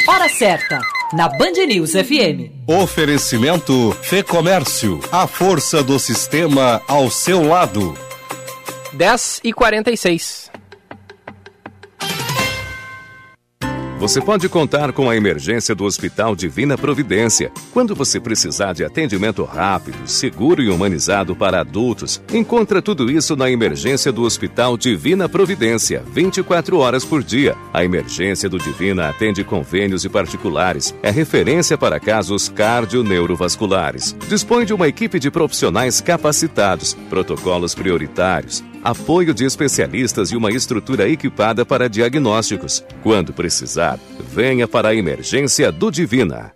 Hora 0.09 0.29
certa 0.31 0.96
na 1.13 1.29
Band 1.29 1.67
News 1.67 1.93
FM. 1.93 2.51
Oferecimento 2.67 3.97
Fê 4.03 4.23
Comércio, 4.23 5.01
a 5.13 5.27
força 5.27 5.83
do 5.83 5.99
sistema 5.99 6.83
ao 6.89 7.11
seu 7.11 7.43
lado. 7.47 7.97
10 8.93 9.41
e 9.45 9.53
46 9.53 10.46
Você 13.99 14.21
pode 14.21 14.47
contar 14.51 14.93
com 14.93 15.09
a 15.09 15.17
emergência 15.17 15.75
do 15.75 15.85
Hospital 15.85 16.37
Divina 16.37 16.77
Providência. 16.77 17.51
Quando 17.73 17.95
você 17.95 18.21
precisar 18.21 18.75
de 18.75 18.85
atendimento 18.85 19.43
rápido, 19.43 19.97
seguro 20.07 20.63
e 20.63 20.69
humanizado 20.69 21.35
para 21.35 21.61
adultos, 21.61 22.21
encontra 22.31 22.83
tudo 22.83 23.11
isso 23.11 23.35
na 23.35 23.51
emergência 23.51 24.13
do 24.13 24.23
Hospital 24.23 24.77
Divina 24.77 25.31
Providência, 25.31 26.05
24 26.13 26.79
horas 26.79 27.07
por 27.07 27.25
dia. 27.25 27.57
A 27.73 27.83
emergência 27.85 28.51
do 28.51 28.59
Divina 28.59 29.09
atende 29.09 29.43
convênios 29.43 30.05
e 30.05 30.11
particulares. 30.11 30.95
É 31.03 31.11
referência 31.11 31.79
para 31.79 31.99
casos 31.99 32.51
cardio-neurovasculares. 32.51 34.15
Dispõe 34.29 34.67
de 34.67 34.75
uma 34.75 34.89
equipe 34.89 35.19
de 35.19 35.31
profissionais 35.31 36.03
capacitados, 36.03 36.93
protocolos 37.09 37.75
prioritários, 37.75 38.63
apoio 38.87 39.35
de 39.35 39.45
especialistas 39.45 40.31
e 40.31 40.37
uma 40.37 40.53
estrutura 40.53 41.09
equipada 41.09 41.67
para 41.67 41.89
diagnósticos. 41.89 42.85
Quando 43.03 43.33
precisar, 43.33 43.99
venha 44.33 44.69
para 44.69 44.91
a 44.91 44.95
emergência 44.95 45.73
do 45.73 45.91
Divina. 45.91 46.56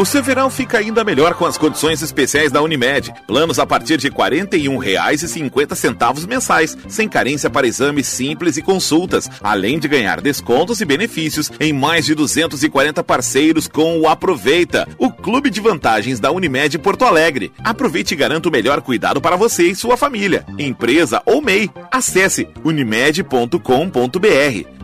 O 0.00 0.04
seu 0.06 0.22
verão 0.22 0.48
fica 0.48 0.78
ainda 0.78 1.04
melhor 1.04 1.34
com 1.34 1.44
as 1.44 1.58
condições 1.58 2.00
especiais 2.00 2.50
da 2.50 2.62
Unimed. 2.62 3.12
Planos 3.26 3.58
a 3.58 3.66
partir 3.66 3.98
de 3.98 4.08
R$ 4.08 4.14
41,50 4.14 6.26
mensais, 6.26 6.74
sem 6.88 7.06
carência 7.06 7.50
para 7.50 7.66
exames 7.66 8.06
simples 8.06 8.56
e 8.56 8.62
consultas, 8.62 9.28
além 9.42 9.78
de 9.78 9.86
ganhar 9.86 10.22
descontos 10.22 10.80
e 10.80 10.86
benefícios 10.86 11.52
em 11.60 11.74
mais 11.74 12.06
de 12.06 12.14
240 12.14 13.04
parceiros 13.04 13.68
com 13.68 14.00
o 14.00 14.08
Aproveita, 14.08 14.88
o 14.96 15.10
clube 15.10 15.50
de 15.50 15.60
vantagens 15.60 16.18
da 16.18 16.32
Unimed 16.32 16.78
Porto 16.78 17.04
Alegre. 17.04 17.52
Aproveite 17.62 18.14
e 18.14 18.16
garanta 18.16 18.48
o 18.48 18.52
melhor 18.52 18.80
cuidado 18.80 19.20
para 19.20 19.36
você 19.36 19.64
e 19.64 19.76
sua 19.76 19.98
família, 19.98 20.46
empresa 20.58 21.20
ou 21.26 21.42
MEI. 21.42 21.68
Acesse 21.92 22.48
unimed.com.br. 22.64 23.58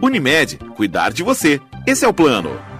Unimed, 0.02 0.58
cuidar 0.76 1.10
de 1.10 1.22
você. 1.22 1.58
Esse 1.86 2.04
é 2.04 2.08
o 2.08 2.12
plano. 2.12 2.75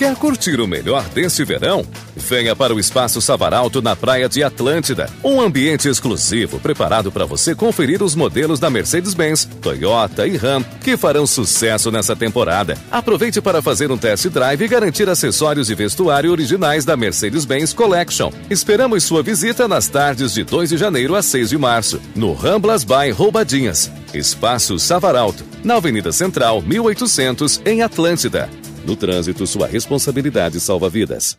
Quer 0.00 0.16
curtir 0.16 0.58
o 0.62 0.66
melhor 0.66 1.06
desse 1.10 1.44
verão? 1.44 1.84
Venha 2.16 2.56
para 2.56 2.74
o 2.74 2.80
Espaço 2.80 3.20
Savaralto 3.20 3.82
na 3.82 3.94
Praia 3.94 4.30
de 4.30 4.42
Atlântida. 4.42 5.10
Um 5.22 5.42
ambiente 5.42 5.90
exclusivo 5.90 6.58
preparado 6.58 7.12
para 7.12 7.26
você 7.26 7.54
conferir 7.54 8.02
os 8.02 8.14
modelos 8.14 8.58
da 8.58 8.70
Mercedes-Benz, 8.70 9.44
Toyota 9.60 10.26
e 10.26 10.38
Ram 10.38 10.64
que 10.82 10.96
farão 10.96 11.26
sucesso 11.26 11.90
nessa 11.90 12.16
temporada. 12.16 12.78
Aproveite 12.90 13.42
para 13.42 13.60
fazer 13.60 13.90
um 13.90 13.98
test 13.98 14.26
drive 14.28 14.64
e 14.64 14.68
garantir 14.68 15.06
acessórios 15.06 15.68
e 15.68 15.74
vestuário 15.74 16.32
originais 16.32 16.86
da 16.86 16.96
Mercedes-Benz 16.96 17.74
Collection. 17.74 18.32
Esperamos 18.48 19.04
sua 19.04 19.22
visita 19.22 19.68
nas 19.68 19.86
tardes 19.86 20.32
de 20.32 20.44
2 20.44 20.70
de 20.70 20.78
janeiro 20.78 21.14
a 21.14 21.20
6 21.20 21.50
de 21.50 21.58
março, 21.58 22.00
no 22.16 22.32
Ramblas 22.32 22.84
by 22.84 23.10
Roubadinhas. 23.14 23.92
Espaço 24.14 24.78
Savaralto, 24.78 25.44
na 25.62 25.74
Avenida 25.74 26.10
Central, 26.10 26.62
1800, 26.62 27.60
em 27.66 27.82
Atlântida. 27.82 28.48
No 28.90 28.96
trânsito, 28.96 29.46
sua 29.46 29.68
responsabilidade 29.68 30.58
salva 30.58 30.90
vidas. 30.90 31.38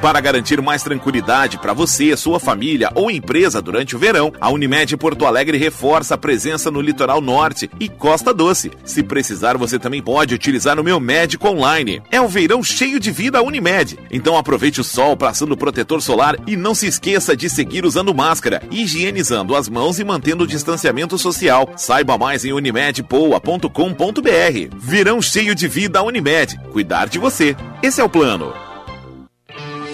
Para 0.00 0.20
garantir 0.20 0.62
mais 0.62 0.84
tranquilidade 0.84 1.58
para 1.58 1.72
você, 1.72 2.16
sua 2.16 2.38
família 2.38 2.88
ou 2.94 3.10
empresa 3.10 3.60
durante 3.60 3.96
o 3.96 3.98
verão, 3.98 4.32
a 4.40 4.48
Unimed 4.48 4.96
Porto 4.96 5.26
Alegre 5.26 5.58
reforça 5.58 6.14
a 6.14 6.18
presença 6.18 6.70
no 6.70 6.80
litoral 6.80 7.20
norte 7.20 7.68
e 7.80 7.88
Costa 7.88 8.32
Doce. 8.32 8.70
Se 8.84 9.02
precisar, 9.02 9.56
você 9.56 9.76
também 9.76 10.00
pode 10.00 10.34
utilizar 10.34 10.78
o 10.78 10.84
meu 10.84 11.00
médico 11.00 11.48
online. 11.48 12.00
É 12.12 12.20
o 12.20 12.28
verão 12.28 12.62
cheio 12.62 13.00
de 13.00 13.10
vida 13.10 13.42
Unimed. 13.42 13.98
Então 14.08 14.38
aproveite 14.38 14.80
o 14.80 14.84
sol 14.84 15.16
passando 15.16 15.56
protetor 15.56 16.00
solar 16.00 16.36
e 16.46 16.56
não 16.56 16.76
se 16.76 16.86
esqueça 16.86 17.36
de 17.36 17.50
seguir 17.50 17.84
usando 17.84 18.14
máscara, 18.14 18.62
higienizando 18.70 19.56
as 19.56 19.68
mãos 19.68 19.98
e 19.98 20.04
mantendo 20.04 20.44
o 20.44 20.46
distanciamento 20.46 21.18
social. 21.18 21.68
Saiba 21.76 22.16
mais 22.16 22.44
em 22.44 22.52
unimedpoa.com.br. 22.52 24.76
Verão 24.78 25.20
cheio 25.20 25.56
de 25.56 25.66
vida 25.66 26.00
Unimed. 26.04 26.56
Cuidar 26.70 27.08
de 27.08 27.18
você. 27.18 27.56
Esse 27.82 28.00
é 28.00 28.04
o 28.04 28.08
plano. 28.08 28.67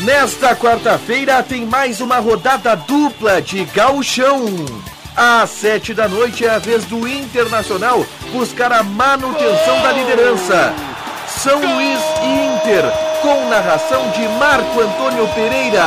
Nesta 0.04 0.56
quarta-feira 0.56 1.44
tem 1.44 1.66
mais 1.66 2.02
uma 2.02 2.18
rodada 2.18 2.76
dupla 2.76 3.40
de 3.42 3.64
gauchão. 3.66 4.46
Às 5.16 5.52
sete 5.52 5.94
da 5.94 6.08
noite 6.08 6.44
é 6.44 6.50
a 6.50 6.58
vez 6.58 6.86
do 6.86 7.08
Internacional 7.08 8.04
buscar 8.32 8.72
a 8.72 8.82
manutenção 8.82 9.80
da 9.84 9.92
liderança. 9.92 10.74
São 11.28 11.60
Luís 11.60 12.00
e 12.24 12.56
Inter, 12.56 12.84
com 13.22 13.48
narração 13.50 14.10
de 14.12 14.28
Marco 14.40 14.82
Antônio 14.82 15.28
Pereira. 15.36 15.86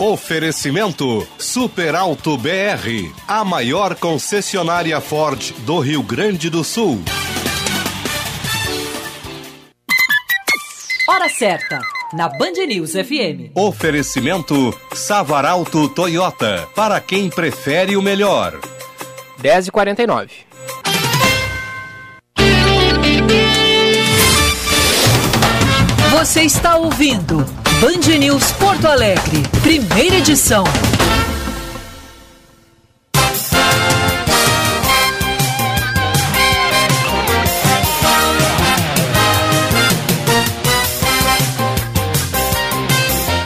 Oferecimento 0.00 1.28
Super 1.36 1.94
Alto 1.94 2.34
BR, 2.38 3.12
a 3.28 3.44
maior 3.44 3.94
concessionária 3.94 4.98
Ford 4.98 5.52
do 5.58 5.78
Rio 5.78 6.02
Grande 6.02 6.48
do 6.48 6.64
Sul. 6.64 7.02
Hora 11.06 11.28
certa, 11.28 11.82
na 12.14 12.30
Band 12.30 12.64
News 12.66 12.92
FM. 12.92 13.52
Oferecimento 13.54 14.74
Savaralto 14.94 15.86
Toyota, 15.90 16.66
para 16.74 16.98
quem 16.98 17.28
prefere 17.28 17.94
o 17.94 18.00
melhor. 18.00 18.58
10h49. 19.42 20.30
Você 26.10 26.40
está 26.40 26.76
ouvindo 26.76 27.59
Band 27.80 28.18
News 28.18 28.52
Porto 28.52 28.86
Alegre, 28.86 29.42
primeira 29.62 30.16
edição. 30.16 30.64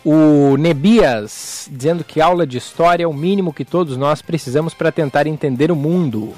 O 0.05 0.59
Nebias 0.59 1.67
dizendo 1.73 2.05
que 2.05 2.21
aula 2.21 2.47
de 2.47 2.59
história 2.59 3.05
é 3.05 3.07
o 3.07 3.15
mínimo 3.15 3.55
que 3.55 3.65
todos 3.65 3.97
nós 3.97 4.21
precisamos 4.21 4.75
para 4.75 4.93
tentar 4.93 5.27
entender 5.27 5.73
o 5.73 5.77
mundo. 5.77 6.35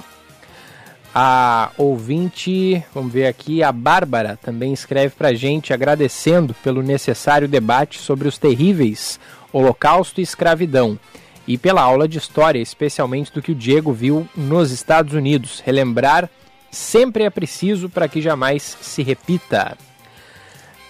A 1.13 1.71
ouvinte, 1.77 2.85
vamos 2.95 3.13
ver 3.13 3.27
aqui, 3.27 3.61
a 3.61 3.73
Bárbara 3.73 4.39
também 4.41 4.73
escreve 4.73 5.15
para 5.17 5.35
gente 5.35 5.73
agradecendo 5.73 6.55
pelo 6.63 6.83
necessário 6.83 7.49
debate 7.49 7.99
sobre 7.99 8.29
os 8.29 8.39
terríveis 8.39 9.19
Holocausto 9.53 10.21
e 10.21 10.25
escravidão 10.25 10.99
e 11.47 11.59
pela 11.59 11.83
aula 11.83 12.09
de 12.09 12.19
história, 12.19 12.59
especialmente 12.59 13.33
do 13.33 13.43
que 13.43 13.53
o 13.53 13.55
Diego 13.55 13.93
viu 13.93 14.29
nos 14.35 14.71
Estados 14.71 15.15
Unidos. 15.15 15.61
Relembrar 15.65 16.29
sempre 16.71 17.25
é 17.25 17.31
preciso 17.31 17.89
para 17.89 18.09
que 18.09 18.21
jamais 18.21 18.77
se 18.81 19.03
repita. 19.03 19.77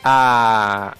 A 0.03 0.97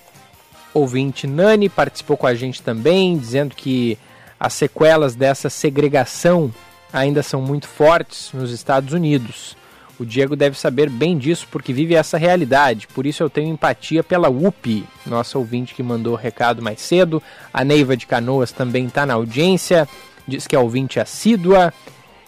ouvinte 0.73 1.27
Nani 1.27 1.69
participou 1.69 2.17
com 2.17 2.27
a 2.27 2.35
gente 2.35 2.63
também, 2.63 3.17
dizendo 3.17 3.55
que 3.55 3.97
as 4.39 4.55
sequelas 4.55 5.15
dessa 5.15 5.49
segregação 5.49 6.53
ainda 6.93 7.23
são 7.23 7.41
muito 7.41 7.69
fortes 7.69 8.31
nos 8.33 8.51
Estados 8.51 8.93
Unidos. 8.93 9.57
O 9.99 10.05
Diego 10.05 10.35
deve 10.35 10.59
saber 10.59 10.91
bem 10.91 11.17
disso 11.17 11.47
porque 11.51 11.73
vive 11.73 11.95
essa 11.95 12.19
realidade. 12.19 12.89
Por 12.89 13.07
isso 13.07 13.23
eu 13.23 13.31
tenho 13.31 13.53
empatia 13.53 14.03
pela 14.03 14.29
UP, 14.29 14.85
nossa 15.07 15.39
ouvinte 15.39 15.75
que 15.75 15.83
mandou 15.83 16.17
recado 16.17 16.61
mais 16.61 16.81
cedo. 16.81 17.23
A 17.53 17.65
Neiva 17.65 17.97
de 17.97 18.07
Canoas 18.07 18.51
também 18.51 18.87
está 18.87 19.07
na 19.07 19.15
audiência, 19.15 19.89
diz 20.27 20.47
que 20.47 20.57
é 20.57 20.59
ouvinte 20.59 20.99
assídua 20.99 21.73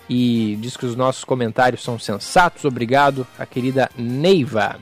e 0.08 0.56
diz 0.60 0.76
que 0.76 0.86
os 0.86 0.94
nossos 0.94 1.24
comentários 1.24 1.82
são 1.82 1.98
sensatos. 1.98 2.64
Obrigado, 2.64 3.26
a 3.38 3.44
querida 3.44 3.90
Neiva. 3.96 4.76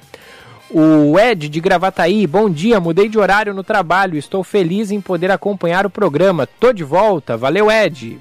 O 0.71 1.19
Ed 1.19 1.49
de 1.49 1.61
Gravataí, 1.61 2.27
bom 2.27 2.51
dia, 2.51 2.81
mudei 2.81 3.09
de 3.09 3.19
horário 3.19 3.55
no 3.55 3.63
trabalho, 3.63 4.19
estou 4.19 4.43
feliz 4.43 4.91
em 4.91 5.01
poder 5.01 5.31
acompanhar 5.31 5.87
o 5.87 5.91
programa. 5.91 6.47
Tô 6.47 6.73
de 6.73 6.85
volta, 6.85 7.37
valeu 7.37 7.71
Ed. 7.71 8.19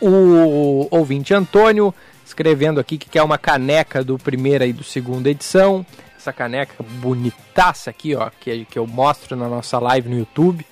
O 0.00 0.88
ouvinte 0.90 1.34
Antônio, 1.34 1.94
escrevendo 2.30 2.80
aqui 2.80 2.96
que 2.96 3.08
quer 3.08 3.22
uma 3.22 3.36
caneca 3.36 4.02
do 4.02 4.16
primeira 4.16 4.66
e 4.66 4.72
do 4.72 4.82
segunda 4.82 5.28
edição. 5.28 5.84
Essa 6.16 6.32
caneca 6.32 6.74
bonitaça 7.00 7.90
aqui, 7.90 8.14
ó, 8.14 8.30
que, 8.40 8.64
que 8.64 8.78
eu 8.78 8.86
mostro 8.86 9.36
na 9.36 9.48
nossa 9.48 9.78
live 9.78 10.08
no 10.08 10.18
YouTube 10.18 10.64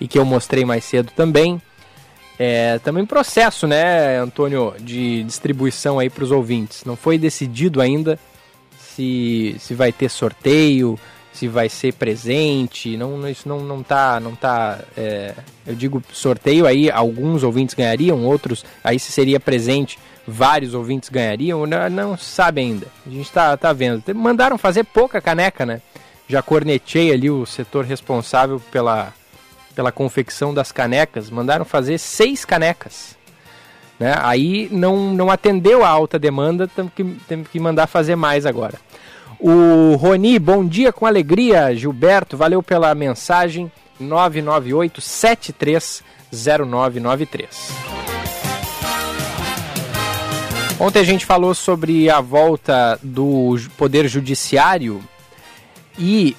e 0.00 0.08
que 0.08 0.18
eu 0.18 0.24
mostrei 0.24 0.64
mais 0.64 0.84
cedo 0.84 1.12
também. 1.14 1.60
É, 2.38 2.78
também 2.78 3.04
processo, 3.04 3.66
né, 3.66 4.18
Antônio, 4.18 4.74
de 4.80 5.22
distribuição 5.24 5.98
aí 5.98 6.08
para 6.08 6.24
os 6.24 6.30
ouvintes. 6.30 6.84
Não 6.84 6.96
foi 6.96 7.18
decidido 7.18 7.80
ainda 7.80 8.18
se, 8.78 9.56
se 9.58 9.74
vai 9.74 9.92
ter 9.92 10.08
sorteio, 10.08 10.98
se 11.32 11.46
vai 11.46 11.68
ser 11.68 11.92
presente, 11.94 12.96
não, 12.96 13.28
isso 13.28 13.48
não, 13.48 13.60
não 13.60 13.82
tá, 13.82 14.18
não 14.18 14.34
tá 14.34 14.80
é, 14.96 15.34
eu 15.66 15.74
digo 15.74 16.02
sorteio 16.12 16.66
aí, 16.66 16.90
alguns 16.90 17.42
ouvintes 17.42 17.74
ganhariam, 17.74 18.24
outros, 18.24 18.64
aí 18.82 18.98
se 18.98 19.12
seria 19.12 19.38
presente, 19.38 19.98
vários 20.26 20.74
ouvintes 20.74 21.08
ganhariam, 21.08 21.66
não, 21.66 21.90
não 21.90 22.16
se 22.16 22.24
sabe 22.24 22.60
ainda, 22.60 22.86
a 23.06 23.10
gente 23.10 23.30
tá, 23.30 23.56
tá 23.56 23.72
vendo, 23.72 24.02
mandaram 24.14 24.58
fazer 24.58 24.84
pouca 24.84 25.20
caneca, 25.20 25.66
né, 25.66 25.80
já 26.28 26.42
cornetei 26.42 27.12
ali 27.12 27.30
o 27.30 27.44
setor 27.44 27.84
responsável 27.84 28.60
pela, 28.70 29.12
pela 29.74 29.90
confecção 29.90 30.54
das 30.54 30.70
canecas, 30.70 31.30
mandaram 31.30 31.64
fazer 31.64 31.98
seis 31.98 32.44
canecas, 32.44 33.18
né? 33.98 34.14
Aí 34.22 34.68
não, 34.72 35.12
não 35.12 35.30
atendeu 35.30 35.84
a 35.84 35.88
alta 35.88 36.18
demanda, 36.18 36.66
temos 36.66 36.92
que, 36.94 37.04
temos 37.28 37.48
que 37.48 37.60
mandar 37.60 37.86
fazer 37.86 38.16
mais 38.16 38.46
agora. 38.46 38.80
O 39.38 39.94
Roni, 39.96 40.38
bom 40.38 40.66
dia 40.66 40.90
com 40.92 41.04
alegria. 41.04 41.76
Gilberto, 41.76 42.34
valeu 42.36 42.62
pela 42.62 42.94
mensagem 42.94 43.70
998 43.98 45.00
730993. 45.00 47.99
Ontem 50.80 51.00
a 51.00 51.04
gente 51.04 51.26
falou 51.26 51.54
sobre 51.54 52.08
a 52.08 52.22
volta 52.22 52.98
do 53.02 53.54
Poder 53.76 54.08
Judiciário 54.08 55.02
e 55.98 56.34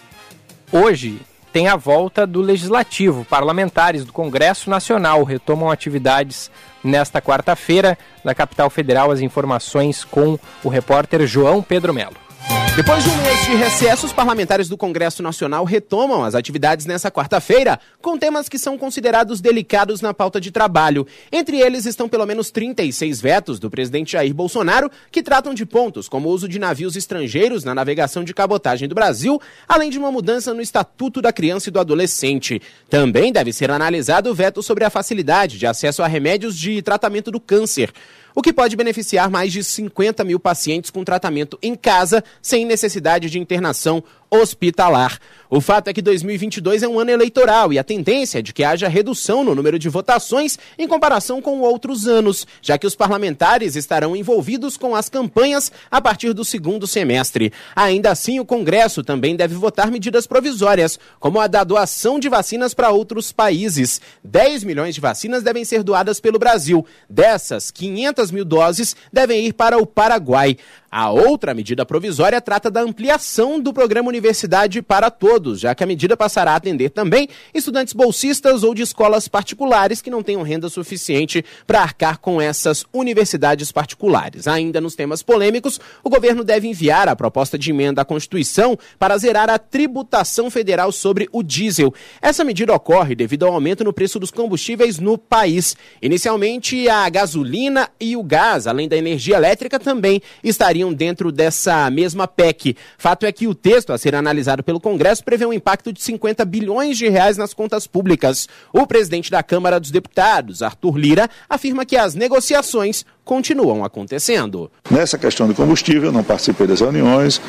hoje 0.72 1.22
tem 1.53 1.68
a 1.68 1.76
volta 1.76 2.26
do 2.26 2.41
Legislativo. 2.41 3.23
Parlamentares 3.23 4.03
do 4.03 4.11
Congresso 4.11 4.68
Nacional 4.68 5.23
retomam 5.23 5.69
atividades 5.69 6.49
nesta 6.84 7.22
quarta-feira. 7.22 7.95
Na 8.23 8.34
capital 8.34 8.68
federal, 8.72 9.11
as 9.11 9.22
informações 9.22 10.03
com 10.03 10.39
o 10.63 10.69
repórter 10.69 11.27
João 11.27 11.61
Pedro 11.61 11.93
Melo. 11.93 12.30
Depois 12.73 13.03
de 13.03 13.10
um 13.10 13.18
mês 13.18 13.45
de 13.45 13.56
recesso, 13.56 14.06
os 14.06 14.14
parlamentares 14.14 14.69
do 14.69 14.77
Congresso 14.77 15.22
Nacional 15.22 15.65
retomam 15.65 16.23
as 16.23 16.34
atividades 16.34 16.85
nessa 16.85 17.11
quarta-feira, 17.11 17.77
com 18.02 18.18
temas 18.18 18.48
que 18.48 18.57
são 18.57 18.77
considerados 18.77 19.41
delicados 19.41 19.99
na 19.99 20.14
pauta 20.14 20.39
de 20.39 20.52
trabalho. 20.52 21.06
Entre 21.34 21.60
eles 21.60 21.85
estão 21.85 22.07
pelo 22.07 22.26
menos 22.26 22.49
36 22.49 23.19
vetos 23.19 23.60
do 23.60 23.69
presidente 23.69 24.14
Jair 24.14 24.34
Bolsonaro, 24.34 24.89
que 25.11 25.22
tratam 25.22 25.53
de 25.53 25.65
pontos 25.65 26.07
como 26.07 26.30
o 26.30 26.31
uso 26.31 26.48
de 26.48 26.60
navios 26.60 26.95
estrangeiros 26.95 27.65
na 27.65 27.76
navegação 27.76 28.23
de 28.23 28.34
cabotagem 28.34 28.88
do 28.88 28.95
Brasil, 28.95 29.39
além 29.68 29.89
de 29.89 29.99
uma 29.99 30.11
mudança 30.11 30.53
no 30.53 30.61
Estatuto 30.61 31.22
da 31.22 31.34
Criança 31.34 31.68
e 31.68 31.73
do 31.73 31.80
Adolescente. 31.80 32.61
Também 32.89 33.34
deve 33.34 33.52
ser 33.52 33.69
analisado 33.69 34.30
o 34.31 34.34
veto 34.34 34.64
sobre 34.64 34.85
a 34.85 34.89
facilidade 34.89 35.60
de 35.60 35.68
acesso 35.68 36.02
a 36.02 36.07
remédios 36.07 36.57
de 36.57 36.81
tratamento 36.81 37.31
do 37.31 37.39
câncer 37.39 37.91
o 38.35 38.41
que 38.41 38.53
pode 38.53 38.75
beneficiar 38.75 39.29
mais 39.29 39.51
de 39.51 39.63
50 39.63 40.23
mil 40.23 40.39
pacientes 40.39 40.89
com 40.89 41.03
tratamento 41.03 41.57
em 41.61 41.75
casa, 41.75 42.23
sem 42.41 42.65
necessidade 42.65 43.29
de 43.29 43.39
internação 43.39 44.03
hospitalar. 44.31 45.19
O 45.49 45.59
fato 45.59 45.89
é 45.89 45.93
que 45.93 46.01
2022 46.01 46.81
é 46.81 46.87
um 46.87 46.97
ano 46.97 47.11
eleitoral 47.11 47.73
e 47.73 47.77
a 47.77 47.83
tendência 47.83 48.39
é 48.39 48.41
de 48.41 48.53
que 48.53 48.63
haja 48.63 48.87
redução 48.87 49.43
no 49.43 49.53
número 49.53 49.77
de 49.77 49.89
votações 49.89 50.57
em 50.79 50.87
comparação 50.87 51.41
com 51.41 51.59
outros 51.59 52.07
anos, 52.07 52.47
já 52.61 52.77
que 52.77 52.87
os 52.87 52.95
parlamentares 52.95 53.75
estarão 53.75 54.15
envolvidos 54.15 54.77
com 54.77 54.95
as 54.95 55.09
campanhas 55.09 55.69
a 55.91 55.99
partir 55.99 56.31
do 56.31 56.45
segundo 56.45 56.87
semestre. 56.87 57.51
Ainda 57.75 58.11
assim, 58.11 58.39
o 58.39 58.45
Congresso 58.45 59.03
também 59.03 59.35
deve 59.35 59.55
votar 59.55 59.91
medidas 59.91 60.25
provisórias, 60.25 60.97
como 61.19 61.37
a 61.37 61.47
da 61.47 61.65
doação 61.65 62.17
de 62.17 62.29
vacinas 62.29 62.73
para 62.73 62.91
outros 62.91 63.33
países. 63.33 63.99
10 64.23 64.63
milhões 64.63 64.95
de 64.95 65.01
vacinas 65.01 65.43
devem 65.43 65.65
ser 65.65 65.83
doadas 65.83 66.21
pelo 66.21 66.39
Brasil. 66.39 66.85
Dessas, 67.09 67.69
500 67.71 68.31
mil 68.31 68.45
doses 68.45 68.95
devem 69.11 69.47
ir 69.47 69.51
para 69.53 69.77
o 69.77 69.85
Paraguai. 69.85 70.55
A 70.89 71.09
outra 71.09 71.53
medida 71.53 71.85
provisória 71.85 72.41
trata 72.41 72.69
da 72.69 72.81
ampliação 72.81 73.59
do 73.59 73.73
programa 73.73 74.07
universitário 74.07 74.20
universidade 74.22 74.81
para 74.84 75.10
todos, 75.10 75.60
já 75.60 75.73
que 75.73 75.84
a 75.84 75.88
medida 75.88 76.15
passará 76.15 76.52
a 76.52 76.56
atender 76.56 76.91
também 76.91 77.27
estudantes 77.53 77.93
bolsistas 77.93 78.64
ou 78.64 78.76
de 78.76 78.84
escolas 78.84 79.27
particulares 79.27 80.02
que 80.02 80.11
não 80.11 80.22
tenham 80.22 80.43
renda 80.43 80.69
suficiente 80.69 81.43
para 81.65 81.81
arcar 81.81 82.19
com 82.19 82.39
essas 82.39 82.85
universidades 82.93 83.72
particulares. 83.72 84.48
Ainda 84.48 84.80
nos 84.80 84.95
temas 84.95 85.23
polêmicos, 85.23 85.80
o 86.03 86.10
governo 86.10 86.43
deve 86.43 86.68
enviar 86.68 87.10
a 87.10 87.15
proposta 87.15 87.57
de 87.57 87.72
emenda 87.72 88.03
à 88.03 88.06
Constituição 88.06 88.77
para 88.99 89.18
zerar 89.18 89.49
a 89.49 89.57
tributação 89.57 90.52
federal 90.52 90.91
sobre 90.91 91.27
o 91.31 91.41
diesel. 91.41 91.91
Essa 92.22 92.43
medida 92.43 92.73
ocorre 92.73 93.15
devido 93.15 93.45
ao 93.45 93.53
aumento 93.53 93.84
no 93.84 93.91
preço 93.91 94.19
dos 94.19 94.30
combustíveis 94.30 94.99
no 94.99 95.18
país. 95.18 95.76
Inicialmente, 95.99 96.88
a 96.88 97.10
gasolina 97.10 97.89
e 97.99 98.15
o 98.15 98.23
gás, 98.23 98.68
além 98.68 98.88
da 98.88 98.95
energia 98.95 99.35
elétrica, 99.35 99.80
também 99.80 100.22
estariam 100.43 100.93
dentro 100.93 101.31
dessa 101.31 101.89
mesma 101.89 102.27
PEC. 102.27 102.76
Fato 102.99 103.26
é 103.26 103.31
que 103.31 103.48
o 103.48 103.56
texto 103.56 103.91
a 103.91 103.98
ser 103.98 104.10
analisado 104.15 104.63
pelo 104.63 104.79
Congresso 104.79 105.23
prevê 105.23 105.45
um 105.45 105.53
impacto 105.53 105.91
de 105.91 106.01
50 106.01 106.43
bilhões 106.45 106.97
de 106.97 107.07
reais 107.09 107.38
nas 107.38 107.53
contas 107.53 107.88
públicas. 107.88 108.47
O 108.73 108.85
presidente 108.88 109.31
da 109.31 109.43
Câmara 109.43 109.79
dos 109.79 109.91
Deputados, 109.91 110.61
Arthur 110.61 110.97
Lira, 110.97 111.29
afirma 111.49 111.85
que 111.85 111.97
as 111.97 112.15
negociações 112.15 113.05
continuam 113.23 113.83
acontecendo. 113.83 114.69
Nessa 114.89 115.17
questão 115.17 115.47
de 115.47 115.53
combustível, 115.53 116.11
não 116.11 116.23
participei 116.23 116.67
das 116.67 116.81
reuniões, 116.81 117.41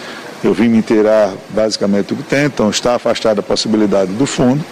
eu 0.44 0.52
vim 0.52 0.68
me 0.68 0.78
inteirar 0.78 1.32
basicamente 1.50 2.08
do 2.08 2.16
que 2.16 2.22
tem, 2.22 2.44
então 2.44 2.70
está 2.70 2.94
afastada 2.94 3.40
a 3.40 3.42
possibilidade 3.42 4.12
do 4.12 4.26
fundo, 4.26 4.64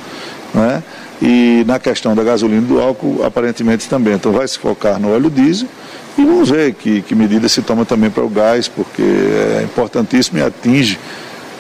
né? 0.54 0.82
E 1.22 1.64
na 1.66 1.78
questão 1.78 2.14
da 2.14 2.24
gasolina 2.24 2.62
e 2.62 2.64
do 2.64 2.80
álcool, 2.80 3.22
aparentemente 3.22 3.88
também. 3.88 4.14
Então 4.14 4.32
vai 4.32 4.48
se 4.48 4.58
focar 4.58 4.98
no 4.98 5.12
óleo 5.12 5.28
diesel 5.28 5.68
e 6.16 6.24
vamos 6.24 6.48
ver 6.50 6.72
que, 6.74 7.02
que 7.02 7.14
medida 7.14 7.48
se 7.48 7.60
toma 7.62 7.84
também 7.84 8.10
para 8.10 8.24
o 8.24 8.28
gás, 8.28 8.68
porque 8.68 9.02
é 9.02 9.62
importantíssimo 9.62 10.38
e 10.38 10.42
atinge 10.42 10.98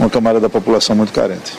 uma 0.00 0.10
camada 0.10 0.40
da 0.40 0.48
população 0.48 0.96
muito 0.96 1.12
carente. 1.12 1.52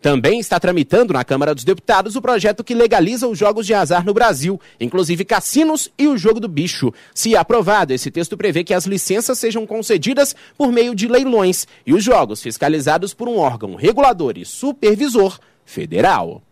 Também 0.00 0.40
está 0.40 0.58
tramitando 0.58 1.12
na 1.12 1.22
Câmara 1.22 1.54
dos 1.54 1.62
Deputados 1.62 2.16
o 2.16 2.22
projeto 2.22 2.64
que 2.64 2.74
legaliza 2.74 3.28
os 3.28 3.38
jogos 3.38 3.66
de 3.66 3.74
azar 3.74 4.04
no 4.04 4.14
Brasil, 4.14 4.58
inclusive 4.80 5.26
cassinos 5.26 5.90
e 5.98 6.08
o 6.08 6.16
jogo 6.16 6.40
do 6.40 6.48
bicho. 6.48 6.92
Se 7.14 7.36
aprovado, 7.36 7.92
esse 7.92 8.10
texto 8.10 8.36
prevê 8.36 8.64
que 8.64 8.72
as 8.72 8.86
licenças 8.86 9.38
sejam 9.38 9.66
concedidas 9.66 10.34
por 10.56 10.72
meio 10.72 10.94
de 10.94 11.06
leilões 11.06 11.66
e 11.86 11.92
os 11.92 12.02
jogos 12.02 12.42
fiscalizados 12.42 13.12
por 13.12 13.28
um 13.28 13.36
órgão 13.36 13.74
regulador 13.74 14.38
e 14.38 14.44
supervisor 14.46 15.38
federal. 15.66 16.42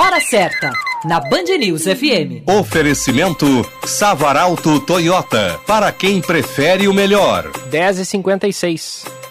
Hora 0.00 0.20
certa, 0.20 0.72
na 1.04 1.20
Band 1.20 1.44
News 1.58 1.82
FM. 1.82 2.48
Oferecimento 2.48 3.46
Savaralto 3.84 4.80
Toyota, 4.80 5.60
para 5.66 5.92
quem 5.92 6.22
prefere 6.22 6.88
o 6.88 6.94
melhor. 6.94 7.52
10h56. 7.70 9.23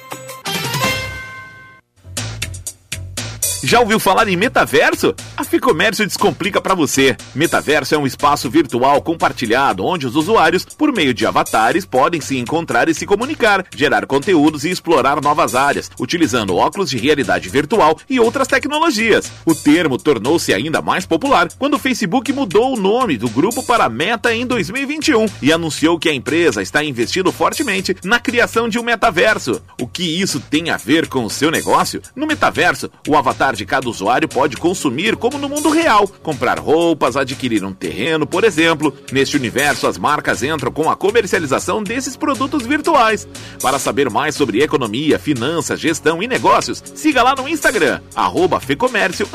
Já 3.65 3.79
ouviu 3.79 3.97
falar 3.97 4.27
em 4.27 4.35
metaverso? 4.35 5.15
A 5.37 5.43
Ficomércio 5.45 6.05
descomplica 6.05 6.59
para 6.59 6.75
você. 6.75 7.15
Metaverso 7.33 7.95
é 7.95 7.97
um 7.97 8.05
espaço 8.05 8.49
virtual 8.49 9.01
compartilhado 9.01 9.85
onde 9.85 10.05
os 10.05 10.17
usuários, 10.17 10.65
por 10.65 10.91
meio 10.91 11.13
de 11.13 11.25
avatares, 11.25 11.85
podem 11.85 12.19
se 12.19 12.37
encontrar 12.37 12.89
e 12.89 12.93
se 12.93 13.05
comunicar, 13.05 13.65
gerar 13.73 14.05
conteúdos 14.05 14.65
e 14.65 14.69
explorar 14.69 15.21
novas 15.21 15.55
áreas, 15.55 15.89
utilizando 15.97 16.57
óculos 16.57 16.89
de 16.89 16.97
realidade 16.97 17.47
virtual 17.47 17.97
e 18.09 18.19
outras 18.19 18.49
tecnologias. 18.49 19.31
O 19.45 19.55
termo 19.55 19.97
tornou-se 19.97 20.53
ainda 20.53 20.81
mais 20.81 21.05
popular 21.05 21.47
quando 21.57 21.75
o 21.75 21.79
Facebook 21.79 22.33
mudou 22.33 22.73
o 22.73 22.79
nome 22.79 23.17
do 23.17 23.29
grupo 23.29 23.63
para 23.63 23.87
Meta 23.87 24.35
em 24.35 24.45
2021 24.45 25.25
e 25.41 25.53
anunciou 25.53 25.97
que 25.97 26.09
a 26.09 26.13
empresa 26.13 26.61
está 26.61 26.83
investindo 26.83 27.31
fortemente 27.31 27.95
na 28.03 28.19
criação 28.19 28.67
de 28.67 28.77
um 28.77 28.83
metaverso. 28.83 29.61
O 29.79 29.87
que 29.87 30.03
isso 30.03 30.41
tem 30.41 30.69
a 30.69 30.75
ver 30.75 31.07
com 31.07 31.23
o 31.23 31.29
seu 31.29 31.49
negócio? 31.49 32.01
No 32.13 32.27
metaverso, 32.27 32.91
o 33.07 33.15
avatar 33.15 33.52
de 33.57 33.65
cada 33.65 33.89
usuário 33.89 34.27
pode 34.27 34.57
consumir 34.57 35.15
como 35.15 35.37
no 35.37 35.49
mundo 35.49 35.69
real, 35.69 36.07
comprar 36.21 36.59
roupas, 36.59 37.15
adquirir 37.17 37.63
um 37.63 37.73
terreno, 37.73 38.25
por 38.25 38.43
exemplo. 38.43 38.93
Neste 39.11 39.37
universo, 39.37 39.87
as 39.87 39.97
marcas 39.97 40.43
entram 40.43 40.71
com 40.71 40.89
a 40.89 40.95
comercialização 40.95 41.83
desses 41.83 42.15
produtos 42.15 42.65
virtuais. 42.65 43.27
Para 43.61 43.79
saber 43.79 44.09
mais 44.09 44.35
sobre 44.35 44.61
economia, 44.61 45.19
finanças, 45.19 45.79
gestão 45.79 46.21
e 46.21 46.27
negócios, 46.27 46.81
siga 46.95 47.23
lá 47.23 47.35
no 47.35 47.47
Instagram, 47.47 48.01
arroba 48.15 48.59
Fecomércio 48.59 49.27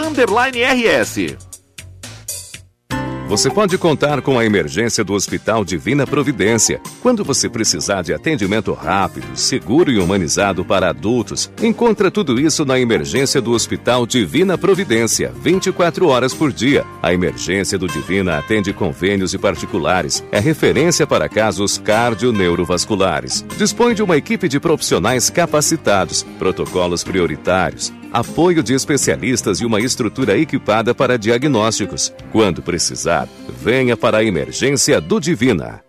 RS. 0.62 1.57
Você 3.28 3.50
pode 3.50 3.76
contar 3.76 4.22
com 4.22 4.38
a 4.38 4.44
emergência 4.46 5.05
do 5.05 5.12
Hospital 5.12 5.62
Divina 5.62 6.06
Providência. 6.06 6.80
Quando 7.02 7.22
você 7.22 7.46
precisar 7.46 8.00
de 8.00 8.14
atendimento 8.14 8.72
rápido, 8.72 9.26
seguro 9.36 9.92
e 9.92 9.98
humanizado 9.98 10.64
para 10.64 10.88
adultos, 10.88 11.52
encontra 11.62 12.10
tudo 12.10 12.40
isso 12.40 12.64
na 12.64 12.80
emergência 12.80 13.38
do 13.38 13.52
Hospital 13.52 14.06
Divina 14.06 14.56
Providência, 14.56 15.30
24 15.42 16.09
horas 16.09 16.32
por 16.32 16.50
dia. 16.50 16.86
A 17.02 17.12
emergência 17.12 17.76
do 17.76 17.86
Divina 17.86 18.38
atende 18.38 18.72
convênios 18.72 19.34
e 19.34 19.38
particulares. 19.38 20.24
É 20.32 20.40
referência 20.40 21.06
para 21.06 21.28
casos 21.28 21.76
cardio-neurovasculares. 21.76 23.44
Dispõe 23.59 23.92
de 23.92 24.02
uma 24.02 24.16
equipe 24.16 24.48
de 24.48 24.59
profissionais 24.59 25.28
capacitados, 25.28 26.22
protocolos 26.38 27.05
prioritários, 27.05 27.92
apoio 28.12 28.62
de 28.62 28.74
especialistas 28.74 29.60
e 29.60 29.66
uma 29.66 29.80
estrutura 29.80 30.36
equipada 30.36 30.94
para 30.94 31.18
diagnósticos. 31.18 32.12
Quando 32.32 32.62
precisar, 32.62 33.28
venha 33.62 33.97
para 33.97 34.18
a 34.18 34.24
emergência 34.24 35.01
do 35.01 35.20
Divina. 35.20 35.82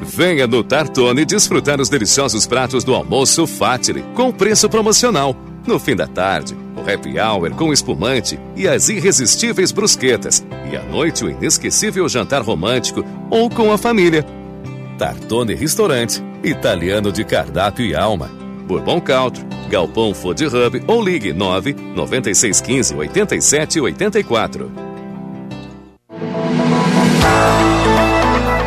Venha 0.00 0.46
no 0.46 0.64
Tartone 0.64 1.24
desfrutar 1.24 1.80
os 1.80 1.88
deliciosos 1.88 2.46
pratos 2.46 2.82
do 2.82 2.94
almoço 2.94 3.46
Fatile, 3.46 4.02
com 4.14 4.32
preço 4.32 4.68
promocional. 4.68 5.36
No 5.66 5.78
fim 5.78 5.94
da 5.94 6.06
tarde, 6.06 6.56
o 6.74 6.80
happy 6.80 7.20
hour 7.20 7.50
com 7.50 7.72
espumante 7.72 8.40
e 8.56 8.66
as 8.66 8.88
irresistíveis 8.88 9.70
brusquetas. 9.70 10.44
E 10.72 10.76
à 10.76 10.82
noite, 10.82 11.24
o 11.24 11.30
inesquecível 11.30 12.08
jantar 12.08 12.42
romântico 12.42 13.04
ou 13.30 13.50
com 13.50 13.70
a 13.70 13.76
família. 13.76 14.24
Tartone 14.96 15.54
Restaurante, 15.54 16.22
italiano 16.42 17.12
de 17.12 17.22
cardápio 17.22 17.84
e 17.84 17.94
alma. 17.94 18.47
Bourbon 18.68 19.00
Country, 19.00 19.44
Galpão 19.70 20.12
Food 20.12 20.44
Hub 20.44 20.82
ou 20.86 21.02
ligue 21.02 21.32
9 21.32 21.74
9615 21.96 22.94
87 22.94 23.80
84. 23.80 24.70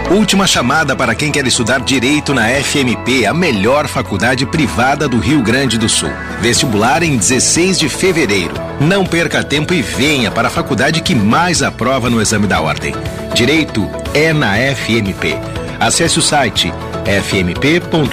Última 0.10 0.46
chamada 0.46 0.94
para 0.94 1.16
quem 1.16 1.32
quer 1.32 1.48
estudar 1.48 1.80
direito 1.80 2.34
na 2.34 2.50
FMP, 2.50 3.26
a 3.26 3.34
melhor 3.34 3.88
faculdade 3.88 4.46
privada 4.46 5.08
do 5.08 5.18
Rio 5.18 5.42
Grande 5.42 5.78
do 5.78 5.88
Sul. 5.88 6.12
Vestibular 6.42 7.02
em 7.02 7.16
16 7.16 7.80
de 7.80 7.88
fevereiro. 7.88 8.54
Não 8.82 9.06
perca 9.06 9.42
tempo 9.42 9.74
e 9.74 9.82
venha 9.82 10.30
para 10.30 10.50
a 10.50 10.52
faculdade 10.52 11.02
que 11.02 11.16
mais 11.16 11.64
aprova 11.64 12.10
no 12.10 12.22
exame 12.22 12.46
da 12.46 12.60
ordem. 12.60 12.94
Direito 13.34 13.90
é 14.14 14.34
na 14.34 14.56
FMP. 14.58 15.38
Acesse 15.80 16.20
o 16.20 16.22
site 16.22 16.74
fmp.edu.br. 17.06 18.12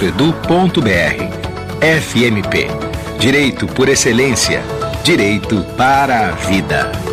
FMP. 1.81 2.67
Direito 3.19 3.65
por 3.65 3.87
excelência. 3.87 4.61
Direito 5.03 5.63
para 5.77 6.27
a 6.27 6.31
vida. 6.31 7.08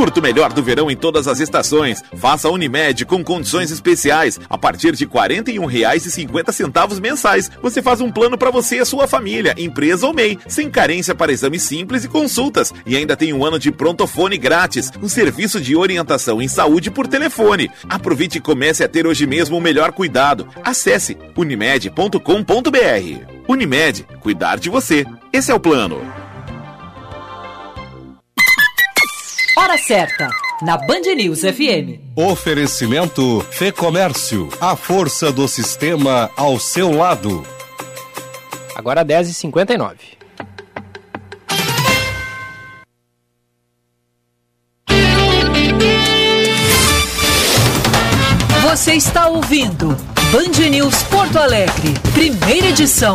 Curta 0.00 0.18
o 0.18 0.22
melhor 0.22 0.50
do 0.50 0.62
verão 0.62 0.90
em 0.90 0.96
todas 0.96 1.28
as 1.28 1.40
estações. 1.40 2.02
Faça 2.16 2.48
a 2.48 2.50
Unimed 2.50 3.04
com 3.04 3.22
condições 3.22 3.70
especiais. 3.70 4.40
A 4.48 4.56
partir 4.56 4.96
de 4.96 5.04
R$ 5.04 5.10
41,50 5.10 6.98
mensais, 7.02 7.50
você 7.60 7.82
faz 7.82 8.00
um 8.00 8.10
plano 8.10 8.38
para 8.38 8.50
você 8.50 8.76
e 8.76 8.80
a 8.80 8.86
sua 8.86 9.06
família, 9.06 9.54
empresa 9.58 10.06
ou 10.06 10.14
MEI, 10.14 10.38
sem 10.48 10.70
carência 10.70 11.14
para 11.14 11.30
exames 11.30 11.64
simples 11.64 12.02
e 12.02 12.08
consultas. 12.08 12.72
E 12.86 12.96
ainda 12.96 13.14
tem 13.14 13.34
um 13.34 13.44
ano 13.44 13.58
de 13.58 13.70
prontofone 13.70 14.38
grátis, 14.38 14.90
um 15.02 15.08
serviço 15.08 15.60
de 15.60 15.76
orientação 15.76 16.40
em 16.40 16.48
saúde 16.48 16.90
por 16.90 17.06
telefone. 17.06 17.70
Aproveite 17.86 18.38
e 18.38 18.40
comece 18.40 18.82
a 18.82 18.88
ter 18.88 19.06
hoje 19.06 19.26
mesmo 19.26 19.58
o 19.58 19.60
melhor 19.60 19.92
cuidado. 19.92 20.48
Acesse 20.64 21.18
unimed.com.br. 21.36 22.20
Unimed, 23.46 24.06
cuidar 24.18 24.58
de 24.58 24.70
você. 24.70 25.04
Esse 25.30 25.50
é 25.50 25.54
o 25.54 25.60
plano. 25.60 26.19
Hora 29.62 29.76
certa, 29.76 30.30
na 30.62 30.78
Band 30.78 31.02
News 31.14 31.40
FM. 31.40 32.00
Oferecimento 32.16 33.46
Fê 33.50 33.70
Comércio, 33.70 34.48
a 34.58 34.74
força 34.74 35.30
do 35.30 35.46
sistema 35.46 36.30
ao 36.34 36.58
seu 36.58 36.90
lado. 36.90 37.46
Agora 38.74 39.04
10h59. 39.04 39.96
Você 48.62 48.94
está 48.94 49.28
ouvindo 49.28 49.94
Band 50.32 50.70
News 50.70 51.02
Porto 51.02 51.36
Alegre, 51.36 51.92
primeira 52.14 52.68
edição. 52.68 53.14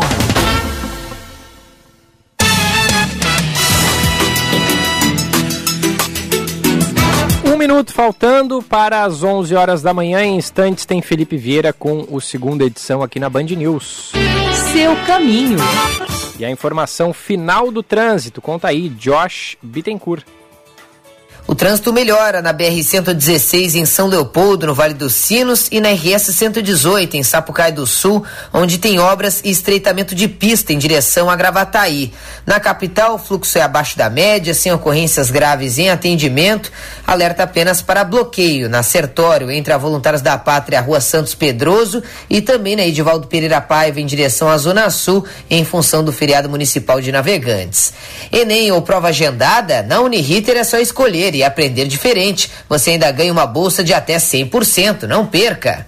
Minuto 7.67 7.93
faltando 7.93 8.61
para 8.61 9.03
as 9.03 9.23
11 9.23 9.55
horas 9.55 9.81
da 9.81 9.91
manhã. 9.91 10.21
Em 10.21 10.37
instantes 10.37 10.85
tem 10.85 11.01
Felipe 11.01 11.35
Vieira 11.35 11.73
com 11.73 12.05
o 12.11 12.21
segunda 12.21 12.63
edição 12.63 13.01
aqui 13.01 13.19
na 13.19 13.27
Band 13.27 13.45
News. 13.45 14.11
Seu 14.71 14.95
caminho. 15.07 15.57
E 16.37 16.45
a 16.45 16.51
informação 16.51 17.11
final 17.11 17.71
do 17.71 17.81
trânsito. 17.81 18.39
Conta 18.39 18.67
aí, 18.67 18.87
Josh 18.89 19.57
Bittencourt. 19.63 20.23
O 21.47 21.53
trânsito 21.53 21.93
melhora 21.93 22.41
na 22.41 22.51
BR-116 22.51 23.75
em 23.75 23.85
São 23.85 24.07
Leopoldo, 24.07 24.65
no 24.65 24.73
Vale 24.73 24.95
dos 24.95 25.13
Sinos, 25.13 25.67
e 25.71 25.79
na 25.79 25.89
RS-118 25.89 27.13
em 27.13 27.21
Sapucaí 27.21 27.71
do 27.71 27.85
Sul, 27.85 28.23
onde 28.51 28.79
tem 28.79 28.97
obras 28.97 29.41
e 29.43 29.51
estreitamento 29.51 30.15
de 30.15 30.27
pista 30.27 30.73
em 30.73 30.79
direção 30.79 31.29
a 31.29 31.35
Gravataí. 31.35 32.11
Na 32.47 32.59
capital, 32.59 33.13
o 33.13 33.19
fluxo 33.19 33.59
é 33.59 33.61
abaixo 33.61 33.95
da 33.95 34.09
média, 34.09 34.55
sem 34.55 34.73
ocorrências 34.73 35.29
graves 35.29 35.77
em 35.77 35.91
atendimento. 35.91 36.71
Alerta 37.05 37.43
apenas 37.43 37.79
para 37.79 38.03
bloqueio 38.03 38.67
na 38.67 38.81
Sertório, 38.81 39.51
entre 39.51 39.71
a 39.71 39.77
Voluntários 39.77 40.23
da 40.23 40.39
Pátria, 40.39 40.81
Rua 40.81 40.99
Santos 40.99 41.35
Pedroso, 41.35 42.01
e 42.27 42.41
também 42.41 42.75
na 42.75 42.87
Edivaldo 42.87 43.27
Pereira 43.27 43.61
Paiva, 43.61 44.01
em 44.01 44.05
direção 44.07 44.49
à 44.49 44.57
Zona 44.57 44.89
Sul, 44.89 45.23
em 45.47 45.63
função 45.63 46.03
do 46.03 46.11
feriado 46.11 46.49
municipal 46.49 46.99
de 46.99 47.11
navegantes. 47.11 47.93
Enem 48.31 48.71
ou 48.71 48.81
prova 48.81 49.09
agendada, 49.09 49.83
na 49.83 49.99
Uniriter 50.01 50.57
é 50.57 50.63
só 50.63 50.79
escolher 50.79 51.34
e 51.35 51.43
aprender 51.43 51.87
diferente. 51.87 52.49
Você 52.67 52.91
ainda 52.91 53.11
ganha 53.11 53.31
uma 53.31 53.45
bolsa 53.45 53.83
de 53.83 53.93
até 53.93 54.17
100%. 54.17 55.03
Não 55.03 55.25
perca! 55.25 55.85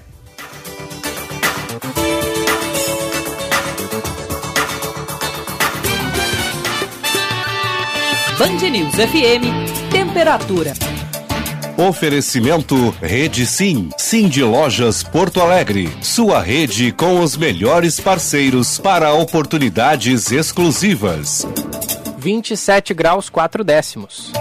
Band 8.38 8.70
News 8.70 8.94
FM, 8.94 9.92
temperatura. 9.92 10.74
Oferecimento 11.78 12.90
Rede 13.02 13.46
Sim, 13.46 13.90
Sim 13.98 14.28
de 14.28 14.44
Lojas 14.44 15.04
Porto 15.04 15.42
Alegre. 15.42 15.90
Sua 16.02 16.42
rede 16.42 16.92
com 16.92 17.20
os 17.20 17.38
melhores 17.38 18.00
parceiros 18.00 18.80
para 18.80 19.14
oportunidades 19.14 20.32
exclusivas. 20.32 21.48
27 22.18 22.94
graus 22.96 23.30
4 23.30 23.64
décimos. 23.64 24.32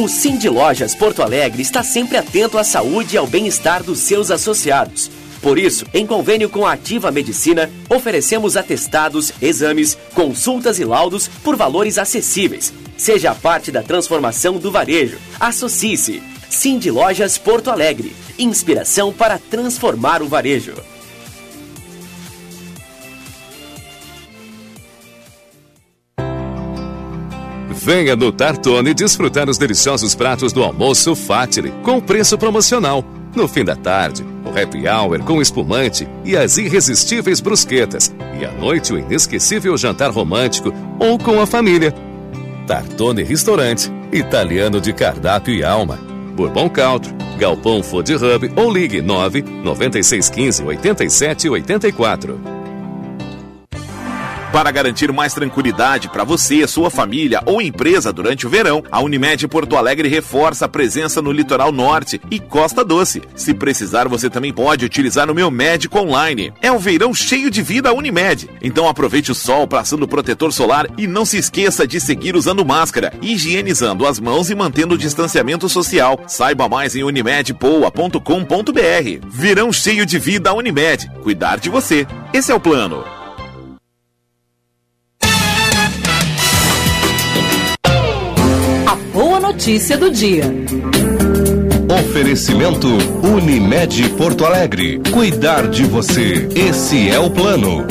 O 0.00 0.08
de 0.08 0.48
Lojas 0.48 0.94
Porto 0.94 1.22
Alegre 1.22 1.60
está 1.60 1.82
sempre 1.82 2.16
atento 2.16 2.56
à 2.56 2.64
saúde 2.64 3.16
e 3.16 3.18
ao 3.18 3.26
bem-estar 3.26 3.82
dos 3.82 3.98
seus 3.98 4.30
associados. 4.30 5.10
Por 5.42 5.58
isso, 5.58 5.84
em 5.92 6.06
convênio 6.06 6.48
com 6.48 6.64
a 6.64 6.72
Ativa 6.72 7.10
Medicina, 7.10 7.70
oferecemos 7.86 8.56
atestados, 8.56 9.30
exames, 9.42 9.98
consultas 10.14 10.78
e 10.78 10.86
laudos 10.86 11.28
por 11.44 11.54
valores 11.54 11.98
acessíveis. 11.98 12.72
Seja 12.96 13.34
parte 13.34 13.70
da 13.70 13.82
transformação 13.82 14.56
do 14.56 14.70
varejo. 14.70 15.18
Associe-se. 15.38 16.22
De 16.78 16.90
Lojas 16.90 17.36
Porto 17.36 17.68
Alegre. 17.68 18.16
Inspiração 18.38 19.12
para 19.12 19.38
transformar 19.38 20.22
o 20.22 20.28
varejo. 20.28 20.72
Venha 27.92 28.14
no 28.14 28.30
Tartone 28.30 28.94
desfrutar 28.94 29.50
os 29.50 29.58
deliciosos 29.58 30.14
pratos 30.14 30.52
do 30.52 30.62
almoço 30.62 31.16
Fatile, 31.16 31.72
com 31.82 32.00
preço 32.00 32.38
promocional. 32.38 33.04
No 33.34 33.48
fim 33.48 33.64
da 33.64 33.74
tarde, 33.74 34.24
o 34.44 34.50
happy 34.50 34.86
hour 34.86 35.18
com 35.24 35.42
espumante 35.42 36.06
e 36.24 36.36
as 36.36 36.56
irresistíveis 36.56 37.40
brusquetas. 37.40 38.14
E 38.40 38.44
à 38.44 38.52
noite, 38.52 38.92
o 38.92 38.98
inesquecível 38.98 39.76
jantar 39.76 40.12
romântico 40.12 40.72
ou 41.00 41.18
com 41.18 41.40
a 41.40 41.46
família. 41.48 41.92
Tartone 42.64 43.24
Restaurante, 43.24 43.90
italiano 44.12 44.80
de 44.80 44.92
cardápio 44.92 45.52
e 45.52 45.64
alma. 45.64 45.98
Bourbon 46.36 46.68
Country, 46.68 47.12
Galpão 47.40 47.82
Food 47.82 48.14
Hub 48.14 48.52
ou 48.54 48.72
ligue 48.72 49.02
9 49.02 49.42
9615 49.42 50.62
87 50.62 51.48
84. 51.48 52.59
Para 54.52 54.72
garantir 54.72 55.12
mais 55.12 55.32
tranquilidade 55.32 56.08
para 56.08 56.24
você, 56.24 56.66
sua 56.66 56.90
família 56.90 57.40
ou 57.46 57.62
empresa 57.62 58.12
durante 58.12 58.48
o 58.48 58.50
verão, 58.50 58.82
a 58.90 59.00
Unimed 59.00 59.46
Porto 59.46 59.76
Alegre 59.76 60.08
reforça 60.08 60.64
a 60.64 60.68
presença 60.68 61.22
no 61.22 61.30
litoral 61.30 61.70
norte 61.70 62.20
e 62.32 62.40
Costa 62.40 62.84
Doce. 62.84 63.22
Se 63.36 63.54
precisar, 63.54 64.08
você 64.08 64.28
também 64.28 64.52
pode 64.52 64.84
utilizar 64.84 65.30
o 65.30 65.34
meu 65.34 65.52
médico 65.52 66.00
online. 66.00 66.52
É 66.60 66.72
um 66.72 66.78
verão 66.78 67.14
cheio 67.14 67.48
de 67.48 67.62
vida 67.62 67.92
Unimed. 67.92 68.50
Então 68.60 68.88
aproveite 68.88 69.30
o 69.30 69.36
sol 69.36 69.68
passando 69.68 70.08
protetor 70.08 70.52
solar 70.52 70.88
e 70.98 71.06
não 71.06 71.24
se 71.24 71.38
esqueça 71.38 71.86
de 71.86 72.00
seguir 72.00 72.34
usando 72.34 72.64
máscara, 72.64 73.12
higienizando 73.22 74.04
as 74.04 74.18
mãos 74.18 74.50
e 74.50 74.54
mantendo 74.56 74.96
o 74.96 74.98
distanciamento 74.98 75.68
social. 75.68 76.18
Saiba 76.26 76.68
mais 76.68 76.96
em 76.96 77.04
unimedpoa.com.br. 77.04 79.28
Verão 79.28 79.72
cheio 79.72 80.04
de 80.04 80.18
vida 80.18 80.52
Unimed. 80.52 81.08
Cuidar 81.22 81.60
de 81.60 81.70
você. 81.70 82.04
Esse 82.34 82.50
é 82.50 82.54
o 82.54 82.60
plano. 82.60 83.19
Boa 89.12 89.40
notícia 89.40 89.98
do 89.98 90.08
dia. 90.08 90.44
Oferecimento 92.00 92.86
Unimed 93.26 94.08
Porto 94.10 94.44
Alegre. 94.44 95.00
Cuidar 95.12 95.68
de 95.68 95.84
você. 95.84 96.48
Esse 96.54 97.10
é 97.10 97.18
o 97.18 97.28
plano. 97.28 97.84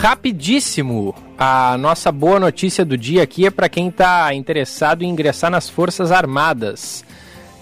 Rapidíssimo. 0.00 1.14
A 1.38 1.78
nossa 1.78 2.10
boa 2.10 2.40
notícia 2.40 2.84
do 2.84 2.98
dia 2.98 3.22
aqui 3.22 3.46
é 3.46 3.50
para 3.50 3.68
quem 3.68 3.88
está 3.88 4.34
interessado 4.34 5.02
em 5.02 5.10
ingressar 5.10 5.52
nas 5.52 5.68
Forças 5.68 6.10
Armadas. 6.10 7.04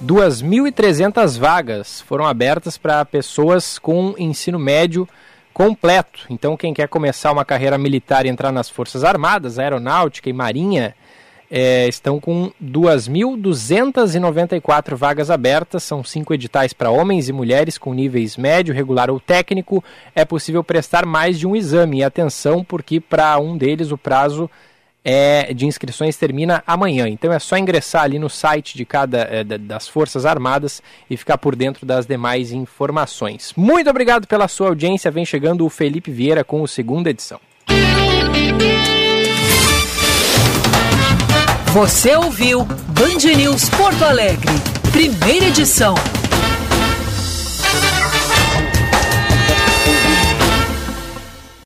2.300 0.03 1.39
vagas 1.39 2.01
foram 2.01 2.27
abertas 2.27 2.79
para 2.79 3.05
pessoas 3.05 3.79
com 3.79 4.15
ensino 4.19 4.59
médio 4.59 5.07
completo. 5.53 6.27
Então, 6.31 6.57
quem 6.57 6.73
quer 6.73 6.89
começar 6.89 7.31
uma 7.31 7.45
carreira 7.45 7.77
militar 7.77 8.25
e 8.25 8.31
entrar 8.31 8.51
nas 8.51 8.71
Forças 8.71 9.05
Armadas, 9.05 9.59
Aeronáutica 9.59 10.31
e 10.31 10.33
Marinha, 10.33 10.95
é, 11.55 11.87
estão 11.87 12.19
com 12.19 12.51
2.294 12.65 14.95
vagas 14.95 15.31
abertas, 15.31 15.83
são 15.83 16.03
cinco 16.03 16.33
editais 16.33 16.73
para 16.73 16.91
homens 16.91 17.29
e 17.29 17.33
mulheres 17.33 17.77
com 17.77 17.93
níveis 17.93 18.39
médio, 18.39 18.73
regular 18.73 19.11
ou 19.11 19.21
técnico. 19.21 19.85
É 20.15 20.25
possível 20.25 20.65
prestar 20.65 21.05
mais 21.05 21.39
de 21.39 21.47
um 21.47 21.55
exame. 21.55 21.99
E 21.99 22.05
atenção, 22.05 22.65
porque 22.65 22.99
para 22.99 23.39
um 23.39 23.59
deles 23.59 23.93
o 23.93 23.99
prazo 23.99 24.49
é, 25.05 25.53
de 25.53 25.67
inscrições 25.67 26.17
termina 26.17 26.65
amanhã. 26.67 27.07
Então 27.07 27.31
é 27.31 27.39
só 27.39 27.59
ingressar 27.59 28.05
ali 28.05 28.19
no 28.19 28.31
site 28.31 28.75
de 28.75 28.87
cada 28.87 29.29
é, 29.31 29.45
das 29.45 29.87
Forças 29.87 30.25
Armadas 30.25 30.83
e 31.11 31.19
ficar 31.19 31.37
por 31.37 31.55
dentro 31.55 31.85
das 31.85 32.07
demais 32.07 32.51
informações. 32.51 33.53
Muito 33.55 33.91
obrigado 33.91 34.27
pela 34.27 34.49
sua 34.49 34.69
audiência. 34.69 35.11
Vem 35.11 35.27
chegando 35.27 35.67
o 35.67 35.69
Felipe 35.69 36.11
Vieira 36.11 36.43
com 36.43 36.63
o 36.63 36.67
segunda 36.67 37.11
edição. 37.11 37.39
Você 41.73 42.15
ouviu 42.15 42.65
Band 42.67 43.35
News 43.35 43.71
Porto 43.71 44.05
Alegre, 44.05 44.53
primeira 44.93 45.47
edição. 45.47 45.95